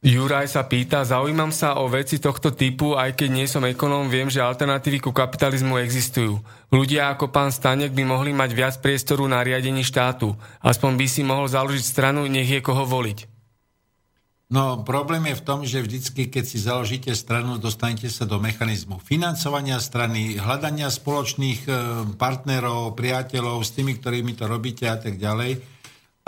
Juraj 0.00 0.56
sa 0.56 0.64
pýta, 0.64 1.04
zaujímam 1.04 1.52
sa 1.52 1.76
o 1.76 1.84
veci 1.84 2.16
tohto 2.16 2.48
typu, 2.48 2.96
aj 2.96 3.12
keď 3.12 3.28
nie 3.28 3.44
som 3.44 3.60
ekonóm, 3.68 4.08
viem, 4.08 4.32
že 4.32 4.40
alternatívy 4.40 5.04
ku 5.04 5.12
kapitalizmu 5.12 5.84
existujú. 5.84 6.40
Ľudia 6.72 7.12
ako 7.12 7.28
pán 7.28 7.52
Stanek 7.52 7.92
by 7.92 8.08
mohli 8.08 8.32
mať 8.32 8.56
viac 8.56 8.74
priestoru 8.80 9.28
na 9.28 9.44
riadení 9.44 9.84
štátu. 9.84 10.32
Aspoň 10.64 10.96
by 10.96 11.06
si 11.12 11.20
mohol 11.28 11.44
založiť 11.44 11.84
stranu, 11.84 12.24
nech 12.24 12.48
je 12.48 12.64
koho 12.64 12.88
voliť. 12.88 13.31
No 14.52 14.84
problém 14.84 15.32
je 15.32 15.40
v 15.40 15.46
tom, 15.48 15.64
že 15.64 15.80
vždycky, 15.80 16.28
keď 16.28 16.44
si 16.44 16.60
založíte 16.60 17.08
stranu, 17.16 17.56
dostanete 17.56 18.12
sa 18.12 18.28
do 18.28 18.36
mechanizmu 18.36 19.00
financovania 19.00 19.80
strany, 19.80 20.36
hľadania 20.36 20.92
spoločných 20.92 21.60
e, 21.64 21.70
partnerov, 22.20 22.92
priateľov 22.92 23.64
s 23.64 23.72
tými, 23.72 23.96
ktorými 23.96 24.36
to 24.36 24.44
robíte 24.44 24.84
a 24.84 25.00
tak 25.00 25.16
ďalej. 25.16 25.56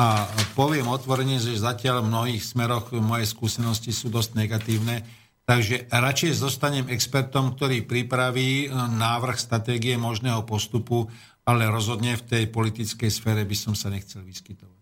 A 0.00 0.24
poviem 0.56 0.88
otvorene, 0.88 1.36
že 1.36 1.60
zatiaľ 1.60 2.00
v 2.00 2.10
mnohých 2.16 2.42
smeroch 2.42 2.96
moje 2.96 3.28
skúsenosti 3.28 3.92
sú 3.92 4.08
dosť 4.08 4.40
negatívne, 4.40 5.04
takže 5.44 5.92
radšej 5.92 6.32
zostanem 6.40 6.88
expertom, 6.88 7.52
ktorý 7.52 7.84
pripraví 7.84 8.64
e, 8.64 8.68
návrh 8.72 9.36
stratégie 9.36 10.00
možného 10.00 10.48
postupu, 10.48 11.12
ale 11.44 11.68
rozhodne 11.68 12.16
v 12.16 12.24
tej 12.24 12.44
politickej 12.48 13.12
sfére 13.12 13.44
by 13.44 13.52
som 13.52 13.76
sa 13.76 13.92
nechcel 13.92 14.24
vyskytovať. 14.24 14.73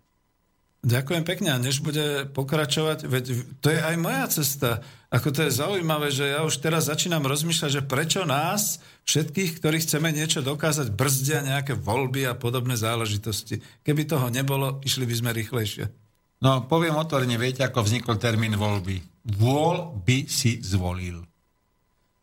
Ďakujem 0.82 1.22
pekne. 1.22 1.54
A 1.54 1.62
než 1.62 1.78
bude 1.78 2.26
pokračovať, 2.34 3.06
veď 3.06 3.24
to 3.62 3.70
je 3.70 3.78
aj 3.78 3.96
moja 4.02 4.26
cesta. 4.26 4.82
Ako 5.14 5.30
to 5.30 5.46
je 5.46 5.54
zaujímavé, 5.54 6.10
že 6.10 6.34
ja 6.34 6.42
už 6.42 6.58
teraz 6.58 6.90
začínam 6.90 7.22
rozmýšľať, 7.22 7.70
že 7.70 7.86
prečo 7.86 8.26
nás, 8.26 8.82
všetkých, 9.06 9.62
ktorí 9.62 9.78
chceme 9.78 10.10
niečo 10.10 10.42
dokázať, 10.42 10.90
brzdia 10.90 11.46
nejaké 11.46 11.78
voľby 11.78 12.26
a 12.26 12.34
podobné 12.34 12.74
záležitosti. 12.74 13.62
Keby 13.86 14.10
toho 14.10 14.26
nebolo, 14.26 14.82
išli 14.82 15.06
by 15.06 15.14
sme 15.14 15.30
rýchlejšie. 15.30 15.86
No, 16.42 16.66
poviem 16.66 16.98
otvorene, 16.98 17.38
viete, 17.38 17.62
ako 17.62 17.86
vznikol 17.86 18.18
termín 18.18 18.58
voľby. 18.58 18.98
Vôľ 19.38 20.02
by 20.02 20.26
si 20.26 20.58
zvolil. 20.58 21.22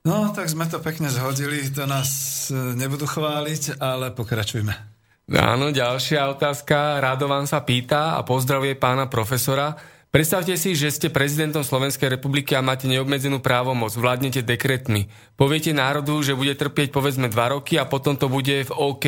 No, 0.04 0.36
tak 0.36 0.52
sme 0.52 0.68
to 0.68 0.84
pekne 0.84 1.08
zhodili, 1.08 1.64
to 1.72 1.88
nás 1.88 2.10
e, 2.52 2.76
nebudú 2.76 3.08
chváliť, 3.08 3.80
ale 3.80 4.12
pokračujme. 4.12 4.89
Áno, 5.30 5.70
ďalšia 5.70 6.26
otázka. 6.34 6.98
Radovan 6.98 7.46
sa 7.46 7.62
pýta 7.62 8.18
a 8.18 8.26
pozdravuje 8.26 8.74
pána 8.74 9.06
profesora. 9.06 9.78
Predstavte 10.10 10.58
si, 10.58 10.74
že 10.74 10.90
ste 10.90 11.14
prezidentom 11.14 11.62
Slovenskej 11.62 12.10
republiky 12.10 12.58
a 12.58 12.66
máte 12.66 12.90
neobmedzenú 12.90 13.38
právomoc, 13.38 13.94
vládnete 13.94 14.42
dekretmi. 14.42 15.06
Poviete 15.38 15.70
národu, 15.70 16.18
že 16.26 16.34
bude 16.34 16.58
trpieť 16.58 16.90
povedzme 16.90 17.30
2 17.30 17.54
roky 17.54 17.78
a 17.78 17.86
potom 17.86 18.18
to 18.18 18.26
bude 18.26 18.66
v 18.66 18.72
OK. 18.74 19.06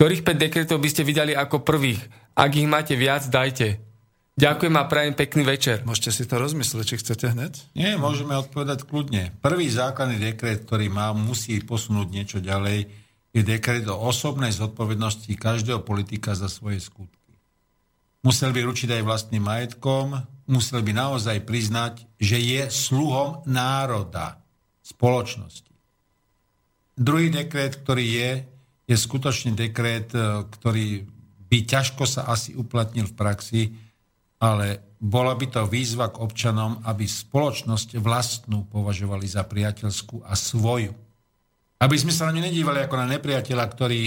Ktorých 0.00 0.24
5 0.24 0.44
dekretov 0.48 0.80
by 0.80 0.88
ste 0.88 1.04
vydali 1.04 1.36
ako 1.36 1.60
prvých? 1.60 2.00
Ak 2.32 2.56
ich 2.56 2.64
máte 2.64 2.96
viac, 2.96 3.28
dajte. 3.28 3.84
Ďakujem 4.40 4.74
a 4.80 4.88
prajem 4.88 5.12
pekný 5.12 5.44
večer. 5.44 5.84
Môžete 5.84 6.10
si 6.10 6.24
to 6.24 6.40
rozmyslieť, 6.40 6.86
či 6.88 6.96
chcete 7.04 7.36
hneď? 7.36 7.52
Nie, 7.76 8.00
môžeme 8.00 8.32
odpovedať 8.34 8.88
kľudne. 8.88 9.36
Prvý 9.44 9.68
základný 9.68 10.18
dekret, 10.24 10.64
ktorý 10.64 10.88
má, 10.88 11.12
musí 11.12 11.60
posunúť 11.60 12.08
niečo 12.08 12.38
ďalej, 12.40 13.03
je 13.34 13.42
dekret 13.42 13.82
o 13.90 13.98
osobnej 13.98 14.54
zodpovednosti 14.54 15.28
každého 15.34 15.82
politika 15.82 16.38
za 16.38 16.46
svoje 16.46 16.78
skutky. 16.78 17.34
Musel 18.22 18.54
by 18.54 18.62
ručiť 18.64 18.88
aj 18.94 19.02
vlastným 19.02 19.42
majetkom, 19.42 20.22
musel 20.48 20.80
by 20.80 20.96
naozaj 20.96 21.44
priznať, 21.44 22.06
že 22.16 22.40
je 22.40 22.62
sluhom 22.70 23.44
národa, 23.44 24.40
spoločnosti. 24.80 25.68
Druhý 26.94 27.28
dekret, 27.28 27.82
ktorý 27.82 28.06
je, 28.06 28.30
je 28.86 28.96
skutočný 28.96 29.52
dekret, 29.58 30.14
e, 30.14 30.46
ktorý 30.46 31.04
by 31.50 31.58
ťažko 31.66 32.06
sa 32.06 32.30
asi 32.30 32.54
uplatnil 32.54 33.10
v 33.10 33.18
praxi, 33.18 33.62
ale 34.38 34.94
bola 35.00 35.36
by 35.36 35.46
to 35.50 35.68
výzva 35.68 36.08
k 36.08 36.20
občanom, 36.22 36.80
aby 36.86 37.04
spoločnosť 37.04 38.00
vlastnú 38.00 38.64
považovali 38.72 39.28
za 39.28 39.44
priateľskú 39.44 40.24
a 40.24 40.32
svoju. 40.32 41.03
Aby 41.84 42.00
sme 42.00 42.16
sa 42.16 42.24
na 42.24 42.32
ňu 42.32 42.48
nedívali 42.48 42.80
ako 42.80 42.96
na 42.96 43.04
nepriateľa, 43.12 43.64
ktorý 43.68 44.00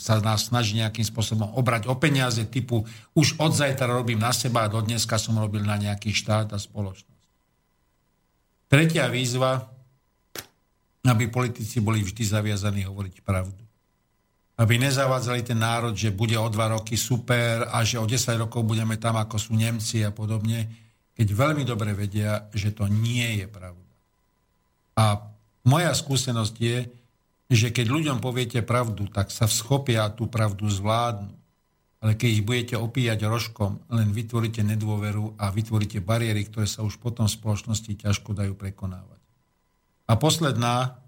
sa 0.00 0.16
nás 0.16 0.48
snaží 0.48 0.80
nejakým 0.80 1.04
spôsobom 1.04 1.52
obrať 1.60 1.84
o 1.84 1.94
peniaze 2.00 2.40
typu 2.48 2.88
už 3.12 3.36
od 3.36 3.52
zajtra 3.52 3.84
robím 3.84 4.16
na 4.16 4.32
seba 4.32 4.64
a 4.64 4.72
do 4.72 4.80
dneska 4.80 5.20
som 5.20 5.36
robil 5.36 5.60
na 5.60 5.76
nejaký 5.76 6.08
štát 6.08 6.56
a 6.56 6.58
spoločnosť. 6.58 7.28
Tretia 8.72 9.12
výzva, 9.12 9.60
aby 11.04 11.28
politici 11.28 11.84
boli 11.84 12.00
vždy 12.00 12.24
zaviazaní 12.24 12.88
hovoriť 12.88 13.20
pravdu. 13.20 13.60
Aby 14.56 14.80
nezavádzali 14.80 15.44
ten 15.44 15.60
národ, 15.60 15.92
že 15.92 16.08
bude 16.08 16.34
o 16.40 16.48
dva 16.48 16.80
roky 16.80 16.96
super 16.96 17.68
a 17.68 17.84
že 17.84 18.00
o 18.00 18.08
10 18.08 18.40
rokov 18.40 18.64
budeme 18.64 18.96
tam, 18.96 19.20
ako 19.20 19.36
sú 19.36 19.52
Nemci 19.52 20.00
a 20.00 20.16
podobne, 20.16 20.64
keď 21.12 21.28
veľmi 21.28 21.68
dobre 21.68 21.92
vedia, 21.92 22.48
že 22.56 22.72
to 22.72 22.88
nie 22.88 23.44
je 23.44 23.46
pravda. 23.52 23.92
A 24.96 25.04
moja 25.68 25.92
skúsenosť 25.92 26.56
je, 26.56 26.88
že 27.48 27.72
keď 27.72 27.86
ľuďom 27.88 28.18
poviete 28.20 28.60
pravdu, 28.60 29.08
tak 29.08 29.32
sa 29.32 29.48
vschopia 29.48 30.04
tú 30.12 30.28
pravdu 30.28 30.68
zvládnu. 30.68 31.32
Ale 31.98 32.14
keď 32.14 32.30
ich 32.30 32.46
budete 32.46 32.74
opíjať 32.78 33.26
rožkom, 33.26 33.82
len 33.90 34.14
vytvoríte 34.14 34.62
nedôveru 34.62 35.34
a 35.34 35.50
vytvoríte 35.50 35.98
bariéry, 35.98 36.46
ktoré 36.46 36.68
sa 36.70 36.86
už 36.86 37.00
potom 37.02 37.26
v 37.26 37.34
spoločnosti 37.34 37.90
ťažko 37.90 38.38
dajú 38.38 38.54
prekonávať. 38.54 39.18
A 40.06 40.14
posledná, 40.14 41.02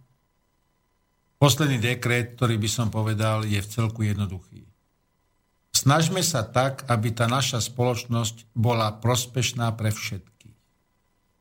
posledný 1.38 1.78
dekret, 1.78 2.34
ktorý 2.34 2.58
by 2.58 2.68
som 2.68 2.88
povedal, 2.90 3.46
je 3.46 3.62
v 3.62 3.70
celku 3.70 4.02
jednoduchý. 4.02 4.66
Snažme 5.70 6.26
sa 6.26 6.42
tak, 6.42 6.82
aby 6.90 7.14
tá 7.14 7.30
naša 7.30 7.62
spoločnosť 7.62 8.50
bola 8.58 8.90
prospešná 8.98 9.70
pre 9.78 9.94
všetkých. 9.94 10.58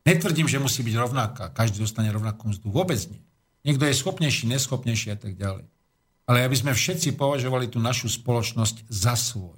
Netvrdím, 0.06 0.46
že 0.46 0.62
musí 0.62 0.86
byť 0.86 0.96
rovnaká, 0.96 1.50
každý 1.52 1.82
dostane 1.82 2.14
rovnakú 2.14 2.54
mzdu, 2.54 2.70
vôbec 2.70 3.02
nie. 3.10 3.20
Niekto 3.64 3.84
je 3.86 4.00
schopnejší, 4.00 4.48
neschopnejší 4.48 5.08
a 5.14 5.18
tak 5.20 5.36
ďalej. 5.36 5.68
Ale 6.30 6.46
aby 6.46 6.56
sme 6.56 6.78
všetci 6.78 7.18
považovali 7.18 7.68
tú 7.68 7.82
našu 7.82 8.08
spoločnosť 8.08 8.88
za 8.88 9.18
svoj. 9.18 9.58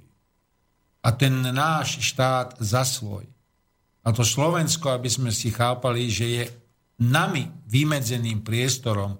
A 1.02 1.12
ten 1.12 1.34
náš 1.52 2.00
štát 2.00 2.56
za 2.62 2.86
svoj. 2.86 3.28
A 4.02 4.10
to 4.10 4.26
Slovensko, 4.26 4.90
aby 4.90 5.06
sme 5.06 5.30
si 5.30 5.54
chápali, 5.54 6.10
že 6.10 6.26
je 6.26 6.44
nami 6.98 7.50
vymedzeným 7.66 8.42
priestorom, 8.42 9.18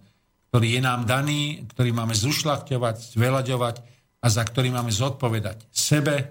ktorý 0.51 0.79
je 0.79 0.83
nám 0.83 1.09
daný, 1.09 1.65
ktorý 1.71 1.91
máme 1.97 2.15
zušľachťovať, 2.15 3.17
zvelaďovať 3.17 3.77
a 4.23 4.27
za 4.31 4.43
ktorý 4.45 4.71
máme 4.71 4.93
zodpovedať 4.95 5.67
sebe 5.73 6.31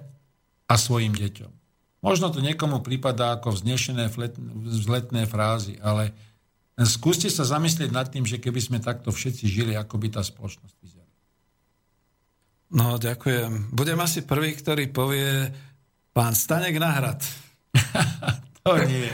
a 0.68 0.74
svojim 0.80 1.12
deťom. 1.12 1.52
Možno 2.02 2.34
to 2.34 2.42
niekomu 2.42 2.82
prípada 2.82 3.36
ako 3.38 3.54
vznešené 3.54 4.10
vzletné 4.10 5.30
frázy, 5.30 5.78
ale 5.84 6.14
Skúste 6.88 7.28
sa 7.28 7.44
zamyslieť 7.44 7.92
nad 7.92 8.08
tým, 8.08 8.24
že 8.24 8.40
keby 8.40 8.62
sme 8.64 8.78
takto 8.80 9.12
všetci 9.12 9.46
žili, 9.46 9.74
ako 9.76 10.00
by 10.00 10.08
tá 10.18 10.22
spoločnosť 10.24 10.76
vyzerala. 10.80 11.16
No, 12.72 12.96
ďakujem. 12.96 13.76
Budem 13.76 14.00
asi 14.00 14.24
prvý, 14.24 14.56
ktorý 14.56 14.88
povie 14.88 15.52
pán 16.16 16.32
Stanek 16.32 16.80
Nahrad. 16.80 17.20
to 18.64 18.72
nie. 18.88 19.12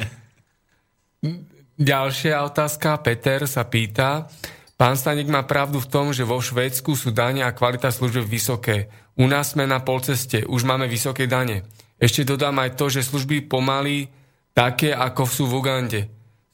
Ďalšia 1.78 2.42
otázka. 2.46 3.02
Peter 3.02 3.46
sa 3.50 3.66
pýta, 3.66 4.30
pán 4.78 4.98
Stanek 4.98 5.30
má 5.30 5.46
pravdu 5.46 5.82
v 5.82 5.90
tom, 5.90 6.10
že 6.14 6.26
vo 6.26 6.42
Švédsku 6.42 6.94
sú 6.94 7.10
dane 7.14 7.46
a 7.46 7.54
kvalita 7.54 7.90
služieb 7.90 8.26
vysoké. 8.26 8.90
U 9.18 9.26
nás 9.26 9.58
sme 9.58 9.66
na 9.66 9.82
polceste, 9.82 10.46
už 10.46 10.62
máme 10.66 10.86
vysoké 10.86 11.26
dane. 11.26 11.66
Ešte 11.98 12.22
dodám 12.22 12.62
aj 12.62 12.78
to, 12.78 12.94
že 12.94 13.06
služby 13.06 13.50
pomaly 13.50 14.10
také, 14.54 14.94
ako 14.94 15.26
sú 15.26 15.44
v 15.50 15.58
Ugande. 15.58 16.02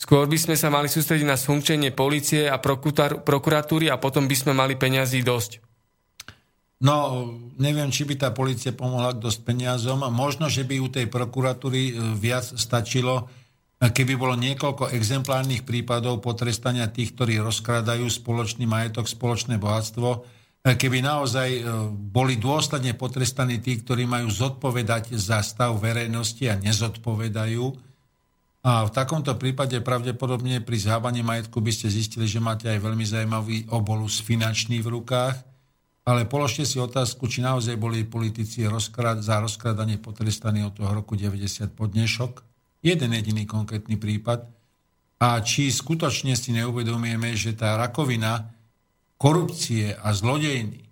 Skôr 0.03 0.27
by 0.27 0.35
sme 0.35 0.59
sa 0.59 0.67
mali 0.67 0.91
sústrediť 0.91 1.23
na 1.23 1.39
funkčenie 1.39 1.95
policie 1.95 2.51
a 2.51 2.59
prokuratúry 2.59 3.87
a 3.87 3.95
potom 3.95 4.27
by 4.27 4.35
sme 4.35 4.51
mali 4.51 4.75
peňazí 4.75 5.23
dosť. 5.23 5.63
No, 6.83 7.31
neviem, 7.55 7.87
či 7.87 8.03
by 8.03 8.19
tá 8.19 8.29
policia 8.35 8.75
pomohla 8.75 9.15
dosť 9.15 9.47
peniazom. 9.47 10.03
Možno, 10.11 10.51
že 10.51 10.67
by 10.67 10.83
u 10.83 10.91
tej 10.91 11.07
prokuratúry 11.07 11.81
e, 11.87 11.93
viac 12.19 12.43
stačilo, 12.43 13.31
e, 13.79 13.87
keby 13.87 14.19
bolo 14.19 14.35
niekoľko 14.35 14.91
exemplárnych 14.91 15.63
prípadov 15.63 16.19
potrestania 16.19 16.91
tých, 16.91 17.15
ktorí 17.15 17.39
rozkradajú 17.39 18.03
spoločný 18.03 18.67
majetok, 18.67 19.07
spoločné 19.07 19.55
bohatstvo, 19.55 20.09
e, 20.11 20.19
keby 20.75 20.99
naozaj 20.99 21.63
boli 22.11 22.35
dôsledne 22.35 22.91
potrestaní 22.99 23.63
tí, 23.63 23.79
ktorí 23.79 24.03
majú 24.03 24.27
zodpovedať 24.27 25.15
za 25.15 25.39
stav 25.39 25.79
verejnosti 25.79 26.43
a 26.51 26.59
nezodpovedajú, 26.59 27.92
a 28.63 28.87
v 28.87 28.95
takomto 28.95 29.35
prípade 29.35 29.75
pravdepodobne 29.83 30.63
pri 30.63 30.79
zhábaní 30.79 31.19
majetku 31.19 31.59
by 31.59 31.75
ste 31.75 31.91
zistili, 31.91 32.31
že 32.31 32.39
máte 32.39 32.71
aj 32.71 32.79
veľmi 32.79 33.03
zaujímavý 33.03 33.57
obolus 33.67 34.23
finančný 34.23 34.79
v 34.79 34.87
rukách, 34.87 35.35
ale 36.07 36.23
položte 36.23 36.63
si 36.63 36.79
otázku, 36.79 37.27
či 37.27 37.43
naozaj 37.43 37.75
boli 37.75 38.07
politici 38.07 38.63
rozkrad, 38.63 39.19
za 39.19 39.43
rozkradanie 39.43 39.99
potrestaní 39.99 40.63
od 40.63 40.79
toho 40.79 40.95
roku 40.95 41.19
90 41.19 41.75
po 41.75 41.91
dnešok. 41.91 42.39
Jeden 42.83 43.11
jediný 43.11 43.43
konkrétny 43.43 43.99
prípad. 43.99 44.47
A 45.19 45.39
či 45.43 45.67
skutočne 45.67 46.35
si 46.35 46.55
neuvedomujeme, 46.55 47.35
že 47.35 47.55
tá 47.55 47.75
rakovina 47.75 48.47
korupcie 49.19 49.95
a 49.95 50.11
zlodejny, 50.11 50.87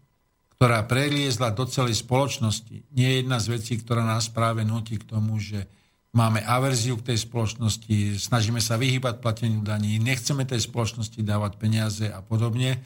ktorá 0.56 0.88
preliezla 0.88 1.52
do 1.56 1.68
celej 1.68 2.04
spoločnosti, 2.04 2.84
nie 2.96 3.08
je 3.08 3.16
jedna 3.24 3.40
z 3.44 3.48
vecí, 3.60 3.80
ktorá 3.80 4.04
nás 4.04 4.28
práve 4.28 4.64
nutí 4.64 5.00
k 5.00 5.08
tomu, 5.08 5.40
že 5.40 5.68
máme 6.12 6.44
averziu 6.44 7.00
k 7.00 7.14
tej 7.14 7.24
spoločnosti, 7.24 8.20
snažíme 8.20 8.60
sa 8.60 8.76
vyhybať 8.76 9.24
plateniu 9.24 9.64
daní, 9.64 10.00
nechceme 10.00 10.44
tej 10.44 10.68
spoločnosti 10.68 11.20
dávať 11.24 11.56
peniaze 11.56 12.06
a 12.08 12.20
podobne. 12.20 12.80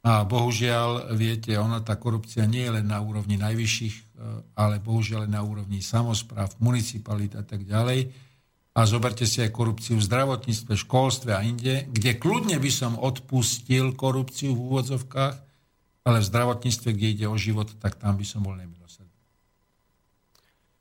A 0.00 0.24
bohužiaľ, 0.24 1.12
viete, 1.12 1.52
ona 1.60 1.84
tá 1.84 1.94
korupcia 2.00 2.48
nie 2.48 2.64
je 2.64 2.80
len 2.80 2.88
na 2.88 3.04
úrovni 3.04 3.36
najvyšších, 3.36 3.94
e, 3.94 4.02
ale 4.56 4.80
bohužiaľ 4.80 5.28
na 5.28 5.44
úrovni 5.44 5.84
samozpráv, 5.84 6.56
municipalit 6.56 7.36
a 7.36 7.44
tak 7.44 7.68
ďalej 7.68 8.08
a 8.70 8.80
zoberte 8.88 9.28
si 9.28 9.44
aj 9.44 9.52
korupciu 9.52 10.00
v 10.00 10.06
zdravotníctve, 10.08 10.72
školstve 10.72 11.36
a 11.36 11.44
inde, 11.44 11.84
kde 11.92 12.16
kľudne 12.16 12.56
by 12.56 12.70
som 12.72 12.96
odpustil 12.96 13.92
korupciu 13.92 14.56
v 14.56 14.62
úvodzovkách, 14.72 15.36
ale 16.06 16.18
v 16.22 16.28
zdravotníctve, 16.32 16.88
kde 16.96 17.06
ide 17.12 17.26
o 17.28 17.36
život, 17.36 17.68
tak 17.76 18.00
tam 18.00 18.16
by 18.16 18.24
som 18.24 18.40
bol 18.40 18.56
nemilosrdný. 18.56 18.79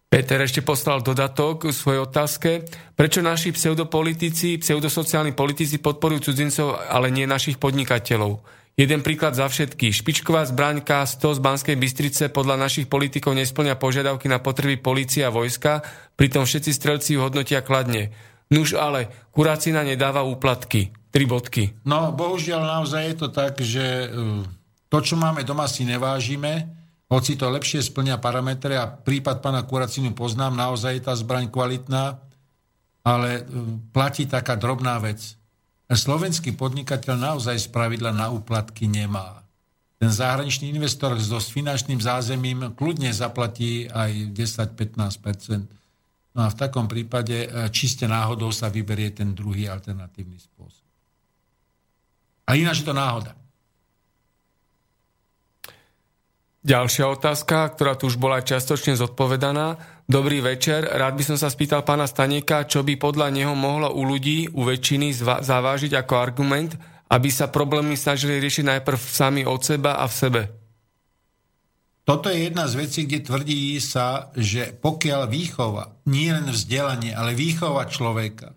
Peter 0.10 0.42
ešte 0.42 0.66
poslal 0.66 1.06
dodatok 1.06 1.70
k 1.70 1.74
svojej 1.74 2.02
otázke. 2.02 2.66
Prečo 2.98 3.22
naši 3.22 3.54
pseudopolitici, 3.54 4.58
pseudosociálni 4.58 5.38
politici 5.38 5.78
podporujú 5.78 6.34
cudzincov, 6.34 6.82
ale 6.90 7.14
nie 7.14 7.30
našich 7.30 7.62
podnikateľov? 7.62 8.42
Jeden 8.74 9.06
príklad 9.06 9.38
za 9.38 9.46
všetky. 9.46 9.94
Špičková 9.94 10.50
zbraň 10.50 10.82
K100 10.82 11.38
z 11.38 11.40
Banskej 11.46 11.78
Bystrice 11.78 12.24
podľa 12.34 12.58
našich 12.58 12.90
politikov 12.90 13.38
nesplňa 13.38 13.78
požiadavky 13.78 14.26
na 14.26 14.42
potreby 14.42 14.82
policie 14.82 15.22
a 15.22 15.30
vojska, 15.30 15.86
pritom 16.18 16.50
všetci 16.50 16.72
strelci 16.74 17.14
ju 17.14 17.22
hodnotia 17.22 17.62
kladne. 17.62 18.10
Nuž 18.50 18.74
ale, 18.74 19.14
kuracina 19.30 19.86
nedáva 19.86 20.26
úplatky. 20.26 20.90
Tri 21.14 21.30
bodky. 21.30 21.78
No, 21.86 22.10
bohužiaľ 22.18 22.82
naozaj 22.82 23.14
je 23.14 23.16
to 23.18 23.28
tak, 23.30 23.62
že 23.62 24.10
e, 24.10 24.42
to, 24.90 24.98
čo 25.06 25.14
máme 25.22 25.46
doma, 25.46 25.70
si 25.70 25.86
nevážime, 25.86 26.79
hoci 27.10 27.34
to 27.34 27.50
lepšie 27.50 27.82
splňa 27.82 28.22
parametre 28.22 28.78
a 28.78 28.86
prípad 28.86 29.42
pána 29.42 29.66
Kuracinu 29.66 30.14
poznám, 30.14 30.54
naozaj 30.54 30.94
je 30.94 31.04
tá 31.04 31.14
zbraň 31.18 31.50
kvalitná, 31.50 32.22
ale 33.02 33.42
e, 33.42 33.44
platí 33.90 34.30
taká 34.30 34.54
drobná 34.54 35.02
vec 35.02 35.40
slovenský 35.90 36.54
podnikateľ 36.54 37.16
naozaj 37.18 37.58
z 37.66 37.68
pravidla 37.74 38.14
na 38.14 38.30
úplatky 38.30 38.86
nemá. 38.86 39.42
Ten 39.98 40.14
zahraničný 40.14 40.70
investor 40.70 41.18
s 41.18 41.28
dosť 41.28 41.50
finančným 41.50 42.00
zázemím 42.00 42.78
kľudne 42.78 43.10
zaplatí 43.10 43.90
aj 43.90 44.32
10-15 44.32 45.82
No 46.30 46.46
a 46.46 46.54
v 46.54 46.60
takom 46.62 46.86
prípade 46.86 47.50
e, 47.50 47.68
čiste 47.74 48.06
náhodou 48.06 48.54
sa 48.54 48.70
vyberie 48.70 49.10
ten 49.10 49.34
druhý 49.34 49.66
alternatívny 49.66 50.38
spôsob. 50.38 50.86
A 52.46 52.54
ináč 52.54 52.86
je 52.86 52.88
to 52.88 52.94
náhoda. 52.94 53.34
Ďalšia 56.70 57.10
otázka, 57.10 57.74
ktorá 57.74 57.98
tu 57.98 58.14
už 58.14 58.22
bola 58.22 58.46
čiastočne 58.46 58.94
zodpovedaná. 58.94 59.82
Dobrý 60.06 60.38
večer, 60.38 60.86
rád 60.86 61.18
by 61.18 61.34
som 61.34 61.38
sa 61.42 61.50
spýtal 61.50 61.82
pána 61.82 62.06
Staneka, 62.06 62.70
čo 62.70 62.86
by 62.86 62.94
podľa 62.94 63.34
neho 63.34 63.58
mohlo 63.58 63.90
u 63.90 64.06
ľudí, 64.06 64.54
u 64.54 64.62
väčšiny 64.70 65.18
zavážiť 65.42 65.98
ako 65.98 66.14
argument, 66.22 66.78
aby 67.10 67.34
sa 67.34 67.50
problémy 67.50 67.98
snažili 67.98 68.38
riešiť 68.38 68.70
najprv 68.70 69.02
sami 69.02 69.50
od 69.50 69.66
seba 69.66 69.98
a 69.98 70.06
v 70.06 70.14
sebe. 70.14 70.42
Toto 72.06 72.30
je 72.30 72.38
jedna 72.38 72.70
z 72.70 72.78
vecí, 72.78 73.10
kde 73.10 73.26
tvrdí 73.26 73.74
sa, 73.82 74.30
že 74.38 74.70
pokiaľ 74.70 75.26
výchova, 75.26 75.98
nie 76.06 76.30
len 76.30 76.54
vzdelanie, 76.54 77.18
ale 77.18 77.34
výchova 77.34 77.90
človeka, 77.90 78.54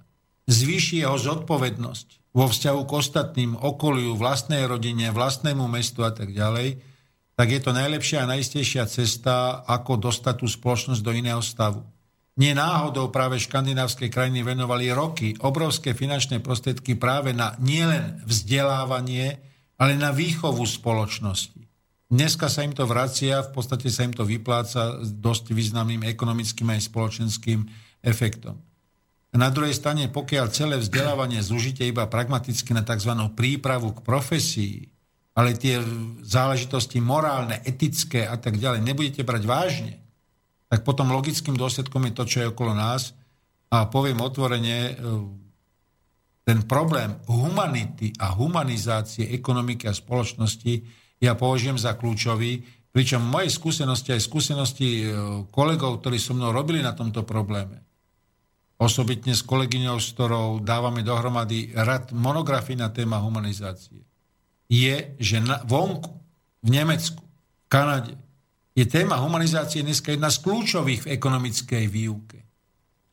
zvýši 0.52 1.00
jeho 1.00 1.16
zodpovednosť 1.16 2.36
vo 2.36 2.44
vzťahu 2.44 2.80
k 2.84 2.92
ostatným, 2.92 3.56
okoliu, 3.56 4.20
vlastnej 4.20 4.68
rodine, 4.68 5.08
vlastnému 5.16 5.64
mestu 5.64 6.04
a 6.04 6.12
tak 6.12 6.36
ďalej, 6.36 6.91
tak 7.42 7.58
je 7.58 7.58
to 7.58 7.74
najlepšia 7.74 8.22
a 8.22 8.30
najistejšia 8.30 8.86
cesta, 8.86 9.66
ako 9.66 9.98
dostať 9.98 10.34
tú 10.38 10.46
spoločnosť 10.46 11.02
do 11.02 11.10
iného 11.10 11.42
stavu. 11.42 11.82
Nie 12.38 12.54
náhodou 12.54 13.10
práve 13.10 13.42
škandinávske 13.42 14.06
krajiny 14.14 14.46
venovali 14.46 14.94
roky 14.94 15.34
obrovské 15.42 15.90
finančné 15.90 16.38
prostriedky 16.38 16.94
práve 16.94 17.34
na 17.34 17.58
nielen 17.58 18.22
vzdelávanie, 18.22 19.42
ale 19.74 19.98
na 19.98 20.14
výchovu 20.14 20.62
spoločnosti. 20.62 21.66
Dneska 22.14 22.46
sa 22.46 22.62
im 22.62 22.78
to 22.78 22.86
vracia, 22.86 23.42
v 23.42 23.50
podstate 23.50 23.90
sa 23.90 24.06
im 24.06 24.14
to 24.14 24.22
vypláca 24.22 25.02
s 25.02 25.10
dosť 25.10 25.50
významným 25.50 26.06
ekonomickým 26.06 26.70
aj 26.78 26.94
spoločenským 26.94 27.66
efektom. 28.06 28.54
Na 29.34 29.50
druhej 29.50 29.74
strane, 29.74 30.06
pokiaľ 30.06 30.46
celé 30.54 30.78
vzdelávanie 30.78 31.42
zúžite 31.42 31.82
iba 31.82 32.06
pragmaticky 32.06 32.70
na 32.70 32.86
tzv. 32.86 33.10
prípravu 33.34 33.98
k 33.98 34.04
profesii, 34.06 34.91
ale 35.32 35.56
tie 35.56 35.80
záležitosti 36.20 37.00
morálne, 37.00 37.56
etické 37.64 38.28
a 38.28 38.36
tak 38.36 38.60
ďalej 38.60 38.84
nebudete 38.84 39.22
brať 39.24 39.42
vážne, 39.48 39.94
tak 40.68 40.84
potom 40.84 41.12
logickým 41.12 41.56
dôsledkom 41.56 42.04
je 42.08 42.12
to, 42.16 42.24
čo 42.28 42.38
je 42.44 42.50
okolo 42.52 42.72
nás. 42.76 43.16
A 43.72 43.88
poviem 43.88 44.20
otvorene, 44.20 44.92
e, 44.92 44.94
ten 46.44 46.68
problém 46.68 47.16
humanity 47.28 48.12
a 48.20 48.36
humanizácie 48.36 49.32
ekonomiky 49.32 49.88
a 49.88 49.96
spoločnosti 49.96 50.74
ja 51.22 51.32
považujem 51.32 51.80
za 51.80 51.96
kľúčový, 51.96 52.60
pričom 52.92 53.24
moje 53.24 53.48
skúsenosti 53.48 54.12
aj 54.12 54.20
skúsenosti 54.20 54.88
e, 55.00 55.04
kolegov, 55.48 56.04
ktorí 56.04 56.20
so 56.20 56.36
mnou 56.36 56.52
robili 56.52 56.84
na 56.84 56.92
tomto 56.92 57.24
probléme, 57.24 57.80
osobitne 58.76 59.32
s 59.32 59.40
kolegyňou, 59.48 59.96
s 59.96 60.12
ktorou 60.12 60.60
dávame 60.60 61.00
dohromady 61.00 61.72
rad 61.72 62.12
monografií 62.12 62.76
na 62.76 62.92
téma 62.92 63.16
humanizácie 63.24 64.11
je, 64.72 64.96
že 65.20 65.36
na, 65.44 65.60
vonku, 65.68 66.08
v 66.64 66.68
Nemecku, 66.72 67.20
v 67.20 67.66
Kanade, 67.68 68.16
je 68.72 68.88
téma 68.88 69.20
humanizácie 69.20 69.84
dneska 69.84 70.16
jedna 70.16 70.32
z 70.32 70.40
kľúčových 70.40 71.04
v 71.04 71.10
ekonomickej 71.12 71.84
výuke. 71.92 72.38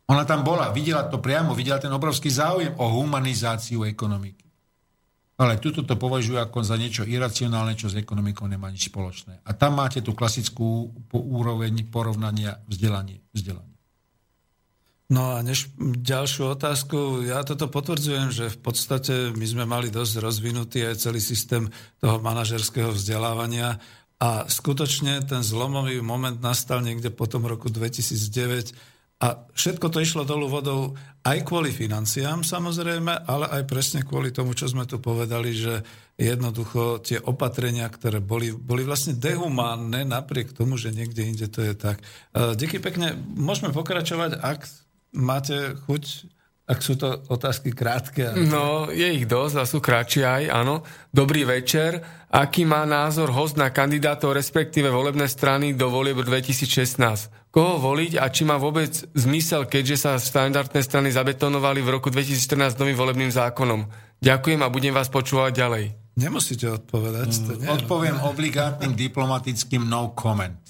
Ona 0.07 0.23
tam 0.23 0.47
bola, 0.47 0.71
videla 0.71 1.03
to 1.11 1.19
priamo, 1.19 1.51
videla 1.51 1.83
ten 1.83 1.91
obrovský 1.91 2.31
záujem 2.31 2.73
o 2.79 2.85
humanizáciu 3.03 3.83
ekonomiky. 3.83 4.47
Ale 5.39 5.59
tuto 5.59 5.83
to 5.83 5.95
považujú 5.95 6.39
ako 6.39 6.63
za 6.63 6.75
niečo 6.79 7.07
iracionálne, 7.07 7.75
čo 7.75 7.87
s 7.91 7.95
ekonomikou 7.95 8.47
nemá 8.47 8.71
nič 8.71 8.91
spoločné. 8.91 9.43
A 9.43 9.51
tam 9.55 9.79
máte 9.79 10.03
tú 10.03 10.15
klasickú 10.15 10.91
úroveň 11.11 11.87
porovnania 11.87 12.59
vzdelanie. 12.67 13.23
vzdelanie. 13.31 13.68
No 15.09 15.33
a 15.33 15.41
než 15.41 15.73
ďalšiu 15.81 16.53
otázku, 16.53 17.25
ja 17.25 17.41
toto 17.41 17.65
potvrdzujem, 17.65 18.29
že 18.29 18.53
v 18.53 18.59
podstate 18.61 19.33
my 19.33 19.45
sme 19.45 19.65
mali 19.65 19.89
dosť 19.89 20.21
rozvinutý 20.21 20.85
aj 20.85 21.01
celý 21.01 21.17
systém 21.17 21.65
toho 21.97 22.21
manažerského 22.21 22.93
vzdelávania 22.93 23.81
a 24.21 24.45
skutočne 24.45 25.25
ten 25.25 25.41
zlomový 25.41 25.97
moment 26.05 26.37
nastal 26.37 26.85
niekde 26.85 27.09
po 27.09 27.25
tom 27.25 27.49
roku 27.49 27.73
2009 27.73 28.77
a 29.19 29.49
všetko 29.51 29.89
to 29.91 29.99
išlo 29.99 30.23
dolu 30.29 30.45
vodou 30.45 30.93
aj 31.25 31.43
kvôli 31.43 31.73
financiám 31.73 32.45
samozrejme, 32.45 33.27
ale 33.27 33.49
aj 33.49 33.63
presne 33.67 34.05
kvôli 34.05 34.31
tomu, 34.31 34.53
čo 34.55 34.69
sme 34.69 34.87
tu 34.87 35.01
povedali, 35.01 35.51
že 35.51 35.83
jednoducho 36.15 37.03
tie 37.03 37.19
opatrenia, 37.19 37.89
ktoré 37.89 38.21
boli, 38.23 38.53
boli 38.55 38.85
vlastne 38.85 39.17
dehumánne 39.17 40.05
napriek 40.05 40.55
tomu, 40.55 40.79
že 40.79 40.93
niekde 40.95 41.25
inde 41.25 41.47
to 41.51 41.65
je 41.65 41.73
tak. 41.75 41.99
Díky 42.31 42.79
pekne, 42.79 43.17
môžeme 43.35 43.73
pokračovať, 43.75 44.39
ak 44.39 44.69
máte 45.13 45.75
chuť, 45.87 46.03
ak 46.69 46.79
sú 46.85 46.93
to 47.01 47.25
otázky 47.33 47.73
krátke? 47.73 48.29
No, 48.45 48.93
je 48.93 49.09
ich 49.17 49.25
dosť 49.25 49.55
a 49.57 49.63
sú 49.65 49.81
kratšie 49.81 50.21
aj, 50.21 50.43
áno. 50.53 50.85
Dobrý 51.09 51.41
večer. 51.41 52.05
Aký 52.29 52.61
má 52.61 52.85
názor 52.85 53.33
host 53.33 53.57
na 53.57 53.73
kandidátov, 53.73 54.37
respektíve 54.37 54.93
volebné 54.93 55.25
strany 55.25 55.73
do 55.73 55.89
volieb 55.89 56.21
2016? 56.21 57.49
Koho 57.49 57.81
voliť 57.81 58.21
a 58.21 58.29
či 58.29 58.45
má 58.45 58.61
vôbec 58.61 58.93
zmysel, 59.17 59.65
keďže 59.65 59.97
sa 59.97 60.11
štandardné 60.21 60.85
strany 60.85 61.09
zabetonovali 61.09 61.81
v 61.81 61.89
roku 61.89 62.13
2014 62.13 62.77
novým 62.77 62.93
volebným 62.93 63.33
zákonom? 63.33 63.89
Ďakujem 64.21 64.61
a 64.61 64.69
budem 64.69 64.93
vás 64.93 65.09
počúvať 65.09 65.57
ďalej. 65.57 65.85
Nemusíte 66.21 66.69
odpovedať. 66.69 67.29
To 67.49 67.51
nie, 67.57 67.65
Odpoviem 67.65 68.21
obligátnym 68.21 68.93
diplomatickým 68.93 69.89
no 69.89 70.13
comment. 70.13 70.61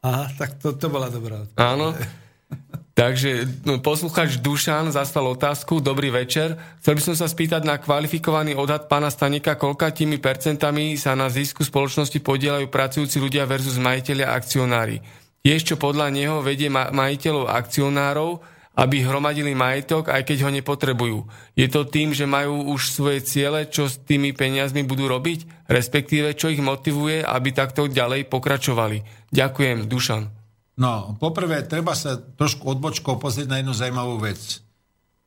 Aha, 0.00 0.32
tak 0.40 0.56
to, 0.56 0.72
to 0.72 0.88
bola 0.88 1.12
dobrá 1.12 1.44
odpoveď. 1.44 1.60
Áno. 1.60 1.92
Takže 2.94 3.66
no, 3.66 3.82
posluchač 3.82 4.38
Dušan 4.38 4.94
zastal 4.94 5.26
otázku. 5.26 5.82
Dobrý 5.82 6.14
večer. 6.14 6.54
Chcel 6.78 6.94
by 6.94 7.02
som 7.02 7.14
sa 7.18 7.26
spýtať 7.26 7.66
na 7.66 7.82
kvalifikovaný 7.82 8.54
odhad 8.54 8.86
pána 8.86 9.10
Stanika, 9.10 9.58
koľkatými 9.58 10.22
percentami 10.22 10.94
sa 10.94 11.18
na 11.18 11.26
zisku 11.26 11.66
spoločnosti 11.66 12.14
podielajú 12.22 12.70
pracujúci 12.70 13.18
ľudia 13.18 13.50
versus 13.50 13.82
majiteľi 13.82 14.22
a 14.22 14.38
akcionári. 14.38 15.02
Tiež 15.42 15.66
čo 15.66 15.74
podľa 15.74 16.14
neho 16.14 16.38
vedie 16.38 16.70
majiteľov 16.70 17.50
akcionárov, 17.50 18.30
aby 18.78 19.06
hromadili 19.06 19.54
majetok, 19.54 20.10
aj 20.10 20.22
keď 20.26 20.46
ho 20.46 20.50
nepotrebujú. 20.54 21.18
Je 21.54 21.66
to 21.70 21.86
tým, 21.86 22.10
že 22.10 22.26
majú 22.26 22.74
už 22.74 22.90
svoje 22.90 23.22
ciele, 23.22 23.70
čo 23.70 23.86
s 23.86 24.02
tými 24.02 24.34
peniazmi 24.34 24.82
budú 24.82 25.06
robiť, 25.06 25.66
respektíve 25.70 26.34
čo 26.34 26.50
ich 26.50 26.62
motivuje, 26.62 27.22
aby 27.22 27.54
takto 27.54 27.86
ďalej 27.86 28.26
pokračovali. 28.26 29.30
Ďakujem, 29.30 29.86
Dušan. 29.86 30.33
No, 30.74 31.14
poprvé, 31.22 31.62
treba 31.62 31.94
sa 31.94 32.18
trošku 32.18 32.66
odbočkou 32.66 33.14
pozrieť 33.22 33.46
na 33.46 33.62
jednu 33.62 33.74
zaujímavú 33.74 34.18
vec. 34.18 34.58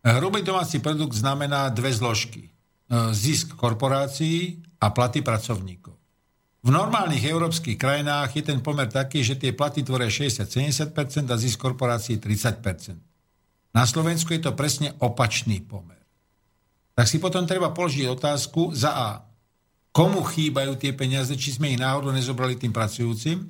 Hrubý 0.03 0.43
domáci 0.43 0.83
produkt 0.83 1.15
znamená 1.15 1.71
dve 1.71 1.91
zložky. 1.95 2.51
Zisk 3.15 3.55
korporácií 3.55 4.59
a 4.79 4.91
platy 4.91 5.23
pracovníkov. 5.23 5.95
V 6.63 6.69
normálnych 6.71 7.23
európskych 7.23 7.79
krajinách 7.79 8.35
je 8.35 8.43
ten 8.43 8.59
pomer 8.59 8.91
taký, 8.91 9.23
že 9.23 9.39
tie 9.39 9.55
platy 9.55 9.87
tvoria 9.87 10.11
60-70% 10.11 10.91
a 11.31 11.35
zisk 11.39 11.63
korporácií 11.63 12.19
30%. 12.19 12.99
Na 13.71 13.87
Slovensku 13.87 14.35
je 14.35 14.41
to 14.43 14.51
presne 14.51 14.91
opačný 14.99 15.63
pomer. 15.63 16.01
Tak 16.91 17.07
si 17.07 17.23
potom 17.23 17.47
treba 17.47 17.71
položiť 17.71 18.09
otázku 18.09 18.75
za 18.75 18.91
A. 18.91 19.09
Komu 19.95 20.27
chýbajú 20.27 20.75
tie 20.75 20.91
peniaze, 20.91 21.31
či 21.39 21.55
sme 21.55 21.71
ich 21.71 21.79
náhodou 21.79 22.11
nezobrali 22.11 22.59
tým 22.59 22.73
pracujúcim? 22.75 23.47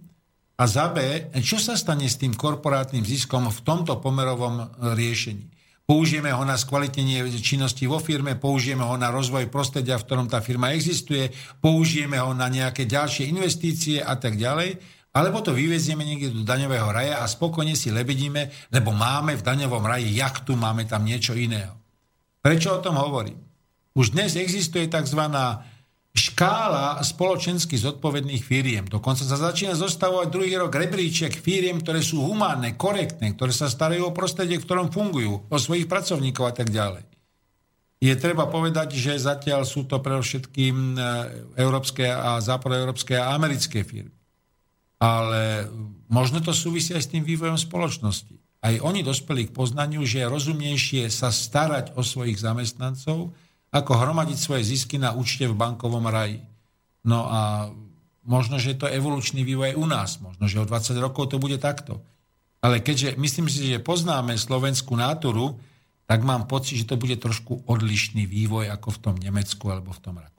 A 0.57 0.65
za 0.65 0.89
B, 0.89 1.29
čo 1.45 1.61
sa 1.61 1.77
stane 1.77 2.09
s 2.09 2.17
tým 2.17 2.33
korporátnym 2.33 3.05
ziskom 3.05 3.45
v 3.53 3.59
tomto 3.61 4.01
pomerovom 4.01 4.73
riešení? 4.97 5.57
použijeme 5.87 6.35
ho 6.35 6.43
na 6.43 6.59
skvalitnenie 6.59 7.23
činnosti 7.39 7.87
vo 7.87 8.03
firme, 8.03 8.35
použijeme 8.35 8.83
ho 8.83 8.99
na 8.99 9.07
rozvoj 9.07 9.47
prostredia, 9.47 9.95
v 9.95 10.03
ktorom 10.03 10.27
tá 10.27 10.43
firma 10.43 10.75
existuje, 10.75 11.31
použijeme 11.63 12.19
ho 12.19 12.35
na 12.35 12.51
nejaké 12.51 12.83
ďalšie 12.83 13.31
investície 13.31 14.03
a 14.03 14.19
tak 14.19 14.35
ďalej, 14.35 14.75
alebo 15.15 15.39
to 15.39 15.55
vyvezieme 15.55 16.03
niekde 16.03 16.35
do 16.35 16.43
daňového 16.43 16.91
raja 16.91 17.23
a 17.23 17.25
spokojne 17.25 17.73
si 17.73 17.89
lebedíme, 17.89 18.51
lebo 18.69 18.91
máme 18.91 19.39
v 19.39 19.45
daňovom 19.47 19.81
raji 19.81 20.11
jachtu, 20.19 20.59
máme 20.59 20.83
tam 20.85 21.07
niečo 21.07 21.33
iného. 21.33 21.73
Prečo 22.43 22.77
o 22.77 22.83
tom 22.83 22.99
hovorím? 22.99 23.39
Už 23.97 24.13
dnes 24.13 24.37
existuje 24.37 24.85
tzv 24.91 25.23
škála 26.17 26.97
spoločensky 27.05 27.77
zodpovedných 27.77 28.41
firiem. 28.41 28.89
Dokonca 28.89 29.21
sa 29.21 29.37
začína 29.37 29.77
zostavovať 29.77 30.27
druhý 30.33 30.57
rok 30.57 30.73
rebríček 30.73 31.37
firiem, 31.37 31.77
ktoré 31.77 32.01
sú 32.01 32.25
humánne, 32.25 32.73
korektné, 32.73 33.37
ktoré 33.37 33.53
sa 33.53 33.69
starajú 33.69 34.09
o 34.09 34.15
prostredie, 34.17 34.57
v 34.57 34.65
ktorom 34.65 34.89
fungujú, 34.89 35.45
o 35.45 35.57
svojich 35.61 35.85
pracovníkov 35.85 36.49
a 36.49 36.53
tak 36.57 36.73
ďalej. 36.73 37.05
Je 37.97 38.13
treba 38.13 38.45
povedať, 38.49 38.93
že 38.93 39.17
zatiaľ 39.17 39.65
sú 39.65 39.85
to 39.89 39.97
pre 40.01 40.17
všetkým 40.17 40.93
e, 40.93 40.99
európske 41.57 42.05
a 42.05 42.37
západoeurópske 42.37 43.17
a 43.17 43.33
americké 43.33 43.81
firmy. 43.81 44.13
Ale 45.01 45.69
možno 46.09 46.41
to 46.41 46.53
súvisí 46.53 46.93
aj 46.93 47.09
s 47.09 47.11
tým 47.13 47.25
vývojom 47.25 47.57
spoločnosti. 47.57 48.37
Aj 48.61 48.73
oni 48.81 49.05
dospeli 49.05 49.49
k 49.49 49.53
poznaniu, 49.53 50.01
že 50.05 50.25
je 50.25 50.29
rozumnejšie 50.29 51.09
sa 51.09 51.29
starať 51.29 51.93
o 51.97 52.01
svojich 52.01 52.37
zamestnancov, 52.37 53.33
ako 53.77 53.93
hromadiť 53.93 54.37
svoje 54.37 54.65
zisky 54.65 54.97
na 54.97 55.13
účte 55.13 55.45
v 55.45 55.55
bankovom 55.55 56.05
raji. 56.09 56.41
No 57.05 57.29
a 57.29 57.41
možno, 58.27 58.59
že 58.59 58.75
to 58.75 58.89
je 58.89 58.97
evolučný 58.99 59.45
vývoj 59.47 59.79
u 59.79 59.85
nás. 59.87 60.19
Možno, 60.19 60.49
že 60.49 60.59
o 60.59 60.67
20 60.67 60.97
rokov 60.99 61.31
to 61.31 61.39
bude 61.39 61.61
takto. 61.61 62.03
Ale 62.59 62.83
keďže 62.83 63.15
myslím 63.15 63.47
si, 63.47 63.71
že 63.71 63.79
poznáme 63.79 64.35
slovenskú 64.35 64.97
náturu, 64.97 65.55
tak 66.07 66.23
mám 66.23 66.47
pocit, 66.47 66.83
že 66.83 66.89
to 66.89 66.99
bude 66.99 67.15
trošku 67.19 67.63
odlišný 67.67 68.27
vývoj 68.27 68.71
ako 68.71 68.95
v 68.95 69.01
tom 69.03 69.15
Nemecku 69.15 69.65
alebo 69.71 69.91
v 69.91 70.01
tom 70.03 70.15
Rakúsku. 70.19 70.36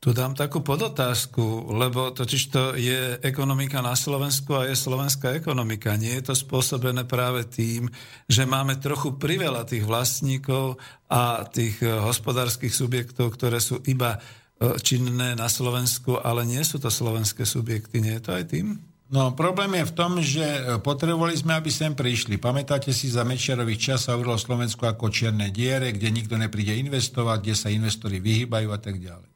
Tu 0.00 0.16
dám 0.16 0.32
takú 0.32 0.64
podotázku, 0.64 1.76
lebo 1.76 2.08
totiž 2.08 2.42
to 2.48 2.72
je 2.72 3.20
ekonomika 3.20 3.84
na 3.84 3.92
Slovensku 3.92 4.56
a 4.56 4.64
je 4.64 4.72
slovenská 4.72 5.36
ekonomika. 5.36 5.92
Nie 6.00 6.16
je 6.16 6.32
to 6.32 6.34
spôsobené 6.40 7.04
práve 7.04 7.44
tým, 7.44 7.84
že 8.24 8.48
máme 8.48 8.80
trochu 8.80 9.20
priveľa 9.20 9.68
tých 9.68 9.84
vlastníkov 9.84 10.80
a 11.04 11.44
tých 11.44 11.84
eh, 11.84 12.00
hospodárskych 12.00 12.72
subjektov, 12.72 13.36
ktoré 13.36 13.60
sú 13.60 13.84
iba 13.84 14.16
eh, 14.16 14.72
činné 14.80 15.36
na 15.36 15.52
Slovensku, 15.52 16.16
ale 16.16 16.48
nie 16.48 16.64
sú 16.64 16.80
to 16.80 16.88
slovenské 16.88 17.44
subjekty. 17.44 18.00
Nie 18.00 18.16
je 18.16 18.24
to 18.24 18.32
aj 18.32 18.44
tým? 18.56 18.80
No, 19.12 19.36
problém 19.36 19.84
je 19.84 19.84
v 19.84 19.96
tom, 20.00 20.12
že 20.24 20.40
eh, 20.48 20.80
potrebovali 20.80 21.36
sme, 21.36 21.60
aby 21.60 21.68
sem 21.68 21.92
prišli. 21.92 22.40
Pamätáte 22.40 22.88
si, 22.96 23.12
za 23.12 23.20
Mečiarových 23.20 23.92
čas 23.92 24.08
sa 24.08 24.16
hovorilo 24.16 24.40
Slovensku 24.40 24.80
ako 24.88 25.12
čierne 25.12 25.52
diere, 25.52 25.92
kde 25.92 26.08
nikto 26.08 26.40
nepríde 26.40 26.72
investovať, 26.88 27.38
kde 27.44 27.52
sa 27.52 27.68
investori 27.68 28.16
vyhýbajú 28.16 28.72
a 28.72 28.80
tak 28.80 28.96
ďalej. 28.96 29.29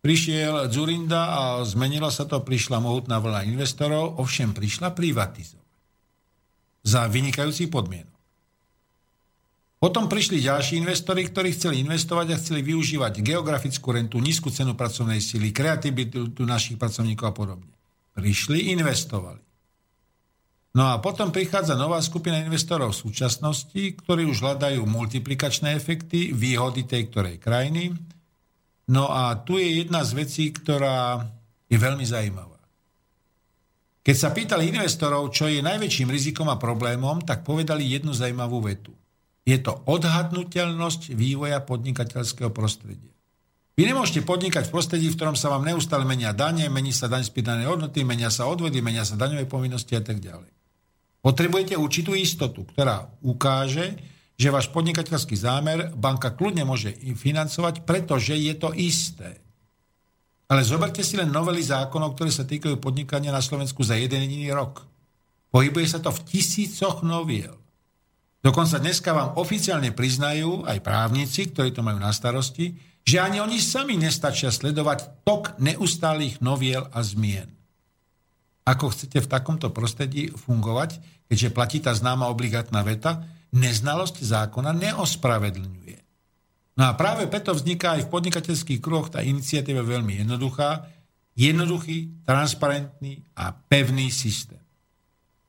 Prišiel 0.00 0.72
Zurinda 0.72 1.28
a 1.28 1.40
zmenilo 1.68 2.08
sa 2.08 2.24
to, 2.24 2.40
prišla 2.40 2.80
mohutná 2.80 3.20
vlna 3.20 3.44
investorov, 3.44 4.16
ovšem 4.16 4.56
prišla 4.56 4.96
privatizovať. 4.96 5.68
Za 6.80 7.04
vynikajúci 7.04 7.68
podmienok. 7.68 8.08
Potom 9.80 10.08
prišli 10.08 10.44
ďalší 10.44 10.80
investori, 10.80 11.24
ktorí 11.24 11.56
chceli 11.56 11.80
investovať 11.80 12.26
a 12.32 12.40
chceli 12.40 12.60
využívať 12.64 13.24
geografickú 13.24 13.96
rentu, 13.96 14.20
nízku 14.20 14.52
cenu 14.52 14.76
pracovnej 14.76 15.20
síly, 15.24 15.56
kreativitu 15.56 16.44
našich 16.44 16.76
pracovníkov 16.76 17.26
a 17.28 17.34
podobne. 17.36 17.72
Prišli, 18.12 18.72
investovali. 18.76 19.40
No 20.76 20.92
a 20.92 21.00
potom 21.00 21.32
prichádza 21.32 21.80
nová 21.80 21.98
skupina 22.04 22.38
investorov 22.44 22.92
v 22.92 23.08
súčasnosti, 23.08 23.82
ktorí 24.04 24.28
už 24.28 24.44
hľadajú 24.44 24.84
multiplikačné 24.84 25.74
efekty, 25.74 26.30
výhody 26.30 26.84
tej 26.84 27.10
ktorej 27.10 27.42
krajiny, 27.42 27.96
No 28.90 29.06
a 29.06 29.38
tu 29.46 29.54
je 29.62 29.86
jedna 29.86 30.02
z 30.02 30.18
vecí, 30.18 30.50
ktorá 30.50 31.22
je 31.70 31.78
veľmi 31.78 32.02
zaujímavá. 32.02 32.58
Keď 34.02 34.16
sa 34.18 34.34
pýtali 34.34 34.74
investorov, 34.74 35.30
čo 35.30 35.46
je 35.46 35.62
najväčším 35.62 36.10
rizikom 36.10 36.50
a 36.50 36.58
problémom, 36.58 37.22
tak 37.22 37.46
povedali 37.46 37.86
jednu 37.86 38.10
zaujímavú 38.10 38.58
vetu. 38.66 38.90
Je 39.46 39.54
to 39.62 39.78
odhadnutelnosť 39.86 41.14
vývoja 41.14 41.62
podnikateľského 41.62 42.50
prostredia. 42.50 43.14
Vy 43.78 43.88
nemôžete 43.88 44.26
podnikať 44.26 44.68
v 44.68 44.74
prostredí, 44.74 45.06
v 45.08 45.16
ktorom 45.16 45.36
sa 45.38 45.54
vám 45.54 45.64
neustále 45.64 46.02
menia 46.04 46.34
dane, 46.34 46.66
mení 46.66 46.90
sa 46.90 47.06
daň 47.06 47.24
z 47.24 47.32
hodnoty, 47.64 48.02
menia 48.02 48.28
sa 48.28 48.50
odvedy, 48.50 48.82
menia 48.82 49.06
sa 49.06 49.16
daňové 49.16 49.46
povinnosti 49.46 49.94
a 49.96 50.02
tak 50.02 50.18
ďalej. 50.18 50.50
Potrebujete 51.22 51.78
určitú 51.78 52.12
istotu, 52.16 52.66
ktorá 52.66 53.08
ukáže, 53.22 53.96
že 54.40 54.48
váš 54.48 54.72
podnikateľský 54.72 55.36
zámer 55.36 55.92
banka 55.92 56.32
kľudne 56.32 56.64
môže 56.64 56.96
financovať, 56.96 57.84
pretože 57.84 58.32
je 58.32 58.56
to 58.56 58.72
isté. 58.72 59.36
Ale 60.48 60.64
zoberte 60.64 61.04
si 61.04 61.20
len 61.20 61.28
novely 61.28 61.60
zákonov, 61.60 62.16
ktoré 62.16 62.32
sa 62.32 62.48
týkajú 62.48 62.80
podnikania 62.80 63.36
na 63.36 63.44
Slovensku 63.44 63.84
za 63.84 64.00
jeden 64.00 64.24
jediný 64.24 64.56
rok. 64.56 64.88
Pohybuje 65.52 65.92
sa 65.92 66.00
to 66.00 66.08
v 66.08 66.24
tisícoch 66.24 67.04
noviel. 67.04 67.52
Dokonca 68.40 68.80
dneska 68.80 69.12
vám 69.12 69.36
oficiálne 69.36 69.92
priznajú 69.92 70.64
aj 70.64 70.80
právnici, 70.80 71.52
ktorí 71.52 71.76
to 71.76 71.84
majú 71.84 72.00
na 72.00 72.08
starosti, 72.08 72.72
že 73.04 73.20
ani 73.20 73.44
oni 73.44 73.60
sami 73.60 74.00
nestačia 74.00 74.48
sledovať 74.48 75.20
tok 75.28 75.60
neustálých 75.60 76.40
noviel 76.40 76.88
a 76.88 77.04
zmien. 77.04 77.52
Ako 78.64 78.88
chcete 78.88 79.20
v 79.20 79.28
takomto 79.28 79.68
prostredí 79.68 80.32
fungovať, 80.32 80.96
keďže 81.28 81.52
platí 81.52 81.78
tá 81.84 81.92
známa 81.92 82.32
obligátna 82.32 82.80
veta, 82.80 83.20
neznalosť 83.52 84.22
zákona 84.22 84.70
neospravedlňuje. 84.74 85.98
No 86.78 86.82
a 86.88 86.96
práve 86.96 87.28
preto 87.28 87.52
vzniká 87.52 87.98
aj 87.98 88.08
v 88.08 88.12
podnikateľských 88.12 88.80
kruhoch 88.80 89.12
tá 89.12 89.20
iniciatíva 89.20 89.84
veľmi 89.84 90.24
jednoduchá, 90.24 90.88
jednoduchý, 91.36 92.24
transparentný 92.24 93.20
a 93.36 93.52
pevný 93.52 94.08
systém. 94.08 94.60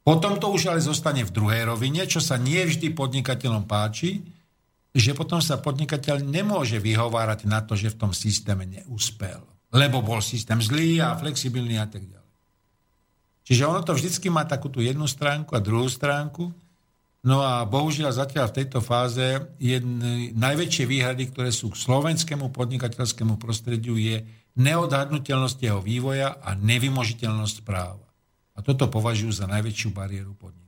Potom 0.02 0.42
to 0.42 0.50
už 0.50 0.74
ale 0.74 0.82
zostane 0.82 1.22
v 1.22 1.32
druhej 1.32 1.70
rovine, 1.70 2.04
čo 2.10 2.18
sa 2.18 2.36
nie 2.36 2.58
vždy 2.66 2.92
podnikateľom 2.98 3.70
páči, 3.70 4.26
že 4.92 5.16
potom 5.16 5.40
sa 5.40 5.62
podnikateľ 5.62 6.26
nemôže 6.26 6.82
vyhovárať 6.82 7.48
na 7.48 7.64
to, 7.64 7.80
že 7.80 7.94
v 7.96 8.00
tom 8.02 8.12
systéme 8.12 8.68
neúspel. 8.68 9.40
Lebo 9.72 10.04
bol 10.04 10.20
systém 10.20 10.60
zlý 10.60 11.00
a 11.00 11.16
flexibilný 11.16 11.80
a 11.80 11.88
tak 11.88 12.04
ďalej. 12.04 12.32
Čiže 13.48 13.64
ono 13.64 13.82
to 13.88 13.96
vždycky 13.96 14.28
má 14.28 14.44
takú 14.44 14.68
tú 14.68 14.84
jednu 14.84 15.08
stránku 15.08 15.56
a 15.56 15.64
druhú 15.64 15.88
stránku. 15.88 16.52
No 17.22 17.46
a 17.46 17.62
bohužiaľ 17.70 18.18
zatiaľ 18.18 18.50
v 18.50 18.58
tejto 18.66 18.82
fáze 18.82 19.22
jedny, 19.62 20.34
najväčšie 20.34 20.90
výhrady, 20.90 21.30
ktoré 21.30 21.54
sú 21.54 21.70
k 21.70 21.78
slovenskému 21.78 22.50
podnikateľskému 22.50 23.38
prostrediu, 23.38 23.94
je 23.94 24.26
neodhadnutelnosť 24.58 25.58
jeho 25.62 25.82
vývoja 25.86 26.42
a 26.42 26.58
nevymožiteľnosť 26.58 27.62
práva. 27.62 28.10
A 28.58 28.66
toto 28.66 28.90
považujú 28.90 29.38
za 29.38 29.46
najväčšiu 29.46 29.94
bariéru 29.94 30.34
podnikania. 30.34 30.61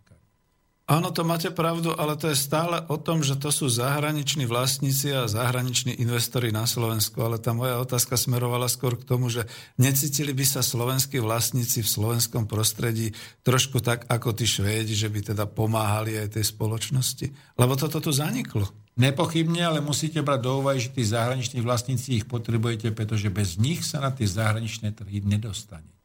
Áno, 0.84 1.16
to 1.16 1.24
máte 1.24 1.48
pravdu, 1.48 1.96
ale 1.96 2.20
to 2.20 2.28
je 2.28 2.36
stále 2.36 2.84
o 2.92 3.00
tom, 3.00 3.24
že 3.24 3.40
to 3.40 3.56
sú 3.56 3.72
zahraniční 3.72 4.44
vlastníci 4.44 5.16
a 5.16 5.32
zahraniční 5.32 5.96
investori 5.96 6.52
na 6.52 6.68
Slovensku. 6.68 7.24
Ale 7.24 7.40
tá 7.40 7.56
moja 7.56 7.80
otázka 7.80 8.20
smerovala 8.20 8.68
skôr 8.68 9.00
k 9.00 9.08
tomu, 9.08 9.32
že 9.32 9.48
necítili 9.80 10.36
by 10.36 10.44
sa 10.44 10.60
slovenskí 10.60 11.24
vlastníci 11.24 11.88
v 11.88 11.88
slovenskom 11.88 12.52
prostredí 12.52 13.16
trošku 13.48 13.80
tak 13.80 14.12
ako 14.12 14.36
tí 14.36 14.44
Švédi, 14.44 14.92
že 14.92 15.08
by 15.08 15.32
teda 15.32 15.48
pomáhali 15.48 16.20
aj 16.20 16.36
tej 16.36 16.52
spoločnosti. 16.52 17.32
Lebo 17.56 17.80
toto 17.80 18.04
tu 18.04 18.12
zaniklo. 18.12 18.68
Nepochybne, 19.00 19.64
ale 19.64 19.80
musíte 19.80 20.20
brať 20.20 20.40
do 20.44 20.60
úvahy, 20.60 20.84
že 20.84 20.92
tí 20.92 21.08
zahraniční 21.08 21.64
vlastníci 21.64 22.20
ich 22.20 22.26
potrebujete, 22.28 22.92
pretože 22.92 23.32
bez 23.32 23.56
nich 23.56 23.88
sa 23.88 24.04
na 24.04 24.12
tie 24.12 24.28
zahraničné 24.28 24.92
trhy 24.92 25.24
nedostanete. 25.24 25.96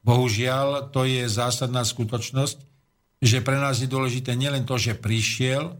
Bohužiaľ, 0.00 0.88
to 0.96 1.04
je 1.04 1.28
zásadná 1.28 1.84
skutočnosť, 1.84 2.77
že 3.18 3.42
pre 3.42 3.58
nás 3.58 3.82
je 3.82 3.90
dôležité 3.90 4.38
nielen 4.38 4.62
to, 4.62 4.78
že 4.78 4.98
prišiel, 4.98 5.74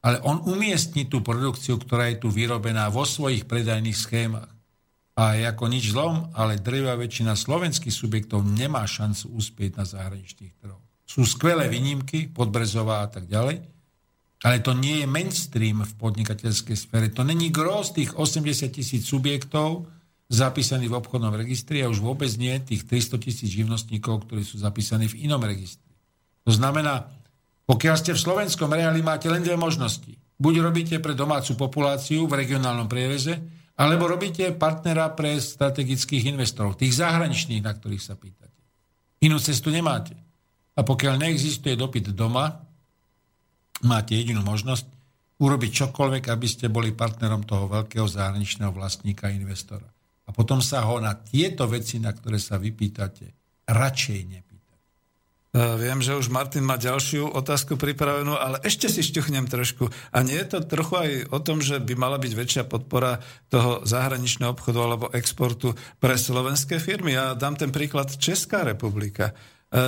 ale 0.00 0.16
on 0.24 0.42
umiestni 0.48 1.06
tú 1.06 1.20
produkciu, 1.20 1.76
ktorá 1.76 2.08
je 2.10 2.24
tu 2.24 2.28
vyrobená 2.32 2.88
vo 2.88 3.04
svojich 3.04 3.44
predajných 3.44 3.98
schémach. 3.98 4.50
A 5.20 5.36
ako 5.36 5.68
nič 5.68 5.92
zlom, 5.92 6.32
ale 6.32 6.56
drevá 6.56 6.96
väčšina 6.96 7.36
slovenských 7.36 7.92
subjektov 7.92 8.40
nemá 8.40 8.88
šancu 8.88 9.36
uspieť 9.36 9.76
na 9.76 9.84
zahraničných 9.84 10.56
trhoch. 10.56 10.80
Sú 11.04 11.28
skvelé 11.28 11.68
výnimky, 11.68 12.32
Podbrezová 12.32 13.04
a 13.04 13.08
tak 13.10 13.28
ďalej, 13.28 13.60
Ale 14.40 14.64
to 14.64 14.72
nie 14.72 15.04
je 15.04 15.06
mainstream 15.06 15.84
v 15.84 15.92
podnikateľskej 16.00 16.76
sfére. 16.76 17.06
To 17.12 17.20
není 17.20 17.52
gros 17.52 17.92
tých 17.92 18.16
80 18.16 18.72
tisíc 18.72 19.04
subjektov 19.04 19.84
zapísaných 20.32 20.88
v 20.88 20.96
obchodnom 20.96 21.34
registri 21.36 21.84
a 21.84 21.92
už 21.92 22.00
vôbec 22.00 22.32
nie 22.40 22.56
tých 22.64 22.88
300 22.88 23.20
tisíc 23.20 23.52
živnostníkov, 23.52 24.24
ktorí 24.24 24.40
sú 24.40 24.56
zapísaní 24.56 25.12
v 25.12 25.28
inom 25.28 25.42
registri. 25.44 25.89
To 26.44 26.52
znamená, 26.52 27.08
pokiaľ 27.68 27.96
ste 28.00 28.12
v 28.16 28.24
slovenskom 28.24 28.70
reáli, 28.72 29.04
máte 29.04 29.30
len 29.30 29.44
dve 29.44 29.54
možnosti. 29.54 30.16
Buď 30.40 30.64
robíte 30.64 30.96
pre 30.98 31.12
domácu 31.12 31.54
populáciu 31.54 32.24
v 32.24 32.42
regionálnom 32.42 32.88
priereze, 32.88 33.36
alebo 33.80 34.08
robíte 34.08 34.52
partnera 34.56 35.12
pre 35.12 35.40
strategických 35.40 36.32
investorov, 36.32 36.76
tých 36.76 37.00
zahraničných, 37.00 37.64
na 37.64 37.72
ktorých 37.72 38.02
sa 38.02 38.16
pýtate. 38.16 38.60
Inú 39.24 39.36
cestu 39.40 39.68
nemáte. 39.72 40.16
A 40.76 40.80
pokiaľ 40.80 41.20
neexistuje 41.20 41.76
dopyt 41.76 42.12
doma, 42.16 42.60
máte 43.84 44.16
jedinú 44.16 44.40
možnosť 44.44 44.84
urobiť 45.40 45.70
čokoľvek, 45.72 46.24
aby 46.28 46.46
ste 46.48 46.68
boli 46.68 46.92
partnerom 46.92 47.44
toho 47.48 47.68
veľkého 47.68 48.04
zahraničného 48.04 48.72
vlastníka 48.72 49.32
investora. 49.32 49.88
A 50.28 50.30
potom 50.32 50.60
sa 50.60 50.84
ho 50.84 51.00
na 51.00 51.16
tieto 51.16 51.64
veci, 51.64 51.96
na 51.96 52.12
ktoré 52.12 52.36
sa 52.36 52.60
vypýtate, 52.60 53.26
radšej 53.64 54.20
nepýtate. 54.28 54.49
Viem, 55.50 55.98
že 55.98 56.14
už 56.14 56.30
Martin 56.30 56.62
má 56.62 56.78
ďalšiu 56.78 57.26
otázku 57.34 57.74
pripravenú, 57.74 58.38
ale 58.38 58.62
ešte 58.62 58.86
si 58.86 59.02
šťuchnem 59.02 59.50
trošku. 59.50 59.90
A 60.14 60.22
nie 60.22 60.38
je 60.38 60.46
to 60.46 60.58
trochu 60.62 60.94
aj 60.94 61.10
o 61.34 61.38
tom, 61.42 61.58
že 61.58 61.82
by 61.82 61.98
mala 61.98 62.22
byť 62.22 62.32
väčšia 62.38 62.62
podpora 62.70 63.18
toho 63.50 63.82
zahraničného 63.82 64.54
obchodu 64.54 64.78
alebo 64.78 65.10
exportu 65.10 65.74
pre 65.98 66.14
slovenské 66.14 66.78
firmy? 66.78 67.18
Ja 67.18 67.34
dám 67.34 67.58
ten 67.58 67.74
príklad 67.74 68.14
Česká 68.14 68.62
republika. 68.62 69.34
E, 69.70 69.82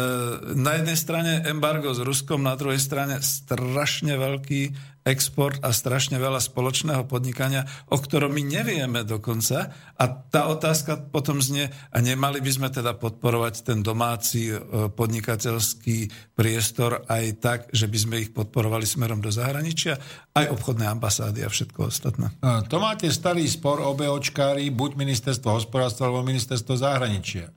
na 0.54 0.78
jednej 0.78 0.94
strane 0.94 1.42
embargo 1.42 1.90
s 1.90 1.98
Ruskom, 1.98 2.46
na 2.46 2.54
druhej 2.54 2.78
strane 2.78 3.18
strašne 3.18 4.14
veľký 4.14 4.70
export 5.02 5.58
a 5.66 5.74
strašne 5.74 6.22
veľa 6.22 6.38
spoločného 6.38 7.02
podnikania, 7.10 7.66
o 7.90 7.98
ktorom 7.98 8.30
my 8.30 8.46
nevieme 8.46 9.02
dokonca. 9.02 9.74
A 9.98 10.04
tá 10.06 10.46
otázka 10.46 11.10
potom 11.10 11.42
znie, 11.42 11.66
a 11.90 11.98
nemali 11.98 12.38
by 12.38 12.50
sme 12.54 12.68
teda 12.70 12.94
podporovať 12.94 13.66
ten 13.66 13.82
domáci 13.82 14.54
e, 14.54 14.62
podnikateľský 14.94 16.30
priestor 16.38 17.02
aj 17.10 17.24
tak, 17.42 17.58
že 17.74 17.90
by 17.90 17.98
sme 17.98 18.22
ich 18.22 18.30
podporovali 18.30 18.86
smerom 18.86 19.18
do 19.18 19.34
zahraničia, 19.34 19.98
aj 20.30 20.46
obchodné 20.46 20.86
ambasády 20.86 21.42
a 21.42 21.50
všetko 21.50 21.90
ostatné. 21.90 22.30
To 22.70 22.76
máte 22.78 23.10
starý 23.10 23.50
spor 23.50 23.82
obeočkári, 23.82 24.70
buď 24.70 24.94
ministerstvo 24.94 25.58
hospodárstva 25.58 26.06
alebo 26.06 26.22
ministerstvo 26.22 26.78
zahraničia. 26.78 27.50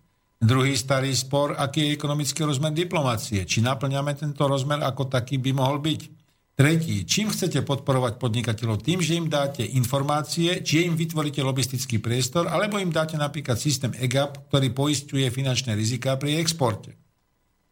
Druhý 0.45 0.77
starý 0.77 1.09
spor, 1.17 1.57
aký 1.57 1.89
je 1.89 1.97
ekonomický 1.97 2.45
rozmer 2.45 2.69
diplomácie. 2.69 3.41
Či 3.49 3.65
naplňame 3.65 4.13
tento 4.13 4.45
rozmer 4.45 4.77
ako 4.77 5.09
taký 5.09 5.41
by 5.41 5.57
mohol 5.57 5.81
byť. 5.81 6.01
Tretí, 6.53 7.01
čím 7.03 7.33
chcete 7.33 7.65
podporovať 7.65 8.21
podnikateľov? 8.21 8.85
Tým, 8.85 9.01
že 9.01 9.17
im 9.17 9.25
dáte 9.25 9.65
informácie, 9.65 10.61
či 10.61 10.85
im 10.85 10.93
vytvoríte 10.93 11.41
lobistický 11.41 11.97
priestor, 11.97 12.45
alebo 12.45 12.77
im 12.77 12.93
dáte 12.93 13.17
napríklad 13.17 13.57
systém 13.57 13.91
EGAP, 13.97 14.53
ktorý 14.53 14.69
poistuje 14.69 15.25
finančné 15.33 15.73
rizika 15.73 16.13
pri 16.15 16.37
exporte. 16.37 16.93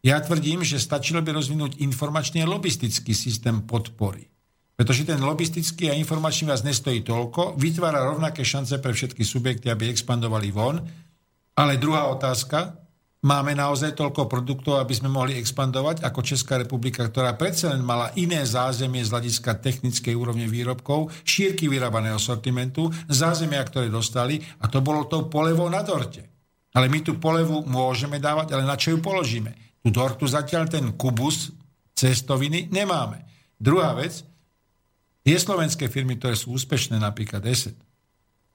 Ja 0.02 0.18
tvrdím, 0.18 0.66
že 0.66 0.82
stačilo 0.82 1.22
by 1.22 1.30
rozvinúť 1.30 1.78
informačný 1.78 2.42
a 2.42 2.50
lobistický 2.50 3.14
systém 3.14 3.64
podpory. 3.64 4.28
Pretože 4.74 5.06
ten 5.06 5.22
lobistický 5.22 5.88
a 5.88 5.96
informačný 5.96 6.50
vás 6.50 6.66
nestojí 6.66 7.06
toľko, 7.06 7.54
vytvára 7.54 8.02
rovnaké 8.02 8.42
šance 8.42 8.74
pre 8.82 8.90
všetky 8.90 9.22
subjekty, 9.22 9.70
aby 9.70 9.86
expandovali 9.86 10.50
von 10.50 11.03
ale 11.54 11.78
druhá 11.78 12.10
otázka, 12.10 12.74
máme 13.24 13.56
naozaj 13.56 13.96
toľko 13.96 14.28
produktov, 14.28 14.82
aby 14.82 14.92
sme 14.92 15.08
mohli 15.08 15.40
expandovať 15.40 16.04
ako 16.04 16.20
Česká 16.20 16.60
republika, 16.60 17.06
ktorá 17.06 17.38
predsa 17.38 17.72
len 17.72 17.80
mala 17.80 18.12
iné 18.20 18.44
zázemie 18.44 19.00
z 19.00 19.10
hľadiska 19.14 19.62
technickej 19.64 20.12
úrovne 20.12 20.44
výrobkov, 20.44 21.14
šírky 21.24 21.70
vyrábaného 21.70 22.20
sortimentu, 22.20 22.92
zázemia, 23.08 23.64
ktoré 23.64 23.88
dostali 23.88 24.42
a 24.60 24.68
to 24.68 24.84
bolo 24.84 25.08
tou 25.08 25.30
polevou 25.32 25.70
na 25.72 25.80
dorte. 25.80 26.26
Ale 26.74 26.90
my 26.90 27.06
tú 27.06 27.22
polevu 27.22 27.62
môžeme 27.64 28.18
dávať, 28.18 28.52
ale 28.52 28.66
na 28.66 28.74
čo 28.74 28.92
ju 28.92 28.98
položíme? 28.98 29.54
Tu 29.78 29.94
dortu 29.94 30.26
zatiaľ 30.26 30.66
ten 30.66 30.90
kubus 30.98 31.54
cestoviny 31.94 32.66
nemáme. 32.74 33.22
Druhá 33.54 33.94
vec, 33.94 34.26
tie 35.22 35.38
slovenské 35.38 35.86
firmy, 35.86 36.18
ktoré 36.18 36.34
sú 36.34 36.50
úspešné, 36.58 36.98
napríklad 36.98 37.46
ESET, 37.46 37.78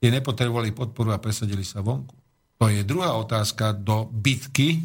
tie 0.03 0.09
nepotrebovali 0.11 0.76
podporu 0.76 1.15
a 1.15 1.23
presadili 1.23 1.63
sa 1.63 1.80
vonku. 1.80 2.18
To 2.60 2.68
je 2.68 2.84
druhá 2.84 3.15
otázka 3.15 3.72
do 3.72 4.11
bitky 4.11 4.84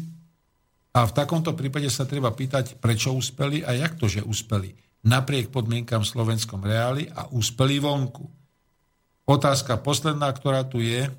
a 0.95 1.03
v 1.03 1.11
takomto 1.11 1.51
prípade 1.51 1.91
sa 1.91 2.07
treba 2.07 2.31
pýtať, 2.31 2.79
prečo 2.79 3.11
úspeli 3.11 3.67
a 3.67 3.75
jak 3.75 3.99
to, 3.99 4.07
že 4.07 4.23
úspeli. 4.23 4.71
Napriek 5.03 5.51
podmienkam 5.51 6.01
v 6.01 6.11
slovenskom 6.15 6.63
reáli 6.63 7.11
a 7.11 7.27
úspeli 7.27 7.83
vonku. 7.83 8.23
Otázka 9.27 9.75
posledná, 9.83 10.31
ktorá 10.31 10.63
tu 10.63 10.79
je, 10.79 11.11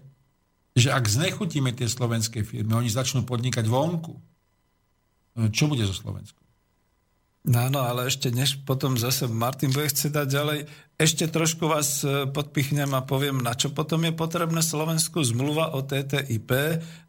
že 0.73 0.89
ak 0.89 1.05
znechutíme 1.05 1.77
tie 1.77 1.89
slovenské 1.89 2.41
firmy, 2.41 2.73
oni 2.73 2.89
začnú 2.89 3.29
podnikať 3.29 3.69
vonku, 3.69 4.17
čo 5.53 5.69
bude 5.69 5.85
zo 5.85 5.93
Slovenskom? 5.93 6.46
No 7.47 7.63
áno, 7.63 7.79
ale 7.87 8.11
ešte 8.11 8.35
než 8.35 8.59
potom 8.67 8.99
zase 8.99 9.31
Martin 9.31 9.71
bude 9.71 9.87
chcieť 9.87 10.11
dať 10.19 10.27
ďalej, 10.27 10.59
ešte 10.99 11.31
trošku 11.31 11.71
vás 11.71 12.03
e, 12.03 12.27
podpichnem 12.27 12.91
a 12.91 13.07
poviem, 13.07 13.39
na 13.39 13.55
čo 13.55 13.71
potom 13.71 14.03
je 14.03 14.11
potrebné 14.11 14.59
Slovensku 14.67 15.23
zmluva 15.23 15.71
o 15.79 15.85
TTIP 15.87 16.51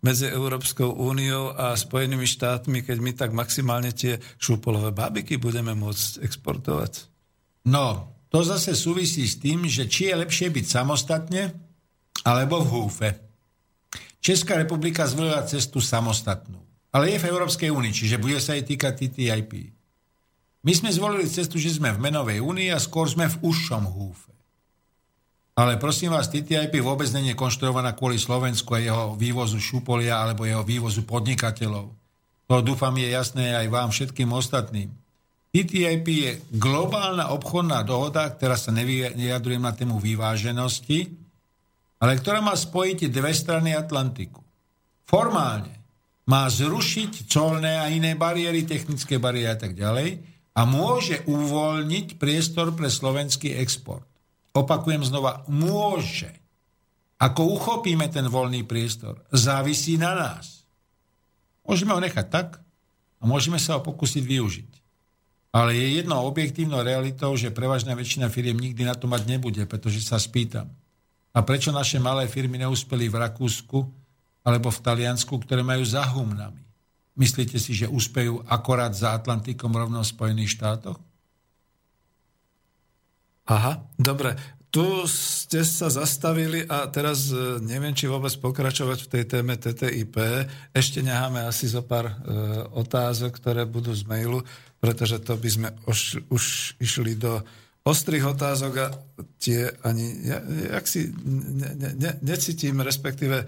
medzi 0.06 0.30
Európskou 0.30 0.94
úniou 0.94 1.58
a 1.58 1.74
Spojenými 1.74 2.30
štátmi, 2.30 2.86
keď 2.86 2.98
my 3.02 3.12
tak 3.18 3.34
maximálne 3.34 3.90
tie 3.98 4.22
šúpolové 4.38 4.94
bábiky 4.94 5.42
budeme 5.42 5.74
môcť 5.74 6.22
exportovať? 6.22 7.10
No, 7.66 8.14
to 8.30 8.46
zase 8.46 8.78
súvisí 8.78 9.26
s 9.26 9.42
tým, 9.42 9.66
že 9.66 9.90
či 9.90 10.14
je 10.14 10.22
lepšie 10.22 10.54
byť 10.54 10.66
samostatne 10.70 11.50
alebo 12.30 12.62
v 12.62 12.70
húfe. 12.78 13.10
Česká 14.22 14.54
republika 14.60 15.08
zvolila 15.10 15.42
cestu 15.50 15.82
samostatnú, 15.82 16.62
ale 16.94 17.16
je 17.16 17.24
v 17.24 17.30
Európskej 17.32 17.74
únii, 17.74 17.96
čiže 17.96 18.22
bude 18.22 18.38
sa 18.38 18.54
jej 18.54 18.68
týkať 18.68 18.94
TTIP. 19.08 19.77
My 20.68 20.76
sme 20.76 20.92
zvolili 20.92 21.32
cestu, 21.32 21.56
že 21.56 21.80
sme 21.80 21.96
v 21.96 22.04
menovej 22.12 22.44
únii 22.44 22.76
a 22.76 22.84
skôr 22.84 23.08
sme 23.08 23.32
v 23.32 23.40
užšom 23.40 23.88
húfe. 23.88 24.36
Ale 25.56 25.80
prosím 25.80 26.12
vás, 26.12 26.28
TTIP 26.28 26.84
vôbec 26.84 27.08
nie 27.16 27.32
je 27.32 27.40
konštruovaná 27.40 27.96
kvôli 27.96 28.20
Slovensku 28.20 28.76
a 28.76 28.84
jeho 28.84 29.16
vývozu 29.16 29.64
šupolia 29.64 30.20
alebo 30.20 30.44
jeho 30.44 30.68
vývozu 30.68 31.08
podnikateľov. 31.08 31.88
To 32.52 32.56
dúfam 32.60 32.92
je 33.00 33.08
jasné 33.08 33.56
aj 33.56 33.68
vám 33.72 33.96
všetkým 33.96 34.28
ostatným. 34.36 34.92
TTIP 35.56 36.06
je 36.06 36.32
globálna 36.52 37.32
obchodná 37.32 37.88
dohoda, 37.88 38.28
ktorá 38.28 38.60
sa 38.60 38.76
nevyjadrujem 38.76 39.64
na 39.64 39.72
tému 39.72 40.04
vyváženosti, 40.04 41.16
ale 42.04 42.20
ktorá 42.20 42.44
má 42.44 42.54
spojiť 42.54 43.08
dve 43.08 43.32
strany 43.32 43.72
Atlantiku. 43.72 44.44
Formálne 45.08 45.74
má 46.28 46.44
zrušiť 46.52 47.24
colné 47.32 47.80
a 47.80 47.88
iné 47.88 48.20
bariéry, 48.20 48.68
technické 48.68 49.16
bariéry 49.16 49.48
a 49.48 49.58
tak 49.58 49.74
ďalej, 49.74 50.37
a 50.58 50.66
môže 50.66 51.22
uvoľniť 51.30 52.18
priestor 52.18 52.74
pre 52.74 52.90
slovenský 52.90 53.54
export. 53.62 54.10
Opakujem 54.58 55.06
znova, 55.06 55.46
môže. 55.46 56.34
Ako 57.22 57.62
uchopíme 57.62 58.10
ten 58.10 58.26
voľný 58.26 58.66
priestor, 58.66 59.22
závisí 59.30 60.02
na 60.02 60.18
nás. 60.18 60.66
Môžeme 61.62 61.94
ho 61.94 62.02
nechať 62.02 62.26
tak 62.26 62.58
a 63.22 63.24
môžeme 63.30 63.62
sa 63.62 63.78
ho 63.78 63.86
pokúsiť 63.86 64.26
využiť. 64.26 64.72
Ale 65.54 65.78
je 65.78 66.02
jednou 66.02 66.26
objektívnou 66.26 66.82
realitou, 66.82 67.34
že 67.38 67.54
prevažná 67.54 67.94
väčšina 67.94 68.30
firiem 68.30 68.58
nikdy 68.58 68.82
na 68.86 68.98
to 68.98 69.06
mať 69.06 69.30
nebude, 69.30 69.62
pretože 69.70 70.02
sa 70.06 70.18
spýtam. 70.18 70.70
A 71.38 71.40
prečo 71.46 71.70
naše 71.70 72.02
malé 72.02 72.26
firmy 72.26 72.58
neúspeli 72.58 73.10
v 73.10 73.22
Rakúsku 73.22 73.86
alebo 74.42 74.74
v 74.74 74.82
Taliansku, 74.82 75.38
ktoré 75.38 75.62
majú 75.62 75.86
za 75.86 76.02
humnami? 76.02 76.67
Myslíte 77.18 77.58
si, 77.58 77.74
že 77.74 77.90
úspejú 77.90 78.46
akorát 78.46 78.94
za 78.94 79.18
Atlantikom 79.18 79.74
rovno 79.74 80.06
v 80.06 80.12
Spojených 80.14 80.54
štátoch? 80.54 81.02
Aha, 83.50 83.82
dobre. 83.98 84.38
Tu 84.68 84.86
ste 85.10 85.64
sa 85.64 85.88
zastavili 85.88 86.68
a 86.68 86.86
teraz 86.92 87.32
e, 87.32 87.58
neviem, 87.64 87.96
či 87.96 88.06
vôbec 88.06 88.30
pokračovať 88.38 89.08
v 89.08 89.12
tej 89.16 89.24
téme 89.26 89.56
TTIP. 89.58 90.20
Ešte 90.76 91.00
necháme 91.02 91.48
asi 91.48 91.72
zo 91.72 91.82
pár 91.82 92.12
e, 92.12 92.16
otázok, 92.76 93.40
ktoré 93.40 93.64
budú 93.64 93.96
z 93.96 94.04
mailu, 94.06 94.44
pretože 94.78 95.24
to 95.24 95.40
by 95.40 95.50
sme 95.50 95.70
už, 95.88 96.22
už 96.30 96.44
išli 96.84 97.16
do 97.16 97.42
ostrých 97.88 98.36
otázok 98.36 98.74
a 98.84 98.88
tie 99.40 99.72
ani, 99.88 100.28
ja, 100.28 100.44
jak 100.76 100.86
si 100.86 101.16
ne, 101.24 101.72
ne, 101.80 101.90
ne, 101.96 102.12
necítim, 102.20 102.84
respektíve 102.84 103.48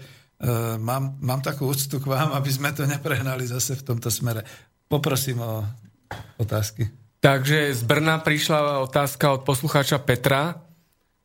mám, 0.80 1.20
mám 1.20 1.40
takú 1.44 1.68
úctu 1.68 2.00
k 2.00 2.08
vám, 2.08 2.32
aby 2.32 2.50
sme 2.50 2.72
to 2.72 2.88
neprehnali 2.88 3.44
zase 3.44 3.76
v 3.76 3.86
tomto 3.92 4.08
smere. 4.08 4.44
Poprosím 4.88 5.44
o 5.44 5.64
otázky. 6.40 6.88
Takže 7.20 7.76
z 7.76 7.82
Brna 7.84 8.24
prišla 8.24 8.80
otázka 8.80 9.36
od 9.36 9.44
poslucháča 9.44 10.00
Petra. 10.00 10.64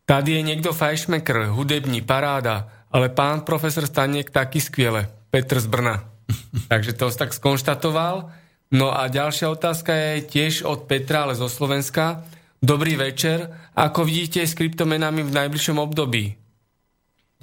Tady 0.06 0.38
je 0.38 0.42
niekto 0.44 0.76
fajšmekr, 0.76 1.50
hudební, 1.56 2.04
paráda, 2.04 2.68
ale 2.92 3.10
pán 3.10 3.42
profesor 3.42 3.88
Staniek 3.88 4.30
taký 4.30 4.60
skviele. 4.62 5.08
Petr 5.32 5.58
z 5.64 5.68
Brna. 5.72 6.04
Takže 6.72 6.94
to 6.94 7.08
tak 7.10 7.32
skonštatoval. 7.32 8.30
No 8.76 8.92
a 8.92 9.08
ďalšia 9.08 9.48
otázka 9.50 9.96
je 9.96 10.28
tiež 10.28 10.68
od 10.68 10.84
Petra, 10.86 11.24
ale 11.24 11.40
zo 11.40 11.48
Slovenska. 11.48 12.28
Dobrý 12.60 13.00
večer. 13.00 13.48
Ako 13.72 14.04
vidíte 14.04 14.44
s 14.44 14.58
kryptomenami 14.58 15.24
v 15.24 15.32
najbližšom 15.32 15.80
období? 15.80 16.45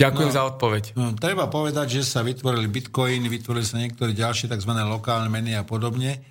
Ďakujem 0.00 0.30
no, 0.32 0.36
za 0.36 0.42
odpoveď. 0.48 0.84
No, 0.96 1.12
treba 1.12 1.52
povedať, 1.52 2.00
že 2.00 2.02
sa 2.08 2.24
vytvorili 2.24 2.66
bitcoin, 2.66 3.28
vytvorili 3.28 3.66
sa 3.66 3.76
niektoré 3.76 4.16
ďalšie 4.16 4.48
tzv. 4.48 4.72
lokálne 4.72 5.28
meny 5.28 5.52
a 5.56 5.62
podobne. 5.62 6.24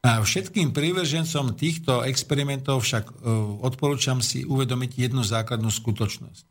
A 0.00 0.22
všetkým 0.24 0.72
prívržencom 0.72 1.52
týchto 1.58 2.00
experimentov 2.06 2.80
však 2.80 3.04
uh, 3.10 3.60
odporúčam 3.60 4.24
si 4.24 4.48
uvedomiť 4.48 4.96
jednu 4.96 5.20
základnú 5.20 5.68
skutočnosť. 5.68 6.44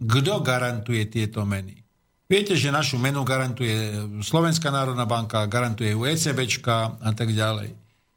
Kto 0.00 0.40
garantuje 0.40 1.04
tieto 1.10 1.44
meny? 1.44 1.84
Viete, 2.26 2.58
že 2.58 2.74
našu 2.74 2.98
menu 2.98 3.22
garantuje 3.22 3.94
Slovenská 4.18 4.74
národná 4.74 5.06
banka, 5.06 5.46
garantuje 5.46 5.94
ju 5.94 6.02
ECBčka 6.02 6.98
a 6.98 7.10
tak 7.14 7.30
ďalej. 7.30 7.70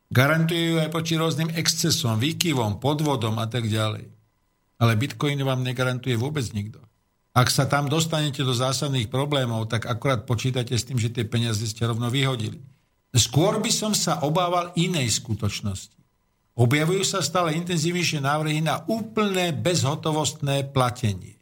Garantuje 0.10 0.74
ju 0.74 0.76
aj 0.82 0.90
proti 0.90 1.14
rôznym 1.14 1.53
excesom, 1.53 2.18
výkyvom, 2.18 2.82
podvodom 2.82 3.38
a 3.38 3.45
tak 3.45 3.70
ďalej. 3.70 4.10
Ale 4.82 4.98
Bitcoin 4.98 5.38
vám 5.45 5.61
negarantuje 5.61 6.18
vôbec 6.18 6.41
nikto. 6.57 6.82
Ak 7.40 7.48
sa 7.48 7.64
tam 7.72 7.88
dostanete 7.88 8.44
do 8.44 8.52
zásadných 8.52 9.07
problémov, 9.07 9.72
tak 9.72 9.88
akurát 9.88 10.28
počítate 10.28 10.76
s 10.76 10.84
tým, 10.84 10.99
že 10.99 11.07
tie 11.07 11.24
peniaze 11.24 11.64
ste 11.64 11.88
rovno 11.88 12.11
vyhodili. 12.11 12.60
Skôr 13.16 13.64
by 13.64 13.72
som 13.72 13.95
sa 13.95 14.20
obával 14.28 14.76
inej 14.76 15.24
skutočnosti. 15.24 15.95
Objavujú 16.60 17.07
sa 17.07 17.24
stále 17.24 17.56
intenzívnejšie 17.56 18.20
návrhy 18.20 18.60
na 18.60 18.84
úplné 18.91 19.56
bezhotovostné 19.56 20.76
platenie 20.76 21.40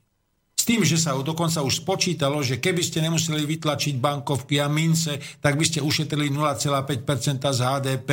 tým, 0.67 0.83
že 0.83 0.99
sa 0.99 1.15
dokonca 1.15 1.63
už 1.63 1.79
spočítalo, 1.79 2.43
že 2.43 2.59
keby 2.59 2.83
ste 2.83 2.99
nemuseli 2.99 3.47
vytlačiť 3.47 3.95
bankovky 4.03 4.59
a 4.59 4.67
mince, 4.67 5.15
tak 5.39 5.55
by 5.55 5.63
ste 5.63 5.79
ušetrili 5.79 6.27
0,5% 6.27 7.07
z 7.39 7.59
HDP 7.63 8.09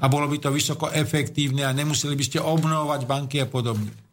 a 0.00 0.08
bolo 0.08 0.24
by 0.24 0.40
to 0.40 0.48
vysoko 0.48 0.88
efektívne 0.88 1.68
a 1.68 1.76
nemuseli 1.76 2.16
by 2.16 2.24
ste 2.24 2.40
obnovovať 2.40 3.04
banky 3.04 3.44
a 3.44 3.46
podobne. 3.46 4.07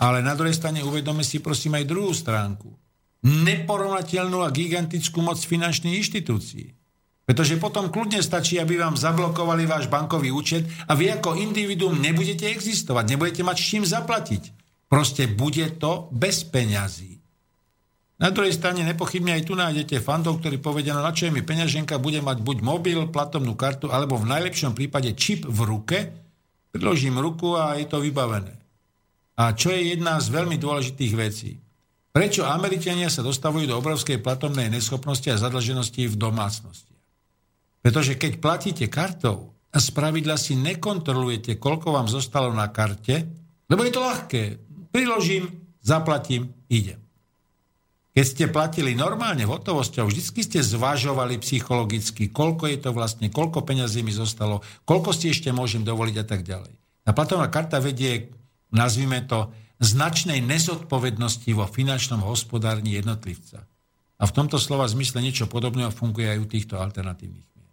Ale 0.00 0.24
na 0.24 0.32
druhej 0.32 0.56
strane 0.56 0.80
uvedome 0.80 1.20
si 1.20 1.44
prosím 1.44 1.76
aj 1.76 1.84
druhú 1.84 2.16
stránku. 2.16 2.72
Neporovnateľnú 3.20 4.40
a 4.40 4.48
gigantickú 4.48 5.20
moc 5.20 5.36
finančných 5.36 6.00
inštitúcií. 6.00 6.72
Pretože 7.28 7.60
potom 7.60 7.92
kľudne 7.92 8.24
stačí, 8.24 8.56
aby 8.56 8.80
vám 8.80 8.96
zablokovali 8.96 9.68
váš 9.68 9.92
bankový 9.92 10.32
účet 10.32 10.64
a 10.88 10.96
vy 10.96 11.20
ako 11.20 11.36
individuum 11.36 12.00
nebudete 12.00 12.48
existovať, 12.48 13.04
nebudete 13.12 13.44
mať 13.44 13.56
s 13.60 13.68
čím 13.68 13.84
zaplatiť. 13.84 14.42
Proste 14.90 15.30
bude 15.30 15.68
to 15.78 16.10
bez 16.10 16.42
peňazí. 16.48 17.20
Na 18.20 18.28
druhej 18.28 18.52
strane 18.52 18.84
nepochybne 18.84 19.32
aj 19.32 19.48
tu 19.48 19.56
nájdete 19.56 19.96
fandov, 20.04 20.44
ktorí 20.44 20.60
povedia, 20.60 20.92
no 20.92 21.00
na 21.00 21.14
čo 21.14 21.28
je 21.28 21.32
mi 21.32 21.40
peňaženka, 21.40 21.96
bude 22.02 22.20
mať 22.20 22.44
buď 22.44 22.58
mobil, 22.60 23.08
platovnú 23.08 23.56
kartu, 23.56 23.88
alebo 23.88 24.20
v 24.20 24.28
najlepšom 24.28 24.76
prípade 24.76 25.16
čip 25.16 25.48
v 25.48 25.60
ruke, 25.64 25.98
priložím 26.68 27.16
ruku 27.16 27.56
a 27.56 27.80
je 27.80 27.88
to 27.88 28.04
vybavené. 28.04 28.59
A 29.40 29.56
čo 29.56 29.72
je 29.72 29.96
jedna 29.96 30.20
z 30.20 30.28
veľmi 30.28 30.60
dôležitých 30.60 31.12
vecí. 31.16 31.56
Prečo 32.12 32.44
Američania 32.44 33.08
sa 33.08 33.24
dostavujú 33.24 33.64
do 33.64 33.80
obrovskej 33.80 34.20
platovnej 34.20 34.68
neschopnosti 34.68 35.24
a 35.32 35.40
zadlženosti 35.40 36.12
v 36.12 36.20
domácnosti? 36.20 36.92
Pretože 37.80 38.20
keď 38.20 38.32
platíte 38.36 38.86
kartou 38.92 39.56
z 39.72 39.88
pravidla 39.96 40.36
si 40.36 40.58
nekontrolujete, 40.60 41.56
koľko 41.56 41.96
vám 41.96 42.12
zostalo 42.12 42.52
na 42.52 42.68
karte, 42.68 43.24
lebo 43.70 43.80
je 43.80 43.92
to 43.94 44.04
ľahké 44.04 44.42
priložím, 44.92 45.48
zaplatím, 45.80 46.52
idem. 46.68 47.00
Keď 48.10 48.24
ste 48.26 48.44
platili 48.50 48.98
normálne 48.98 49.46
hotovosťou, 49.46 50.10
vždy 50.10 50.42
ste 50.42 50.60
zvažovali 50.60 51.38
psychologicky, 51.38 52.28
koľko 52.28 52.66
je 52.66 52.78
to 52.82 52.90
vlastne, 52.90 53.30
koľko 53.30 53.62
peňazí 53.62 54.02
mi 54.02 54.10
zostalo, 54.10 54.66
koľko 54.82 55.14
si 55.14 55.30
ešte 55.30 55.54
môžem 55.54 55.86
dovoliť 55.86 56.16
a 56.18 56.24
tak 56.26 56.42
ďalej. 56.42 56.74
A 57.06 57.14
platovná 57.14 57.46
karta 57.48 57.78
vedie, 57.78 58.34
nazvime 58.70 59.22
to, 59.26 59.50
značnej 59.80 60.44
nezodpovednosti 60.44 61.50
vo 61.56 61.64
finančnom 61.64 62.20
hospodárni 62.20 63.00
jednotlivca. 63.00 63.64
A 64.20 64.28
v 64.28 64.34
tomto 64.36 64.60
slova 64.60 64.84
zmysle 64.84 65.24
niečo 65.24 65.48
podobného 65.48 65.88
funguje 65.88 66.28
aj 66.28 66.38
u 66.38 66.46
týchto 66.46 66.76
alternatívnych 66.76 67.48
mien. 67.56 67.72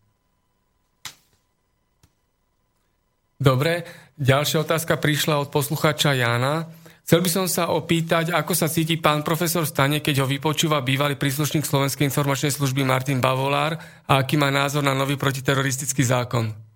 Dobre, 3.36 3.84
ďalšia 4.16 4.64
otázka 4.64 4.96
prišla 4.96 5.44
od 5.44 5.52
poslucháča 5.52 6.16
Jana. 6.16 6.72
Chcel 7.04 7.24
by 7.24 7.30
som 7.32 7.46
sa 7.48 7.72
opýtať, 7.72 8.32
ako 8.32 8.56
sa 8.56 8.72
cíti 8.72 9.00
pán 9.00 9.24
profesor 9.24 9.68
Stane, 9.68 10.00
keď 10.00 10.24
ho 10.24 10.28
vypočúva 10.28 10.84
bývalý 10.84 11.20
príslušník 11.20 11.68
Slovenskej 11.68 12.08
informačnej 12.08 12.52
služby 12.56 12.84
Martin 12.88 13.20
Bavolár 13.20 13.80
a 14.08 14.20
aký 14.24 14.40
má 14.40 14.48
názor 14.48 14.84
na 14.84 14.96
nový 14.96 15.20
protiteroristický 15.20 16.04
zákon? 16.04 16.67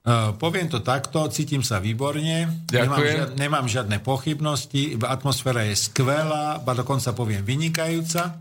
Uh, 0.00 0.32
poviem 0.40 0.64
to 0.64 0.80
takto, 0.80 1.28
cítim 1.28 1.60
sa 1.60 1.76
výborne, 1.76 2.64
nemám, 2.72 3.04
žiad, 3.04 3.30
nemám 3.36 3.66
žiadne 3.68 4.00
pochybnosti, 4.00 4.96
atmosféra 4.96 5.68
je 5.68 5.76
skvelá, 5.76 6.56
ba 6.64 6.72
dokonca 6.72 7.12
poviem 7.12 7.44
vynikajúca. 7.44 8.40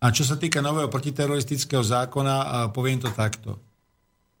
A 0.00 0.06
čo 0.08 0.24
sa 0.24 0.40
týka 0.40 0.64
nového 0.64 0.88
protiteroristického 0.88 1.84
zákona, 1.84 2.36
uh, 2.40 2.48
poviem 2.72 2.96
to 2.96 3.12
takto. 3.12 3.60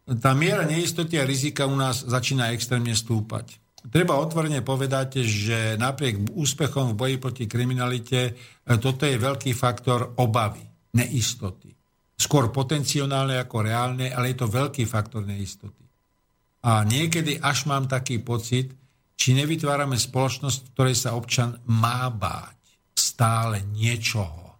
Tá 0.06 0.32
miera 0.32 0.62
neistoty 0.62 1.18
a 1.20 1.28
rizika 1.28 1.66
u 1.66 1.76
nás 1.76 2.06
začína 2.06 2.54
extrémne 2.54 2.94
stúpať. 2.94 3.58
Treba 3.86 4.18
otvorene 4.18 4.66
povedať, 4.66 5.22
že 5.22 5.78
napriek 5.78 6.34
úspechom 6.34 6.94
v 6.94 6.98
boji 6.98 7.16
proti 7.22 7.44
kriminalite 7.46 8.20
e, 8.26 8.32
toto 8.82 9.06
je 9.06 9.14
veľký 9.14 9.54
faktor 9.54 10.18
obavy, 10.18 10.62
neistoty. 10.94 11.70
Skôr 12.18 12.50
potenciálne 12.50 13.38
ako 13.38 13.56
reálne, 13.62 14.10
ale 14.10 14.34
je 14.34 14.36
to 14.42 14.50
veľký 14.50 14.82
faktor 14.90 15.22
neistoty. 15.22 15.85
A 16.66 16.82
niekedy 16.82 17.38
až 17.38 17.70
mám 17.70 17.86
taký 17.86 18.18
pocit, 18.18 18.74
či 19.14 19.32
nevytvárame 19.38 19.94
spoločnosť, 19.94 20.58
v 20.60 20.70
ktorej 20.74 20.96
sa 20.98 21.14
občan 21.14 21.62
má 21.70 22.10
báť 22.10 22.58
stále 22.98 23.62
niečoho. 23.70 24.58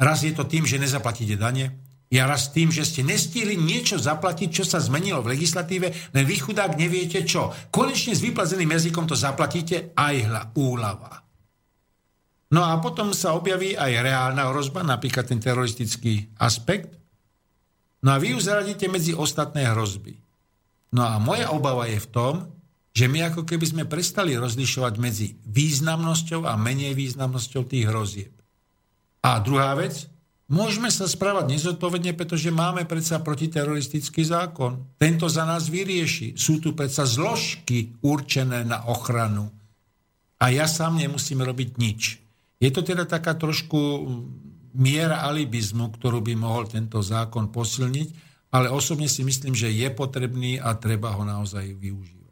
Raz 0.00 0.24
je 0.24 0.32
to 0.32 0.48
tým, 0.48 0.64
že 0.64 0.80
nezaplatíte 0.80 1.36
dane, 1.36 1.82
ja 2.12 2.28
raz 2.28 2.52
tým, 2.52 2.68
že 2.68 2.84
ste 2.84 3.00
nestihli 3.00 3.56
niečo 3.56 3.96
zaplatiť, 3.96 4.48
čo 4.52 4.64
sa 4.68 4.76
zmenilo 4.84 5.24
v 5.24 5.32
legislatíve, 5.32 6.12
len 6.12 6.24
vy 6.28 6.36
chudák 6.44 6.76
neviete 6.76 7.24
čo. 7.24 7.48
Konečne 7.72 8.12
s 8.12 8.20
vyplazeným 8.20 8.68
jazykom 8.68 9.08
to 9.08 9.16
zaplatíte 9.16 9.96
aj 9.96 10.14
hla, 10.28 10.42
úlava. 10.60 11.24
No 12.52 12.68
a 12.68 12.76
potom 12.84 13.16
sa 13.16 13.32
objaví 13.32 13.72
aj 13.72 14.04
reálna 14.04 14.52
hrozba, 14.52 14.84
napríklad 14.84 15.24
ten 15.24 15.40
teroristický 15.40 16.28
aspekt. 16.36 16.92
No 18.04 18.12
a 18.12 18.20
vy 18.20 18.36
ju 18.36 18.38
zaradíte 18.44 18.92
medzi 18.92 19.16
ostatné 19.16 19.72
hrozby. 19.72 20.21
No 20.92 21.08
a 21.08 21.16
moja 21.16 21.48
obava 21.50 21.88
je 21.88 21.98
v 21.98 22.10
tom, 22.12 22.34
že 22.92 23.08
my 23.08 23.32
ako 23.32 23.48
keby 23.48 23.64
sme 23.64 23.84
prestali 23.88 24.36
rozlišovať 24.36 24.94
medzi 25.00 25.40
významnosťou 25.48 26.44
a 26.44 26.52
menej 26.60 26.92
významnosťou 26.92 27.62
tých 27.64 27.88
hrozieb. 27.88 28.32
A 29.24 29.40
druhá 29.40 29.72
vec, 29.72 30.12
Môžeme 30.52 30.92
sa 30.92 31.08
správať 31.08 31.48
nezodpovedne, 31.48 32.12
pretože 32.12 32.52
máme 32.52 32.84
predsa 32.84 33.24
protiteroristický 33.24 34.20
zákon. 34.20 34.84
Tento 35.00 35.24
za 35.24 35.48
nás 35.48 35.72
vyrieši. 35.72 36.36
Sú 36.36 36.60
tu 36.60 36.76
predsa 36.76 37.08
zložky 37.08 37.96
určené 38.04 38.60
na 38.60 38.84
ochranu. 38.84 39.48
A 40.36 40.52
ja 40.52 40.68
sám 40.68 41.00
nemusím 41.00 41.40
robiť 41.40 41.80
nič. 41.80 42.20
Je 42.60 42.68
to 42.68 42.84
teda 42.84 43.08
taká 43.08 43.32
trošku 43.32 43.80
miera 44.76 45.24
alibizmu, 45.24 45.88
ktorú 45.88 46.20
by 46.20 46.36
mohol 46.36 46.68
tento 46.68 47.00
zákon 47.00 47.48
posilniť, 47.48 48.31
ale 48.52 48.68
osobne 48.68 49.08
si 49.08 49.24
myslím, 49.24 49.56
že 49.56 49.72
je 49.72 49.88
potrebný 49.88 50.60
a 50.60 50.76
treba 50.76 51.16
ho 51.16 51.24
naozaj 51.24 51.72
využívať. 51.72 52.22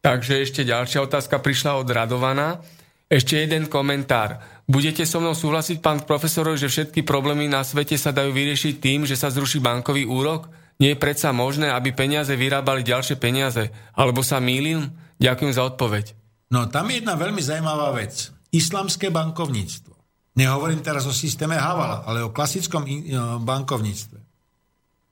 Takže 0.00 0.44
ešte 0.44 0.64
ďalšia 0.64 1.04
otázka 1.04 1.40
prišla 1.40 1.76
od 1.80 1.88
Radovana. 1.88 2.60
Ešte 3.10 3.42
jeden 3.42 3.66
komentár. 3.66 4.40
Budete 4.70 5.02
so 5.02 5.18
mnou 5.18 5.34
súhlasiť, 5.34 5.82
pán 5.82 6.06
profesor, 6.06 6.46
že 6.54 6.70
všetky 6.70 7.02
problémy 7.02 7.50
na 7.50 7.66
svete 7.66 7.98
sa 7.98 8.14
dajú 8.14 8.30
vyriešiť 8.30 8.74
tým, 8.78 9.02
že 9.02 9.18
sa 9.18 9.34
zruší 9.34 9.58
bankový 9.58 10.06
úrok? 10.06 10.46
Nie 10.80 10.96
je 10.96 11.02
predsa 11.02 11.34
možné, 11.34 11.68
aby 11.68 11.92
peniaze 11.92 12.32
vyrábali 12.32 12.80
ďalšie 12.80 13.20
peniaze? 13.20 13.68
Alebo 13.92 14.24
sa 14.24 14.40
mýlim? 14.40 14.88
Ďakujem 15.20 15.52
za 15.52 15.68
odpoveď. 15.68 16.16
No 16.48 16.70
tam 16.72 16.88
je 16.88 17.04
jedna 17.04 17.20
veľmi 17.20 17.42
zaujímavá 17.44 17.92
vec. 17.92 18.32
Islamské 18.56 19.12
bankovníctvo. 19.12 19.99
Nehovorím 20.38 20.78
teraz 20.80 21.04
o 21.10 21.12
systéme 21.12 21.58
Havala, 21.58 22.06
ale 22.06 22.22
o 22.22 22.30
klasickom 22.30 22.86
bankovníctve. 23.42 24.18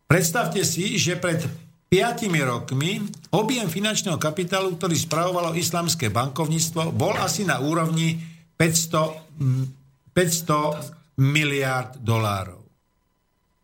Predstavte 0.06 0.62
si, 0.62 0.96
že 0.96 1.18
pred 1.18 1.42
5 1.90 2.30
rokmi 2.46 3.02
objem 3.34 3.66
finančného 3.66 4.16
kapitálu, 4.16 4.78
ktorý 4.78 4.96
spravovalo 4.96 5.58
islamské 5.58 6.08
bankovníctvo, 6.08 6.94
bol 6.94 7.18
asi 7.18 7.42
na 7.42 7.58
úrovni 7.58 8.16
500, 8.56 10.14
500 10.14 11.18
miliard 11.18 11.98
dolárov. 11.98 12.62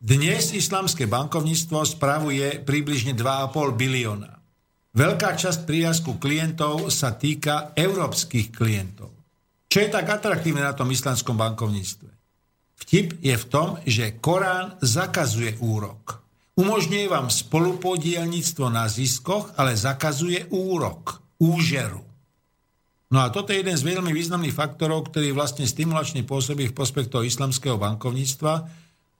Dnes 0.04 0.52
islamské 0.52 1.08
bankovníctvo 1.08 1.86
spravuje 1.86 2.60
približne 2.60 3.16
2,5 3.16 3.72
bilióna. 3.78 4.36
Veľká 4.92 5.38
časť 5.38 5.64
prírasku 5.64 6.20
klientov 6.20 6.92
sa 6.92 7.16
týka 7.16 7.72
európskych 7.72 8.52
klientov. 8.52 9.13
Čo 9.74 9.82
je 9.82 9.90
tak 9.90 10.06
atraktívne 10.06 10.62
na 10.62 10.70
tom 10.70 10.86
islamskom 10.94 11.34
bankovníctve? 11.34 12.06
Vtip 12.78 13.18
je 13.18 13.34
v 13.34 13.48
tom, 13.50 13.74
že 13.82 14.22
Korán 14.22 14.78
zakazuje 14.78 15.58
úrok. 15.58 16.22
Umožňuje 16.54 17.10
vám 17.10 17.26
spolupodielnictvo 17.26 18.70
na 18.70 18.86
ziskoch, 18.86 19.50
ale 19.58 19.74
zakazuje 19.74 20.46
úrok. 20.54 21.18
úžeru. 21.42 22.06
No 23.10 23.18
a 23.18 23.34
toto 23.34 23.50
je 23.50 23.66
jeden 23.66 23.74
z 23.74 23.82
veľmi 23.82 24.14
významných 24.14 24.54
faktorov, 24.54 25.10
ktorý 25.10 25.34
vlastne 25.34 25.66
stimulačne 25.66 26.22
pôsobí 26.22 26.70
v 26.70 26.76
prospech 26.78 27.10
toho 27.10 27.26
islamského 27.26 27.74
bankovníctva 27.74 28.70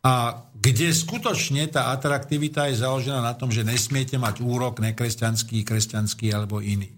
a 0.07 0.15
kde 0.55 0.95
skutočne 0.95 1.67
tá 1.67 1.91
atraktivita 1.91 2.71
je 2.71 2.79
založená 2.79 3.19
na 3.19 3.35
tom, 3.35 3.51
že 3.51 3.67
nesmiete 3.67 4.23
mať 4.23 4.39
úrok 4.39 4.79
nekresťanský, 4.79 5.67
kresťanský 5.67 6.31
alebo 6.31 6.63
iný. 6.63 6.95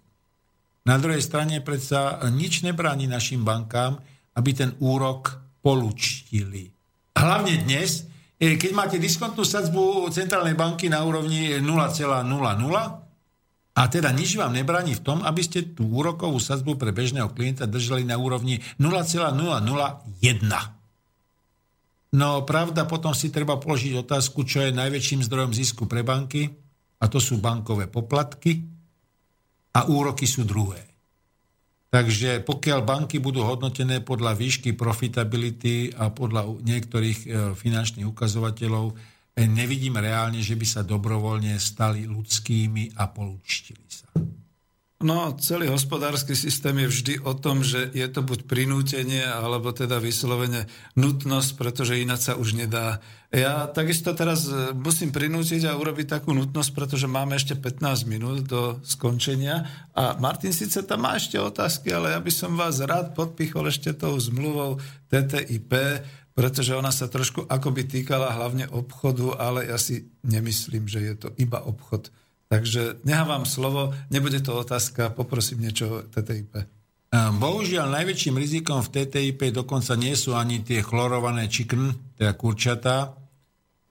Na 0.86 1.02
druhej 1.02 1.18
strane 1.18 1.58
predsa 1.58 2.22
nič 2.30 2.62
nebráni 2.62 3.10
našim 3.10 3.42
bankám, 3.42 3.98
aby 4.38 4.50
ten 4.54 4.70
úrok 4.78 5.42
polučtili. 5.58 6.70
Hlavne 7.18 7.66
dnes, 7.66 8.06
eh, 8.38 8.54
keď 8.54 8.70
máte 8.70 8.96
diskontnú 9.02 9.42
sadzbu 9.42 10.06
centrálnej 10.14 10.54
banky 10.54 10.86
na 10.86 11.02
úrovni 11.02 11.58
0,00, 11.58 13.02
a 13.76 13.92
teda 13.92 14.08
nič 14.14 14.40
vám 14.40 14.56
nebráni 14.56 14.96
v 14.96 15.04
tom, 15.04 15.20
aby 15.20 15.42
ste 15.44 15.76
tú 15.76 15.84
úrokovú 15.90 16.40
sadzbu 16.40 16.80
pre 16.80 16.96
bežného 16.96 17.28
klienta 17.36 17.68
držali 17.68 18.08
na 18.08 18.16
úrovni 18.16 18.64
0,001. 18.80 20.72
No 22.16 22.40
pravda, 22.48 22.88
potom 22.88 23.12
si 23.12 23.28
treba 23.28 23.60
položiť 23.60 24.00
otázku, 24.00 24.48
čo 24.48 24.64
je 24.64 24.72
najväčším 24.72 25.20
zdrojom 25.28 25.52
zisku 25.52 25.84
pre 25.84 26.00
banky, 26.00 26.48
a 26.96 27.04
to 27.12 27.20
sú 27.20 27.36
bankové 27.36 27.84
poplatky 27.84 28.75
a 29.76 29.84
úroky 29.84 30.24
sú 30.24 30.48
druhé. 30.48 30.80
Takže 31.92 32.42
pokiaľ 32.42 32.80
banky 32.82 33.20
budú 33.20 33.44
hodnotené 33.44 34.00
podľa 34.00 34.34
výšky 34.34 34.74
profitability 34.74 35.94
a 35.94 36.10
podľa 36.10 36.60
niektorých 36.64 37.18
e, 37.24 37.26
finančných 37.54 38.08
ukazovateľov, 38.08 38.96
nevidím 39.44 40.00
reálne, 40.00 40.40
že 40.40 40.56
by 40.56 40.66
sa 40.66 40.80
dobrovoľne 40.80 41.60
stali 41.60 42.08
ľudskými 42.08 42.96
a 42.96 43.04
polúčtili 43.12 43.84
sa. 43.84 44.08
No, 44.96 45.36
celý 45.36 45.68
hospodársky 45.68 46.32
systém 46.32 46.72
je 46.80 46.88
vždy 46.88 47.14
o 47.20 47.36
tom, 47.36 47.60
že 47.60 47.92
je 47.92 48.08
to 48.08 48.24
buď 48.24 48.48
prinútenie, 48.48 49.28
alebo 49.28 49.68
teda 49.68 50.00
vyslovene 50.00 50.64
nutnosť, 50.96 51.50
pretože 51.60 52.00
ináč 52.00 52.32
sa 52.32 52.40
už 52.40 52.56
nedá. 52.56 53.04
Ja 53.34 53.66
takisto 53.66 54.14
teraz 54.14 54.46
e, 54.46 54.70
musím 54.70 55.10
prinútiť 55.10 55.66
a 55.66 55.74
urobiť 55.74 56.18
takú 56.18 56.30
nutnosť, 56.30 56.70
pretože 56.70 57.10
máme 57.10 57.34
ešte 57.34 57.58
15 57.58 58.06
minút 58.06 58.46
do 58.46 58.78
skončenia. 58.86 59.66
A 59.98 60.14
Martin 60.22 60.54
síce 60.54 60.86
tam 60.86 61.02
má 61.02 61.18
ešte 61.18 61.34
otázky, 61.34 61.90
ale 61.90 62.14
ja 62.14 62.20
by 62.22 62.30
som 62.30 62.54
vás 62.54 62.78
rád 62.78 63.18
podpichol 63.18 63.66
ešte 63.66 63.90
tou 63.98 64.14
zmluvou 64.14 64.78
TTIP, 65.10 65.74
pretože 66.38 66.76
ona 66.78 66.94
sa 66.94 67.10
trošku 67.10 67.50
akoby 67.50 67.88
týkala 67.88 68.30
hlavne 68.30 68.70
obchodu, 68.70 69.34
ale 69.40 69.66
ja 69.66 69.78
si 69.80 70.06
nemyslím, 70.22 70.86
že 70.86 71.00
je 71.02 71.14
to 71.26 71.28
iba 71.40 71.58
obchod. 71.58 72.14
Takže 72.46 73.02
nehávam 73.02 73.42
slovo, 73.42 73.90
nebude 74.06 74.38
to 74.38 74.54
otázka, 74.54 75.10
poprosím 75.10 75.66
niečo 75.66 75.84
o 75.90 75.96
TTIP. 76.06 76.75
Bohužiaľ, 77.16 77.88
najväčším 77.92 78.36
rizikom 78.36 78.84
v 78.84 78.92
TTIP 78.92 79.54
dokonca 79.54 79.96
nie 79.96 80.12
sú 80.12 80.36
ani 80.36 80.60
tie 80.60 80.84
chlorované 80.84 81.48
čikn, 81.48 82.14
teda 82.18 82.36
kurčatá, 82.36 83.26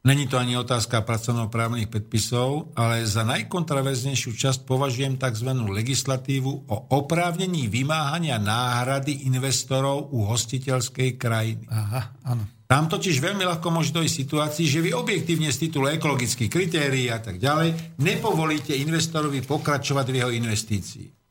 Není 0.05 0.29
to 0.29 0.37
ani 0.37 0.53
otázka 0.53 1.01
pracovnoprávnych 1.01 1.89
predpisov, 1.89 2.69
ale 2.77 3.09
za 3.09 3.25
najkontraverznejšiu 3.25 4.37
časť 4.37 4.61
považujem 4.69 5.17
tzv. 5.17 5.49
legislatívu 5.65 6.69
o 6.69 6.77
oprávnení 6.93 7.65
vymáhania 7.65 8.37
náhrady 8.37 9.25
investorov 9.25 10.13
u 10.13 10.29
hostiteľskej 10.29 11.17
krajiny. 11.17 11.65
Aha, 11.73 12.21
áno. 12.21 12.45
Tam 12.69 12.85
totiž 12.85 13.17
veľmi 13.17 13.49
ľahko 13.49 13.73
môže 13.73 13.97
dojsť 13.97 14.13
situácii, 14.13 14.65
že 14.69 14.85
vy 14.85 14.93
objektívne 14.93 15.49
z 15.49 15.69
titulu 15.69 15.89
ekologických 15.89 16.53
kritérií 16.53 17.09
a 17.09 17.17
tak 17.17 17.41
ďalej 17.41 17.97
nepovolíte 17.97 18.77
investorovi 18.77 19.41
pokračovať 19.41 20.05
v 20.05 20.15
jeho 20.21 20.31
investícii. 20.37 21.24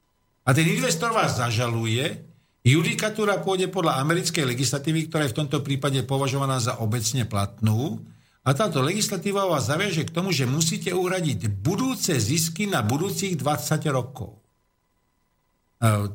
A 0.44 0.52
ten 0.52 0.68
investor 0.68 1.10
vás 1.16 1.40
zažaluje, 1.40 2.20
judikatúra 2.60 3.40
pôjde 3.40 3.72
podľa 3.72 4.00
americkej 4.04 4.44
legislatívy, 4.44 5.08
ktorá 5.08 5.24
je 5.24 5.32
v 5.32 5.38
tomto 5.40 5.64
prípade 5.64 6.00
považovaná 6.04 6.60
za 6.60 6.80
obecne 6.84 7.24
platnú, 7.24 8.04
a 8.44 8.52
táto 8.52 8.84
legislatíva 8.84 9.48
vás 9.48 9.72
zaviaže 9.72 10.04
k 10.04 10.12
tomu, 10.12 10.28
že 10.28 10.44
musíte 10.44 10.92
uhradiť 10.92 11.48
budúce 11.64 12.12
zisky 12.20 12.68
na 12.68 12.84
budúcich 12.84 13.40
20 13.40 13.88
rokov. 13.88 14.36
E, 14.36 14.40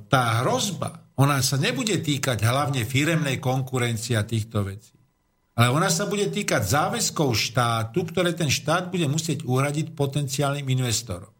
tá 0.05 0.45
hrozba, 0.45 1.09
ona 1.17 1.41
sa 1.41 1.57
nebude 1.57 1.97
týkať 1.97 2.45
hlavne 2.45 2.85
firemnej 2.85 3.41
konkurencie 3.41 4.13
a 4.13 4.21
týchto 4.21 4.61
vecí. 4.61 4.93
Ale 5.57 5.73
ona 5.73 5.89
sa 5.89 6.05
bude 6.05 6.29
týkať 6.29 6.69
záväzkov 6.69 7.33
štátu, 7.33 8.05
ktoré 8.13 8.37
ten 8.37 8.47
štát 8.47 8.93
bude 8.93 9.09
musieť 9.09 9.41
uhradiť 9.43 9.97
potenciálnym 9.97 10.69
investorom. 10.69 11.33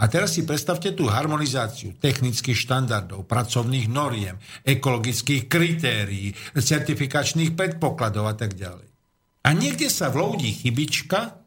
A 0.00 0.08
teraz 0.08 0.34
si 0.34 0.48
predstavte 0.48 0.96
tú 0.96 1.06
harmonizáciu 1.06 1.92
technických 2.00 2.56
štandardov, 2.56 3.28
pracovných 3.28 3.86
noriem, 3.92 4.40
ekologických 4.64 5.46
kritérií, 5.46 6.32
certifikačných 6.56 7.52
predpokladov 7.52 8.24
a 8.26 8.34
tak 8.34 8.56
ďalej. 8.56 8.88
A 9.42 9.48
niekde 9.52 9.92
sa 9.92 10.08
vloudí 10.08 10.48
chybička 10.54 11.42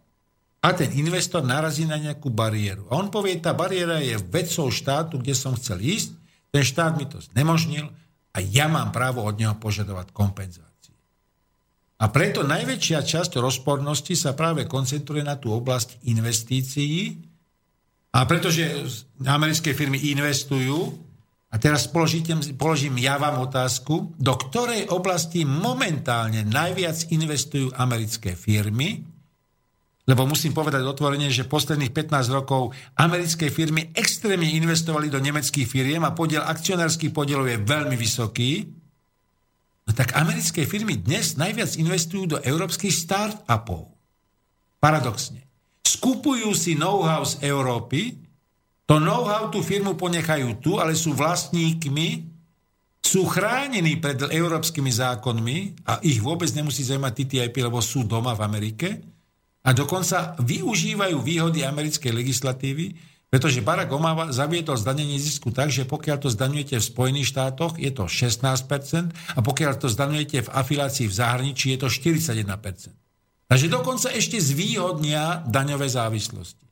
a 0.61 0.67
ten 0.73 0.89
investor 0.97 1.41
narazí 1.41 1.89
na 1.89 1.97
nejakú 1.97 2.29
bariéru. 2.29 2.85
A 2.89 2.97
on 2.97 3.09
povie, 3.09 3.41
tá 3.41 3.53
bariéra 3.53 4.01
je 4.01 4.17
vecou 4.17 4.69
štátu, 4.69 5.21
kde 5.21 5.33
som 5.33 5.57
chcel 5.57 5.81
ísť, 5.81 6.09
ten 6.53 6.63
štát 6.63 6.95
mi 6.95 7.05
to 7.09 7.19
znemožnil 7.21 7.91
a 8.35 8.37
ja 8.39 8.69
mám 8.71 8.91
právo 8.91 9.23
od 9.25 9.35
neho 9.35 9.55
požadovať 9.57 10.11
kompenzácie. 10.15 10.95
A 11.95 12.11
preto 12.11 12.43
najväčšia 12.43 12.99
časť 13.03 13.39
rozpornosti 13.39 14.19
sa 14.19 14.35
práve 14.35 14.67
koncentruje 14.67 15.23
na 15.23 15.39
tú 15.39 15.55
oblasť 15.55 16.03
investícií, 16.07 17.23
a 18.15 18.23
pretože 18.23 18.63
americké 19.27 19.75
firmy 19.75 19.99
investujú, 20.15 20.95
a 21.51 21.59
teraz 21.59 21.87
položím, 21.91 22.23
položím 22.55 22.95
ja 22.99 23.19
vám 23.19 23.43
otázku, 23.43 24.15
do 24.15 24.33
ktorej 24.39 24.87
oblasti 24.91 25.43
momentálne 25.43 26.47
najviac 26.47 27.11
investujú 27.11 27.75
americké 27.75 28.35
firmy, 28.35 29.03
lebo 30.05 30.27
musím 30.29 30.53
povedať 30.53 30.85
otvorene, 30.85 31.27
že 31.33 31.49
posledných 31.49 31.91
15 31.91 32.29
rokov 32.35 32.71
americké 32.95 33.49
firmy 33.49 33.91
extrémne 33.95 34.47
investovali 34.47 35.09
do 35.09 35.17
nemeckých 35.17 35.65
firiem 35.67 36.03
a 36.03 36.13
podiel 36.13 36.45
akcionárskych 36.45 37.15
podielov 37.15 37.49
je 37.49 37.57
veľmi 37.57 37.97
vysoký. 37.97 38.69
No 39.85 39.91
tak 39.95 40.13
americké 40.13 40.63
firmy 40.67 41.01
dnes 41.01 41.35
najviac 41.39 41.73
investujú 41.79 42.35
do 42.35 42.37
európskych 42.43 42.93
start-upov. 42.93 43.91
Paradoxne. 44.77 45.44
Skupujú 45.95 46.51
si 46.51 46.75
know-how 46.75 47.23
z 47.23 47.39
Európy, 47.47 48.19
to 48.85 48.99
know-how 48.99 49.47
tú 49.47 49.63
firmu 49.63 49.95
ponechajú 49.95 50.59
tu, 50.59 50.77
ale 50.77 50.93
sú 50.93 51.15
vlastníkmi, 51.15 52.35
sú 52.99 53.23
chránení 53.29 54.01
pred 54.01 54.17
európskymi 54.19 54.91
zákonmi 54.91 55.87
a 55.87 56.03
ich 56.03 56.19
vôbec 56.19 56.49
nemusí 56.51 56.83
zaujímať 56.83 57.13
TTIP, 57.15 57.63
lebo 57.63 57.79
sú 57.79 58.03
doma 58.03 58.35
v 58.35 58.43
Amerike 58.43 58.87
a 59.65 59.73
dokonca 59.73 60.35
využívajú 60.41 61.17
výhody 61.21 61.63
americkej 61.63 62.11
legislatívy, 62.11 62.85
pretože 63.29 63.61
Barack 63.61 63.93
Obama 63.93 64.33
zaviedol 64.33 64.77
zdanenie 64.77 65.21
zisku 65.21 65.53
tak, 65.53 65.69
že 65.69 65.85
pokiaľ 65.85 66.17
to 66.25 66.29
zdaňujete 66.33 66.81
v 66.81 66.85
Spojených 66.85 67.29
štátoch, 67.29 67.77
je 67.77 67.93
to 67.93 68.09
16% 68.09 69.37
a 69.37 69.39
pokiaľ 69.41 69.71
to 69.79 69.87
zdaňujete 69.89 70.45
v 70.45 70.49
afilácii 70.49 71.05
v 71.05 71.13
zahraničí, 71.13 71.77
je 71.77 71.79
to 71.81 71.89
41%. 71.89 73.04
Takže 73.45 73.67
dokonca 73.69 74.09
ešte 74.09 74.41
zvýhodnia 74.41 75.45
daňové 75.45 75.85
závislosti. 75.85 76.65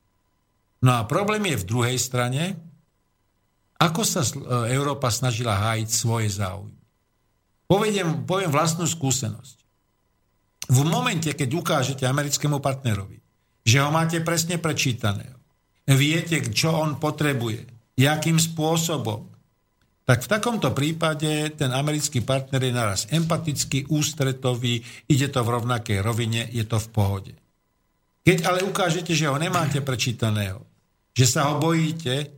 No 0.84 1.00
a 1.00 1.08
problém 1.08 1.54
je 1.54 1.62
v 1.62 1.68
druhej 1.70 1.98
strane, 2.02 2.58
ako 3.78 4.02
sa 4.04 4.22
e, 4.24 4.32
Európa 4.74 5.12
snažila 5.14 5.56
hájiť 5.56 5.90
svoje 5.90 6.28
záujmy. 6.34 6.82
Poviem, 7.68 8.28
poviem 8.28 8.52
vlastnú 8.52 8.84
skúsenosť. 8.84 9.58
V 10.72 10.80
momente, 10.88 11.32
keď 11.32 11.50
ukážete 11.56 12.04
americkému 12.08 12.64
partnerovi, 12.64 13.20
že 13.64 13.80
ho 13.80 13.90
máte 13.92 14.20
presne 14.24 14.60
prečítaného, 14.60 15.36
viete, 15.88 16.40
čo 16.52 16.72
on 16.72 17.00
potrebuje, 17.00 17.68
jakým 18.00 18.40
spôsobom, 18.40 19.33
tak 20.04 20.20
v 20.28 20.32
takomto 20.36 20.76
prípade 20.76 21.56
ten 21.56 21.72
americký 21.72 22.20
partner 22.20 22.60
je 22.60 22.74
naraz 22.76 23.08
empatický, 23.08 23.88
ústretový, 23.88 24.84
ide 25.08 25.28
to 25.32 25.40
v 25.40 25.54
rovnakej 25.60 26.04
rovine, 26.04 26.44
je 26.52 26.68
to 26.68 26.76
v 26.76 26.88
pohode. 26.92 27.34
Keď 28.24 28.38
ale 28.48 28.64
ukážete, 28.68 29.16
že 29.16 29.32
ho 29.32 29.40
nemáte 29.40 29.80
prečítaného, 29.80 30.64
že 31.16 31.26
sa 31.28 31.52
ho 31.52 31.60
bojíte, 31.60 32.32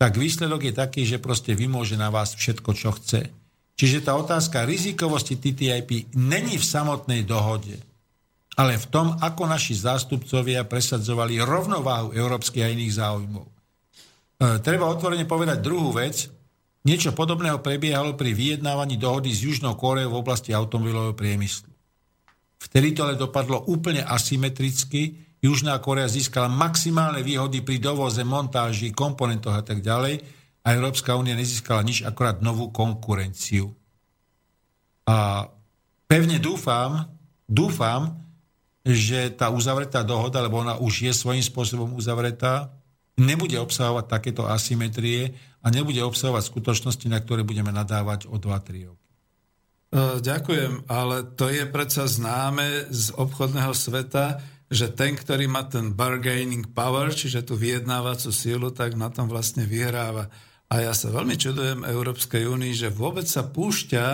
tak 0.00 0.18
výsledok 0.18 0.66
je 0.66 0.74
taký, 0.74 1.02
že 1.06 1.22
proste 1.22 1.52
vymôže 1.54 1.94
na 2.00 2.08
vás 2.08 2.34
všetko, 2.34 2.70
čo 2.74 2.90
chce. 2.96 3.30
Čiže 3.76 4.04
tá 4.04 4.18
otázka 4.18 4.68
rizikovosti 4.68 5.38
TTIP 5.38 6.12
není 6.16 6.60
v 6.60 6.64
samotnej 6.64 7.24
dohode, 7.24 7.78
ale 8.58 8.76
v 8.76 8.86
tom, 8.92 9.16
ako 9.16 9.48
naši 9.48 9.72
zástupcovia 9.72 10.68
presadzovali 10.68 11.40
rovnováhu 11.40 12.12
európskych 12.12 12.64
a 12.66 12.72
iných 12.72 12.92
záujmov. 13.00 13.46
E, 13.46 13.52
treba 14.60 14.92
otvorene 14.92 15.24
povedať 15.24 15.64
druhú 15.64 15.94
vec. 15.96 16.28
Niečo 16.82 17.14
podobného 17.14 17.62
prebiehalo 17.62 18.18
pri 18.18 18.34
vyjednávaní 18.34 18.98
dohody 18.98 19.30
s 19.30 19.46
Južnou 19.46 19.78
Koreou 19.78 20.10
v 20.10 20.18
oblasti 20.18 20.50
automobilového 20.50 21.14
priemyslu. 21.14 21.70
Vtedy 22.58 22.94
to 22.94 23.06
ale 23.06 23.14
dopadlo 23.18 23.62
úplne 23.70 24.02
asymetricky, 24.02 25.22
Južná 25.42 25.74
Korea 25.82 26.06
získala 26.06 26.46
maximálne 26.46 27.18
výhody 27.26 27.66
pri 27.66 27.82
dovoze, 27.82 28.22
montáži, 28.22 28.94
komponentoch 28.94 29.58
a 29.58 29.66
tak 29.66 29.82
ďalej. 29.82 30.22
a 30.62 30.78
Európska 30.78 31.18
únia 31.18 31.34
nezískala 31.34 31.82
nič, 31.82 32.06
akorát 32.06 32.38
novú 32.38 32.70
konkurenciu. 32.70 33.74
A 35.10 35.50
pevne 36.06 36.38
dúfam, 36.38 37.10
dúfam, 37.50 38.14
že 38.86 39.34
tá 39.34 39.50
uzavretá 39.50 40.06
dohoda, 40.06 40.38
lebo 40.38 40.62
ona 40.62 40.78
už 40.78 41.10
je 41.10 41.12
svojím 41.14 41.42
spôsobom 41.42 41.98
uzavretá, 41.98 42.70
nebude 43.20 43.56
obsahovať 43.60 44.04
takéto 44.08 44.48
asymetrie 44.48 45.36
a 45.60 45.68
nebude 45.68 46.00
obsahovať 46.00 46.42
skutočnosti, 46.48 47.06
na 47.08 47.20
ktoré 47.20 47.44
budeme 47.44 47.70
nadávať 47.70 48.28
o 48.28 48.40
2-3 48.40 48.88
roky. 48.88 49.08
E, 49.92 50.18
ďakujem, 50.24 50.88
ale 50.88 51.36
to 51.36 51.52
je 51.52 51.64
predsa 51.68 52.08
známe 52.08 52.88
z 52.88 53.12
obchodného 53.12 53.76
sveta, 53.76 54.40
že 54.72 54.88
ten, 54.88 55.12
ktorý 55.12 55.52
má 55.52 55.68
ten 55.68 55.92
bargaining 55.92 56.72
power, 56.72 57.12
čiže 57.12 57.44
tú 57.44 57.60
vyjednávacú 57.60 58.32
sílu, 58.32 58.72
tak 58.72 58.96
na 58.96 59.12
tom 59.12 59.28
vlastne 59.28 59.68
vyhráva. 59.68 60.32
A 60.72 60.80
ja 60.80 60.96
sa 60.96 61.12
veľmi 61.12 61.36
čudujem 61.36 61.84
Európskej 61.84 62.48
únii, 62.48 62.72
že 62.72 62.88
vôbec 62.88 63.28
sa 63.28 63.44
púšťa 63.44 64.04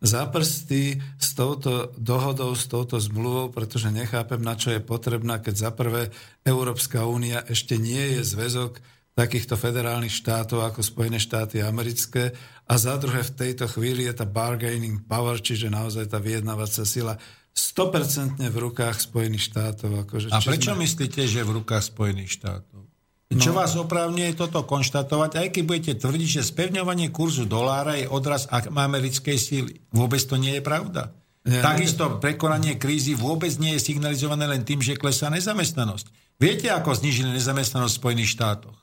za 0.00 0.28
prsty 0.28 1.00
s 1.16 1.32
touto 1.32 1.92
dohodou, 1.96 2.52
s 2.52 2.68
touto 2.68 3.00
zmluvou, 3.00 3.48
pretože 3.48 3.88
nechápem, 3.88 4.40
na 4.40 4.52
čo 4.54 4.76
je 4.76 4.80
potrebná, 4.80 5.40
keď 5.40 5.54
za 5.56 5.70
prvé 5.72 6.12
Európska 6.44 7.08
únia 7.08 7.40
ešte 7.48 7.80
nie 7.80 8.20
je 8.20 8.22
zväzok 8.24 8.80
takýchto 9.16 9.56
federálnych 9.56 10.12
štátov 10.12 10.60
ako 10.60 10.84
Spojené 10.84 11.16
štáty 11.16 11.64
americké 11.64 12.36
a 12.68 12.76
za 12.76 13.00
druhé 13.00 13.24
v 13.24 13.32
tejto 13.32 13.64
chvíli 13.64 14.04
je 14.04 14.12
tá 14.12 14.28
bargaining 14.28 15.00
power, 15.08 15.40
čiže 15.40 15.72
naozaj 15.72 16.12
tá 16.12 16.20
vyjednávacia 16.20 16.84
sila 16.84 17.16
100% 17.56 18.36
v 18.36 18.56
rukách 18.60 19.00
Spojených 19.00 19.48
štátov. 19.48 20.04
Akože, 20.04 20.28
a 20.28 20.44
prečo 20.44 20.76
sme... 20.76 20.84
myslíte, 20.84 21.24
že 21.24 21.40
v 21.40 21.64
rukách 21.64 21.88
Spojených 21.88 22.36
štátov? 22.36 22.85
No. 23.26 23.42
Čo 23.42 23.50
vás 23.50 23.74
oprávňuje 23.74 24.38
toto 24.38 24.62
konštatovať, 24.62 25.30
aj 25.42 25.48
keď 25.50 25.62
budete 25.66 25.92
tvrdiť, 25.98 26.28
že 26.38 26.42
spevňovanie 26.46 27.10
kurzu 27.10 27.42
dolára 27.42 27.98
je 27.98 28.06
odraz 28.06 28.46
americkej 28.52 29.34
síly. 29.34 29.82
Vôbec 29.90 30.22
to 30.22 30.38
nie 30.38 30.54
je 30.58 30.62
pravda. 30.62 31.10
Ja, 31.42 31.62
Takisto 31.62 32.22
prekonanie 32.22 32.78
krízy 32.78 33.18
vôbec 33.18 33.50
nie 33.58 33.74
je 33.78 33.82
signalizované 33.82 34.46
len 34.46 34.62
tým, 34.62 34.78
že 34.78 34.98
klesá 34.98 35.26
nezamestnanosť. 35.30 36.38
Viete, 36.38 36.70
ako 36.70 36.94
znižili 36.94 37.34
nezamestnanosť 37.34 37.94
v 37.94 38.00
Spojených 38.02 38.34
štátoch? 38.34 38.78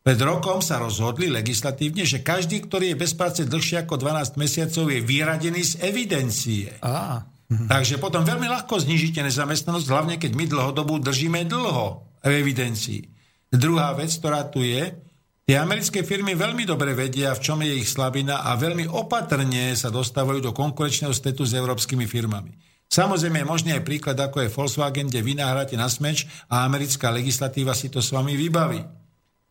Pred 0.00 0.18
rokom 0.22 0.62
sa 0.62 0.78
rozhodli 0.78 1.28
legislatívne, 1.28 2.06
že 2.06 2.22
každý, 2.22 2.62
ktorý 2.64 2.94
je 2.94 3.00
bez 3.04 3.12
práce 3.12 3.42
dlhšie 3.42 3.84
ako 3.84 4.00
12 4.00 4.38
mesiacov, 4.38 4.86
je 4.86 5.00
vyradený 5.02 5.62
z 5.66 5.74
evidencie. 5.82 6.72
Á. 6.80 7.26
Takže 7.50 7.98
potom 7.98 8.22
veľmi 8.22 8.46
ľahko 8.46 8.78
znižíte 8.78 9.26
nezamestnanosť, 9.26 9.86
hlavne 9.90 10.14
keď 10.22 10.38
my 10.38 10.44
dlhodobu 10.46 11.02
držíme 11.02 11.42
dlho 11.50 12.06
v 12.22 12.32
evidencii. 12.38 13.09
Druhá 13.50 13.90
vec, 13.98 14.14
ktorá 14.14 14.46
tu 14.46 14.62
je, 14.62 14.94
tie 15.42 15.58
americké 15.58 16.06
firmy 16.06 16.38
veľmi 16.38 16.62
dobre 16.62 16.94
vedia, 16.94 17.34
v 17.34 17.42
čom 17.42 17.58
je 17.66 17.82
ich 17.82 17.90
slabina 17.90 18.46
a 18.46 18.54
veľmi 18.54 18.86
opatrne 18.86 19.74
sa 19.74 19.90
dostávajú 19.90 20.38
do 20.38 20.54
konkurenčného 20.54 21.10
stetu 21.10 21.42
s 21.42 21.58
európskymi 21.58 22.06
firmami. 22.06 22.54
Samozrejme 22.90 23.42
je 23.42 23.50
možný 23.50 23.70
aj 23.74 23.86
príklad, 23.86 24.18
ako 24.18 24.42
je 24.46 24.50
Volkswagen, 24.54 25.06
kde 25.10 25.22
vy 25.22 25.38
nahráte 25.38 25.78
na 25.78 25.86
smeč 25.86 26.26
a 26.50 26.66
americká 26.66 27.10
legislatíva 27.10 27.74
si 27.74 27.90
to 27.90 28.02
s 28.02 28.10
vami 28.10 28.34
vybaví. 28.34 28.82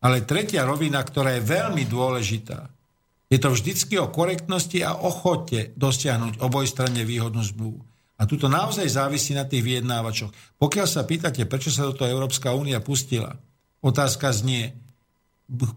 Ale 0.00 0.24
tretia 0.24 0.64
rovina, 0.64 1.00
ktorá 1.00 1.36
je 1.36 1.48
veľmi 1.48 1.84
dôležitá, 1.88 2.68
je 3.30 3.38
to 3.38 3.52
vždycky 3.52 4.00
o 4.00 4.08
korektnosti 4.08 4.80
a 4.80 4.96
ochote 4.96 5.76
dosiahnuť 5.76 6.40
obojstranne 6.40 7.04
výhodnú 7.04 7.40
zmluvu. 7.44 7.80
A 8.20 8.28
tuto 8.28 8.48
naozaj 8.52 8.84
závisí 8.84 9.32
na 9.32 9.48
tých 9.48 9.64
vyjednávačoch. 9.64 10.60
Pokiaľ 10.60 10.86
sa 10.88 11.08
pýtate, 11.08 11.48
prečo 11.48 11.72
sa 11.72 11.88
do 11.88 11.96
toho 11.96 12.12
Európska 12.12 12.52
únia 12.52 12.84
pustila, 12.84 13.32
Otázka 13.80 14.28
znie, 14.32 14.76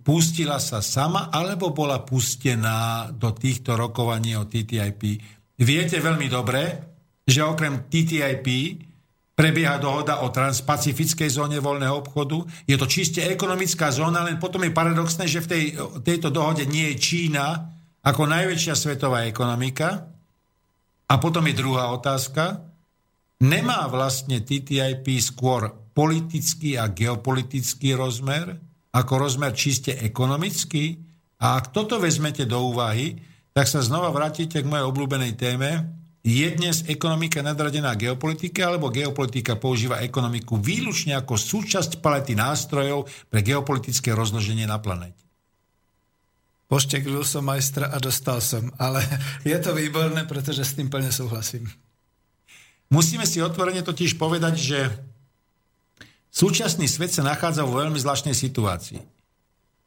pustila 0.06 0.62
sa 0.62 0.84
sama, 0.86 1.34
alebo 1.34 1.74
bola 1.74 2.06
pustená 2.06 3.10
do 3.10 3.34
týchto 3.34 3.74
rokovaní 3.74 4.38
o 4.38 4.46
TTIP. 4.46 5.02
Viete 5.58 5.98
veľmi 5.98 6.28
dobre, 6.30 6.62
že 7.26 7.42
okrem 7.42 7.90
TTIP 7.90 8.48
prebieha 9.34 9.82
dohoda 9.82 10.22
o 10.22 10.30
transpacifickej 10.30 11.30
zóne 11.32 11.58
voľného 11.58 12.06
obchodu. 12.06 12.46
Je 12.70 12.78
to 12.78 12.86
čiste 12.86 13.24
ekonomická 13.26 13.90
zóna, 13.90 14.22
len 14.22 14.38
potom 14.38 14.62
je 14.62 14.76
paradoxné, 14.76 15.26
že 15.26 15.42
v 15.42 15.50
tej, 15.50 15.64
tejto 16.06 16.30
dohode 16.30 16.70
nie 16.70 16.94
je 16.94 17.02
Čína 17.02 17.74
ako 18.06 18.30
najväčšia 18.30 18.76
svetová 18.78 19.26
ekonomika. 19.26 20.06
A 21.10 21.14
potom 21.18 21.46
je 21.50 21.58
druhá 21.58 21.90
otázka. 21.90 22.62
Nemá 23.42 23.90
vlastne 23.90 24.40
TTIP 24.40 25.18
skôr 25.18 25.83
politický 25.94 26.76
a 26.82 26.90
geopolitický 26.90 27.94
rozmer, 27.94 28.58
ako 28.94 29.14
rozmer 29.18 29.54
čiste 29.54 29.94
ekonomický. 29.98 30.98
A 31.42 31.58
ak 31.62 31.74
toto 31.74 32.02
vezmete 32.02 32.46
do 32.50 32.60
úvahy, 32.74 33.18
tak 33.54 33.70
sa 33.70 33.86
znova 33.86 34.10
vrátite 34.10 34.62
k 34.62 34.70
mojej 34.70 34.86
obľúbenej 34.90 35.34
téme. 35.38 35.70
Je 36.24 36.48
dnes 36.56 36.88
ekonomika 36.90 37.44
nadradená 37.44 37.94
geopolitike, 37.94 38.64
alebo 38.64 38.90
geopolitika 38.90 39.60
používa 39.60 40.02
ekonomiku 40.02 40.58
výlučne 40.58 41.14
ako 41.20 41.36
súčasť 41.36 42.00
palety 42.00 42.34
nástrojov 42.34 43.06
pre 43.30 43.44
geopolitické 43.44 44.16
rozloženie 44.16 44.66
na 44.66 44.80
planete? 44.80 45.20
Pošteklil 46.72 47.22
som 47.22 47.46
majstra 47.46 47.92
a 47.94 48.02
dostal 48.02 48.42
som, 48.42 48.74
ale 48.82 49.06
je 49.46 49.58
to 49.62 49.78
výborné, 49.78 50.26
pretože 50.26 50.66
s 50.66 50.74
tým 50.74 50.90
plne 50.90 51.14
súhlasím. 51.14 51.70
Musíme 52.90 53.30
si 53.30 53.44
otvorene 53.44 53.86
totiž 53.86 54.18
povedať, 54.18 54.54
že 54.58 54.80
Súčasný 56.34 56.90
svet 56.90 57.14
sa 57.14 57.22
nachádza 57.22 57.62
vo 57.62 57.78
veľmi 57.78 58.02
zvláštnej 58.02 58.34
situácii. 58.34 58.98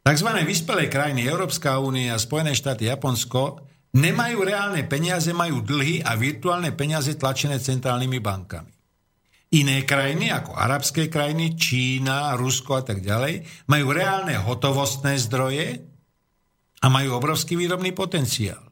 Takzvané 0.06 0.46
vyspelé 0.46 0.86
krajiny 0.86 1.26
Európska 1.26 1.82
únia, 1.82 2.14
Spojené 2.14 2.54
štáty, 2.54 2.86
Japonsko 2.86 3.66
nemajú 3.98 4.46
reálne 4.46 4.86
peniaze, 4.86 5.34
majú 5.34 5.66
dlhy 5.66 6.06
a 6.06 6.14
virtuálne 6.14 6.70
peniaze 6.70 7.18
tlačené 7.18 7.58
centrálnymi 7.58 8.18
bankami. 8.22 8.70
Iné 9.58 9.82
krajiny, 9.82 10.30
ako 10.30 10.54
arabské 10.54 11.10
krajiny, 11.10 11.58
Čína, 11.58 12.38
Rusko 12.38 12.78
a 12.78 12.82
tak 12.86 13.02
ďalej, 13.02 13.66
majú 13.66 13.86
reálne 13.90 14.38
hotovostné 14.38 15.18
zdroje 15.18 15.82
a 16.82 16.86
majú 16.86 17.18
obrovský 17.18 17.58
výrobný 17.58 17.90
potenciál. 17.90 18.62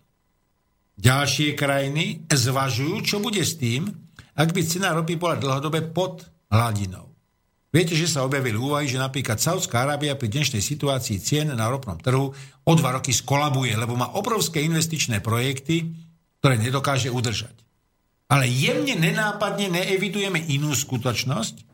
Ďalšie 0.94 1.58
krajiny 1.58 2.30
zvažujú, 2.30 3.02
čo 3.02 3.18
bude 3.18 3.42
s 3.42 3.58
tým, 3.58 3.90
ak 4.38 4.54
by 4.54 4.62
cena 4.62 4.94
ropy 4.94 5.18
bola 5.18 5.34
dlhodobe 5.38 5.90
pod 5.90 6.22
hladinou. 6.50 7.13
Viete, 7.74 7.98
že 7.98 8.06
sa 8.06 8.22
objavili 8.22 8.54
úvahy, 8.54 8.86
že 8.86 9.02
napríklad 9.02 9.42
Saudská 9.42 9.82
Arábia 9.82 10.14
pri 10.14 10.30
dnešnej 10.30 10.62
situácii 10.62 11.18
cien 11.18 11.50
na 11.50 11.66
ropnom 11.66 11.98
trhu 11.98 12.30
o 12.62 12.72
dva 12.78 12.94
roky 12.94 13.10
skolabuje, 13.10 13.74
lebo 13.74 13.98
má 13.98 14.14
obrovské 14.14 14.62
investičné 14.62 15.18
projekty, 15.18 15.90
ktoré 16.38 16.54
nedokáže 16.54 17.10
udržať. 17.10 17.50
Ale 18.30 18.46
jemne 18.46 18.94
nenápadne 18.94 19.74
neevidujeme 19.74 20.38
inú 20.54 20.70
skutočnosť, 20.70 21.66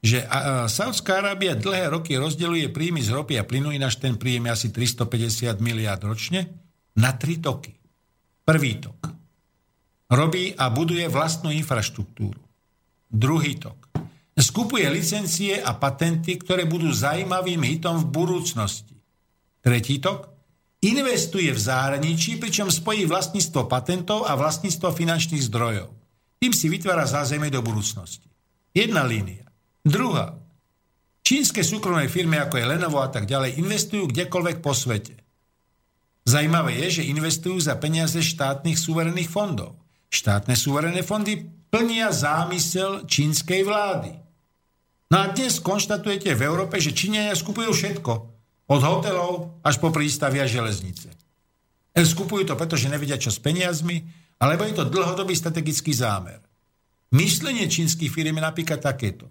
že 0.00 0.24
Saudská 0.72 1.20
Arábia 1.20 1.52
dlhé 1.52 1.92
roky 1.92 2.16
rozdeluje 2.16 2.72
príjmy 2.72 3.04
z 3.04 3.12
ropy 3.12 3.36
a 3.36 3.44
plynu, 3.44 3.76
ináč 3.76 4.00
ten 4.00 4.16
príjem 4.16 4.48
je 4.48 4.56
asi 4.56 4.68
350 4.72 5.60
miliard 5.60 6.00
ročne, 6.00 6.48
na 6.96 7.12
tri 7.12 7.36
toky. 7.36 7.76
Prvý 8.48 8.80
tok. 8.80 9.04
Robí 10.08 10.56
a 10.56 10.72
buduje 10.72 11.04
vlastnú 11.12 11.52
infraštruktúru. 11.52 12.40
Druhý 13.12 13.60
tok 13.60 13.91
skupuje 14.36 14.88
licencie 14.88 15.60
a 15.60 15.76
patenty, 15.76 16.40
ktoré 16.40 16.64
budú 16.64 16.88
zaujímavým 16.88 17.60
hitom 17.60 18.00
v 18.00 18.10
budúcnosti. 18.10 18.96
Tretí 19.60 20.00
tok. 20.00 20.32
Investuje 20.82 21.54
v 21.54 21.60
zahraničí, 21.62 22.42
pričom 22.42 22.66
spojí 22.66 23.06
vlastníctvo 23.06 23.70
patentov 23.70 24.26
a 24.26 24.34
vlastníctvo 24.34 24.90
finančných 24.90 25.46
zdrojov. 25.46 25.94
Tým 26.42 26.50
si 26.50 26.66
vytvára 26.66 27.06
zázemie 27.06 27.54
do 27.54 27.62
budúcnosti. 27.62 28.26
Jedna 28.74 29.06
línia. 29.06 29.46
Druhá. 29.86 30.34
Čínske 31.22 31.62
súkromné 31.62 32.10
firmy, 32.10 32.42
ako 32.42 32.58
je 32.58 32.66
Lenovo 32.66 32.98
a 32.98 33.06
tak 33.06 33.30
ďalej, 33.30 33.62
investujú 33.62 34.10
kdekoľvek 34.10 34.58
po 34.58 34.74
svete. 34.74 35.22
Zajímavé 36.26 36.82
je, 36.82 36.98
že 36.98 37.10
investujú 37.14 37.62
za 37.62 37.78
peniaze 37.78 38.18
štátnych 38.18 38.74
súverených 38.74 39.30
fondov. 39.30 39.78
Štátne 40.10 40.58
súverené 40.58 41.06
fondy 41.06 41.46
plnia 41.72 42.12
zámysel 42.12 43.08
čínskej 43.08 43.64
vlády. 43.64 44.12
No 45.08 45.16
a 45.24 45.32
dnes 45.32 45.56
konštatujete 45.56 46.36
v 46.36 46.44
Európe, 46.44 46.76
že 46.76 46.92
Číňania 46.92 47.32
skupujú 47.32 47.72
všetko. 47.72 48.12
Od 48.68 48.80
hotelov 48.80 49.60
až 49.64 49.80
po 49.80 49.88
prístavy 49.88 50.44
a 50.44 50.46
železnice. 50.48 51.08
E, 51.92 52.00
skupujú 52.00 52.44
to, 52.44 52.54
pretože 52.56 52.92
nevedia 52.92 53.16
čo 53.16 53.32
s 53.32 53.40
peniazmi, 53.40 54.04
alebo 54.36 54.68
je 54.68 54.76
to 54.76 54.88
dlhodobý 54.88 55.32
strategický 55.32 55.92
zámer. 55.96 56.40
Myslenie 57.12 57.68
čínskych 57.68 58.08
firm 58.08 58.40
je 58.40 58.44
napríklad 58.44 58.80
takéto. 58.80 59.28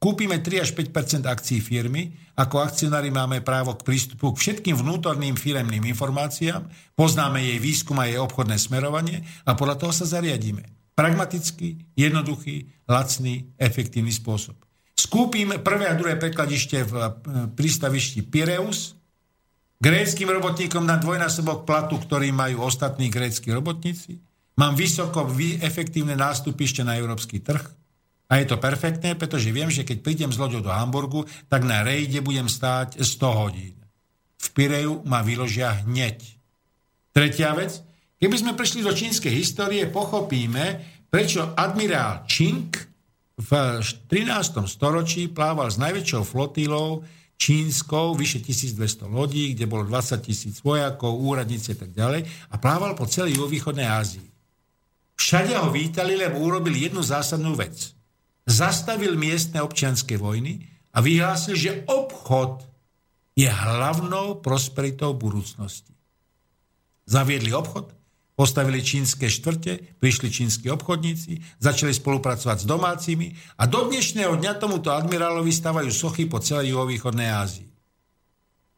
Kúpime 0.00 0.40
3 0.40 0.64
až 0.64 0.70
5% 0.74 1.28
akcií 1.28 1.60
firmy, 1.60 2.10
ako 2.34 2.64
akcionári 2.64 3.12
máme 3.12 3.44
právo 3.44 3.76
k 3.76 3.84
prístupu 3.84 4.32
k 4.32 4.40
všetkým 4.40 4.74
vnútorným 4.74 5.36
firemným 5.36 5.84
informáciám, 5.92 6.66
poznáme 6.96 7.44
jej 7.44 7.58
výskum 7.60 8.00
a 8.00 8.08
jej 8.08 8.16
obchodné 8.16 8.56
smerovanie 8.56 9.22
a 9.44 9.52
podľa 9.52 9.76
toho 9.76 9.92
sa 9.92 10.08
zariadíme. 10.08 10.79
Pragmatický, 11.00 11.96
jednoduchý, 11.96 12.68
lacný, 12.84 13.56
efektívny 13.56 14.12
spôsob. 14.12 14.60
Skúpim 14.92 15.48
prvé 15.64 15.88
a 15.88 15.96
druhé 15.96 16.20
prekladište 16.20 16.84
v 16.84 16.92
e, 16.92 17.08
prístavišti 17.56 18.28
Pireus 18.28 19.00
Gréckým 19.80 20.28
robotníkom 20.28 20.84
na 20.84 21.00
dvojnásobok 21.00 21.64
platu, 21.64 21.96
ktorý 21.96 22.36
majú 22.36 22.68
ostatní 22.68 23.08
grécky 23.08 23.48
robotníci. 23.48 24.20
Mám 24.60 24.76
vysoko 24.76 25.24
efektívne 25.56 26.12
nástupište 26.20 26.84
na 26.84 27.00
európsky 27.00 27.40
trh. 27.40 27.64
A 28.28 28.44
je 28.44 28.46
to 28.46 28.60
perfektné, 28.60 29.16
pretože 29.16 29.48
viem, 29.48 29.72
že 29.72 29.88
keď 29.88 30.04
prídem 30.04 30.30
z 30.30 30.36
loďou 30.36 30.60
do 30.60 30.68
Hamburgu, 30.68 31.24
tak 31.48 31.64
na 31.64 31.80
rejde 31.80 32.20
budem 32.20 32.44
stáť 32.44 33.00
100 33.00 33.40
hodín. 33.40 33.76
V 34.36 34.46
Pireju 34.52 35.00
ma 35.08 35.24
vyložia 35.24 35.72
hneď. 35.80 36.28
Tretia 37.16 37.56
vec, 37.56 37.80
keby 38.20 38.36
sme 38.36 38.52
prešli 38.52 38.84
do 38.84 38.92
čínskej 38.92 39.32
histórie, 39.32 39.88
pochopíme, 39.88 40.84
prečo 41.08 41.56
admirál 41.56 42.28
Čink 42.28 42.76
v 43.40 43.50
13. 43.80 44.68
storočí 44.68 45.32
plával 45.32 45.72
s 45.72 45.80
najväčšou 45.80 46.22
flotilou 46.28 47.02
čínskou, 47.40 48.12
vyše 48.12 48.44
1200 48.44 49.08
lodí, 49.08 49.56
kde 49.56 49.64
bolo 49.64 49.88
20 49.88 50.20
tisíc 50.20 50.60
vojakov, 50.60 51.16
úradníci 51.16 51.72
a 51.72 51.78
tak 51.80 51.96
ďalej 51.96 52.28
a 52.52 52.54
plával 52.60 52.92
po 52.92 53.08
celej 53.08 53.40
juhovýchodnej 53.40 53.88
Ázii. 53.88 54.28
Všade 55.16 55.56
ho 55.56 55.72
vítali, 55.72 56.20
lebo 56.20 56.36
urobil 56.36 56.76
jednu 56.76 57.00
zásadnú 57.00 57.56
vec. 57.56 57.96
Zastavil 58.44 59.16
miestne 59.16 59.64
občianské 59.64 60.20
vojny 60.20 60.60
a 60.92 61.00
vyhlásil, 61.00 61.56
že 61.56 61.72
obchod 61.88 62.68
je 63.32 63.48
hlavnou 63.48 64.44
prosperitou 64.44 65.16
budúcnosti. 65.16 65.96
Zaviedli 67.08 67.56
obchod, 67.56 67.88
Postavili 68.40 68.80
čínske 68.80 69.28
štvrte, 69.28 70.00
prišli 70.00 70.32
čínsky 70.32 70.72
obchodníci, 70.72 71.60
začali 71.60 71.92
spolupracovať 71.92 72.64
s 72.64 72.66
domácimi 72.66 73.36
a 73.60 73.68
do 73.68 73.84
dnešného 73.84 74.40
dňa 74.40 74.56
tomuto 74.56 74.96
admirálovi 74.96 75.52
stavajú 75.52 75.92
sochy 75.92 76.24
po 76.24 76.40
celej 76.40 76.72
juhovýchodnej 76.72 77.28
Ázii. 77.28 77.68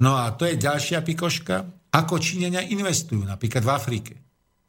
No 0.03 0.19
a 0.19 0.35
to 0.35 0.51
je 0.51 0.59
ďalšia 0.59 1.07
pikoška, 1.07 1.63
ako 1.95 2.19
Číňania 2.19 2.67
investujú, 2.75 3.23
napríklad 3.23 3.63
v 3.63 3.71
Afrike. 3.71 4.15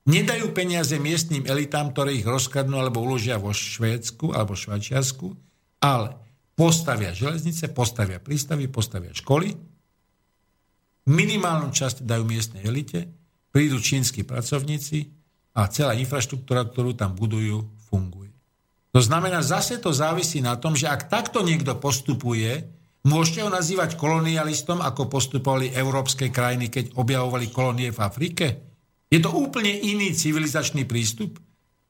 Nedajú 0.06 0.54
peniaze 0.54 0.94
miestnym 1.02 1.50
elitám, 1.50 1.90
ktoré 1.90 2.14
ich 2.14 2.30
rozkradnú 2.30 2.78
alebo 2.78 3.02
uložia 3.02 3.42
vo 3.42 3.50
Švédsku 3.50 4.30
alebo 4.30 4.54
Švajčiarsku, 4.54 5.26
ale 5.82 6.14
postavia 6.54 7.18
železnice, 7.18 7.74
postavia 7.74 8.22
prístavy, 8.22 8.70
postavia 8.70 9.10
školy, 9.10 9.58
minimálnu 11.10 11.74
časť 11.74 12.06
dajú 12.06 12.30
miestnej 12.30 12.62
elite, 12.70 13.23
prídu 13.54 13.78
čínsky 13.78 14.26
pracovníci 14.26 15.14
a 15.54 15.70
celá 15.70 15.94
infraštruktúra, 15.94 16.66
ktorú 16.66 16.98
tam 16.98 17.14
budujú, 17.14 17.70
funguje. 17.86 18.34
To 18.94 19.02
znamená, 19.02 19.46
zase 19.46 19.78
to 19.78 19.94
závisí 19.94 20.42
na 20.42 20.58
tom, 20.58 20.74
že 20.74 20.90
ak 20.90 21.10
takto 21.10 21.46
niekto 21.46 21.78
postupuje, 21.78 22.66
môžete 23.06 23.46
ho 23.46 23.50
nazývať 23.54 23.94
kolonialistom, 23.94 24.82
ako 24.82 25.10
postupovali 25.10 25.70
európske 25.74 26.34
krajiny, 26.34 26.74
keď 26.74 26.98
objavovali 26.98 27.54
kolónie 27.54 27.94
v 27.94 28.02
Afrike? 28.02 28.46
Je 29.14 29.22
to 29.22 29.30
úplne 29.30 29.70
iný 29.70 30.14
civilizačný 30.18 30.90
prístup? 30.90 31.38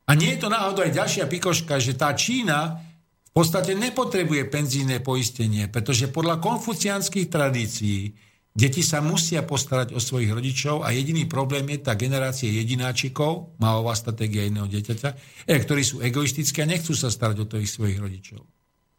A 0.03 0.19
nie 0.19 0.35
je 0.35 0.43
to 0.43 0.51
náhodou 0.51 0.83
aj 0.83 0.99
ďalšia 0.99 1.25
pikoška, 1.31 1.79
že 1.79 1.95
tá 1.95 2.11
Čína 2.11 2.83
v 3.23 3.31
podstate 3.31 3.71
nepotrebuje 3.71 4.51
penzíne 4.51 4.99
poistenie, 4.99 5.71
pretože 5.71 6.11
podľa 6.11 6.43
konfuciánskych 6.43 7.31
tradícií 7.31 8.11
Deti 8.53 8.85
sa 8.85 9.01
musia 9.01 9.41
postarať 9.41 9.97
o 9.97 9.99
svojich 9.99 10.29
rodičov 10.29 10.85
a 10.85 10.93
jediný 10.93 11.25
problém 11.25 11.65
je 11.73 11.89
tá 11.89 11.97
generácia 11.97 12.45
jedináčikov, 12.53 13.57
málová 13.57 13.97
stratégia 13.97 14.45
jedného 14.45 14.69
dieťaťa, 14.69 15.09
e, 15.49 15.57
ktorí 15.57 15.81
sú 15.81 16.05
egoistickí 16.05 16.61
a 16.61 16.69
nechcú 16.69 16.93
sa 16.93 17.09
starať 17.09 17.37
o 17.41 17.49
tých 17.49 17.73
svojich 17.73 17.97
rodičov. 17.97 18.45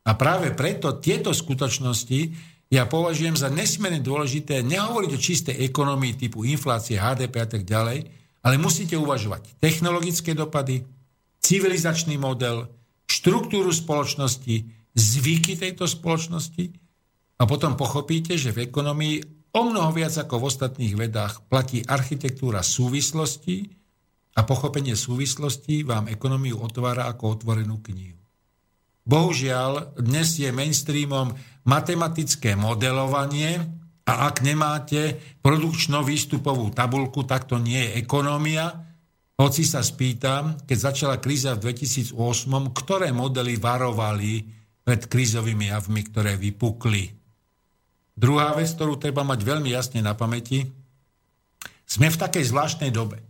A 0.05 0.19
práve 0.19 0.51
preto 0.59 0.99
tieto 0.99 1.31
skutočnosti 1.31 2.21
ja 2.67 2.91
považujem 2.91 3.39
za 3.39 3.47
nesmierne 3.47 4.03
dôležité 4.03 4.67
nehovoriť 4.67 5.11
o 5.15 5.23
čistej 5.23 5.57
ekonomii 5.71 6.19
typu 6.19 6.43
inflácie, 6.43 6.99
HDP 6.99 7.35
a 7.39 7.49
tak 7.49 7.63
ďalej, 7.63 8.11
ale 8.43 8.55
musíte 8.59 8.99
uvažovať 8.99 9.63
technologické 9.63 10.35
dopady, 10.35 10.83
civilizačný 11.39 12.19
model, 12.19 12.67
štruktúru 13.07 13.71
spoločnosti, 13.71 14.67
zvyky 14.99 15.55
tejto 15.63 15.87
spoločnosti 15.87 16.75
a 17.39 17.43
potom 17.47 17.79
pochopíte, 17.79 18.35
že 18.35 18.51
v 18.51 18.67
ekonomii 18.67 19.34
O 19.55 19.63
mnoho 19.63 19.95
viac 19.95 20.19
ako 20.19 20.43
v 20.43 20.47
ostatných 20.51 20.95
vedách 20.99 21.47
platí 21.47 21.79
architektúra 21.87 22.67
súvislosti 22.67 23.71
a 24.35 24.43
pochopenie 24.43 24.99
súvislostí 24.99 25.87
vám 25.87 26.11
ekonómiu 26.11 26.59
otvára 26.59 27.07
ako 27.07 27.39
otvorenú 27.39 27.79
knihu. 27.87 28.19
Bohužiaľ, 29.07 29.95
dnes 29.95 30.43
je 30.43 30.51
mainstreamom 30.51 31.39
matematické 31.71 32.59
modelovanie 32.59 33.63
a 34.11 34.27
ak 34.27 34.43
nemáte 34.43 35.23
produkčno-výstupovú 35.39 36.75
tabulku, 36.75 37.23
tak 37.23 37.47
to 37.47 37.63
nie 37.63 37.79
je 37.79 38.03
ekonómia. 38.03 38.75
Hoci 39.39 39.63
sa 39.63 39.87
spýtam, 39.87 40.67
keď 40.67 40.79
začala 40.91 41.17
kríza 41.23 41.55
v 41.55 41.71
2008, 41.71 42.11
ktoré 42.75 43.15
modely 43.15 43.55
varovali 43.63 44.51
pred 44.83 45.07
krízovými 45.07 45.71
javmi, 45.71 46.01
ktoré 46.11 46.35
vypukli. 46.35 47.24
Druhá 48.15 48.55
vec, 48.55 48.71
ktorú 48.71 48.95
treba 48.95 49.27
mať 49.27 49.43
veľmi 49.43 49.71
jasne 49.75 49.99
na 49.99 50.15
pamäti, 50.15 50.71
sme 51.85 52.09
v 52.09 52.21
takej 52.21 52.47
zvláštnej 52.49 52.95
dobe. 52.95 53.21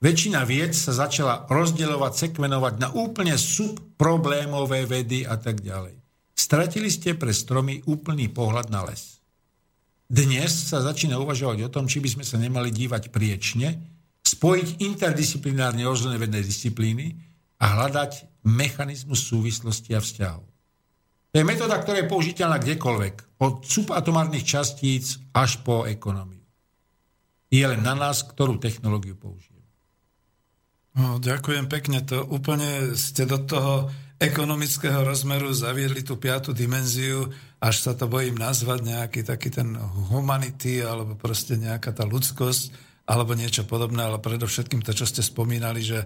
Väčšina 0.00 0.42
vied 0.48 0.72
sa 0.72 0.96
začala 0.96 1.46
rozdielovať, 1.46 2.12
sekvenovať 2.28 2.74
na 2.80 2.88
úplne 2.90 3.36
subproblémové 3.36 4.88
vedy 4.88 5.28
a 5.28 5.36
tak 5.36 5.60
ďalej. 5.60 5.94
Stratili 6.32 6.88
ste 6.88 7.14
pre 7.14 7.30
stromy 7.36 7.84
úplný 7.84 8.32
pohľad 8.32 8.72
na 8.72 8.88
les. 8.88 9.20
Dnes 10.10 10.50
sa 10.50 10.82
začína 10.82 11.22
uvažovať 11.22 11.68
o 11.68 11.72
tom, 11.72 11.86
či 11.86 12.02
by 12.02 12.18
sme 12.18 12.24
sa 12.26 12.34
nemali 12.34 12.74
dívať 12.74 13.14
priečne, 13.14 13.78
spojiť 14.26 14.82
interdisciplinárne 14.82 15.86
rozhodné 15.86 16.18
vedné 16.18 16.42
disciplíny 16.42 17.14
a 17.62 17.78
hľadať 17.78 18.42
mechanizmus 18.42 19.22
súvislosti 19.22 19.94
a 19.94 20.00
vzťahov. 20.02 20.49
To 21.30 21.34
je 21.38 21.46
metóda, 21.46 21.78
ktorá 21.78 22.02
je 22.02 22.10
použiteľná 22.10 22.58
kdekoľvek. 22.58 23.38
Od 23.38 23.62
subatomárnych 23.62 24.42
častíc 24.42 25.22
až 25.30 25.62
po 25.62 25.86
ekonómiu. 25.86 26.42
Je 27.50 27.62
len 27.62 27.82
na 27.82 27.94
nás, 27.94 28.26
ktorú 28.26 28.58
technológiu 28.58 29.14
použijeme. 29.14 29.66
No, 30.98 31.22
ďakujem 31.22 31.70
pekne. 31.70 32.02
To 32.10 32.26
úplne 32.26 32.98
ste 32.98 33.26
do 33.26 33.38
toho 33.42 33.90
ekonomického 34.20 35.06
rozmeru 35.06 35.48
zaviedli 35.54 36.04
tú 36.04 36.20
piatu 36.20 36.52
dimenziu, 36.52 37.30
až 37.62 37.74
sa 37.80 37.92
to 37.96 38.04
bojím 38.10 38.36
nazvať 38.36 38.84
nejaký 38.84 39.20
taký 39.24 39.48
ten 39.48 39.78
humanity, 40.12 40.84
alebo 40.84 41.16
proste 41.16 41.56
nejaká 41.56 41.94
tá 41.96 42.04
ľudskosť, 42.04 42.90
alebo 43.08 43.32
niečo 43.32 43.64
podobné, 43.64 44.04
ale 44.04 44.20
predovšetkým 44.20 44.84
to, 44.84 44.92
čo 44.92 45.08
ste 45.08 45.24
spomínali, 45.24 45.80
že 45.80 46.04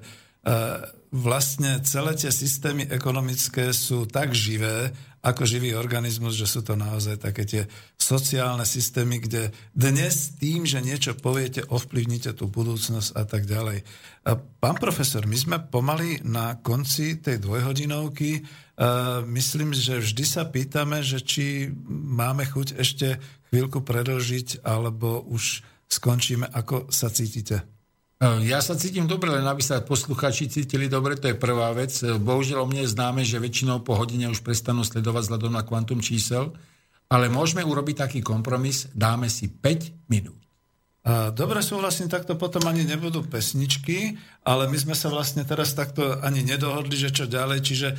vlastne 1.15 1.79
celé 1.87 2.13
tie 2.19 2.31
systémy 2.35 2.91
ekonomické 2.91 3.71
sú 3.71 4.05
tak 4.05 4.35
živé, 4.35 4.91
ako 5.25 5.49
živý 5.49 5.73
organizmus, 5.73 6.37
že 6.37 6.45
sú 6.45 6.61
to 6.61 6.77
naozaj 6.77 7.17
také 7.17 7.49
tie 7.49 7.63
sociálne 7.97 8.69
systémy, 8.69 9.25
kde 9.25 9.57
dnes 9.73 10.37
tým, 10.37 10.69
že 10.69 10.85
niečo 10.85 11.17
poviete, 11.17 11.65
ovplyvnite 11.65 12.37
tú 12.37 12.53
budúcnosť 12.53 13.17
a 13.17 13.25
tak 13.25 13.49
ďalej. 13.49 13.89
Pán 14.61 14.77
profesor, 14.77 15.25
my 15.25 15.39
sme 15.39 15.57
pomaly 15.65 16.21
na 16.29 16.61
konci 16.61 17.25
tej 17.25 17.41
dvojhodinovky. 17.41 18.45
Myslím, 19.25 19.73
že 19.73 20.05
vždy 20.05 20.25
sa 20.29 20.45
pýtame, 20.45 21.01
že 21.01 21.25
či 21.25 21.73
máme 21.89 22.45
chuť 22.45 22.77
ešte 22.77 23.17
chvíľku 23.49 23.81
predlžiť, 23.81 24.61
alebo 24.61 25.25
už 25.25 25.65
skončíme. 25.89 26.53
Ako 26.53 26.93
sa 26.93 27.09
cítite? 27.09 27.74
E, 28.21 28.47
ja 28.47 28.63
sa 28.63 28.79
cítim 28.79 29.05
dobre, 29.09 29.31
len 29.31 29.45
aby 29.45 29.63
sa 29.63 29.83
posluchači 29.83 30.47
cítili 30.47 30.87
dobre, 30.87 31.19
to 31.19 31.31
je 31.31 31.37
prvá 31.37 31.75
vec. 31.75 31.91
E, 32.01 32.15
bohužiaľ 32.19 32.65
o 32.65 32.71
mne 32.71 32.87
je 32.87 32.95
známe, 32.95 33.23
že 33.27 33.43
väčšinou 33.43 33.83
po 33.83 33.99
hodine 33.99 34.31
už 34.31 34.45
prestanú 34.47 34.87
sledovať 34.87 35.31
vzhľadom 35.31 35.53
na 35.53 35.67
kvantum 35.67 35.99
čísel, 35.99 36.55
ale 37.11 37.29
môžeme 37.29 37.67
urobiť 37.67 38.07
taký 38.07 38.21
kompromis, 38.23 38.89
dáme 38.95 39.27
si 39.27 39.51
5 39.51 40.11
minút. 40.11 40.39
Dobre, 41.37 41.61
súhlasím, 41.61 42.09
takto 42.09 42.33
potom 42.33 42.65
ani 42.65 42.81
nebudú 42.81 43.29
pesničky, 43.29 44.17
ale 44.41 44.73
my 44.73 44.79
sme 44.81 44.97
sa 44.97 45.13
vlastne 45.13 45.45
teraz 45.45 45.77
takto 45.77 46.17
ani 46.25 46.41
nedohodli, 46.41 46.97
že 46.97 47.13
čo 47.13 47.29
ďalej, 47.29 47.61
čiže 47.61 47.89
e, 47.93 47.97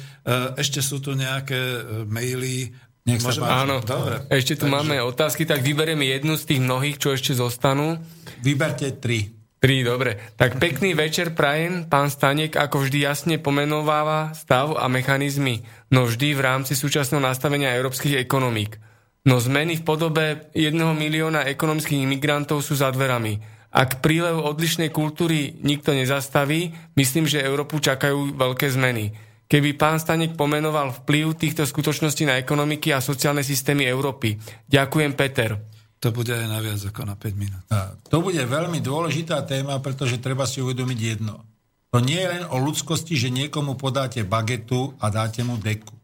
ešte 0.57 0.81
sú 0.81 0.97
tu 0.97 1.13
nejaké 1.13 1.85
maily, 2.09 2.73
nech 3.05 3.21
sa 3.21 3.29
Môžeme... 3.29 3.45
Áno, 3.45 3.75
Dobre. 3.85 4.25
ešte 4.33 4.57
tu 4.57 4.65
Takže... 4.65 4.73
máme 4.73 4.97
otázky, 5.05 5.45
tak 5.45 5.61
vyberieme 5.61 6.09
jednu 6.09 6.33
z 6.41 6.43
tých 6.49 6.61
mnohých, 6.65 6.97
čo 6.97 7.13
ešte 7.13 7.37
zostanú. 7.37 8.01
Vyberte 8.41 8.89
tri. 8.97 9.29
Tri, 9.59 9.81
dobre. 9.81 10.19
Tak 10.35 10.61
pekný 10.61 10.93
večer 10.93 11.33
prajem. 11.33 11.87
Pán 11.89 12.11
Stanek 12.11 12.59
ako 12.59 12.85
vždy 12.85 12.97
jasne 13.01 13.35
pomenováva 13.41 14.35
stav 14.35 14.75
a 14.77 14.85
mechanizmy, 14.91 15.63
no 15.89 16.05
vždy 16.05 16.37
v 16.37 16.43
rámci 16.43 16.77
súčasného 16.77 17.23
nastavenia 17.23 17.73
európskych 17.73 18.19
ekonomík. 18.19 18.77
No 19.25 19.41
zmeny 19.41 19.81
v 19.81 19.87
podobe 19.87 20.53
jedného 20.53 20.93
milióna 20.93 21.49
ekonomických 21.49 22.05
imigrantov 22.05 22.61
sú 22.61 22.77
za 22.77 22.93
dverami. 22.93 23.41
Ak 23.73 23.99
prílev 23.99 24.39
odlišnej 24.39 24.93
kultúry 24.93 25.57
nikto 25.65 25.91
nezastaví, 25.91 26.71
myslím, 26.95 27.25
že 27.25 27.43
Európu 27.43 27.81
čakajú 27.81 28.37
veľké 28.37 28.69
zmeny. 28.71 29.11
Keby 29.49 29.77
pán 29.77 29.97
Stanek 29.97 30.37
pomenoval 30.37 30.93
vplyv 31.03 31.37
týchto 31.37 31.65
skutočností 31.65 32.25
na 32.29 32.37
ekonomiky 32.37 32.93
a 32.93 33.03
sociálne 33.03 33.41
systémy 33.41 33.85
Európy. 33.89 34.37
Ďakujem, 34.69 35.11
Peter. 35.17 35.74
To 36.05 36.13
bude 36.13 36.29
aj 36.29 36.45
na 36.45 36.61
viac 36.61 36.77
ako 36.85 37.01
na 37.01 37.17
5 37.17 37.33
minút. 37.33 37.65
A 37.73 37.97
to 37.97 38.21
bude 38.21 38.37
veľmi 38.37 38.77
dôležitá 38.77 39.41
téma, 39.41 39.81
pretože 39.81 40.21
treba 40.21 40.45
si 40.45 40.61
uvedomiť 40.61 40.99
jedno. 41.01 41.41
To 41.89 41.97
nie 41.97 42.21
je 42.21 42.29
len 42.29 42.43
o 42.45 42.61
ľudskosti, 42.61 43.17
že 43.17 43.33
niekomu 43.33 43.73
podáte 43.73 44.21
bagetu 44.21 44.93
a 45.01 45.09
dáte 45.09 45.41
mu 45.41 45.57
deku. 45.57 45.97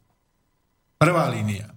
Prvá 0.97 1.29
línia. 1.29 1.69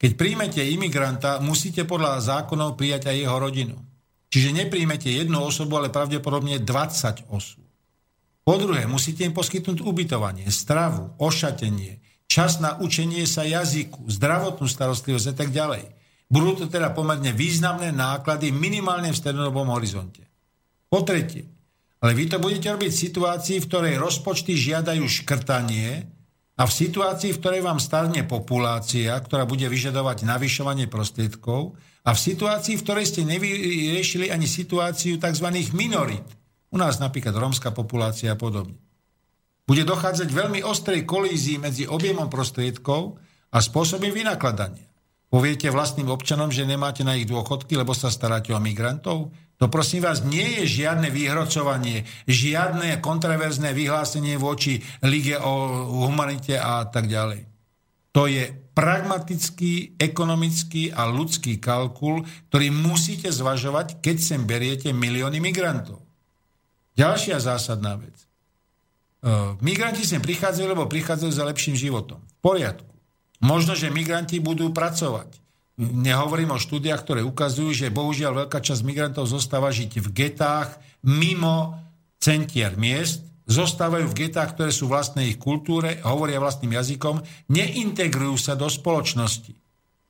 Keď 0.00 0.16
príjmete 0.16 0.64
imigranta, 0.64 1.36
musíte 1.44 1.84
podľa 1.84 2.24
zákonov 2.24 2.80
prijať 2.80 3.12
aj 3.12 3.16
jeho 3.20 3.36
rodinu. 3.36 3.76
Čiže 4.32 4.56
nepríjmete 4.56 5.12
jednu 5.12 5.44
osobu, 5.44 5.76
ale 5.76 5.92
pravdepodobne 5.92 6.56
20 6.56 7.28
osôb. 7.28 7.68
Po 8.48 8.56
druhé, 8.56 8.88
musíte 8.88 9.28
im 9.28 9.36
poskytnúť 9.36 9.84
ubytovanie, 9.84 10.48
stravu, 10.48 11.12
ošatenie, 11.20 12.00
čas 12.24 12.64
na 12.64 12.80
učenie 12.80 13.28
sa 13.28 13.44
jazyku, 13.44 14.08
zdravotnú 14.08 14.64
starostlivosť 14.64 15.26
a 15.32 15.34
tak 15.36 15.50
ďalej. 15.52 15.84
Budú 16.26 16.58
to 16.58 16.64
teda 16.66 16.90
pomerne 16.90 17.30
významné 17.30 17.94
náklady 17.94 18.50
minimálne 18.50 19.14
v 19.14 19.20
strednodobom 19.20 19.70
horizonte. 19.70 20.26
Po 20.90 21.06
tretie, 21.06 21.46
ale 22.02 22.12
vy 22.14 22.30
to 22.30 22.42
budete 22.42 22.70
robiť 22.70 22.90
v 22.90 23.02
situácii, 23.10 23.56
v 23.62 23.68
ktorej 23.70 23.94
rozpočty 23.98 24.54
žiadajú 24.54 25.06
škrtanie 25.06 26.06
a 26.56 26.62
v 26.64 26.72
situácii, 26.72 27.34
v 27.34 27.40
ktorej 27.42 27.62
vám 27.62 27.78
starne 27.82 28.22
populácia, 28.24 29.12
ktorá 29.18 29.44
bude 29.44 29.66
vyžadovať 29.66 30.26
navyšovanie 30.26 30.86
prostriedkov 30.86 31.74
a 32.06 32.10
v 32.14 32.22
situácii, 32.22 32.78
v 32.78 32.84
ktorej 32.86 33.06
ste 33.06 33.22
nevyriešili 33.26 34.30
ani 34.30 34.46
situáciu 34.46 35.18
tzv. 35.18 35.46
minorit, 35.74 36.26
u 36.70 36.76
nás 36.78 37.02
napríklad 37.02 37.34
rómska 37.34 37.74
populácia 37.74 38.34
a 38.34 38.40
podobne. 38.40 38.78
Bude 39.66 39.82
dochádzať 39.82 40.30
veľmi 40.30 40.62
ostrej 40.62 41.02
kolízii 41.02 41.58
medzi 41.58 41.84
objemom 41.90 42.30
prostriedkov 42.30 43.18
a 43.50 43.58
spôsobom 43.58 44.14
vynakladania. 44.14 44.85
Poviete 45.26 45.74
vlastným 45.74 46.06
občanom, 46.06 46.54
že 46.54 46.68
nemáte 46.68 47.02
na 47.02 47.18
ich 47.18 47.26
dôchodky, 47.26 47.74
lebo 47.74 47.90
sa 47.92 48.14
staráte 48.14 48.54
o 48.54 48.62
migrantov? 48.62 49.34
To 49.56 49.66
prosím 49.72 50.04
vás 50.04 50.20
nie 50.20 50.60
je 50.60 50.84
žiadne 50.84 51.08
vyhrocovanie, 51.08 52.04
žiadne 52.28 53.00
kontraverzné 53.00 53.72
vyhlásenie 53.72 54.36
voči 54.36 54.84
Lige 55.02 55.40
o 55.40 55.52
humanite 56.06 56.60
a 56.60 56.84
tak 56.86 57.08
ďalej. 57.08 57.48
To 58.12 58.28
je 58.28 58.48
pragmatický, 58.76 59.96
ekonomický 59.96 60.92
a 60.92 61.08
ľudský 61.08 61.56
kalkul, 61.56 62.24
ktorý 62.52 62.68
musíte 62.68 63.32
zvažovať, 63.32 64.04
keď 64.04 64.16
sem 64.20 64.40
beriete 64.44 64.92
milióny 64.92 65.40
migrantov. 65.40 66.04
Ďalšia 66.96 67.40
zásadná 67.40 67.96
vec. 68.00 68.16
E, 68.16 68.24
migranti 69.60 70.04
sem 70.04 70.20
prichádzajú, 70.20 70.64
lebo 70.64 70.88
prichádzajú 70.88 71.32
za 71.32 71.44
lepším 71.44 71.76
životom. 71.76 72.20
V 72.20 72.36
poriadku. 72.40 72.85
Možno, 73.40 73.76
že 73.76 73.92
migranti 73.92 74.40
budú 74.40 74.72
pracovať. 74.72 75.42
Nehovorím 75.76 76.56
o 76.56 76.62
štúdiách, 76.62 77.04
ktoré 77.04 77.20
ukazujú, 77.20 77.72
že 77.76 77.92
bohužiaľ 77.92 78.48
veľká 78.48 78.64
časť 78.64 78.80
migrantov 78.80 79.28
zostáva 79.28 79.68
žiť 79.68 80.00
v 80.00 80.08
getách 80.08 80.80
mimo 81.04 81.76
centier 82.16 82.72
miest, 82.80 83.20
zostávajú 83.44 84.08
v 84.08 84.26
getách, 84.26 84.56
ktoré 84.56 84.72
sú 84.72 84.88
vlastné 84.88 85.28
ich 85.28 85.38
kultúre, 85.38 86.00
hovoria 86.02 86.40
vlastným 86.40 86.74
jazykom, 86.80 87.20
neintegrujú 87.52 88.40
sa 88.40 88.56
do 88.56 88.66
spoločnosti. 88.66 89.52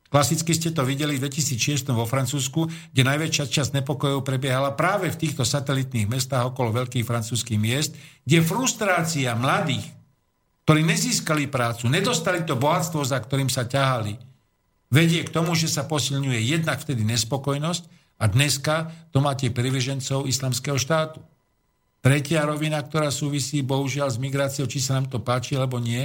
Klasicky 0.06 0.54
ste 0.54 0.70
to 0.70 0.86
videli 0.86 1.18
v 1.18 1.26
2006 1.26 1.90
vo 1.90 2.06
Francúzsku, 2.06 2.70
kde 2.94 3.02
najväčšia 3.02 3.50
časť 3.50 3.70
nepokojov 3.82 4.22
prebiehala 4.22 4.70
práve 4.78 5.10
v 5.10 5.18
týchto 5.18 5.42
satelitných 5.42 6.06
mestách 6.06 6.54
okolo 6.54 6.86
veľkých 6.86 7.02
francúzských 7.02 7.58
miest, 7.58 7.98
kde 8.22 8.38
frustrácia 8.38 9.34
mladých, 9.34 9.82
ktorí 10.66 10.82
nezískali 10.82 11.46
prácu, 11.46 11.86
nedostali 11.86 12.42
to 12.42 12.58
bohatstvo, 12.58 13.06
za 13.06 13.22
ktorým 13.22 13.46
sa 13.46 13.70
ťahali, 13.70 14.18
vedie 14.90 15.22
k 15.22 15.30
tomu, 15.30 15.54
že 15.54 15.70
sa 15.70 15.86
posilňuje 15.86 16.42
jednak 16.42 16.82
vtedy 16.82 17.06
nespokojnosť 17.06 17.86
a 18.18 18.26
dneska 18.26 18.90
to 19.14 19.22
máte 19.22 19.46
privižencov 19.54 20.26
islamského 20.26 20.74
štátu. 20.74 21.22
Tretia 22.02 22.42
rovina, 22.42 22.82
ktorá 22.82 23.14
súvisí 23.14 23.62
bohužiaľ 23.62 24.10
s 24.10 24.18
migráciou, 24.18 24.66
či 24.66 24.82
sa 24.82 24.98
nám 24.98 25.06
to 25.06 25.22
páči 25.22 25.54
alebo 25.54 25.78
nie, 25.78 26.02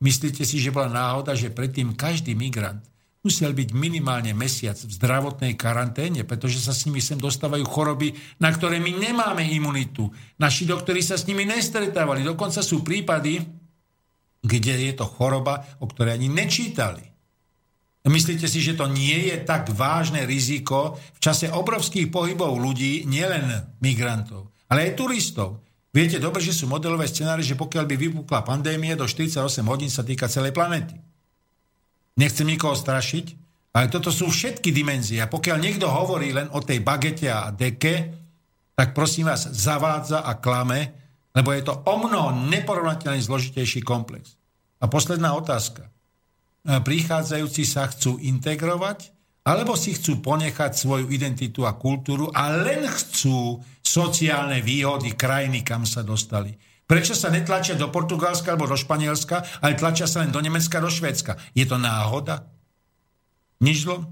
myslíte 0.00 0.40
si, 0.40 0.56
že 0.56 0.72
bola 0.72 0.88
náhoda, 0.88 1.36
že 1.36 1.52
predtým 1.52 1.92
každý 1.92 2.32
migrant 2.32 2.80
musel 3.20 3.52
byť 3.52 3.76
minimálne 3.76 4.32
mesiac 4.32 4.80
v 4.80 4.88
zdravotnej 4.88 5.52
karanténe, 5.52 6.24
pretože 6.24 6.64
sa 6.64 6.72
s 6.72 6.88
nimi 6.88 7.04
sem 7.04 7.20
dostávajú 7.20 7.60
choroby, 7.68 8.16
na 8.40 8.48
ktoré 8.48 8.80
my 8.80 8.88
nemáme 8.88 9.44
imunitu. 9.52 10.08
Naši 10.40 10.64
doktori 10.64 11.04
sa 11.04 11.20
s 11.20 11.28
nimi 11.28 11.44
nestretávali. 11.44 12.24
Dokonca 12.24 12.64
sú 12.64 12.80
prípady, 12.80 13.57
kde 14.42 14.74
je 14.90 14.92
to 14.94 15.06
choroba, 15.06 15.66
o 15.82 15.86
ktorej 15.90 16.18
ani 16.18 16.28
nečítali. 16.30 17.04
Myslíte 18.08 18.48
si, 18.48 18.64
že 18.64 18.72
to 18.72 18.88
nie 18.88 19.28
je 19.28 19.36
tak 19.44 19.68
vážne 19.68 20.24
riziko 20.24 20.96
v 20.96 21.20
čase 21.20 21.52
obrovských 21.52 22.08
pohybov 22.08 22.56
ľudí, 22.56 23.04
nielen 23.04 23.52
migrantov, 23.84 24.48
ale 24.72 24.88
aj 24.88 24.96
turistov? 24.96 25.60
Viete 25.92 26.16
dobre, 26.16 26.40
že 26.40 26.56
sú 26.56 26.64
modelové 26.64 27.04
scenáre, 27.04 27.44
že 27.44 27.56
pokiaľ 27.56 27.84
by 27.84 27.96
vypukla 27.96 28.44
pandémia, 28.44 28.96
do 28.96 29.04
48 29.04 29.60
hodín 29.68 29.92
sa 29.92 30.04
týka 30.04 30.28
celej 30.28 30.56
planety. 30.56 30.96
Nechcem 32.16 32.48
nikoho 32.48 32.76
strašiť, 32.76 33.26
ale 33.76 33.92
toto 33.92 34.08
sú 34.08 34.28
všetky 34.28 34.72
dimenzie. 34.72 35.20
A 35.20 35.30
pokiaľ 35.30 35.56
niekto 35.60 35.86
hovorí 35.88 36.32
len 36.32 36.48
o 36.52 36.60
tej 36.64 36.80
bagete 36.80 37.28
a 37.28 37.52
deke, 37.52 38.14
tak 38.74 38.94
prosím 38.94 39.32
vás, 39.32 39.48
zavádza 39.48 40.22
a 40.22 40.38
klame, 40.38 40.97
lebo 41.38 41.54
je 41.54 41.62
to 41.62 41.74
o 41.86 41.94
mnoho 42.02 42.50
neporovnateľne 42.50 43.22
zložitejší 43.22 43.86
komplex. 43.86 44.34
A 44.82 44.90
posledná 44.90 45.38
otázka. 45.38 45.86
E, 45.86 46.82
prichádzajúci 46.82 47.62
sa 47.62 47.86
chcú 47.86 48.18
integrovať, 48.18 49.14
alebo 49.46 49.78
si 49.78 49.94
chcú 49.94 50.18
ponechať 50.18 50.74
svoju 50.74 51.06
identitu 51.14 51.62
a 51.62 51.78
kultúru 51.78 52.26
a 52.34 52.50
len 52.50 52.90
chcú 52.90 53.62
sociálne 53.78 54.58
výhody 54.66 55.14
krajiny, 55.14 55.62
kam 55.62 55.86
sa 55.86 56.02
dostali. 56.02 56.58
Prečo 56.90 57.14
sa 57.14 57.30
netlačia 57.30 57.78
do 57.78 57.86
Portugalska 57.86 58.50
alebo 58.50 58.66
do 58.66 58.74
Španielska, 58.74 59.62
ale 59.62 59.78
tlačia 59.78 60.10
sa 60.10 60.26
len 60.26 60.34
do 60.34 60.42
Nemecka, 60.42 60.82
do 60.82 60.90
Švédska? 60.90 61.38
Je 61.54 61.62
to 61.70 61.78
náhoda? 61.78 62.50
Nič 63.62 63.86
zlo? 63.86 64.10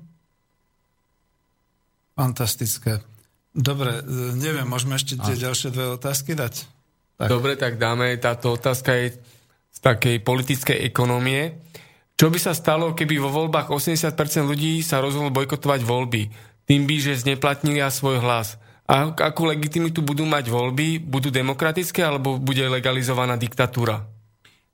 Fantastické. 2.15 3.03
Dobre, 3.51 3.99
e, 3.99 4.33
neviem, 4.39 4.69
môžeme 4.69 4.95
ešte 4.95 5.19
tie 5.19 5.35
ďalšie 5.35 5.75
dve 5.75 5.99
otázky 5.99 6.39
dať? 6.39 6.76
Tak. 7.17 7.29
Dobre, 7.33 7.57
tak 7.57 7.81
dáme, 7.81 8.13
táto 8.21 8.53
otázka 8.53 8.93
je 8.93 9.17
z 9.73 9.79
takej 9.81 10.21
politickej 10.21 10.85
ekonomie. 10.85 11.65
Čo 12.17 12.33
by 12.33 12.39
sa 12.41 12.53
stalo, 12.57 12.97
keby 12.97 13.21
vo 13.21 13.29
voľbách 13.29 13.73
80% 13.73 14.17
ľudí 14.45 14.81
sa 14.81 15.05
rozhodlo 15.05 15.33
bojkotovať 15.33 15.81
voľby? 15.85 16.23
Tým 16.65 16.89
by, 16.89 16.97
že 17.01 17.21
zneplatnili 17.25 17.85
svoj 17.93 18.21
hlas. 18.25 18.57
A 18.89 19.13
akú 19.13 19.45
legitimitu 19.45 20.01
budú 20.01 20.25
mať 20.25 20.49
voľby? 20.49 21.03
Budú 21.03 21.29
demokratické 21.29 22.07
alebo 22.07 22.41
bude 22.41 22.65
legalizovaná 22.69 23.37
diktatúra? 23.37 24.07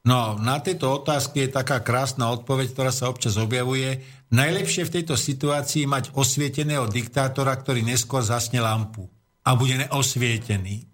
No, 0.03 0.35
na 0.35 0.59
tieto 0.59 0.99
otázky 0.99 1.47
je 1.47 1.55
taká 1.63 1.79
krásna 1.79 2.31
odpoveď, 2.35 2.75
ktorá 2.75 2.91
sa 2.91 3.07
občas 3.07 3.39
objavuje. 3.39 4.03
Najlepšie 4.35 4.87
v 4.91 4.95
tejto 4.99 5.15
situácii 5.15 5.87
mať 5.87 6.11
osvieteného 6.19 6.91
diktátora, 6.91 7.55
ktorý 7.55 7.87
neskôr 7.87 8.23
zasne 8.23 8.59
lampu 8.59 9.07
a 9.47 9.55
bude 9.55 9.79
neosvietený. 9.79 10.92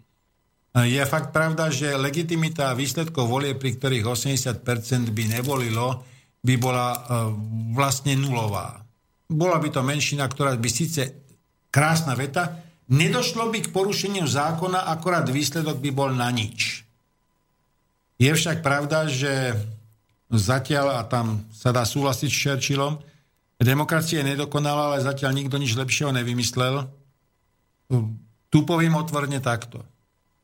Je 0.74 1.00
fakt 1.08 1.32
pravda, 1.32 1.72
že 1.72 1.96
legitimita 1.96 2.76
výsledkov 2.76 3.24
volie, 3.24 3.56
pri 3.56 3.80
ktorých 3.80 4.04
80% 4.04 5.10
by 5.10 5.24
nevolilo, 5.40 6.04
by 6.44 6.54
bola 6.60 6.88
e, 6.92 6.98
vlastne 7.74 8.14
nulová. 8.14 8.78
Bola 9.26 9.58
by 9.58 9.68
to 9.74 9.82
menšina, 9.82 10.28
ktorá 10.28 10.54
by 10.54 10.70
síce 10.70 11.02
krásna 11.72 12.14
veta, 12.14 12.68
Nedošlo 12.88 13.52
by 13.52 13.68
k 13.68 13.72
porušeniu 13.72 14.24
zákona, 14.24 14.88
akorát 14.88 15.28
výsledok 15.28 15.76
by 15.76 15.90
bol 15.92 16.08
na 16.08 16.32
nič. 16.32 16.88
Je 18.16 18.32
však 18.32 18.64
pravda, 18.64 19.04
že 19.04 19.52
zatiaľ, 20.32 20.96
a 20.96 21.04
tam 21.04 21.44
sa 21.52 21.68
dá 21.68 21.84
súhlasiť 21.84 22.30
s 22.32 22.40
Churchillom, 22.40 22.96
demokracia 23.60 24.24
je 24.24 24.32
nedokonalá, 24.32 24.96
ale 24.96 25.04
zatiaľ 25.04 25.36
nikto 25.36 25.60
nič 25.60 25.76
lepšieho 25.76 26.16
nevymyslel. 26.16 26.88
Tu 28.48 28.58
poviem 28.64 28.96
otvorene 28.96 29.44
takto. 29.44 29.84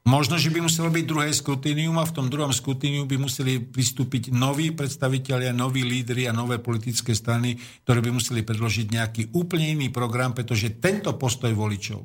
Možno, 0.05 0.37
že 0.37 0.53
by 0.53 0.61
muselo 0.61 0.93
byť 0.93 1.05
druhé 1.09 1.33
skrutínium 1.33 1.97
a 1.97 2.05
v 2.05 2.13
tom 2.13 2.29
druhom 2.29 2.53
skrutíniu 2.53 3.09
by 3.09 3.17
museli 3.17 3.57
pristúpiť 3.57 4.37
noví 4.37 4.69
predstavitelia, 4.77 5.57
noví 5.57 5.81
lídry 5.81 6.29
a 6.29 6.37
nové 6.37 6.61
politické 6.61 7.17
strany, 7.17 7.57
ktoré 7.89 8.05
by 8.05 8.13
museli 8.13 8.45
predložiť 8.45 8.87
nejaký 8.93 9.23
úplne 9.33 9.73
iný 9.73 9.89
program, 9.89 10.37
pretože 10.37 10.77
tento 10.77 11.17
postoj 11.17 11.57
voličov 11.57 12.05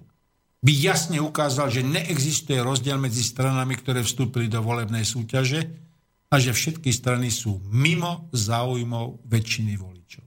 by 0.60 0.72
jasne 0.76 1.20
ukázal, 1.24 1.72
že 1.72 1.88
neexistuje 1.88 2.60
rozdiel 2.60 3.00
medzi 3.00 3.24
stranami, 3.24 3.80
ktoré 3.80 4.04
vstúpili 4.04 4.52
do 4.52 4.64
volebnej 4.64 5.08
súťaže 5.08 5.68
a 6.32 6.36
že 6.40 6.56
všetky 6.56 6.92
strany 6.92 7.32
sú 7.32 7.60
mimo 7.68 8.28
záujmov 8.36 9.28
väčšiny 9.28 9.76
voličov. 9.80 10.26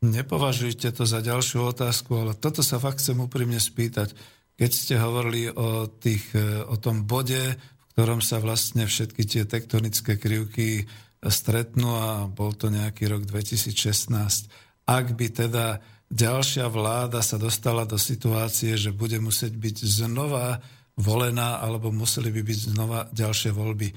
Nepovažujte 0.00 0.90
to 0.96 1.04
za 1.04 1.20
ďalšiu 1.20 1.76
otázku, 1.76 2.18
ale 2.18 2.32
toto 2.32 2.64
sa 2.64 2.80
fakt 2.80 3.04
chcem 3.04 3.20
úprimne 3.20 3.60
spýtať. 3.60 4.16
Keď 4.60 4.70
ste 4.76 5.00
hovorili 5.00 5.48
o, 5.48 5.88
tých, 5.88 6.36
e, 6.36 6.60
o 6.68 6.76
tom 6.76 7.08
bode, 7.08 7.56
v 7.56 7.84
ktorom 7.96 8.20
sa 8.20 8.36
vlastne 8.44 8.84
všetky 8.84 9.24
tie 9.24 9.42
tektonické 9.48 10.20
krivky 10.20 10.84
stretnú 11.24 11.96
a 11.96 12.28
bol 12.28 12.52
to 12.52 12.68
nejaký 12.68 13.08
rok 13.08 13.24
2016, 13.24 13.72
ak 14.84 15.06
by 15.16 15.26
teda 15.32 15.80
ďalšia 16.12 16.68
vláda 16.68 17.24
sa 17.24 17.40
dostala 17.40 17.88
do 17.88 17.96
situácie, 17.96 18.76
že 18.76 18.92
bude 18.92 19.16
musieť 19.16 19.56
byť 19.56 19.76
znova 19.80 20.60
volená, 21.00 21.64
alebo 21.64 21.88
museli 21.88 22.28
by 22.28 22.44
byť 22.44 22.58
znova 22.76 23.08
ďalšie 23.16 23.56
voľby. 23.56 23.88
E, 23.88 23.94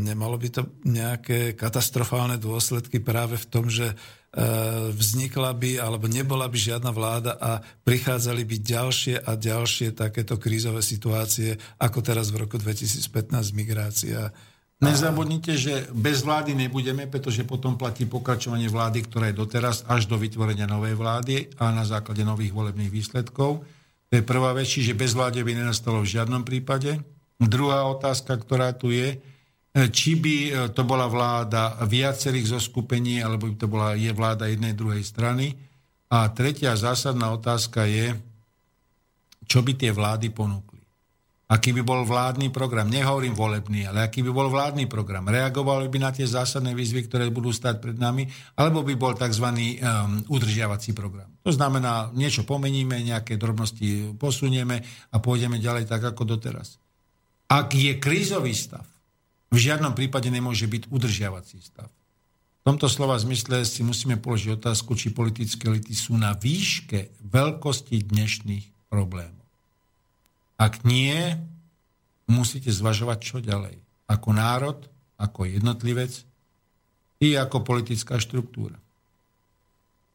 nemalo 0.00 0.40
by 0.40 0.48
to 0.48 0.62
nejaké 0.88 1.52
katastrofálne 1.60 2.40
dôsledky 2.40 3.04
práve 3.04 3.36
v 3.36 3.46
tom, 3.52 3.68
že 3.68 3.92
vznikla 4.94 5.50
by 5.58 5.82
alebo 5.82 6.06
nebola 6.06 6.46
by 6.46 6.54
žiadna 6.54 6.94
vláda 6.94 7.34
a 7.34 7.58
prichádzali 7.82 8.46
by 8.46 8.56
ďalšie 8.62 9.14
a 9.26 9.34
ďalšie 9.34 9.90
takéto 9.90 10.38
krízové 10.38 10.86
situácie, 10.86 11.58
ako 11.82 11.98
teraz 11.98 12.30
v 12.30 12.46
roku 12.46 12.54
2015 12.54 13.10
migrácia. 13.58 14.30
Nezabudnite, 14.80 15.58
že 15.60 15.90
bez 15.92 16.24
vlády 16.24 16.56
nebudeme, 16.56 17.04
pretože 17.10 17.44
potom 17.44 17.76
platí 17.76 18.08
pokračovanie 18.08 18.70
vlády, 18.70 19.04
ktorá 19.04 19.28
je 19.28 19.36
doteraz 19.36 19.84
až 19.90 20.08
do 20.08 20.16
vytvorenia 20.16 20.64
novej 20.64 20.96
vlády 20.96 21.50
a 21.60 21.68
na 21.74 21.84
základe 21.84 22.24
nových 22.24 22.54
volebných 22.54 22.88
výsledkov. 22.88 23.60
To 24.08 24.12
je 24.14 24.24
prvá 24.24 24.56
vec, 24.56 24.70
čiže 24.70 24.96
bez 24.96 25.12
vlády 25.12 25.44
by 25.44 25.52
nenastalo 25.58 26.00
v 26.00 26.16
žiadnom 26.16 26.46
prípade. 26.46 26.96
Druhá 27.36 27.84
otázka, 27.92 28.40
ktorá 28.40 28.72
tu 28.72 28.88
je, 28.94 29.20
E, 29.20 29.39
či 29.70 30.18
by 30.18 30.36
e, 30.36 30.50
to 30.74 30.82
bola 30.82 31.06
vláda 31.06 31.78
viacerých 31.86 32.58
zoskupení, 32.58 33.22
alebo 33.22 33.46
by 33.46 33.54
to 33.54 33.68
bola 33.70 33.94
je 33.94 34.10
vláda 34.10 34.50
jednej 34.50 34.74
druhej 34.74 35.06
strany. 35.06 35.54
A 36.10 36.26
tretia 36.34 36.74
zásadná 36.74 37.30
otázka 37.30 37.86
je, 37.86 38.18
čo 39.46 39.62
by 39.62 39.78
tie 39.78 39.94
vlády 39.94 40.34
ponúkli. 40.34 40.82
Aký 41.50 41.74
by 41.74 41.82
bol 41.82 42.06
vládny 42.06 42.54
program, 42.54 42.86
nehovorím 42.86 43.34
volebný, 43.34 43.82
ale 43.82 44.06
aký 44.06 44.22
by 44.22 44.30
bol 44.30 44.46
vládny 44.46 44.86
program. 44.86 45.26
Reagovali 45.26 45.90
by 45.90 45.98
na 45.98 46.10
tie 46.14 46.22
zásadné 46.22 46.78
výzvy, 46.78 47.10
ktoré 47.10 47.26
budú 47.26 47.50
stať 47.50 47.82
pred 47.82 47.98
nami, 47.98 48.26
alebo 48.54 48.86
by 48.86 48.94
bol 48.94 49.18
tzv. 49.18 49.50
Um, 49.50 50.22
udržiavací 50.30 50.94
program. 50.94 51.26
To 51.42 51.50
znamená, 51.50 52.14
niečo 52.14 52.46
pomeníme, 52.46 53.02
nejaké 53.02 53.34
drobnosti 53.34 54.14
posunieme 54.14 54.82
a 55.10 55.18
pôjdeme 55.18 55.58
ďalej 55.58 55.90
tak, 55.90 56.14
ako 56.14 56.22
doteraz. 56.38 56.78
Ak 57.50 57.74
je 57.74 57.98
krízový 57.98 58.54
stav, 58.54 58.86
v 59.50 59.58
žiadnom 59.58 59.98
prípade 59.98 60.30
nemôže 60.30 60.70
byť 60.70 60.88
udržiavací 60.94 61.58
stav. 61.58 61.90
V 62.60 62.62
tomto 62.62 62.86
slova 62.86 63.18
zmysle 63.18 63.64
si 63.66 63.80
musíme 63.82 64.20
položiť 64.20 64.60
otázku, 64.60 64.94
či 64.94 65.16
politické 65.16 65.66
elity 65.66 65.96
sú 65.96 66.14
na 66.14 66.36
výške 66.36 67.18
veľkosti 67.24 68.04
dnešných 68.04 68.92
problémov. 68.92 69.42
Ak 70.60 70.84
nie, 70.84 71.34
musíte 72.28 72.68
zvažovať, 72.68 73.18
čo 73.24 73.36
ďalej. 73.40 73.80
Ako 74.06 74.28
národ, 74.36 74.78
ako 75.16 75.48
jednotlivec 75.48 76.12
i 77.20 77.32
ako 77.34 77.64
politická 77.64 78.20
štruktúra. 78.20 78.76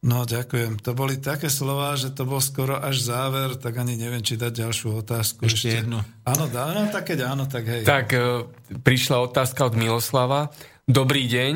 No, 0.04 0.28
ďakujem. 0.28 0.76
To 0.84 0.92
boli 0.92 1.16
také 1.16 1.48
slova, 1.48 1.96
že 1.96 2.12
to 2.12 2.28
bol 2.28 2.38
skoro 2.38 2.76
až 2.76 3.00
záver, 3.00 3.56
tak 3.56 3.80
ani 3.80 3.96
neviem, 3.96 4.20
či 4.20 4.36
dať 4.36 4.68
ďalšiu 4.68 5.00
otázku. 5.00 5.48
Ešte, 5.48 5.56
ešte. 5.56 5.68
jednu. 5.82 6.04
Áno, 6.22 6.44
dá, 6.52 6.70
no, 6.76 6.84
tak 6.92 7.10
keď 7.10 7.32
áno, 7.32 7.48
tak 7.48 7.64
hej. 7.64 7.82
Tak 7.82 8.06
e, 8.12 8.44
prišla 8.84 9.24
otázka 9.24 9.66
od 9.66 9.74
Miloslava. 9.74 10.52
Dobrý 10.84 11.24
deň. 11.26 11.54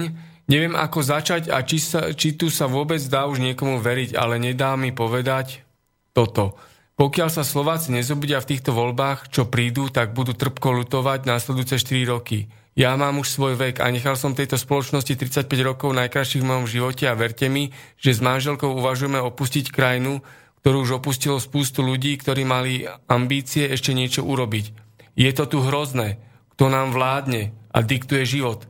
Neviem, 0.50 0.74
ako 0.74 0.98
začať 0.98 1.46
a 1.52 1.62
či, 1.62 1.78
sa, 1.78 2.10
či 2.10 2.34
tu 2.34 2.50
sa 2.50 2.66
vôbec 2.66 2.98
dá 3.06 3.30
už 3.30 3.38
niekomu 3.38 3.78
veriť, 3.78 4.18
ale 4.18 4.42
nedá 4.42 4.74
mi 4.74 4.90
povedať 4.90 5.62
toto. 6.10 6.58
Pokiaľ 6.98 7.28
sa 7.30 7.46
Slováci 7.46 7.94
nezobudia 7.94 8.42
v 8.42 8.50
týchto 8.56 8.74
voľbách, 8.74 9.30
čo 9.30 9.46
prídu, 9.46 9.88
tak 9.94 10.10
budú 10.10 10.34
trpko 10.34 10.82
lutovať 10.82 11.24
následujúce 11.24 11.78
4 11.78 12.12
roky. 12.12 12.50
Ja 12.80 12.96
mám 12.96 13.20
už 13.20 13.28
svoj 13.28 13.60
vek 13.60 13.84
a 13.84 13.92
nechal 13.92 14.16
som 14.16 14.32
tejto 14.32 14.56
spoločnosti 14.56 15.12
35 15.12 15.52
rokov 15.60 15.92
najkrajších 15.92 16.40
v 16.40 16.48
mojom 16.48 16.64
živote 16.64 17.04
a 17.04 17.12
verte 17.12 17.44
mi, 17.52 17.76
že 18.00 18.16
s 18.16 18.24
manželkou 18.24 18.72
uvažujeme 18.72 19.20
opustiť 19.20 19.68
krajinu, 19.68 20.24
ktorú 20.64 20.88
už 20.88 21.04
opustilo 21.04 21.36
spústu 21.36 21.84
ľudí, 21.84 22.16
ktorí 22.16 22.48
mali 22.48 22.88
ambície 23.04 23.68
ešte 23.68 23.92
niečo 23.92 24.24
urobiť. 24.24 24.72
Je 25.12 25.28
to 25.36 25.44
tu 25.44 25.60
hrozné. 25.60 26.24
Kto 26.56 26.72
nám 26.72 26.96
vládne 26.96 27.52
a 27.68 27.84
diktuje 27.84 28.24
život? 28.24 28.64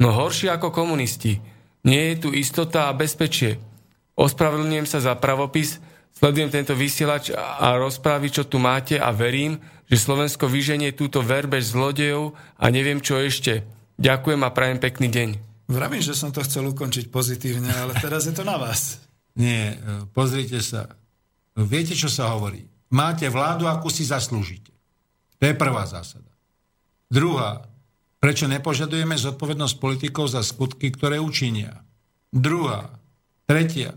No 0.00 0.16
horšie 0.16 0.56
ako 0.56 0.72
komunisti. 0.72 1.44
Nie 1.84 2.16
je 2.16 2.16
tu 2.16 2.28
istota 2.32 2.88
a 2.88 2.96
bezpečie. 2.96 3.60
Ospravedlňujem 4.16 4.88
sa 4.88 5.04
za 5.04 5.12
pravopis, 5.20 5.84
sledujem 6.14 6.50
tento 6.50 6.74
vysielač 6.74 7.34
a 7.36 7.76
rozprávy, 7.78 8.30
čo 8.32 8.46
tu 8.48 8.58
máte 8.62 8.96
a 8.96 9.10
verím, 9.14 9.60
že 9.90 9.98
Slovensko 9.98 10.46
vyženie 10.46 10.94
túto 10.94 11.18
verbež 11.18 11.74
zlodejov 11.74 12.38
a 12.58 12.64
neviem 12.70 13.02
čo 13.02 13.18
ešte. 13.18 13.66
Ďakujem 13.98 14.40
a 14.46 14.54
prajem 14.54 14.78
pekný 14.78 15.08
deň. 15.10 15.28
Vravím, 15.70 16.02
že 16.02 16.18
som 16.18 16.34
to 16.34 16.42
chcel 16.46 16.66
ukončiť 16.70 17.10
pozitívne, 17.10 17.70
ale 17.70 17.94
teraz 17.98 18.26
je 18.26 18.34
to 18.34 18.42
na 18.42 18.58
vás. 18.58 19.02
Nie, 19.40 19.78
pozrite 20.14 20.58
sa. 20.62 20.90
Viete, 21.54 21.94
čo 21.94 22.10
sa 22.10 22.34
hovorí? 22.34 22.66
Máte 22.90 23.30
vládu, 23.30 23.70
akú 23.70 23.86
si 23.86 24.02
zaslúžite. 24.02 24.74
To 25.38 25.46
je 25.46 25.54
prvá 25.54 25.86
zásada. 25.86 26.26
Druhá, 27.06 27.66
prečo 28.18 28.50
nepožadujeme 28.50 29.14
zodpovednosť 29.14 29.74
politikov 29.78 30.30
za 30.30 30.42
skutky, 30.42 30.90
ktoré 30.90 31.22
učinia? 31.22 31.82
Druhá, 32.30 32.90
tretia, 33.46 33.94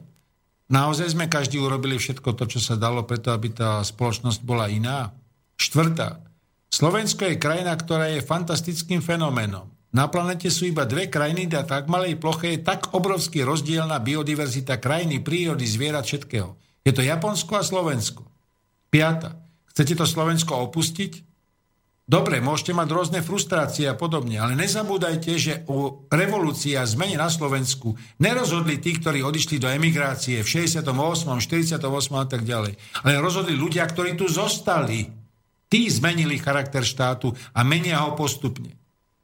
naozaj 0.74 1.14
sme 1.14 1.30
každý 1.30 1.62
urobili 1.62 2.02
všetko 2.02 2.34
to, 2.34 2.50
čo 2.50 2.58
sa 2.58 2.74
dalo 2.74 3.06
preto, 3.06 3.30
aby 3.30 3.54
tá 3.54 3.86
spoločnosť 3.86 4.42
bola 4.42 4.66
iná? 4.74 5.14
Štvrtá. 5.62 6.26
Slovensko 6.74 7.30
je 7.30 7.38
krajina, 7.38 7.78
ktorá 7.78 8.10
je 8.10 8.26
fantastickým 8.26 9.06
fenoménom. 9.06 9.70
Na 9.94 10.10
planete 10.10 10.50
sú 10.50 10.66
iba 10.66 10.90
dve 10.90 11.06
krajiny 11.06 11.46
a 11.54 11.62
tak 11.62 11.86
malej 11.86 12.18
ploche 12.18 12.58
je 12.58 12.66
tak 12.66 12.98
obrovský 12.98 13.46
rozdielna 13.46 14.02
biodiverzita 14.02 14.82
krajiny, 14.82 15.22
prírody, 15.22 15.70
zvierat, 15.70 16.10
všetkého. 16.10 16.58
Je 16.82 16.90
to 16.90 17.06
Japonsko 17.06 17.62
a 17.62 17.64
Slovensko. 17.64 18.26
Piata. 18.90 19.38
Chcete 19.70 19.94
to 19.94 20.10
Slovensko 20.10 20.66
opustiť? 20.66 21.33
Dobre, 22.04 22.44
môžete 22.44 22.76
mať 22.76 22.88
rôzne 22.92 23.20
frustrácie 23.24 23.88
a 23.88 23.96
podobne, 23.96 24.36
ale 24.36 24.60
nezabúdajte, 24.60 25.32
že 25.40 25.54
o 25.72 26.04
revolúcii 26.12 26.76
a 26.76 26.84
zmene 26.84 27.16
na 27.16 27.32
Slovensku 27.32 27.96
nerozhodli 28.20 28.76
tí, 28.84 29.00
ktorí 29.00 29.24
odišli 29.24 29.56
do 29.56 29.72
emigrácie 29.72 30.44
v 30.44 30.68
68., 30.68 30.84
48. 30.84 31.80
a 32.20 32.28
tak 32.28 32.44
ďalej, 32.44 32.76
ale 33.08 33.24
rozhodli 33.24 33.56
ľudia, 33.56 33.88
ktorí 33.88 34.20
tu 34.20 34.28
zostali. 34.28 35.08
Tí 35.72 35.88
zmenili 35.88 36.36
charakter 36.38 36.84
štátu 36.84 37.32
a 37.56 37.64
menia 37.64 38.04
ho 38.04 38.20
postupne. 38.20 38.76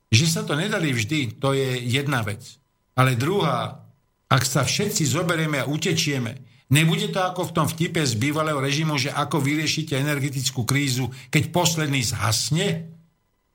Že 0.10 0.26
sa 0.26 0.42
to 0.48 0.56
nedali 0.56 0.96
vždy, 0.96 1.36
to 1.38 1.52
je 1.52 1.84
jedna 1.84 2.24
vec. 2.24 2.42
Ale 2.96 3.20
druhá, 3.20 3.86
ak 4.32 4.44
sa 4.48 4.64
všetci 4.64 5.04
zoberieme 5.04 5.62
a 5.62 5.70
utečieme, 5.70 6.49
nebude 6.70 7.10
to 7.10 7.20
ako 7.20 7.50
v 7.50 7.56
tom 7.58 7.68
vtipe 7.68 8.02
z 8.02 8.14
bývalého 8.16 8.62
režimu, 8.62 8.96
že 8.96 9.14
ako 9.14 9.42
vyriešite 9.42 9.98
energetickú 9.98 10.64
krízu, 10.64 11.10
keď 11.34 11.54
posledný 11.54 12.02
zhasne? 12.06 12.90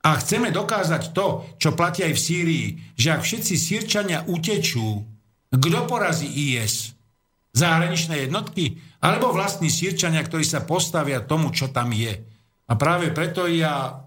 A 0.05 0.21
chceme 0.21 0.53
dokázať 0.53 1.17
to, 1.17 1.57
čo 1.57 1.73
platí 1.73 2.05
aj 2.05 2.13
v 2.13 2.23
Sýrii, 2.23 2.67
že 2.93 3.09
ak 3.09 3.25
všetci 3.25 3.53
Sýrčania 3.57 4.21
utečú, 4.29 5.01
kto 5.49 5.79
porazí 5.89 6.29
IS? 6.29 6.93
Zahraničné 7.55 8.27
jednotky? 8.27 8.77
Alebo 9.01 9.33
vlastní 9.33 9.71
Sýrčania, 9.71 10.21
ktorí 10.21 10.45
sa 10.45 10.61
postavia 10.61 11.25
tomu, 11.25 11.49
čo 11.49 11.73
tam 11.73 11.89
je? 11.89 12.21
A 12.69 12.73
práve 12.77 13.09
preto 13.15 13.49
ja 13.49 14.05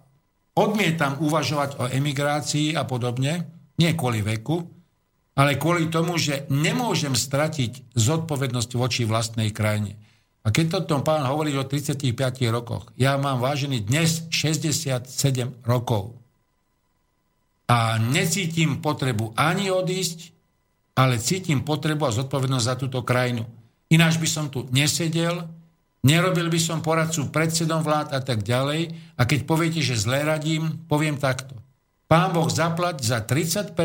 odmietam 0.55 1.19
uvažovať 1.19 1.71
o 1.83 1.85
emigrácii 1.91 2.75
a 2.79 2.87
podobne, 2.87 3.47
nie 3.79 3.91
kvôli 3.95 4.23
veku, 4.23 4.78
ale 5.39 5.55
kvôli 5.55 5.87
tomu, 5.87 6.19
že 6.19 6.51
nemôžem 6.51 7.15
stratiť 7.15 7.95
zodpovednosť 7.95 8.71
voči 8.75 9.07
vlastnej 9.07 9.55
krajine. 9.55 9.95
A 10.43 10.51
keď 10.51 10.83
to 10.83 10.99
tom 10.99 11.07
pán 11.07 11.23
hovorí 11.23 11.55
o 11.55 11.63
35 11.63 12.03
rokoch, 12.51 12.91
ja 12.99 13.15
mám 13.15 13.39
vážený 13.39 13.87
dnes 13.87 14.27
67 14.35 15.07
rokov. 15.63 16.19
A 17.71 18.03
necítim 18.03 18.83
potrebu 18.83 19.31
ani 19.39 19.71
odísť, 19.71 20.35
ale 20.99 21.23
cítim 21.23 21.63
potrebu 21.63 22.11
a 22.11 22.17
zodpovednosť 22.17 22.67
za 22.67 22.75
túto 22.75 23.07
krajinu. 23.07 23.47
Ináč 23.95 24.19
by 24.19 24.27
som 24.27 24.51
tu 24.51 24.67
nesedel, 24.75 25.47
Nerobil 25.99 26.47
by 26.47 26.61
som 26.63 26.79
poradcu 26.79 27.27
predsedom 27.35 27.83
vlád 27.83 28.15
a 28.15 28.21
tak 28.23 28.47
ďalej. 28.47 28.95
A 29.19 29.27
keď 29.27 29.41
poviete, 29.43 29.83
že 29.83 29.99
zle 29.99 30.23
radím, 30.23 30.79
poviem 30.87 31.19
takto. 31.19 31.59
Pán 32.09 32.33
Boh 32.33 32.49
zaplať 32.49 33.05
za 33.05 33.21
30%, 33.21 33.77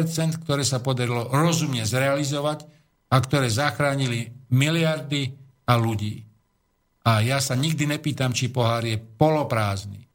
ktoré 0.48 0.64
sa 0.64 0.80
podarilo 0.80 1.28
rozumne 1.28 1.84
zrealizovať 1.84 2.64
a 3.12 3.20
ktoré 3.20 3.52
zachránili 3.52 4.32
miliardy 4.48 5.36
a 5.68 5.76
ľudí. 5.76 6.24
A 7.04 7.20
ja 7.20 7.44
sa 7.44 7.60
nikdy 7.60 7.84
nepýtam, 7.84 8.32
či 8.32 8.48
pohár 8.48 8.88
je 8.88 8.96
poloprázdny. 8.96 10.08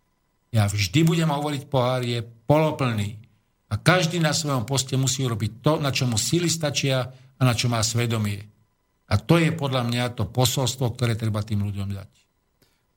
Ja 0.48 0.64
vždy 0.64 1.04
budem 1.04 1.28
hovoriť, 1.28 1.68
pohár 1.68 2.00
je 2.00 2.24
poloplný. 2.24 3.20
A 3.68 3.76
každý 3.76 4.16
na 4.24 4.32
svojom 4.32 4.64
poste 4.64 4.96
musí 4.96 5.20
urobiť 5.28 5.60
to, 5.60 5.76
na 5.76 5.92
čo 5.92 6.08
mu 6.08 6.16
síly 6.16 6.48
stačia 6.48 7.04
a 7.12 7.42
na 7.44 7.52
čo 7.52 7.68
má 7.68 7.84
svedomie. 7.84 8.40
A 9.12 9.20
to 9.20 9.36
je 9.36 9.52
podľa 9.52 9.84
mňa 9.84 10.16
to 10.16 10.24
posolstvo, 10.24 10.96
ktoré 10.96 11.12
treba 11.12 11.44
tým 11.44 11.60
ľuďom 11.60 11.92
dať. 11.92 12.27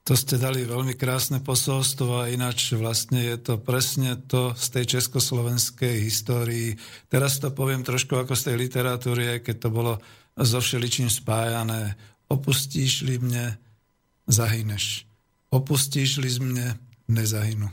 To 0.10 0.18
ste 0.18 0.42
dali 0.42 0.66
veľmi 0.66 0.98
krásne 0.98 1.38
posolstvo 1.46 2.26
a 2.26 2.30
ináč 2.34 2.74
vlastne 2.74 3.22
je 3.22 3.38
to 3.38 3.62
presne 3.62 4.18
to 4.26 4.58
z 4.58 4.66
tej 4.74 4.86
československej 4.98 6.02
histórii. 6.02 6.74
Teraz 7.06 7.38
to 7.38 7.54
poviem 7.54 7.86
trošku 7.86 8.18
ako 8.18 8.34
z 8.34 8.50
tej 8.50 8.56
literatúry, 8.66 9.46
keď 9.46 9.56
to 9.62 9.70
bolo 9.70 9.94
so 10.34 10.58
všeličím 10.58 11.06
spájané 11.06 11.94
opustíš-li 12.34 13.22
mne, 13.22 13.60
zahyneš. 14.26 15.06
Opustíš-li 15.52 16.32
mne, 16.40 16.80
nezahynu. 17.12 17.68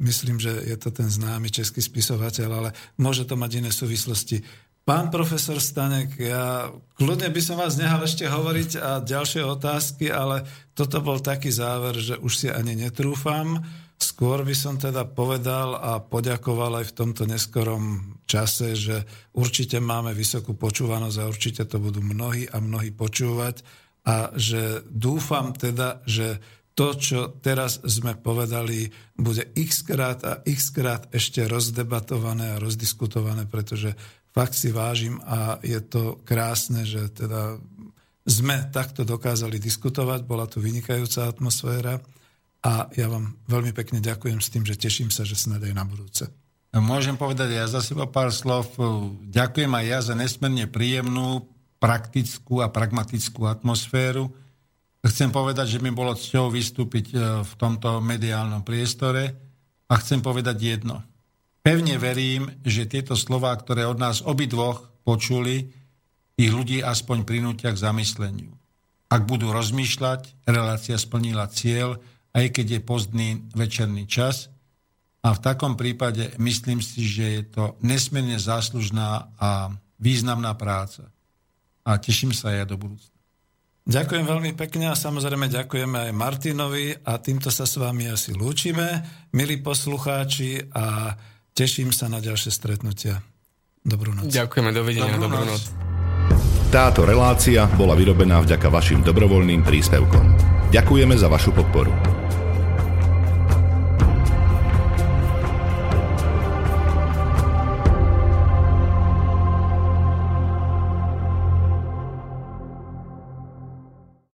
Myslím, 0.00 0.40
že 0.40 0.50
je 0.66 0.76
to 0.80 0.90
ten 0.90 1.06
známy 1.06 1.52
český 1.52 1.78
spisovateľ, 1.84 2.48
ale 2.50 2.70
môže 2.96 3.28
to 3.28 3.36
mať 3.38 3.62
iné 3.62 3.70
súvislosti. 3.70 4.42
Pán 4.90 5.06
profesor 5.06 5.62
Stanek, 5.62 6.18
ja 6.18 6.66
kľudne 6.98 7.30
by 7.30 7.38
som 7.38 7.62
vás 7.62 7.78
nehal 7.78 8.02
ešte 8.02 8.26
hovoriť 8.26 8.70
a 8.74 8.98
ďalšie 8.98 9.46
otázky, 9.46 10.10
ale 10.10 10.42
toto 10.74 10.98
bol 10.98 11.22
taký 11.22 11.54
záver, 11.54 11.94
že 11.94 12.18
už 12.18 12.32
si 12.34 12.48
ani 12.50 12.74
netrúfam. 12.74 13.62
Skôr 13.94 14.42
by 14.42 14.50
som 14.50 14.82
teda 14.82 15.06
povedal 15.06 15.78
a 15.78 16.02
poďakoval 16.02 16.82
aj 16.82 16.90
v 16.90 16.96
tomto 17.06 17.22
neskorom 17.22 18.18
čase, 18.26 18.74
že 18.74 19.06
určite 19.30 19.78
máme 19.78 20.10
vysokú 20.10 20.58
počúvanosť 20.58 21.16
a 21.22 21.30
určite 21.30 21.70
to 21.70 21.78
budú 21.78 22.02
mnohí 22.02 22.50
a 22.50 22.58
mnohí 22.58 22.90
počúvať 22.90 23.62
a 24.10 24.34
že 24.34 24.82
dúfam 24.90 25.54
teda, 25.54 26.02
že 26.02 26.42
to, 26.74 26.96
čo 26.98 27.30
teraz 27.44 27.78
sme 27.84 28.16
povedali, 28.16 28.90
bude 29.14 29.54
x 29.54 29.84
krát 29.84 30.18
a 30.26 30.40
x 30.42 30.72
krát 30.72 31.12
ešte 31.12 31.44
rozdebatované 31.44 32.56
a 32.56 32.60
rozdiskutované, 32.62 33.44
pretože 33.46 33.94
fakt 34.30 34.54
si 34.54 34.70
vážim 34.70 35.18
a 35.26 35.58
je 35.62 35.80
to 35.82 36.18
krásne, 36.22 36.86
že 36.86 37.10
teda 37.10 37.58
sme 38.26 38.70
takto 38.70 39.02
dokázali 39.02 39.58
diskutovať, 39.58 40.22
bola 40.22 40.46
tu 40.46 40.62
vynikajúca 40.62 41.26
atmosféra 41.26 41.98
a 42.60 42.86
ja 42.92 43.08
vám 43.08 43.34
veľmi 43.48 43.72
pekne 43.72 43.98
ďakujem 44.04 44.38
s 44.38 44.52
tým, 44.52 44.64
že 44.68 44.76
teším 44.76 45.08
sa, 45.08 45.24
že 45.24 45.34
snad 45.34 45.64
aj 45.64 45.74
na 45.74 45.84
budúce. 45.88 46.28
Môžem 46.70 47.18
povedať 47.18 47.58
ja 47.58 47.66
za 47.66 47.82
seba 47.82 48.06
pár 48.06 48.30
slov. 48.30 48.78
Ďakujem 49.26 49.72
aj 49.74 49.84
ja 49.90 49.98
za 50.06 50.14
nesmierne 50.14 50.70
príjemnú, 50.70 51.50
praktickú 51.82 52.62
a 52.62 52.70
pragmatickú 52.70 53.48
atmosféru. 53.48 54.30
Chcem 55.00 55.32
povedať, 55.32 55.74
že 55.74 55.82
mi 55.82 55.90
bolo 55.90 56.12
cťou 56.12 56.52
vystúpiť 56.52 57.06
e, 57.10 57.16
v 57.40 57.52
tomto 57.56 58.04
mediálnom 58.04 58.60
priestore 58.60 59.32
a 59.88 59.96
chcem 59.96 60.20
povedať 60.20 60.60
jedno. 60.60 61.00
Pevne 61.60 62.00
verím, 62.00 62.48
že 62.64 62.88
tieto 62.88 63.12
slová, 63.12 63.52
ktoré 63.52 63.84
od 63.84 64.00
nás 64.00 64.24
obidvoch 64.24 64.88
počuli, 65.04 65.68
ich 66.40 66.48
ľudí 66.48 66.80
aspoň 66.80 67.28
prinútia 67.28 67.68
k 67.68 67.82
zamysleniu. 67.84 68.56
Ak 69.12 69.28
budú 69.28 69.52
rozmýšľať, 69.52 70.48
relácia 70.48 70.96
splnila 70.96 71.50
cieľ, 71.52 72.00
aj 72.32 72.46
keď 72.56 72.66
je 72.78 72.80
pozdný 72.80 73.28
večerný 73.52 74.08
čas. 74.08 74.48
A 75.20 75.36
v 75.36 75.42
takom 75.44 75.76
prípade 75.76 76.32
myslím 76.40 76.80
si, 76.80 77.04
že 77.04 77.24
je 77.28 77.42
to 77.44 77.64
nesmierne 77.84 78.40
záslužná 78.40 79.28
a 79.36 79.68
významná 80.00 80.56
práca. 80.56 81.12
A 81.84 82.00
teším 82.00 82.32
sa 82.32 82.56
aj 82.56 82.72
do 82.72 82.80
budúcna. 82.80 83.12
Ďakujem 83.90 84.24
veľmi 84.24 84.52
pekne 84.54 84.92
a 84.92 84.96
samozrejme 84.96 85.50
ďakujeme 85.50 86.08
aj 86.08 86.12
Martinovi 86.14 86.94
a 87.04 87.18
týmto 87.18 87.50
sa 87.50 87.66
s 87.66 87.74
vami 87.76 88.06
asi 88.08 88.32
lúčime, 88.32 89.02
milí 89.34 89.58
poslucháči 89.58 90.70
a 90.72 91.16
teším 91.60 91.92
sa 91.92 92.08
na 92.08 92.24
ďalšie 92.24 92.48
stretnutia. 92.48 93.20
Dobrú 93.84 94.16
noc. 94.16 94.32
Ďakujeme, 94.32 94.72
dovidenia, 94.72 95.20
dobrú, 95.20 95.28
dobrú 95.28 95.44
noc. 95.44 95.60
noc. 95.60 95.62
Táto 96.72 97.04
relácia 97.04 97.68
bola 97.76 97.92
vyrobená 97.92 98.40
vďaka 98.40 98.72
vašim 98.72 99.04
dobrovoľným 99.04 99.60
príspevkom. 99.60 100.24
Ďakujeme 100.72 101.12
za 101.20 101.28
vašu 101.28 101.52
podporu. 101.52 102.09